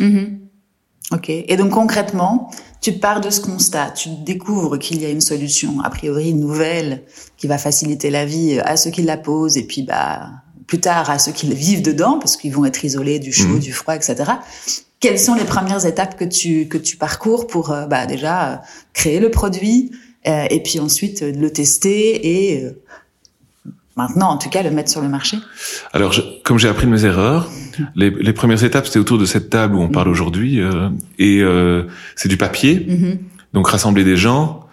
Ok. 1.11 1.29
Et 1.29 1.57
donc 1.57 1.71
concrètement, 1.71 2.49
tu 2.79 2.93
pars 2.93 3.21
de 3.21 3.29
ce 3.29 3.41
constat, 3.41 3.91
tu 3.91 4.09
découvres 4.23 4.79
qu'il 4.79 5.01
y 5.01 5.05
a 5.05 5.09
une 5.09 5.21
solution 5.21 5.81
a 5.83 5.89
priori 5.89 6.33
nouvelle 6.33 7.03
qui 7.37 7.47
va 7.47 7.57
faciliter 7.57 8.09
la 8.09 8.25
vie 8.25 8.59
à 8.63 8.77
ceux 8.77 8.91
qui 8.91 9.01
la 9.03 9.17
posent 9.17 9.57
et 9.57 9.63
puis 9.63 9.83
bah 9.83 10.29
plus 10.67 10.79
tard 10.79 11.09
à 11.09 11.19
ceux 11.19 11.33
qui 11.33 11.53
vivent 11.53 11.81
dedans 11.81 12.17
parce 12.17 12.37
qu'ils 12.37 12.53
vont 12.53 12.63
être 12.63 12.85
isolés 12.85 13.19
du 13.19 13.33
chaud, 13.33 13.47
Mhm. 13.49 13.59
du 13.59 13.73
froid, 13.73 13.93
etc. 13.95 14.15
Quelles 15.01 15.19
sont 15.19 15.35
les 15.35 15.43
premières 15.43 15.85
étapes 15.85 16.15
que 16.17 16.23
tu 16.25 16.67
que 16.67 16.77
tu 16.77 16.95
parcours 16.95 17.45
pour 17.47 17.71
euh, 17.71 17.87
bah 17.87 18.05
déjà 18.05 18.53
euh, 18.53 18.55
créer 18.93 19.19
le 19.19 19.29
produit 19.31 19.91
euh, 20.27 20.45
et 20.49 20.61
puis 20.63 20.79
ensuite 20.79 21.23
euh, 21.23 21.31
le 21.33 21.51
tester 21.51 22.51
et 22.53 22.63
euh, 22.63 22.81
maintenant 23.95 24.29
en 24.29 24.37
tout 24.37 24.49
cas 24.49 24.63
le 24.63 24.71
mettre 24.71 24.89
sur 24.89 25.01
le 25.01 25.09
marché. 25.09 25.37
Alors, 25.93 26.11
je- 26.13 26.21
comme 26.43 26.57
j'ai 26.59 26.67
appris 26.69 26.85
de 26.85 26.91
mes 26.91 27.05
erreurs, 27.05 27.49
les, 27.95 28.09
les 28.09 28.33
premières 28.33 28.63
étapes, 28.63 28.85
c'était 28.85 28.99
autour 28.99 29.17
de 29.17 29.25
cette 29.25 29.49
table 29.49 29.75
où 29.75 29.81
on 29.81 29.89
parle 29.89 30.07
aujourd'hui, 30.09 30.59
euh, 30.61 30.89
et 31.19 31.41
euh, 31.41 31.83
c'est 32.15 32.29
du 32.29 32.37
papier. 32.37 32.85
Mhm. 32.87 33.17
Donc, 33.53 33.67
rassembler 33.67 34.03
des 34.05 34.15
gens, 34.15 34.65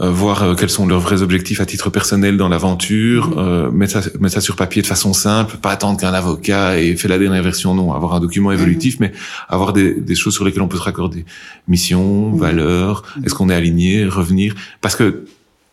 euh, 0.00 0.10
voir 0.10 0.42
euh, 0.42 0.54
quels 0.56 0.70
sont 0.70 0.86
leurs 0.88 0.98
vrais 1.00 1.22
objectifs 1.22 1.60
à 1.60 1.66
titre 1.66 1.88
personnel 1.90 2.36
dans 2.36 2.48
l'aventure, 2.48 3.28
Mhm. 3.28 3.34
euh, 3.38 3.70
mettre, 3.70 4.02
ça, 4.02 4.10
mettre 4.18 4.34
ça 4.34 4.40
sur 4.40 4.56
papier 4.56 4.82
de 4.82 4.86
façon 4.88 5.12
simple, 5.12 5.56
pas 5.58 5.70
attendre 5.70 6.00
qu'un 6.00 6.12
avocat 6.14 6.80
ait 6.80 6.96
fait 6.96 7.06
la 7.06 7.18
dernière 7.18 7.42
version, 7.42 7.74
non, 7.74 7.92
avoir 7.92 8.14
un 8.14 8.20
document 8.20 8.50
évolutif, 8.50 8.96
mais 8.98 9.12
avoir 9.48 9.72
des, 9.72 9.94
des 10.00 10.14
choses 10.16 10.34
sur 10.34 10.44
lesquelles 10.44 10.62
on 10.62 10.68
peut 10.68 10.78
se 10.78 10.82
raccorder. 10.82 11.24
Mission, 11.68 12.32
valeur, 12.32 13.04
est-ce 13.24 13.34
qu'on 13.34 13.50
est 13.50 13.54
aligné, 13.54 14.04
revenir, 14.06 14.54
parce 14.80 14.96
que 14.96 15.24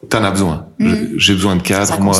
t'en 0.09 0.23
as 0.23 0.31
besoin. 0.31 0.67
J'ai 1.15 1.33
besoin 1.33 1.55
de 1.55 1.61
cadre, 1.61 1.99
moi, 1.99 2.19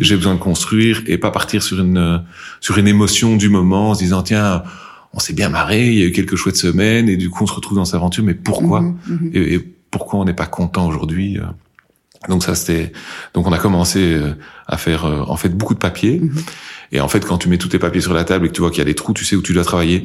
j'ai 0.00 0.16
besoin 0.16 0.34
de 0.34 0.40
construire 0.40 1.02
et 1.06 1.18
pas 1.18 1.30
partir 1.30 1.62
sur 1.62 1.80
une 1.80 2.22
sur 2.60 2.78
une 2.78 2.88
émotion 2.88 3.36
du 3.36 3.48
moment 3.48 3.90
en 3.90 3.94
se 3.94 4.00
disant 4.00 4.22
tiens, 4.22 4.62
on 5.12 5.18
s'est 5.18 5.32
bien 5.32 5.48
marré, 5.48 5.88
il 5.88 5.98
y 5.98 6.02
a 6.02 6.06
eu 6.06 6.12
quelques 6.12 6.36
chouettes 6.36 6.56
semaines 6.56 7.08
et 7.08 7.16
du 7.16 7.30
coup 7.30 7.44
on 7.44 7.46
se 7.46 7.52
retrouve 7.52 7.76
dans 7.76 7.84
cette 7.84 7.96
aventure, 7.96 8.24
mais 8.24 8.34
pourquoi 8.34 8.80
mhm, 8.80 8.98
mhm. 9.08 9.30
et, 9.34 9.58
pourquoi 9.90 10.20
on 10.20 10.24
n'est 10.24 10.34
pas 10.34 10.46
content 10.46 10.86
aujourd'hui 10.86 11.38
euh? 11.38 11.46
Donc 12.28 12.44
ça 12.44 12.54
c'était 12.54 12.92
donc 13.34 13.46
on 13.46 13.52
a 13.52 13.58
commencé 13.58 13.98
euh, 13.98 14.34
à 14.66 14.76
faire 14.76 15.06
euh, 15.06 15.24
en 15.26 15.36
fait 15.36 15.48
beaucoup 15.48 15.74
de 15.74 15.78
papier 15.78 16.20
mhm. 16.20 16.42
et 16.92 17.00
en 17.00 17.08
fait 17.08 17.24
quand 17.24 17.38
tu 17.38 17.48
mets 17.48 17.58
tous 17.58 17.68
tes 17.68 17.78
papiers 17.78 18.02
sur 18.02 18.12
la 18.12 18.24
table 18.24 18.46
et 18.46 18.48
que 18.50 18.54
tu 18.54 18.60
vois 18.60 18.70
qu'il 18.70 18.78
y 18.78 18.82
a 18.82 18.84
des 18.84 18.94
trous, 18.94 19.14
tu 19.14 19.24
sais 19.24 19.36
où 19.36 19.42
tu 19.42 19.52
dois 19.52 19.64
travailler. 19.64 20.04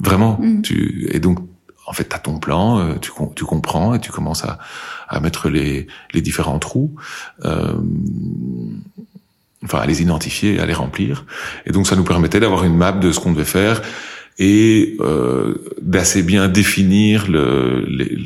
Vraiment. 0.00 0.40
Tu 0.62 1.08
et 1.10 1.18
donc 1.18 1.40
en 1.88 1.92
fait, 1.92 2.08
tu 2.08 2.14
as 2.14 2.18
ton 2.18 2.38
plan, 2.38 2.96
tu, 3.00 3.10
tu 3.34 3.44
comprends 3.44 3.94
et 3.94 4.00
tu 4.00 4.12
commences 4.12 4.44
à, 4.44 4.58
à 5.08 5.20
mettre 5.20 5.48
les, 5.48 5.86
les 6.12 6.20
différents 6.20 6.58
trous, 6.58 6.94
euh, 7.44 7.72
enfin 9.64 9.78
à 9.78 9.86
les 9.86 10.02
identifier, 10.02 10.60
à 10.60 10.66
les 10.66 10.74
remplir. 10.74 11.24
Et 11.66 11.72
donc 11.72 11.86
ça 11.86 11.96
nous 11.96 12.04
permettait 12.04 12.40
d'avoir 12.40 12.64
une 12.64 12.76
map 12.76 12.92
de 12.92 13.10
ce 13.10 13.18
qu'on 13.20 13.32
devait 13.32 13.44
faire 13.44 13.82
et 14.38 14.96
euh, 15.00 15.54
d'assez 15.80 16.22
bien 16.22 16.48
définir 16.48 17.28
le, 17.28 17.84
les, 17.88 18.16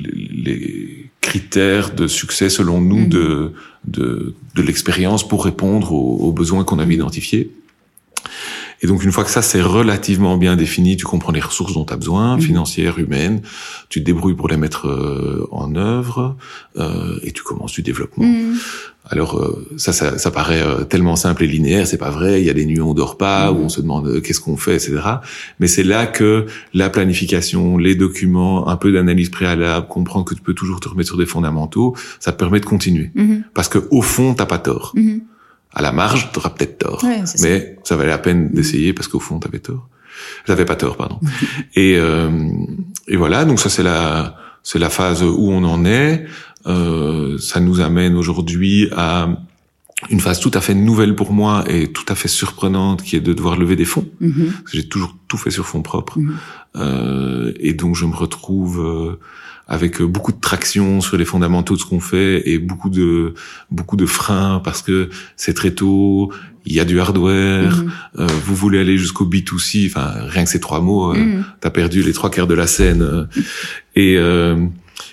les, 0.45 0.99
critères 1.23 1.95
de 1.95 2.09
succès 2.09 2.51
selon 2.51 2.81
nous 2.81 3.07
mmh. 3.07 3.09
de, 3.09 3.53
de, 3.85 4.35
de 4.57 4.63
l'expérience 4.63 5.27
pour 5.27 5.45
répondre 5.45 5.93
aux, 5.93 6.17
aux 6.27 6.33
besoins 6.33 6.65
qu'on 6.65 6.81
avait 6.81 6.95
identifiés. 6.95 7.53
Et 8.83 8.87
donc 8.87 9.05
une 9.05 9.13
fois 9.13 9.25
que 9.25 9.31
ça 9.31 9.43
c'est 9.43 9.63
relativement 9.63 10.37
bien 10.37 10.57
défini, 10.57 10.97
tu 10.97 11.05
comprends 11.05 11.33
les 11.33 11.41
ressources 11.41 11.75
dont 11.75 11.85
tu 11.85 11.93
as 11.93 11.97
besoin, 11.97 12.37
mmh. 12.37 12.41
financières, 12.41 12.99
humaines, 12.99 13.41
tu 13.89 14.01
te 14.01 14.05
débrouilles 14.05 14.35
pour 14.35 14.49
les 14.49 14.57
mettre 14.57 14.89
euh, 14.89 15.47
en 15.53 15.75
œuvre 15.77 16.37
euh, 16.79 17.19
et 17.23 17.33
tu 17.33 17.43
commences 17.43 17.73
du 17.73 17.83
développement. 17.83 18.25
Mmh. 18.25 18.57
Alors 19.09 19.37
euh, 19.39 19.67
ça, 19.77 19.93
ça, 19.93 20.17
ça, 20.17 20.31
paraît 20.31 20.63
euh, 20.63 20.85
tellement 20.85 21.17
simple 21.17 21.43
et 21.45 21.47
linéaire, 21.47 21.87
c'est 21.87 21.99
pas 21.99 22.11
vrai. 22.11 22.41
Il 22.41 22.47
y 22.47 22.51
a 22.51 22.53
des 22.53 22.65
nuits 22.65 22.81
où 22.81 22.89
on 22.89 22.95
dort 22.95 23.17
pas, 23.17 23.51
où 23.51 23.57
mmh. 23.57 23.65
on 23.65 23.69
se 23.69 23.81
demande 23.81 24.23
qu'est-ce 24.23 24.41
qu'on 24.41 24.57
fait, 24.57 24.75
etc. 24.75 25.01
Mais 25.59 25.67
c'est 25.67 25.83
là 25.83 26.07
que 26.07 26.47
la 26.73 26.89
planification, 26.89 27.79
les 27.79 27.95
documents, 27.95 28.69
un 28.69 28.77
peu 28.77 28.93
d'analyse 28.93 29.31
préalable, 29.31 29.89
comprendre 29.89 30.25
que 30.25 30.35
tu 30.35 30.43
peux 30.43 30.55
toujours 30.55 30.81
te 30.81 30.89
remettre 30.89 31.09
sur 31.09 31.19
des 31.19 31.27
fondamentaux, 31.27 31.97
ça 32.21 32.33
te 32.33 32.39
permet 32.39 32.61
de 32.61 32.67
continuer. 32.67 33.11
Parce 33.55 33.69
que 33.69 33.79
au 33.91 34.03
fond, 34.03 34.35
t'as 34.35 34.47
pas 34.47 34.59
tort 34.59 34.95
à 35.75 35.83
la 35.83 35.93
marge, 35.93 36.31
tu 36.33 36.39
auras 36.39 36.51
peut-être 36.51 36.79
tort. 36.79 37.05
mais 37.41 37.77
ça. 37.85 37.97
valait 37.97 38.11
la 38.11 38.19
peine 38.19 38.51
d'essayer 38.51 38.93
parce 38.93 39.09
qu'au 39.09 39.21
fond, 39.21 39.39
tu 39.39 39.49
avais 39.49 39.59
tort. 39.59 39.89
J'avais 40.47 40.65
pas 40.65 40.77
tort, 40.77 40.97
pardon. 40.97 41.19
et, 41.75 41.97
euh, 41.97 42.31
et 43.09 43.17
voilà, 43.17 43.45
donc 43.45 43.61
ça 43.61 43.71
c'est 43.71 43.83
la 43.83 44.37
c'est 44.63 44.79
la 44.79 44.91
phase 44.91 45.23
où 45.23 45.51
on 45.51 45.65
en 45.65 45.85
est. 45.85 46.25
Euh, 46.67 47.39
ça 47.39 47.61
nous 47.61 47.81
amène 47.81 48.15
aujourd'hui 48.15 48.89
à 48.97 49.29
une 50.11 50.21
phase 50.21 50.41
tout 50.41 50.51
à 50.55 50.61
fait 50.61 50.75
nouvelle 50.75 51.15
pour 51.15 51.33
moi 51.33 51.65
et 51.69 51.91
tout 51.93 52.05
à 52.09 52.15
fait 52.15 52.29
surprenante 52.29 53.03
qui 53.03 53.17
est 53.17 53.21
de 53.21 53.33
devoir 53.33 53.57
lever 53.57 53.77
des 53.77 53.85
fonds. 53.85 54.09
Mm-hmm. 54.21 54.51
J'ai 54.73 54.89
toujours 54.89 55.17
tout 55.29 55.39
fait 55.39 55.51
sur 55.51 55.67
fonds 55.67 55.83
propres. 55.83 56.19
Mm-hmm. 56.19 56.33
euh, 56.77 57.53
et 57.59 57.75
donc 57.75 57.97
je 57.97 58.05
me 58.05 58.15
retrouve 58.15 58.81
euh, 58.81 59.21
avec 59.73 60.03
beaucoup 60.03 60.33
de 60.33 60.41
traction 60.41 61.01
sur 61.01 61.17
les 61.17 61.25
fondamentaux 61.25 61.77
de 61.77 61.81
ce 61.81 61.87
qu'on 61.87 61.99
fait 61.99 62.47
et 62.47 62.59
beaucoup 62.59 62.91
de 62.91 63.33
beaucoup 63.71 63.97
de 63.97 64.05
freins 64.05 64.61
parce 64.63 64.83
que 64.83 65.09
c'est 65.37 65.55
très 65.55 65.71
tôt, 65.71 66.31
il 66.67 66.75
y 66.75 66.81
a 66.81 66.85
du 66.85 67.01
hardware, 67.01 67.79
mm-hmm. 67.79 67.91
euh, 68.19 68.27
vous 68.45 68.55
voulez 68.55 68.79
aller 68.79 68.99
jusqu'au 68.99 69.25
B2C, 69.25 69.87
enfin 69.87 70.13
rien 70.29 70.45
que 70.45 70.51
ces 70.51 70.61
trois 70.61 70.83
mots, 70.83 71.15
euh, 71.15 71.41
t'as 71.61 71.71
perdu 71.71 72.03
les 72.03 72.13
trois 72.13 72.31
quarts 72.31 72.47
de 72.47 72.53
la 72.53 72.67
scène. 72.67 73.29
et 73.97 74.19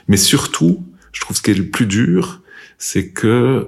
mais 0.10 0.18
surtout, 0.18 0.84
je 1.14 1.22
trouve 1.22 1.38
ce 1.38 1.42
qui 1.42 1.52
est 1.52 1.56
le 1.56 1.70
plus 1.70 1.86
dur, 1.86 2.42
c'est 2.78 3.12
que 3.12 3.66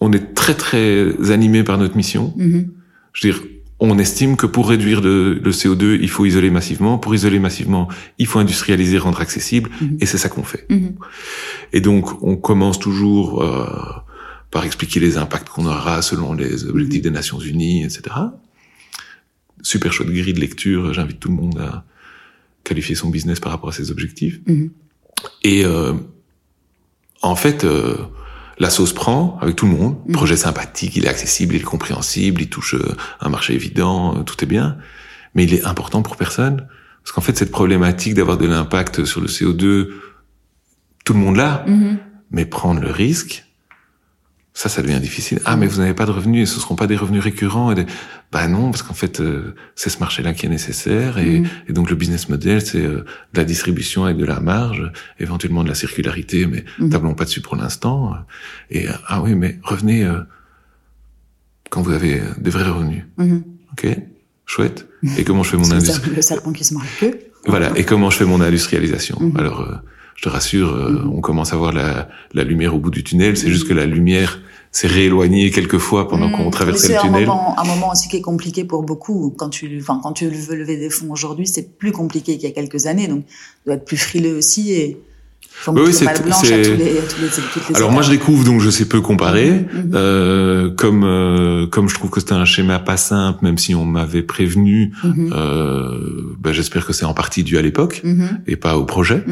on 0.00 0.12
est 0.12 0.34
très 0.34 0.54
très 0.54 1.30
animé 1.30 1.62
par 1.62 1.78
notre 1.78 1.96
mission. 1.96 2.34
Mm-hmm. 2.36 2.66
Je 3.12 3.28
veux 3.28 3.32
dire, 3.32 3.42
on 3.84 3.98
estime 3.98 4.36
que 4.36 4.46
pour 4.46 4.68
réduire 4.68 5.00
le, 5.00 5.40
CO2, 5.44 5.98
il 6.00 6.08
faut 6.08 6.24
isoler 6.24 6.50
massivement. 6.50 6.98
Pour 6.98 7.16
isoler 7.16 7.40
massivement, 7.40 7.88
il 8.18 8.28
faut 8.28 8.38
industrialiser, 8.38 8.96
rendre 8.96 9.20
accessible, 9.20 9.70
mm-hmm. 9.70 9.96
et 10.00 10.06
c'est 10.06 10.18
ça 10.18 10.28
qu'on 10.28 10.44
fait. 10.44 10.66
Mm-hmm. 10.70 10.94
Et 11.72 11.80
donc, 11.80 12.22
on 12.22 12.36
commence 12.36 12.78
toujours 12.78 13.42
euh, 13.42 13.66
par 14.52 14.64
expliquer 14.64 15.00
les 15.00 15.16
impacts 15.16 15.48
qu'on 15.48 15.66
aura 15.66 16.00
selon 16.00 16.32
les 16.32 16.64
objectifs 16.64 17.02
des 17.02 17.10
Nations 17.10 17.40
Unies, 17.40 17.82
etc. 17.82 18.02
Super 19.62 19.92
chouette 19.92 20.10
grille 20.10 20.32
de 20.32 20.40
lecture. 20.40 20.94
J'invite 20.94 21.18
tout 21.18 21.30
le 21.30 21.34
monde 21.34 21.58
à 21.58 21.84
qualifier 22.62 22.94
son 22.94 23.10
business 23.10 23.40
par 23.40 23.50
rapport 23.50 23.70
à 23.70 23.72
ces 23.72 23.90
objectifs. 23.90 24.40
Et 25.42 25.64
euh, 25.64 25.94
en 27.20 27.34
fait. 27.34 27.64
Euh, 27.64 27.96
la 28.58 28.70
sauce 28.70 28.92
prend 28.92 29.38
avec 29.40 29.56
tout 29.56 29.66
le 29.66 29.72
monde. 29.72 29.98
Mm. 30.06 30.12
Projet 30.12 30.36
sympathique, 30.36 30.96
il 30.96 31.04
est 31.04 31.08
accessible, 31.08 31.54
il 31.54 31.60
est 31.60 31.64
compréhensible, 31.64 32.42
il 32.42 32.48
touche 32.48 32.74
euh, 32.74 32.96
un 33.20 33.28
marché 33.28 33.54
évident, 33.54 34.18
euh, 34.18 34.22
tout 34.22 34.42
est 34.42 34.46
bien. 34.46 34.76
Mais 35.34 35.44
il 35.44 35.54
est 35.54 35.64
important 35.64 36.02
pour 36.02 36.16
personne. 36.16 36.66
Parce 37.02 37.12
qu'en 37.12 37.20
fait, 37.20 37.36
cette 37.36 37.50
problématique 37.50 38.14
d'avoir 38.14 38.38
de 38.38 38.46
l'impact 38.46 39.04
sur 39.04 39.20
le 39.20 39.26
CO2, 39.26 39.88
tout 41.04 41.12
le 41.12 41.18
monde 41.18 41.36
l'a. 41.36 41.64
Mm-hmm. 41.66 41.96
Mais 42.30 42.44
prendre 42.44 42.80
le 42.80 42.90
risque, 42.90 43.44
ça, 44.54 44.68
ça 44.68 44.82
devient 44.82 45.00
difficile. 45.00 45.40
Ah, 45.46 45.56
mais 45.56 45.66
vous 45.66 45.80
n'avez 45.80 45.94
pas 45.94 46.04
de 46.04 46.10
revenus 46.10 46.42
et 46.42 46.52
ce 46.52 46.60
seront 46.60 46.74
pas 46.74 46.86
des 46.86 46.96
revenus 46.96 47.22
récurrents. 47.22 47.72
Et 47.72 47.86
Bah 48.30 48.48
non, 48.48 48.70
parce 48.70 48.82
qu'en 48.82 48.94
fait, 48.94 49.20
euh, 49.20 49.54
c'est 49.76 49.88
ce 49.88 49.98
marché-là 49.98 50.34
qui 50.34 50.44
est 50.44 50.50
nécessaire. 50.50 51.18
Et, 51.18 51.40
mm. 51.40 51.48
et, 51.68 51.72
donc, 51.72 51.88
le 51.88 51.96
business 51.96 52.28
model, 52.28 52.60
c'est 52.60 52.82
euh, 52.82 53.04
de 53.32 53.38
la 53.38 53.44
distribution 53.44 54.04
avec 54.04 54.18
de 54.18 54.26
la 54.26 54.40
marge, 54.40 54.92
éventuellement 55.18 55.64
de 55.64 55.68
la 55.68 55.74
circularité, 55.74 56.46
mais 56.46 56.64
mm. 56.78 56.90
tablons 56.90 57.14
pas 57.14 57.24
dessus 57.24 57.40
pour 57.40 57.56
l'instant. 57.56 58.14
Et 58.70 58.86
ah 59.08 59.22
oui, 59.22 59.34
mais 59.34 59.58
revenez 59.62 60.04
euh, 60.04 60.20
quand 61.70 61.80
vous 61.80 61.92
avez 61.92 62.20
des 62.36 62.50
vrais 62.50 62.68
revenus. 62.68 63.04
Mm-hmm. 63.18 63.42
Ok, 63.72 63.98
chouette. 64.44 64.86
Et 65.16 65.24
comment 65.24 65.42
je 65.42 65.50
fais 65.50 65.56
mon 65.56 65.70
industrie 65.70 66.10
Le 66.14 66.20
serpent 66.20 66.52
qui 66.52 66.64
se 66.64 66.74
mord 66.74 66.84
Voilà. 67.46 67.72
Et 67.76 67.84
comment 67.84 68.10
je 68.10 68.18
fais 68.18 68.26
mon 68.26 68.42
industrialisation? 68.42 69.16
Mm-hmm. 69.18 69.38
Alors 69.38 69.82
je 70.14 70.22
te 70.22 70.28
rassure, 70.28 70.72
euh, 70.72 70.90
mm-hmm. 70.90 71.08
on 71.08 71.20
commence 71.20 71.52
à 71.52 71.56
voir 71.56 71.72
la, 71.72 72.08
la, 72.34 72.44
lumière 72.44 72.74
au 72.74 72.78
bout 72.78 72.90
du 72.90 73.04
tunnel. 73.04 73.36
C'est 73.36 73.48
juste 73.48 73.66
que 73.66 73.74
la 73.74 73.86
lumière 73.86 74.40
s'est 74.70 74.88
rééloignée 74.88 75.50
quelques 75.50 75.78
fois 75.78 76.08
pendant 76.08 76.28
mm. 76.28 76.32
qu'on 76.32 76.50
traversait 76.50 76.94
le 76.94 77.00
tunnel. 77.00 77.24
C'est 77.24 77.30
un 77.30 77.34
moment, 77.34 77.58
un 77.58 77.64
moment 77.64 77.90
aussi 77.90 78.08
qui 78.08 78.16
est 78.16 78.22
compliqué 78.22 78.64
pour 78.64 78.82
beaucoup. 78.82 79.34
Quand 79.36 79.50
tu, 79.50 79.78
enfin, 79.80 80.00
quand 80.02 80.12
tu 80.12 80.28
veux 80.28 80.56
lever 80.56 80.76
des 80.76 80.90
fonds 80.90 81.10
aujourd'hui, 81.10 81.46
c'est 81.46 81.76
plus 81.76 81.92
compliqué 81.92 82.36
qu'il 82.36 82.48
y 82.48 82.52
a 82.52 82.54
quelques 82.54 82.86
années. 82.86 83.08
Donc, 83.08 83.26
tu 83.26 83.34
dois 83.66 83.74
être 83.74 83.84
plus 83.84 83.96
frileux 83.96 84.36
aussi 84.36 84.72
et 84.72 84.98
oui, 85.68 85.92
c'est 85.92 86.06
Alors 87.74 87.92
moi 87.92 88.02
je 88.02 88.10
découvre 88.10 88.44
donc 88.44 88.60
je 88.60 88.70
sais 88.70 88.84
peu 88.84 89.00
comparer. 89.00 89.50
Mhm, 89.50 89.82
mhm. 89.82 89.92
Euh, 89.94 90.70
comme 90.70 91.04
euh, 91.04 91.66
comme 91.66 91.88
je 91.88 91.94
trouve 91.94 92.10
que 92.10 92.20
c'était 92.20 92.32
un 92.32 92.44
schéma 92.44 92.78
pas 92.78 92.96
simple, 92.96 93.40
même 93.42 93.58
si 93.58 93.74
on 93.74 93.84
m'avait 93.84 94.22
prévenu, 94.22 94.92
mhm. 95.04 95.32
euh, 95.34 96.34
ben, 96.38 96.52
j'espère 96.52 96.86
que 96.86 96.92
c'est 96.92 97.04
en 97.04 97.14
partie 97.14 97.44
dû 97.44 97.58
à 97.58 97.62
l'époque 97.62 98.02
et 98.46 98.56
pas 98.56 98.76
au 98.76 98.84
projet. 98.84 99.24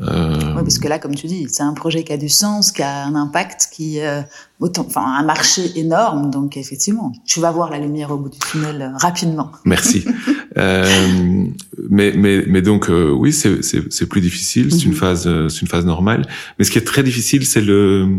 Euh... 0.00 0.34
Oui, 0.56 0.62
parce 0.62 0.78
que 0.78 0.88
là, 0.88 0.98
comme 0.98 1.14
tu 1.14 1.26
dis, 1.26 1.46
c'est 1.48 1.62
un 1.62 1.74
projet 1.74 2.02
qui 2.04 2.12
a 2.12 2.16
du 2.16 2.28
sens, 2.28 2.72
qui 2.72 2.82
a 2.82 3.04
un 3.04 3.14
impact, 3.14 3.68
qui 3.72 4.00
euh, 4.00 4.22
autant, 4.60 4.86
enfin 4.86 5.04
un 5.18 5.22
marché 5.22 5.78
énorme. 5.78 6.30
Donc 6.30 6.56
effectivement, 6.56 7.12
tu 7.26 7.40
vas 7.40 7.50
voir 7.50 7.70
la 7.70 7.78
lumière 7.78 8.10
au 8.10 8.16
bout 8.16 8.28
du 8.28 8.38
tunnel 8.38 8.82
euh, 8.82 8.96
rapidement. 8.96 9.52
Merci. 9.64 10.04
euh, 10.58 11.46
mais 11.90 12.14
mais 12.16 12.44
mais 12.46 12.62
donc 12.62 12.88
euh, 12.88 13.10
oui, 13.10 13.32
c'est 13.32 13.62
c'est 13.62 14.06
plus 14.06 14.20
difficile. 14.20 14.72
C'est 14.72 14.84
une 14.84 14.92
mhm. 14.92 14.96
phase 14.96 15.26
euh, 15.26 15.48
c'est 15.48 15.62
une 15.62 15.68
phase 15.68 15.84
normale. 15.84 16.26
Mais 16.58 16.64
ce 16.64 16.70
qui 16.70 16.78
est 16.78 16.86
très 16.86 17.02
difficile, 17.02 17.46
c'est 17.46 17.60
le 17.60 18.18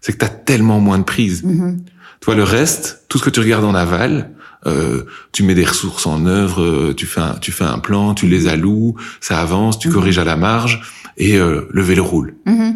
c'est 0.00 0.12
que 0.12 0.18
tu 0.18 0.24
as 0.24 0.28
tellement 0.28 0.80
moins 0.80 0.98
de 0.98 1.04
prise. 1.04 1.42
Mm 1.44 1.78
Toi, 2.20 2.34
le 2.34 2.42
reste, 2.42 3.04
tout 3.08 3.18
ce 3.18 3.24
que 3.24 3.30
tu 3.30 3.40
regardes 3.40 3.64
en 3.64 3.74
aval, 3.74 4.32
euh, 4.66 5.04
tu 5.32 5.42
mets 5.42 5.54
des 5.54 5.64
ressources 5.64 6.06
en 6.06 6.26
œuvre, 6.26 6.92
tu 6.92 7.06
fais 7.06 7.20
un, 7.22 7.34
tu 7.40 7.50
fais 7.50 7.64
un 7.64 7.78
plan, 7.78 8.14
tu 8.14 8.26
les 8.26 8.46
alloues, 8.46 8.94
ça 9.20 9.40
avance, 9.40 9.78
tu 9.78 9.88
mhm. 9.88 9.94
corriges 9.94 10.18
à 10.18 10.24
la 10.24 10.36
marge 10.36 10.82
et 11.16 11.38
le 11.38 11.82
vélo 11.82 12.04
roule. 12.04 12.34
Mm 12.46 12.72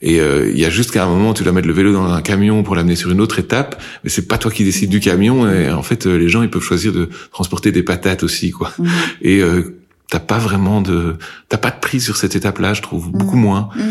et 0.00 0.20
euh, 0.20 0.48
il 0.50 0.58
y 0.58 0.64
a 0.64 0.70
juste 0.70 0.92
qu'à 0.92 1.04
un 1.04 1.08
moment, 1.08 1.34
tu 1.34 1.42
dois 1.42 1.52
mettre 1.52 1.66
le 1.66 1.72
vélo 1.72 1.92
dans 1.92 2.12
un 2.12 2.22
camion 2.22 2.62
pour 2.62 2.76
l'amener 2.76 2.96
sur 2.96 3.10
une 3.10 3.20
autre 3.20 3.38
étape, 3.38 3.82
mais 4.04 4.10
c'est 4.10 4.28
pas 4.28 4.38
toi 4.38 4.50
qui 4.50 4.64
décides 4.64 4.90
du 4.90 5.00
camion. 5.00 5.50
Et 5.50 5.70
en 5.70 5.82
fait, 5.82 6.06
euh, 6.06 6.16
les 6.16 6.28
gens 6.28 6.42
ils 6.42 6.50
peuvent 6.50 6.62
choisir 6.62 6.92
de 6.92 7.08
transporter 7.32 7.72
des 7.72 7.82
patates 7.82 8.22
aussi, 8.22 8.50
quoi. 8.50 8.72
Mmh. 8.78 8.86
Et 9.22 9.40
euh, 9.40 9.76
t'as 10.08 10.20
pas 10.20 10.38
vraiment 10.38 10.80
de, 10.80 11.16
t'as 11.48 11.58
pas 11.58 11.70
de 11.70 11.80
prise 11.80 12.04
sur 12.04 12.16
cette 12.16 12.36
étape-là, 12.36 12.74
je 12.74 12.82
trouve, 12.82 13.10
beaucoup 13.10 13.36
mmh. 13.36 13.40
moins. 13.40 13.68
Mmh. 13.74 13.82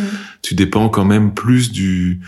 Tu 0.44 0.56
dépends 0.56 0.88
quand 0.88 1.06
même 1.06 1.34
plus 1.34 1.72
du 1.72 2.22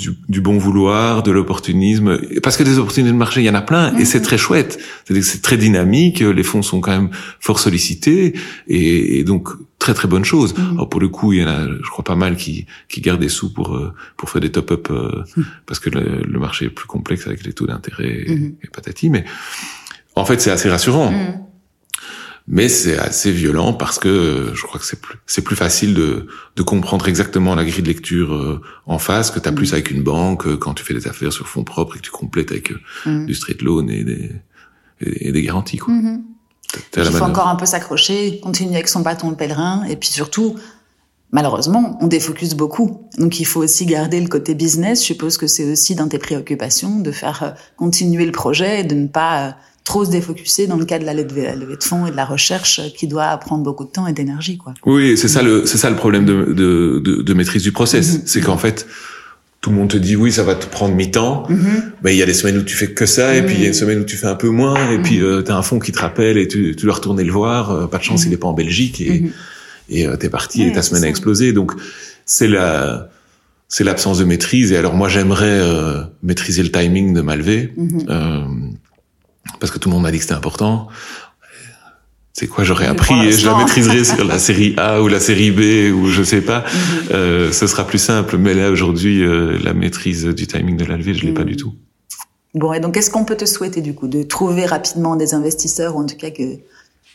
du, 0.00 0.16
du, 0.28 0.40
bon 0.40 0.58
vouloir, 0.58 1.22
de 1.22 1.30
l'opportunisme, 1.30 2.18
parce 2.42 2.56
que 2.56 2.62
des 2.62 2.78
opportunités 2.78 3.12
de 3.12 3.16
marché, 3.16 3.40
il 3.40 3.44
y 3.44 3.50
en 3.50 3.54
a 3.54 3.62
plein, 3.62 3.96
et 3.98 4.04
c'est 4.04 4.22
très 4.22 4.38
chouette. 4.38 4.80
C'est-à-dire 5.04 5.22
que 5.22 5.30
c'est 5.30 5.42
très 5.42 5.56
dynamique, 5.56 6.20
les 6.20 6.42
fonds 6.42 6.62
sont 6.62 6.80
quand 6.80 6.92
même 6.92 7.10
fort 7.38 7.58
sollicités, 7.58 8.34
et, 8.66 9.18
et 9.18 9.24
donc 9.24 9.50
très 9.78 9.94
très 9.94 10.08
bonne 10.08 10.24
chose. 10.24 10.54
Alors 10.72 10.88
pour 10.88 11.00
le 11.00 11.08
coup, 11.08 11.32
il 11.32 11.40
y 11.40 11.44
en 11.44 11.48
a, 11.48 11.66
je 11.66 11.90
crois 11.90 12.04
pas 12.04 12.14
mal 12.14 12.36
qui 12.36 12.66
qui 12.88 13.00
gardent 13.00 13.20
des 13.20 13.28
sous 13.28 13.52
pour 13.52 13.74
euh, 13.74 13.92
pour 14.16 14.30
faire 14.30 14.40
des 14.40 14.50
top-up 14.50 14.88
euh, 14.90 15.24
mm. 15.36 15.42
parce 15.66 15.80
que 15.80 15.90
le, 15.90 16.22
le, 16.22 16.38
marché 16.38 16.66
est 16.66 16.70
plus 16.70 16.86
complexe 16.86 17.26
avec 17.26 17.44
les 17.44 17.52
taux 17.52 17.66
d'intérêt 17.66 18.08
et, 18.08 18.54
et, 18.62 18.68
patati. 18.72 19.10
Mais 19.10 19.24
en 20.14 20.24
fait, 20.24 20.40
c'est 20.40 20.50
assez 20.50 20.68
rassurant. 20.68 21.12
Mm. 22.50 22.54
Mais 22.56 22.68
c'est 22.68 22.98
assez 22.98 23.32
violent 23.32 23.72
parce 23.72 23.98
que 23.98 24.08
euh, 24.08 24.54
je 24.54 24.62
crois 24.64 24.78
que 24.78 24.86
c'est 24.86 25.00
plus 25.00 25.16
c'est 25.26 25.42
plus 25.42 25.56
facile 25.56 25.94
de 25.94 26.26
de 26.56 26.62
comprendre 26.62 27.08
exactement 27.08 27.54
la 27.54 27.64
grille 27.64 27.82
de 27.82 27.88
lecture 27.88 28.34
euh, 28.34 28.60
en 28.86 28.98
face 28.98 29.30
que 29.30 29.40
tu 29.40 29.48
as 29.48 29.52
plus 29.52 29.72
avec 29.72 29.90
une 29.90 30.02
banque 30.02 30.46
euh, 30.46 30.56
quand 30.56 30.74
tu 30.74 30.84
fais 30.84 30.94
des 30.94 31.06
affaires 31.06 31.32
sur 31.32 31.48
fonds 31.48 31.64
propres 31.64 31.96
et 31.96 31.98
que 31.98 32.04
tu 32.04 32.10
complètes 32.10 32.50
avec 32.50 32.72
Mm. 33.06 33.26
du 33.26 33.34
straight 33.34 33.62
loan 33.62 33.88
et 33.88 34.04
des 34.04 34.30
et, 35.00 35.32
des 35.32 35.42
garanties 35.42 35.78
quoi. 35.78 35.94
Mhm. 35.94 36.22
La 36.94 37.04
Il 37.04 37.10
faut 37.10 37.24
encore 37.24 37.48
un 37.48 37.56
peu 37.56 37.66
s'accrocher, 37.66 38.38
continuer 38.40 38.74
avec 38.74 38.88
son 38.88 39.00
bâton 39.00 39.30
de 39.30 39.34
pèlerin, 39.34 39.82
et 39.84 39.96
puis 39.96 40.08
surtout, 40.08 40.54
malheureusement, 41.32 41.98
on 42.00 42.06
défocus 42.06 42.54
beaucoup. 42.54 43.08
Donc 43.18 43.40
il 43.40 43.44
faut 43.44 43.60
aussi 43.60 43.86
garder 43.86 44.20
le 44.20 44.28
côté 44.28 44.54
business. 44.54 45.00
Je 45.00 45.06
suppose 45.06 45.36
que 45.36 45.46
c'est 45.48 45.70
aussi 45.70 45.94
dans 45.96 46.08
tes 46.08 46.18
préoccupations 46.18 47.00
de 47.00 47.10
faire 47.10 47.56
continuer 47.76 48.24
le 48.24 48.32
projet 48.32 48.80
et 48.80 48.84
de 48.84 48.94
ne 48.94 49.08
pas 49.08 49.48
euh, 49.48 49.50
trop 49.90 50.04
se 50.04 50.10
défocuser 50.10 50.66
dans 50.66 50.76
le 50.76 50.84
cas 50.84 50.98
de 50.98 51.04
la 51.04 51.14
levée, 51.14 51.52
de 51.56 51.82
fonds 51.82 52.06
et 52.06 52.10
de 52.10 52.16
la 52.16 52.24
recherche 52.24 52.80
qui 52.96 53.06
doit 53.08 53.36
prendre 53.38 53.62
beaucoup 53.64 53.84
de 53.84 53.90
temps 53.90 54.06
et 54.06 54.12
d'énergie, 54.12 54.56
quoi. 54.56 54.72
Oui, 54.86 55.16
c'est 55.16 55.28
ça 55.36 55.42
le 55.42 55.66
c'est 55.66 55.78
ça 55.78 55.90
le 55.90 55.96
problème 55.96 56.24
de 56.24 56.36
de 56.60 57.00
de, 57.06 57.22
de 57.22 57.34
maîtrise 57.34 57.62
du 57.62 57.72
process, 57.72 58.06
Mhm. 58.14 58.22
c'est 58.26 58.40
qu'en 58.40 58.56
fait 58.58 58.86
tout 59.62 59.68
le 59.70 59.76
monde 59.76 59.90
te 59.90 59.98
dit 59.98 60.16
oui, 60.16 60.30
ça 60.32 60.42
va 60.42 60.54
te 60.54 60.66
prendre 60.66 60.94
mi-temps. 60.94 61.44
Mhm. 61.48 61.82
Mais 62.02 62.14
il 62.14 62.18
y 62.18 62.22
a 62.22 62.26
des 62.26 62.34
semaines 62.40 62.56
où 62.56 62.62
tu 62.62 62.76
fais 62.80 62.90
que 62.92 63.04
ça, 63.16 63.34
et 63.36 63.42
puis 63.44 63.54
il 63.56 63.60
y 63.60 63.64
a 63.64 63.66
une 63.66 63.72
Mhm. 63.74 63.82
semaine 63.82 63.98
où 64.00 64.04
tu 64.04 64.16
fais 64.16 64.26
un 64.28 64.34
peu 64.44 64.48
moins, 64.48 64.78
et 64.94 64.98
puis 65.02 65.18
euh, 65.20 65.42
t'as 65.42 65.56
un 65.56 65.62
fond 65.62 65.78
qui 65.78 65.92
te 65.92 65.98
rappelle, 66.06 66.36
et 66.38 66.46
tu, 66.48 66.74
tu 66.78 66.84
dois 66.86 66.94
retourner 66.94 67.24
le 67.24 67.32
voir. 67.32 67.70
euh, 67.70 67.86
pas 67.92 67.98
de 67.98 68.02
chance, 68.08 68.24
il 68.26 68.32
est 68.32 68.38
pas 68.44 68.48
en 68.48 68.54
Belgique, 68.64 69.00
et, 69.00 69.16
et 69.96 70.06
euh, 70.06 70.16
t'es 70.16 70.30
parti, 70.30 70.60
Ouais, 70.62 70.68
et 70.68 70.72
ta 70.72 70.82
semaine 70.82 71.04
a 71.04 71.08
explosé. 71.08 71.52
Donc 71.52 71.72
c'est 72.24 72.48
la 72.48 73.08
c'est 73.72 73.84
l'absence 73.84 74.18
de 74.18 74.24
maîtrise. 74.24 74.72
Et 74.72 74.76
alors 74.82 74.94
moi 74.94 75.08
j'aimerais 75.14 75.58
euh, 75.60 76.00
maîtriser 76.22 76.62
le 76.62 76.70
timing 76.72 77.12
de 77.14 77.20
ma 77.20 77.36
levée, 77.36 77.72
euh, 78.08 78.40
parce 79.58 79.72
que 79.72 79.78
tout 79.78 79.88
le 79.88 79.94
monde 79.94 80.02
m'a 80.02 80.10
dit 80.10 80.18
que 80.18 80.22
c'était 80.24 80.34
important. 80.34 80.88
C'est 82.32 82.46
quoi 82.46 82.64
j'aurais 82.64 82.86
appris 82.86 83.14
et 83.26 83.32
je 83.32 83.44
la 83.46 83.56
maîtriserai 83.56 84.04
sur 84.04 84.24
la 84.24 84.38
série 84.38 84.74
A 84.78 85.02
ou 85.02 85.08
la 85.08 85.20
série 85.20 85.50
B 85.50 85.92
ou 85.94 86.06
je 86.08 86.22
sais 86.22 86.40
pas. 86.40 86.60
Mhm. 86.60 87.08
Euh, 87.10 87.52
ce 87.52 87.66
sera 87.66 87.86
plus 87.86 87.98
simple. 87.98 88.38
Mais 88.38 88.54
là 88.54 88.70
aujourd'hui, 88.70 89.22
euh, 89.22 89.58
la 89.62 89.74
maîtrise 89.74 90.24
du 90.24 90.46
timing 90.46 90.76
de 90.76 90.84
la 90.84 90.96
levée, 90.96 91.12
je 91.12 91.26
l'ai 91.26 91.32
pas 91.34 91.42
Mhm. 91.42 91.48
du 91.48 91.56
tout. 91.56 91.74
Bon, 92.54 92.72
et 92.72 92.80
donc, 92.80 92.94
qu'est-ce 92.94 93.10
qu'on 93.10 93.24
peut 93.24 93.36
te 93.36 93.44
souhaiter 93.44 93.80
du 93.80 93.94
coup 93.94 94.08
De 94.08 94.22
trouver 94.22 94.64
rapidement 94.64 95.16
des 95.16 95.34
investisseurs, 95.34 95.96
ou 95.96 96.00
en 96.00 96.06
tout 96.06 96.16
cas 96.16 96.30
que 96.30 96.58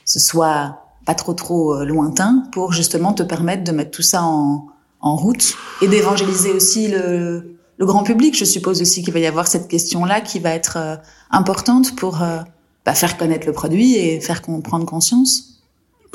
ce 0.06 0.20
soit 0.20 0.78
pas 1.06 1.14
trop 1.16 1.34
trop 1.34 1.76
euh, 1.76 1.86
lointain, 1.86 2.44
pour 2.52 2.72
justement 2.74 3.14
te 3.14 3.24
permettre 3.24 3.64
de 3.64 3.72
mettre 3.72 3.92
tout 3.92 4.02
ça 4.02 4.22
en, 4.24 4.68
en 5.02 5.16
route 5.16 5.56
et 5.82 5.88
d'évangéliser 5.88 6.52
aussi 6.52 6.88
le, 6.90 7.55
le 7.78 7.86
grand 7.86 8.04
public. 8.04 8.38
Je 8.38 8.46
suppose 8.46 8.82
aussi 8.82 9.04
qu'il 9.04 9.14
va 9.14 9.20
y 9.20 9.26
avoir 9.26 9.48
cette 9.48 9.68
question-là 9.68 10.22
qui 10.22 10.40
va 10.40 10.52
être 10.52 10.78
euh, 10.78 10.96
importante 11.32 11.96
pour 11.96 12.22
euh, 12.22 12.38
bah, 12.86 12.94
faire 12.94 13.18
connaître 13.18 13.46
le 13.48 13.54
produit 13.54 13.96
et 13.96 14.20
faire 14.22 14.42
con- 14.42 14.62
prendre 14.62 14.86
conscience. 14.86 15.62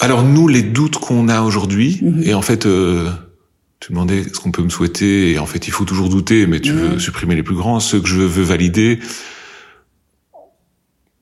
Alors 0.01 0.23
nous, 0.23 0.49
les 0.49 0.63
doutes 0.63 0.97
qu'on 0.97 1.29
a 1.29 1.43
aujourd'hui, 1.43 1.99
Mhm. 2.03 2.23
et 2.25 2.33
en 2.35 2.43
fait, 2.43 2.65
euh, 2.67 3.11
tu 3.81 3.93
demandais 3.93 4.25
ce 4.25 4.39
qu'on 4.41 4.51
peut 4.51 4.63
me 4.63 4.69
souhaiter, 4.71 5.33
et 5.33 5.39
en 5.39 5.47
fait, 5.47 5.67
il 5.67 5.71
faut 5.73 5.85
toujours 5.85 6.09
douter, 6.09 6.47
mais 6.47 6.61
tu 6.61 6.73
Mhm. 6.73 6.79
veux 6.79 6.99
supprimer 6.99 7.35
les 7.35 7.43
plus 7.43 7.55
grands, 7.57 7.81
ceux 7.81 8.01
que 8.01 8.09
je 8.09 8.17
veux 8.17 8.43
valider. 8.43 8.99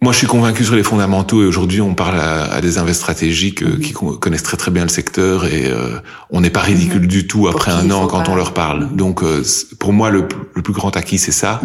Moi, 0.01 0.13
je 0.13 0.19
suis 0.19 0.27
convaincu 0.29 0.65
sur 0.65 0.77
les 0.77 0.85
fondamentaux, 0.85 1.43
et 1.43 1.47
aujourd'hui, 1.47 1.81
on 1.81 1.95
parle 1.97 2.21
à, 2.21 2.45
à 2.53 2.61
des 2.61 2.79
invests 2.79 3.01
stratégiques 3.01 3.63
euh, 3.65 3.79
qui 3.83 3.93
con- 3.93 4.13
connaissent 4.17 4.45
très 4.45 4.57
très 4.57 4.71
bien 4.71 4.85
le 4.85 4.89
secteur, 4.89 5.45
et 5.47 5.67
euh, 5.67 5.99
on 6.31 6.41
n'est 6.41 6.51
pas 6.51 6.61
ridicule 6.61 7.01
Mhm. 7.03 7.07
du 7.09 7.27
tout 7.27 7.49
après 7.49 7.73
un 7.73 7.91
an 7.91 8.07
quand 8.07 8.23
pas- 8.23 8.31
on 8.31 8.37
leur 8.37 8.55
parle. 8.55 8.85
Mhm. 8.85 8.97
Donc, 8.97 9.25
euh, 9.25 9.43
pour 9.81 9.93
moi, 9.93 10.11
le, 10.11 10.29
le 10.55 10.63
plus 10.63 10.73
grand 10.73 10.97
acquis, 10.97 11.19
c'est 11.19 11.33
ça. 11.33 11.61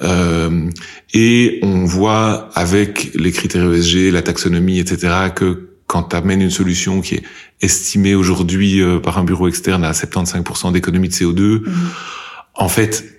Mhm. 0.00 0.70
Et 1.12 1.58
on 1.62 1.84
voit 1.84 2.48
avec 2.54 3.10
les 3.14 3.32
critères 3.32 3.70
ESG, 3.70 4.12
la 4.12 4.22
taxonomie, 4.22 4.78
etc., 4.78 5.14
que 5.34 5.68
quand 5.86 6.04
tu 6.04 6.16
amènes 6.16 6.40
une 6.40 6.50
solution 6.50 7.02
qui 7.02 7.16
est 7.16 7.22
estimée 7.60 8.14
aujourd'hui 8.14 8.80
par 9.02 9.18
un 9.18 9.24
bureau 9.24 9.46
externe 9.46 9.84
à 9.84 9.92
75% 9.92 10.72
d'économie 10.72 11.08
de 11.08 11.14
CO2, 11.14 11.64
Mhm. 11.66 11.72
en 12.54 12.68
fait, 12.70 13.17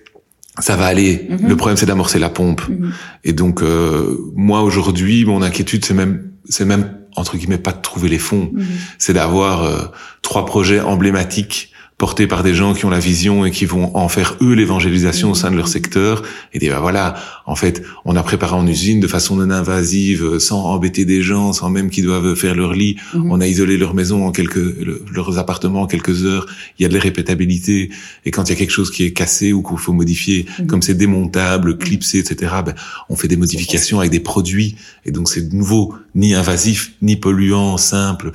ça 0.60 0.76
va 0.76 0.86
aller. 0.86 1.26
Mhm. 1.30 1.48
Le 1.48 1.56
problème, 1.56 1.76
c'est 1.76 1.86
d'amorcer 1.86 2.18
la 2.18 2.28
pompe. 2.28 2.62
Mhm. 2.68 2.92
Et 3.24 3.32
donc, 3.32 3.62
euh, 3.62 4.16
moi 4.34 4.62
aujourd'hui, 4.62 5.24
mon 5.24 5.42
inquiétude, 5.42 5.84
c'est 5.84 5.94
même, 5.94 6.30
c'est 6.48 6.64
même 6.64 6.96
entre 7.16 7.36
guillemets 7.36 7.58
pas 7.58 7.72
de 7.72 7.80
trouver 7.80 8.08
les 8.08 8.18
fonds, 8.18 8.50
Mhm. 8.52 8.64
c'est 8.98 9.12
d'avoir 9.14 9.64
euh, 9.64 9.78
trois 10.22 10.46
projets 10.46 10.80
emblématiques 10.80 11.72
portés 12.00 12.26
par 12.26 12.42
des 12.42 12.54
gens 12.54 12.72
qui 12.72 12.86
ont 12.86 12.90
la 12.90 12.98
vision 12.98 13.44
et 13.44 13.50
qui 13.50 13.66
vont 13.66 13.94
en 13.94 14.08
faire 14.08 14.34
eux 14.40 14.54
l'évangélisation 14.54 15.30
au 15.32 15.34
sein 15.34 15.50
de 15.50 15.56
leur 15.56 15.68
secteur. 15.68 16.22
Et 16.54 16.58
dire 16.58 16.72
bah 16.72 16.80
voilà 16.80 17.14
en 17.44 17.54
fait 17.54 17.82
on 18.06 18.16
a 18.16 18.22
préparé 18.22 18.54
en 18.56 18.66
usine 18.66 19.00
de 19.00 19.06
façon 19.06 19.36
non 19.36 19.50
invasive 19.50 20.38
sans 20.38 20.62
embêter 20.64 21.04
des 21.04 21.20
gens 21.22 21.52
sans 21.52 21.68
même 21.68 21.90
qu'ils 21.90 22.06
doivent 22.06 22.34
faire 22.34 22.54
leur 22.54 22.72
lit. 22.72 22.96
Mhm. 23.14 23.30
on 23.30 23.38
a 23.42 23.46
isolé 23.46 23.76
leur 23.76 23.92
maison 23.92 24.26
en 24.26 24.32
quelques 24.32 24.56
le- 24.88 25.04
leurs 25.12 25.38
appartements 25.38 25.82
en 25.82 25.86
quelques 25.86 26.24
heures. 26.24 26.46
Il 26.78 26.82
y 26.82 26.86
a 26.86 26.88
de 26.88 26.94
la 26.94 27.00
répétabilité. 27.00 27.90
Et 28.24 28.30
quand 28.30 28.44
il 28.48 28.52
y 28.52 28.54
a 28.54 28.58
quelque 28.58 28.70
chose 28.80 28.90
qui 28.90 29.04
est 29.04 29.12
cassé 29.12 29.52
ou 29.52 29.62
qu'il 29.62 29.76
faut 29.76 29.92
modifier 29.92 30.46
Mhm. 30.58 30.66
comme 30.68 30.80
c'est 30.82 30.94
démontable 30.94 31.76
clipsé 31.76 32.18
etc 32.20 32.34
ben, 32.64 32.74
on 33.10 33.16
fait 33.16 33.28
des 33.28 33.36
modifications 33.36 33.98
avec 34.00 34.10
des 34.10 34.20
produits. 34.20 34.74
Et 35.04 35.10
donc 35.12 35.28
c'est 35.28 35.46
de 35.50 35.54
nouveau 35.54 35.94
ni 36.14 36.32
invasif 36.34 36.92
ni 37.02 37.16
polluant 37.16 37.76
simple. 37.76 38.32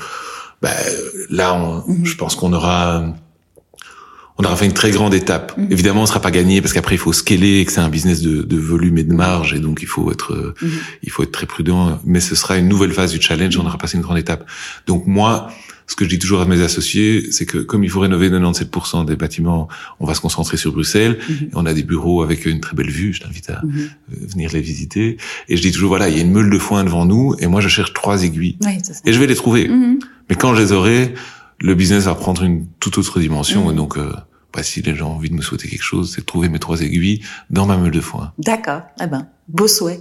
Ben, 0.61 0.69
là 1.31 1.55
on, 1.55 1.83
je 2.03 2.15
pense 2.15 2.35
qu'on 2.35 2.53
aura 2.53 3.15
on 4.37 4.43
aura 4.43 4.55
fait 4.57 4.65
une 4.65 4.73
très 4.73 4.91
grande 4.91 5.13
étape. 5.13 5.57
Mhm. 5.57 5.67
Évidemment, 5.71 6.01
on 6.01 6.05
sera 6.05 6.19
pas 6.19 6.31
gagné 6.31 6.61
parce 6.61 6.73
qu'après 6.73 6.95
il 6.95 6.97
faut 6.97 7.13
scaler 7.13 7.59
et 7.59 7.65
que 7.65 7.71
c'est 7.71 7.79
un 7.79 7.89
business 7.89 8.21
de, 8.21 8.41
de 8.41 8.57
volume 8.57 8.97
et 8.97 9.03
de 9.03 9.13
marge 9.13 9.53
et 9.53 9.59
donc 9.59 9.79
il 9.81 9.87
faut 9.87 10.11
être 10.11 10.33
euh, 10.33 10.53
Mhm. 10.61 10.69
il 11.03 11.11
faut 11.11 11.23
être 11.23 11.31
très 11.31 11.45
prudent. 11.45 11.99
Mais 12.05 12.19
ce 12.19 12.35
sera 12.35 12.57
une 12.57 12.67
nouvelle 12.67 12.91
phase 12.91 13.11
du 13.11 13.21
challenge. 13.21 13.57
On 13.57 13.65
aura 13.65 13.77
passé 13.77 13.95
une 13.97 14.03
grande 14.03 14.17
étape. 14.17 14.45
Donc 14.87 15.07
moi, 15.07 15.49
ce 15.87 15.95
que 15.95 16.03
je 16.03 16.09
dis 16.09 16.17
toujours 16.19 16.41
à 16.41 16.45
mes 16.45 16.61
associés, 16.61 17.27
c'est 17.31 17.45
que 17.45 17.59
comme 17.59 17.83
il 17.83 17.89
faut 17.91 17.99
rénover 17.99 18.29
97% 18.29 19.05
des 19.05 19.15
bâtiments, 19.15 19.67
on 19.99 20.05
va 20.07 20.15
se 20.15 20.19
concentrer 20.21 20.57
sur 20.57 20.73
Bruxelles. 20.73 21.17
Mhm. 21.29 21.35
Et 21.43 21.49
on 21.53 21.65
a 21.65 21.73
des 21.73 21.83
bureaux 21.83 22.21
avec 22.23 22.45
une 22.45 22.59
très 22.59 22.75
belle 22.75 22.89
vue. 22.89 23.13
Je 23.13 23.21
t'invite 23.21 23.49
à 23.49 23.61
Mhm. 23.63 23.71
euh, 24.11 24.15
venir 24.33 24.49
les 24.51 24.61
visiter. 24.61 25.15
Et 25.47 25.55
je 25.55 25.61
dis 25.61 25.71
toujours 25.71 25.89
voilà, 25.89 26.09
il 26.09 26.17
y 26.17 26.19
a 26.19 26.23
une 26.23 26.31
meule 26.33 26.49
de 26.49 26.59
foin 26.59 26.83
devant 26.83 27.05
nous 27.05 27.35
et 27.39 27.47
moi 27.47 27.61
je 27.61 27.69
cherche 27.69 27.93
trois 27.93 28.23
aiguilles 28.23 28.57
Oui, 28.65 28.79
et 29.05 29.13
je 29.13 29.19
vais 29.19 29.27
les 29.27 29.35
trouver. 29.35 29.69
Mhm. 29.69 29.99
Mais 30.29 30.35
quand 30.35 30.55
je 30.55 30.61
les 30.61 30.71
aurai, 30.73 31.13
le 31.59 31.75
business 31.75 32.03
va 32.03 32.15
prendre 32.15 32.43
une 32.43 32.67
toute 32.79 32.97
autre 32.97 33.19
dimension. 33.19 33.65
Mhm. 33.65 33.71
Et 33.71 33.75
donc, 33.75 33.97
euh, 33.97 34.13
bah, 34.53 34.63
si 34.63 34.81
les 34.81 34.95
gens 34.95 35.11
ont 35.11 35.15
envie 35.15 35.29
de 35.29 35.35
me 35.35 35.41
souhaiter 35.41 35.67
quelque 35.67 35.83
chose, 35.83 36.11
c'est 36.13 36.21
de 36.21 36.25
trouver 36.25 36.49
mes 36.49 36.59
trois 36.59 36.81
aiguilles 36.81 37.21
dans 37.49 37.65
ma 37.65 37.77
meule 37.77 37.91
de 37.91 38.01
foin. 38.01 38.33
D'accord. 38.37 38.81
Eh 39.01 39.07
ben, 39.07 39.27
beau 39.47 39.67
souhait. 39.67 39.99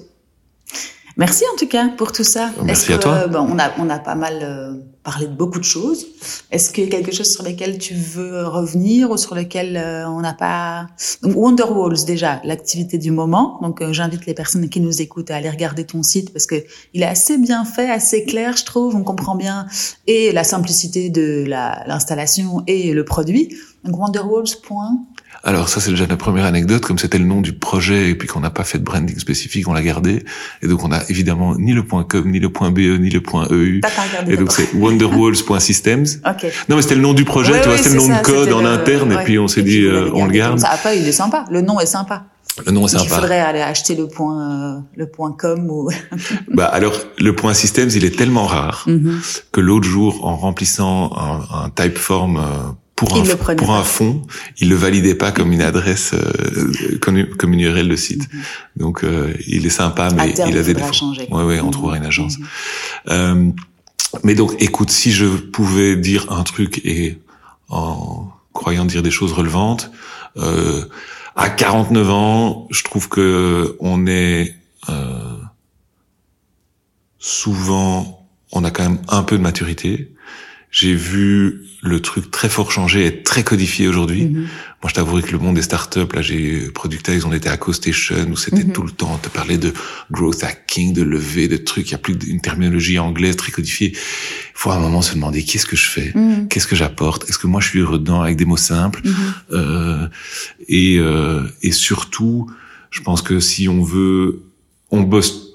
Merci 1.17 1.45
en 1.53 1.57
tout 1.57 1.69
cas 1.69 1.89
pour 1.89 2.11
tout 2.13 2.25
ça. 2.25 2.51
Merci 2.63 2.93
à 2.93 2.97
que, 2.97 3.03
toi. 3.03 3.13
euh, 3.13 3.27
bon, 3.29 3.47
on 3.49 3.59
a 3.59 3.71
on 3.79 3.89
a 3.89 3.99
pas 4.01 4.17
mal 4.17 4.39
euh, 4.43 4.75
parlé 5.05 5.27
de 5.27 5.33
beaucoup 5.35 5.59
de 5.59 5.65
choses. 5.65 6.07
Est-ce 6.51 6.71
qu'il 6.73 6.85
y 6.85 6.87
a 6.87 6.91
quelque 6.91 7.13
chose 7.15 7.31
sur 7.31 7.45
lequel 7.45 7.79
tu 7.79 7.95
veux 7.95 8.47
revenir 8.49 9.11
ou 9.11 9.17
sur 9.17 9.35
lequel 9.35 9.77
euh, 9.77 10.09
on 10.09 10.21
n'a 10.23 10.33
pas 10.33 10.87
Donc 11.23 11.37
Wonderwalls 11.37 12.05
déjà 12.07 12.41
l'activité 12.45 12.97
du 12.99 13.11
moment. 13.11 13.59
Donc 13.63 13.83
euh, 13.83 13.93
j'invite 13.93 14.25
les 14.27 14.35
personnes 14.35 14.69
qui 14.69 14.81
nous 14.81 15.03
écoutent 15.03 15.31
à 15.31 15.37
aller 15.37 15.51
regarder 15.51 15.85
ton 15.85 16.03
site 16.03 16.33
parce 16.33 16.47
que 16.47 16.65
il 16.95 17.03
est 17.03 17.07
assez 17.07 17.37
bien 17.39 17.65
fait, 17.65 17.91
assez 17.91 18.25
clair, 18.25 18.57
je 18.57 18.65
trouve. 18.65 18.97
On 18.97 19.05
comprend 19.05 19.35
bien 19.37 19.67
et 20.07 20.33
la 20.33 20.43
simplicité 20.43 21.11
de 21.11 21.45
la- 21.47 21.85
l'installation 21.87 22.63
et 22.67 22.93
le 22.93 23.05
produit. 23.05 23.55
Donc 23.85 23.99
Wonderwalls. 23.99 24.57
point. 24.67 24.99
Alors 25.43 25.69
ça, 25.69 25.81
c'est 25.81 25.91
déjà 25.91 26.07
la 26.07 26.17
première 26.17 26.45
anecdote. 26.47 26.83
Comme 26.83 26.99
c'était 26.99 27.19
le 27.19 27.25
nom 27.27 27.41
du 27.43 27.53
projet 27.53 28.09
et 28.09 28.15
puis 28.15 28.27
qu'on 28.29 28.41
n'a 28.41 28.51
pas 28.51 28.65
fait 28.65 28.79
de 28.79 28.85
branding 28.85 29.19
spécifique, 29.19 29.69
on 29.69 29.75
l'a 29.75 29.83
gardé. 29.83 30.25
Et 30.63 30.69
donc, 30.69 30.83
on 30.85 30.91
a 30.93 31.03
évidemment 31.11 31.55
ni 31.57 31.73
le 31.75 31.83
point 31.85 32.05
.com, 32.05 32.31
ni 32.31 32.39
le 32.41 32.49
point 32.51 32.71
.be, 32.71 32.79
ni 32.99 33.11
le 33.11 33.21
point 33.21 33.47
.eu. 33.51 33.81
T'as 33.83 33.91
pas 33.91 34.05
Et 34.31 34.37
donc, 34.37 34.53
c'est 34.53 34.73
wonderwalls.systems. 34.75 36.05
Ok. 36.27 36.47
Non, 36.69 36.77
mais 36.77 36.83
c'était 36.83 36.95
le 36.95 37.01
nom 37.03 37.13
du 37.15 37.25
projet, 37.25 37.53
Ouais, 37.53 37.61
tu 37.63 37.69
vois, 37.69 37.77
c'était 37.77 37.91
le 37.91 37.97
nom 37.97 38.07
ça, 38.09 38.21
de 38.21 38.25
code 38.25 38.53
en 38.53 38.61
le- 38.63 38.67
interne. 38.69 39.13
ouais. 39.13 39.21
Et 39.23 39.25
puis, 39.25 39.39
on 39.39 39.49
s'est 39.49 39.63
dit, 39.63 39.83
euh, 39.85 40.11
on 40.15 40.25
le 40.27 40.33
garde. 40.33 40.59
Ça, 40.61 40.71
après, 40.71 40.99
il 40.99 41.07
est 41.07 41.13
sympa. 41.13 41.45
Le 41.51 41.61
nom 41.61 41.79
est 41.81 41.87
sympa. 41.87 42.25
Le 42.65 42.73
nom 42.73 42.87
est 42.87 42.93
Il 42.93 42.99
sympa. 43.01 43.17
faudrait 43.17 43.41
aller 43.41 43.61
acheter 43.61 43.97
le 43.97 44.07
point, 44.07 44.77
euh, 44.77 44.81
le 44.97 45.07
point 45.09 45.33
com 45.39 45.69
ou. 45.71 45.91
Bah, 46.55 46.67
alors, 46.67 46.95
le 47.19 47.35
point 47.35 47.53
systems, 47.53 47.91
il 47.95 48.05
est 48.05 48.17
tellement 48.17 48.47
rare. 48.47 48.85
Mhm. 48.87 49.21
que 49.53 49.61
l'autre 49.61 49.87
jour, 49.89 50.25
en 50.25 50.37
remplissant 50.37 51.11
un, 51.17 51.65
un 51.65 51.71
typeform 51.71 52.37
euh, 52.39 52.43
pour 52.97 53.17
Il 53.19 53.31
un, 53.31 53.55
pour 53.57 53.73
un 53.75 53.83
fond, 53.83 54.23
il 54.59 54.69
le 54.69 54.77
validait 54.77 55.17
pas 55.17 55.33
comme 55.33 55.53
une 55.53 55.63
adresse, 55.63 56.13
euh, 56.15 56.71
comme, 57.01 57.17
une- 57.19 57.27
comme 57.35 57.53
une 57.53 57.61
URL 57.61 57.89
de 57.89 57.97
site. 57.97 58.29
Donc, 58.77 59.03
euh, 59.03 59.35
il 59.49 59.67
est 59.67 59.71
sympa, 59.71 60.11
mais 60.15 60.33
terme, 60.33 60.51
il 60.51 60.55
il 60.55 60.59
a 60.59 60.63
des 60.63 60.93
changer. 60.93 61.27
Ouais, 61.31 61.43
ouais, 61.43 61.61
on 61.61 61.67
Mhm. 61.67 61.71
trouvera 61.73 61.97
une 61.97 62.07
agence. 62.07 62.39
Mhm. 62.39 62.47
Euh, 63.11 63.51
mais 64.23 64.35
donc, 64.37 64.55
écoute, 64.61 64.91
si 64.91 65.11
je 65.11 65.27
pouvais 65.27 65.97
dire 65.97 66.31
un 66.31 66.45
truc 66.45 66.81
et 66.85 67.19
en 67.69 68.29
croyant 68.53 68.85
dire 68.85 69.03
des 69.03 69.11
choses 69.11 69.33
relevantes, 69.33 69.91
euh, 70.37 70.85
à 71.35 71.51
49 71.51 72.11
ans, 72.11 72.69
je 72.71 72.85
trouve 72.85 73.09
que 73.09 73.77
on 73.81 74.07
est 74.07 74.55
euh, 74.89 75.35
souvent, 77.19 78.27
on 78.53 78.65
a 78.65 78.71
quand 78.71 78.83
même 78.85 78.99
un 79.09 79.23
peu 79.23 79.37
de 79.37 79.43
maturité. 79.43 80.14
J'ai 80.75 80.93
vu 80.93 81.63
le 81.83 82.01
truc 82.01 82.33
très 82.33 82.49
fort 82.49 82.73
changer, 82.73 83.05
être 83.07 83.23
très 83.23 83.45
codifié 83.45 83.87
aujourd'hui. 83.87 84.25
Mhm. 84.25 84.41
Moi, 84.83 84.89
je 84.89 84.95
t'avouerai 84.95 85.23
que 85.23 85.31
le 85.31 85.39
monde 85.39 85.55
des 85.55 85.63
startups, 85.63 86.13
là, 86.13 86.21
j'ai 86.21 86.69
Productize, 86.75 87.25
on 87.25 87.33
était 87.33 87.49
à 87.49 87.57
Co-Station, 87.57 88.27
où 88.33 88.37
c'était 88.37 88.65
Mhm. 88.65 88.73
tout 88.73 88.83
le 88.83 88.91
temps, 88.91 89.13
on 89.15 89.19
te 89.19 89.29
parlait 89.29 89.57
de 89.57 89.73
growth 90.11 90.43
hacking, 90.43 90.93
de 90.93 91.03
levée, 91.03 91.47
de 91.47 91.57
trucs, 91.59 91.89
il 91.91 91.93
y 91.93 91.95
a 91.95 91.99
plus 91.99 92.17
une 92.27 92.41
terminologie 92.41 92.99
anglaise 92.99 93.37
très 93.37 93.53
codifiée. 93.53 93.93
Il 93.93 93.99
faut 94.55 94.71
à 94.73 94.75
un 94.75 94.81
moment 94.81 95.01
se 95.01 95.15
demander 95.15 95.45
qu'est-ce 95.45 95.67
que 95.67 95.77
je 95.77 95.87
fais, 95.87 96.11
Mhm. 96.17 96.49
qu'est-ce 96.49 96.67
que 96.67 96.75
j'apporte, 96.75 97.29
est-ce 97.29 97.39
que 97.39 97.47
moi 97.47 97.61
je 97.61 97.69
suis 97.69 97.79
heureux 97.79 97.99
dedans 98.01 98.23
avec 98.23 98.37
des 98.37 98.45
mots 98.45 98.57
simples, 98.57 99.03
euh, 99.53 100.09
et, 100.69 100.99
euh, 100.99 101.43
et 101.63 101.71
surtout, 101.71 102.51
je 102.91 103.01
pense 103.01 103.23
que 103.23 103.39
si 103.39 103.69
on 103.69 103.81
veut, 103.85 104.43
on 104.91 105.03
bosse 105.03 105.54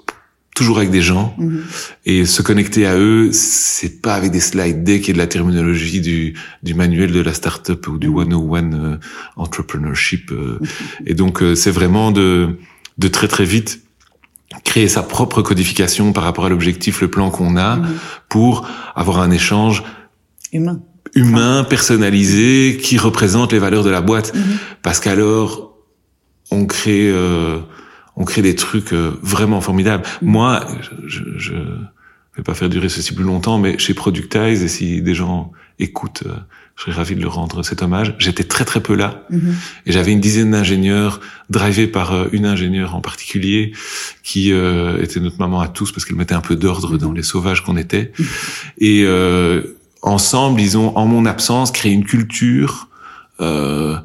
toujours 0.60 0.76
avec 0.76 0.90
des 0.90 1.00
gens, 1.00 1.34
Mhm. 1.38 1.62
et 2.04 2.26
se 2.26 2.42
connecter 2.42 2.84
à 2.86 2.98
eux, 2.98 3.30
c'est 3.32 4.02
pas 4.02 4.12
avec 4.14 4.30
des 4.30 4.40
slide 4.40 4.84
decks 4.84 5.08
et 5.08 5.14
de 5.14 5.18
la 5.18 5.26
terminologie 5.26 6.02
du, 6.02 6.34
du 6.62 6.74
manuel 6.74 7.12
de 7.12 7.20
la 7.20 7.32
startup 7.32 7.86
ou 7.88 7.96
du 7.96 8.08
Mhm. 8.08 8.14
101 8.30 8.72
euh, 8.74 8.96
entrepreneurship. 9.36 10.30
euh. 10.32 10.58
Et 11.06 11.14
donc, 11.14 11.42
euh, 11.42 11.54
c'est 11.54 11.70
vraiment 11.70 12.10
de, 12.12 12.58
de 12.98 13.08
très 13.08 13.26
très 13.26 13.44
vite 13.46 13.80
créer 14.64 14.88
sa 14.88 15.02
propre 15.02 15.40
codification 15.40 16.12
par 16.12 16.24
rapport 16.24 16.44
à 16.44 16.50
l'objectif, 16.50 17.00
le 17.00 17.08
plan 17.08 17.30
qu'on 17.30 17.56
a, 17.56 17.76
Mhm. 17.76 17.86
pour 18.28 18.68
avoir 18.94 19.20
un 19.20 19.30
échange 19.30 19.82
Humain. 20.52 20.80
humain, 21.14 21.64
personnalisé, 21.64 22.78
qui 22.82 22.98
représente 22.98 23.52
les 23.54 23.58
valeurs 23.58 23.82
de 23.84 23.90
la 23.90 24.02
boîte. 24.02 24.34
Mhm. 24.34 24.42
Parce 24.82 25.00
qu'alors, 25.00 25.74
on 26.50 26.66
crée, 26.66 27.08
euh, 27.10 27.60
on 28.16 28.24
crée 28.24 28.42
des 28.42 28.54
trucs 28.54 28.92
euh, 28.92 29.12
vraiment 29.22 29.60
formidables. 29.60 30.04
Moi, 30.22 30.66
je, 31.06 31.20
je, 31.36 31.54
vais 32.36 32.42
pas 32.44 32.54
faire 32.54 32.68
durer 32.68 32.88
ceci 32.88 33.14
plus 33.14 33.24
longtemps, 33.24 33.58
mais 33.58 33.76
chez 33.78 33.92
Productize, 33.94 34.62
et 34.62 34.68
si 34.68 35.02
des 35.02 35.14
gens 35.14 35.52
écoutent, 35.78 36.22
euh, 36.26 36.34
je 36.76 36.84
serais 36.84 36.92
ravi 36.92 37.14
de 37.14 37.20
leur 37.22 37.34
rendre 37.34 37.62
cet 37.62 37.82
hommage. 37.82 38.14
J'étais 38.18 38.44
très 38.44 38.64
très 38.64 38.80
peu 38.80 38.94
là, 38.94 39.24
Mhm. 39.30 39.54
et 39.86 39.92
j'avais 39.92 40.12
une 40.12 40.20
dizaine 40.20 40.50
d'ingénieurs, 40.52 41.20
drivés 41.50 41.86
par 41.86 42.12
euh, 42.12 42.28
une 42.32 42.46
ingénieure 42.46 42.94
en 42.94 43.00
particulier, 43.00 43.72
qui 44.22 44.52
euh, 44.52 45.02
était 45.02 45.20
notre 45.20 45.38
maman 45.38 45.60
à 45.60 45.68
tous, 45.68 45.92
parce 45.92 46.04
qu'elle 46.04 46.16
mettait 46.16 46.34
un 46.34 46.40
peu 46.40 46.56
d'ordre 46.56 46.96
dans 46.98 47.12
les 47.12 47.22
sauvages 47.22 47.62
qu'on 47.64 47.76
était. 47.76 48.12
Et 48.78 49.02
euh, 49.04 49.62
ensemble, 50.02 50.60
ils 50.60 50.78
ont, 50.78 50.96
en 50.96 51.06
mon 51.06 51.26
absence, 51.26 51.72
créé 51.72 51.92
une 51.92 52.04
culture 52.04 52.88
euh, 53.40 53.96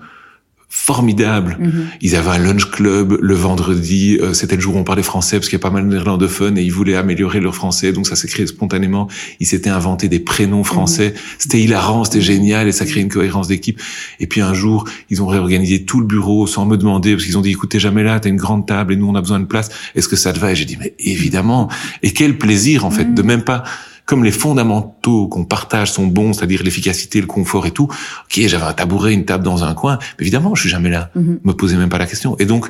formidable. 0.77 1.57
Mhm. 1.59 1.85
Ils 2.01 2.15
avaient 2.17 2.31
un 2.31 2.37
lunch 2.37 2.69
club 2.69 3.17
le 3.19 3.33
vendredi. 3.33 4.19
euh, 4.21 4.33
C'était 4.33 4.55
le 4.55 4.61
jour 4.61 4.75
où 4.75 4.77
on 4.77 4.83
parlait 4.83 5.03
français 5.03 5.37
parce 5.37 5.47
qu'il 5.47 5.57
y 5.57 5.61
a 5.61 5.63
pas 5.63 5.71
mal 5.71 5.83
de 5.85 5.89
néerlandophones 5.89 6.57
et 6.57 6.63
ils 6.63 6.71
voulaient 6.71 6.95
améliorer 6.95 7.39
leur 7.39 7.55
français. 7.55 7.93
Donc 7.93 8.05
ça 8.05 8.15
s'est 8.17 8.27
créé 8.27 8.45
spontanément. 8.45 9.07
Ils 9.39 9.47
s'étaient 9.47 9.69
inventés 9.69 10.09
des 10.09 10.19
prénoms 10.19 10.65
français. 10.65 11.13
C'était 11.39 11.61
hilarant, 11.61 12.03
c'était 12.03 12.21
génial 12.21 12.67
et 12.67 12.73
ça 12.73 12.85
créait 12.85 13.01
une 13.01 13.09
cohérence 13.09 13.47
d'équipe. 13.47 13.81
Et 14.19 14.27
puis 14.27 14.41
un 14.41 14.53
jour, 14.53 14.83
ils 15.09 15.23
ont 15.23 15.27
réorganisé 15.27 15.85
tout 15.85 16.01
le 16.01 16.05
bureau 16.05 16.45
sans 16.45 16.65
me 16.65 16.75
demander 16.75 17.13
parce 17.13 17.25
qu'ils 17.25 17.37
ont 17.37 17.41
dit 17.41 17.51
écoute, 17.51 17.69
t'es 17.69 17.79
jamais 17.79 18.03
là, 18.03 18.19
t'as 18.19 18.29
une 18.29 18.35
grande 18.35 18.67
table 18.67 18.93
et 18.93 18.95
nous 18.97 19.07
on 19.07 19.15
a 19.15 19.21
besoin 19.21 19.39
de 19.39 19.45
place. 19.45 19.69
Est-ce 19.95 20.09
que 20.09 20.17
ça 20.17 20.33
te 20.33 20.39
va? 20.39 20.51
Et 20.51 20.55
j'ai 20.55 20.65
dit 20.65 20.77
mais 20.79 20.93
évidemment. 20.99 21.69
Et 22.03 22.11
quel 22.11 22.37
plaisir 22.37 22.85
en 22.85 22.91
fait 22.91 23.11
de 23.13 23.21
même 23.21 23.43
pas 23.43 23.63
comme 24.05 24.23
les 24.23 24.31
fondamentaux 24.31 25.27
qu'on 25.27 25.45
partage 25.45 25.91
sont 25.91 26.07
bons, 26.07 26.33
c'est-à-dire 26.33 26.61
l'efficacité, 26.63 27.19
le 27.21 27.27
confort 27.27 27.65
et 27.65 27.71
tout. 27.71 27.85
Ok, 27.85 28.39
j'avais 28.47 28.63
un 28.63 28.73
tabouret, 28.73 29.13
une 29.13 29.25
table 29.25 29.43
dans 29.43 29.63
un 29.63 29.73
coin. 29.73 29.97
Mais 30.17 30.23
évidemment, 30.23 30.53
je 30.55 30.61
suis 30.61 30.69
jamais 30.69 30.89
là. 30.89 31.09
Mhm. 31.15 31.39
Me 31.43 31.53
posez 31.53 31.75
même 31.75 31.89
pas 31.89 31.97
la 31.97 32.05
question. 32.05 32.35
Et 32.37 32.45
donc, 32.45 32.69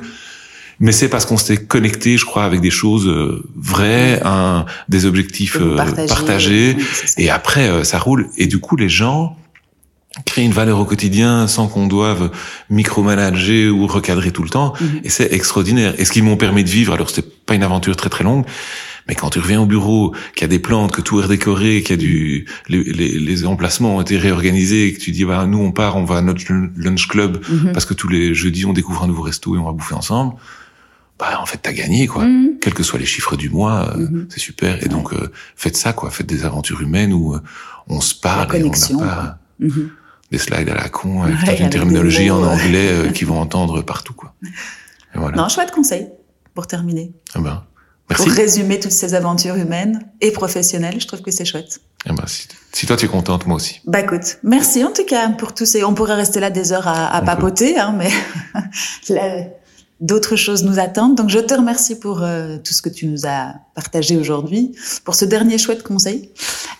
mais 0.80 0.92
c'est 0.92 1.08
parce 1.08 1.24
qu'on 1.24 1.36
s'est 1.36 1.56
connecté, 1.56 2.16
je 2.18 2.24
crois, 2.24 2.44
avec 2.44 2.60
des 2.60 2.70
choses 2.70 3.06
euh, 3.06 3.42
vraies, 3.54 4.20
un, 4.24 4.66
des 4.88 5.06
objectifs 5.06 5.56
euh, 5.60 5.76
partagés. 6.06 6.76
Oui. 6.78 6.84
Et 7.18 7.30
après, 7.30 7.68
euh, 7.68 7.84
ça 7.84 7.98
roule. 7.98 8.28
Et 8.36 8.46
du 8.46 8.58
coup, 8.58 8.76
les 8.76 8.88
gens 8.88 9.36
créent 10.24 10.44
une 10.44 10.52
valeur 10.52 10.78
au 10.78 10.84
quotidien 10.84 11.46
sans 11.46 11.68
qu'on 11.68 11.86
doive 11.86 12.30
micromanager 12.70 13.70
ou 13.70 13.86
recadrer 13.86 14.32
tout 14.32 14.42
le 14.42 14.48
temps. 14.48 14.74
Mhm. 14.80 15.00
Et 15.04 15.08
c'est 15.10 15.32
extraordinaire. 15.32 15.94
Et 15.98 16.04
ce 16.04 16.12
qu'ils 16.12 16.24
m'ont 16.24 16.36
permis 16.36 16.64
de 16.64 16.70
vivre, 16.70 16.92
alors 16.92 17.10
c'était 17.10 17.28
pas 17.46 17.54
une 17.54 17.62
aventure 17.62 17.96
très 17.96 18.10
très 18.10 18.24
longue, 18.24 18.44
mais 19.08 19.14
quand 19.14 19.30
tu 19.30 19.38
reviens 19.38 19.60
au 19.60 19.66
bureau, 19.66 20.14
qu'il 20.34 20.42
y 20.42 20.44
a 20.44 20.48
des 20.48 20.58
plantes, 20.58 20.92
que 20.92 21.00
tout 21.00 21.20
est 21.20 21.22
redécoré, 21.24 21.82
qu'il 21.82 21.90
y 21.90 21.92
a 21.94 21.96
du, 21.96 22.46
les, 22.68 22.82
les, 22.82 23.18
les 23.18 23.46
emplacements 23.46 23.96
ont 23.96 24.00
été 24.00 24.16
réorganisés, 24.18 24.92
que 24.92 24.98
tu 25.00 25.12
dis, 25.12 25.24
bah, 25.24 25.46
nous, 25.46 25.58
on 25.58 25.72
part, 25.72 25.96
on 25.96 26.04
va 26.04 26.16
à 26.18 26.22
notre 26.22 26.44
lunch 26.76 27.06
club, 27.08 27.40
Mhm. 27.48 27.72
parce 27.72 27.84
que 27.84 27.94
tous 27.94 28.08
les 28.08 28.34
jeudis, 28.34 28.66
on 28.66 28.72
découvre 28.72 29.04
un 29.04 29.06
nouveau 29.06 29.22
resto 29.22 29.54
et 29.54 29.58
on 29.58 29.64
va 29.64 29.72
bouffer 29.72 29.94
ensemble. 29.94 30.34
Bah, 31.18 31.38
en 31.40 31.46
fait, 31.46 31.58
t'as 31.62 31.72
gagné, 31.72 32.06
quoi. 32.06 32.24
Mhm. 32.26 32.58
Quels 32.60 32.74
que 32.74 32.82
soient 32.82 32.98
les 32.98 33.06
chiffres 33.06 33.36
du 33.36 33.48
mois, 33.48 33.90
euh, 33.96 34.00
Mhm. 34.10 34.26
c'est 34.28 34.40
super. 34.40 34.84
Et 34.84 34.88
donc, 34.88 35.12
euh, 35.14 35.30
faites 35.56 35.76
ça, 35.76 35.92
quoi. 35.92 36.10
Faites 36.10 36.26
des 36.26 36.44
aventures 36.44 36.80
humaines 36.82 37.12
où 37.12 37.34
euh, 37.34 37.40
on 37.88 38.00
se 38.00 38.14
parle 38.14 38.54
et 38.56 38.62
on 38.62 38.70
n'a 38.70 39.06
pas 39.06 39.38
des 40.30 40.38
slides 40.38 40.68
à 40.68 40.74
la 40.74 40.88
con 40.88 41.22
avec 41.22 41.36
Ouais, 41.46 41.58
une 41.60 41.70
terminologie 41.70 42.28
mots, 42.28 42.42
en 42.42 42.42
anglais 42.48 42.88
euh, 42.90 43.10
qu'ils 43.12 43.28
vont 43.28 43.40
entendre 43.40 43.80
partout, 43.82 44.12
quoi. 44.14 44.34
Et 45.14 45.18
voilà. 45.18 45.36
Non, 45.36 45.48
chouette 45.48 45.70
conseil 45.70 46.08
pour 46.54 46.66
terminer. 46.66 47.12
Eh 47.36 47.40
ben, 47.40 47.62
merci. 48.08 48.24
Pour 48.24 48.32
résumer 48.34 48.80
toutes 48.80 48.92
ces 48.92 49.14
aventures 49.14 49.56
humaines 49.56 50.00
et 50.20 50.30
professionnelles, 50.30 51.00
je 51.00 51.06
trouve 51.06 51.22
que 51.22 51.30
c'est 51.30 51.44
chouette. 51.44 51.80
Eh 52.08 52.12
ben, 52.12 52.24
si, 52.26 52.46
si 52.72 52.86
toi 52.86 52.96
tu 52.96 53.06
es 53.06 53.08
contente, 53.08 53.46
moi 53.46 53.56
aussi. 53.56 53.80
Bah 53.86 54.00
écoute, 54.00 54.38
merci 54.42 54.84
en 54.84 54.92
tout 54.92 55.04
cas 55.04 55.28
pour 55.30 55.54
tous 55.54 55.66
ces. 55.66 55.82
On 55.84 55.94
pourrait 55.94 56.14
rester 56.14 56.40
là 56.40 56.50
des 56.50 56.72
heures 56.72 56.86
à, 56.86 57.20
papoter, 57.22 57.78
hein, 57.78 57.96
mais 57.96 58.10
d'autres 60.00 60.36
choses 60.36 60.62
nous 60.62 60.78
attendent. 60.78 61.16
Donc 61.16 61.30
je 61.30 61.38
te 61.38 61.54
remercie 61.54 61.98
pour 61.98 62.22
euh, 62.22 62.58
tout 62.58 62.74
ce 62.74 62.82
que 62.82 62.88
tu 62.88 63.06
nous 63.06 63.26
as 63.26 63.54
partagé 63.74 64.16
aujourd'hui, 64.16 64.72
pour 65.04 65.14
ce 65.14 65.24
dernier 65.24 65.58
chouette 65.58 65.82
conseil. 65.82 66.30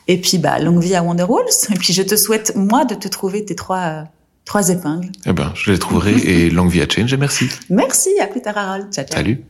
Et 0.06 0.20
puis 0.20 0.38
bah 0.38 0.58
longue 0.60 0.80
vie 0.80 0.94
à 0.94 1.02
Wonderwalls. 1.02 1.46
Et 1.70 1.74
puis 1.74 1.92
je 1.92 2.02
te 2.02 2.14
souhaite 2.14 2.54
moi 2.54 2.84
de 2.84 2.94
te 2.94 3.08
trouver 3.08 3.44
tes 3.44 3.56
trois 3.56 3.84
euh, 3.84 4.02
trois 4.44 4.68
épingles. 4.70 5.10
Eh 5.26 5.32
ben, 5.32 5.52
je 5.54 5.72
les 5.72 5.78
trouverai 5.78 6.12
et 6.12 6.50
longue 6.50 6.70
vie 6.70 6.80
à 6.80 6.88
Change 6.88 7.12
et 7.12 7.16
merci. 7.16 7.48
Merci, 7.68 8.10
à 8.20 8.26
plus 8.28 8.40
tard 8.40 8.56
Harold. 8.56 8.92
Ciao 8.92 9.04
ciao. 9.04 9.16
Salut. 9.16 9.44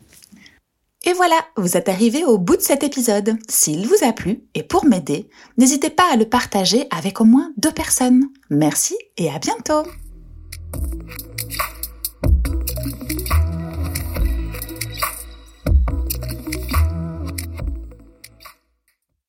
Et 1.09 1.13
voilà, 1.13 1.37
vous 1.57 1.77
êtes 1.77 1.89
arrivé 1.89 2.25
au 2.25 2.37
bout 2.37 2.57
de 2.57 2.63
cet 2.63 2.83
épisode. 2.83 3.37
S'il 3.49 3.87
vous 3.87 4.05
a 4.05 4.13
plu, 4.13 4.41
et 4.55 4.65
pour 4.65 4.85
m'aider, 4.85 5.29
n'hésitez 5.57 5.89
pas 5.89 6.13
à 6.13 6.17
le 6.17 6.25
partager 6.25 6.89
avec 6.91 7.21
au 7.21 7.25
moins 7.25 7.53
deux 7.57 7.71
personnes. 7.71 8.25
Merci 8.51 8.97
et 9.17 9.31
à 9.31 9.39
bientôt 9.39 9.89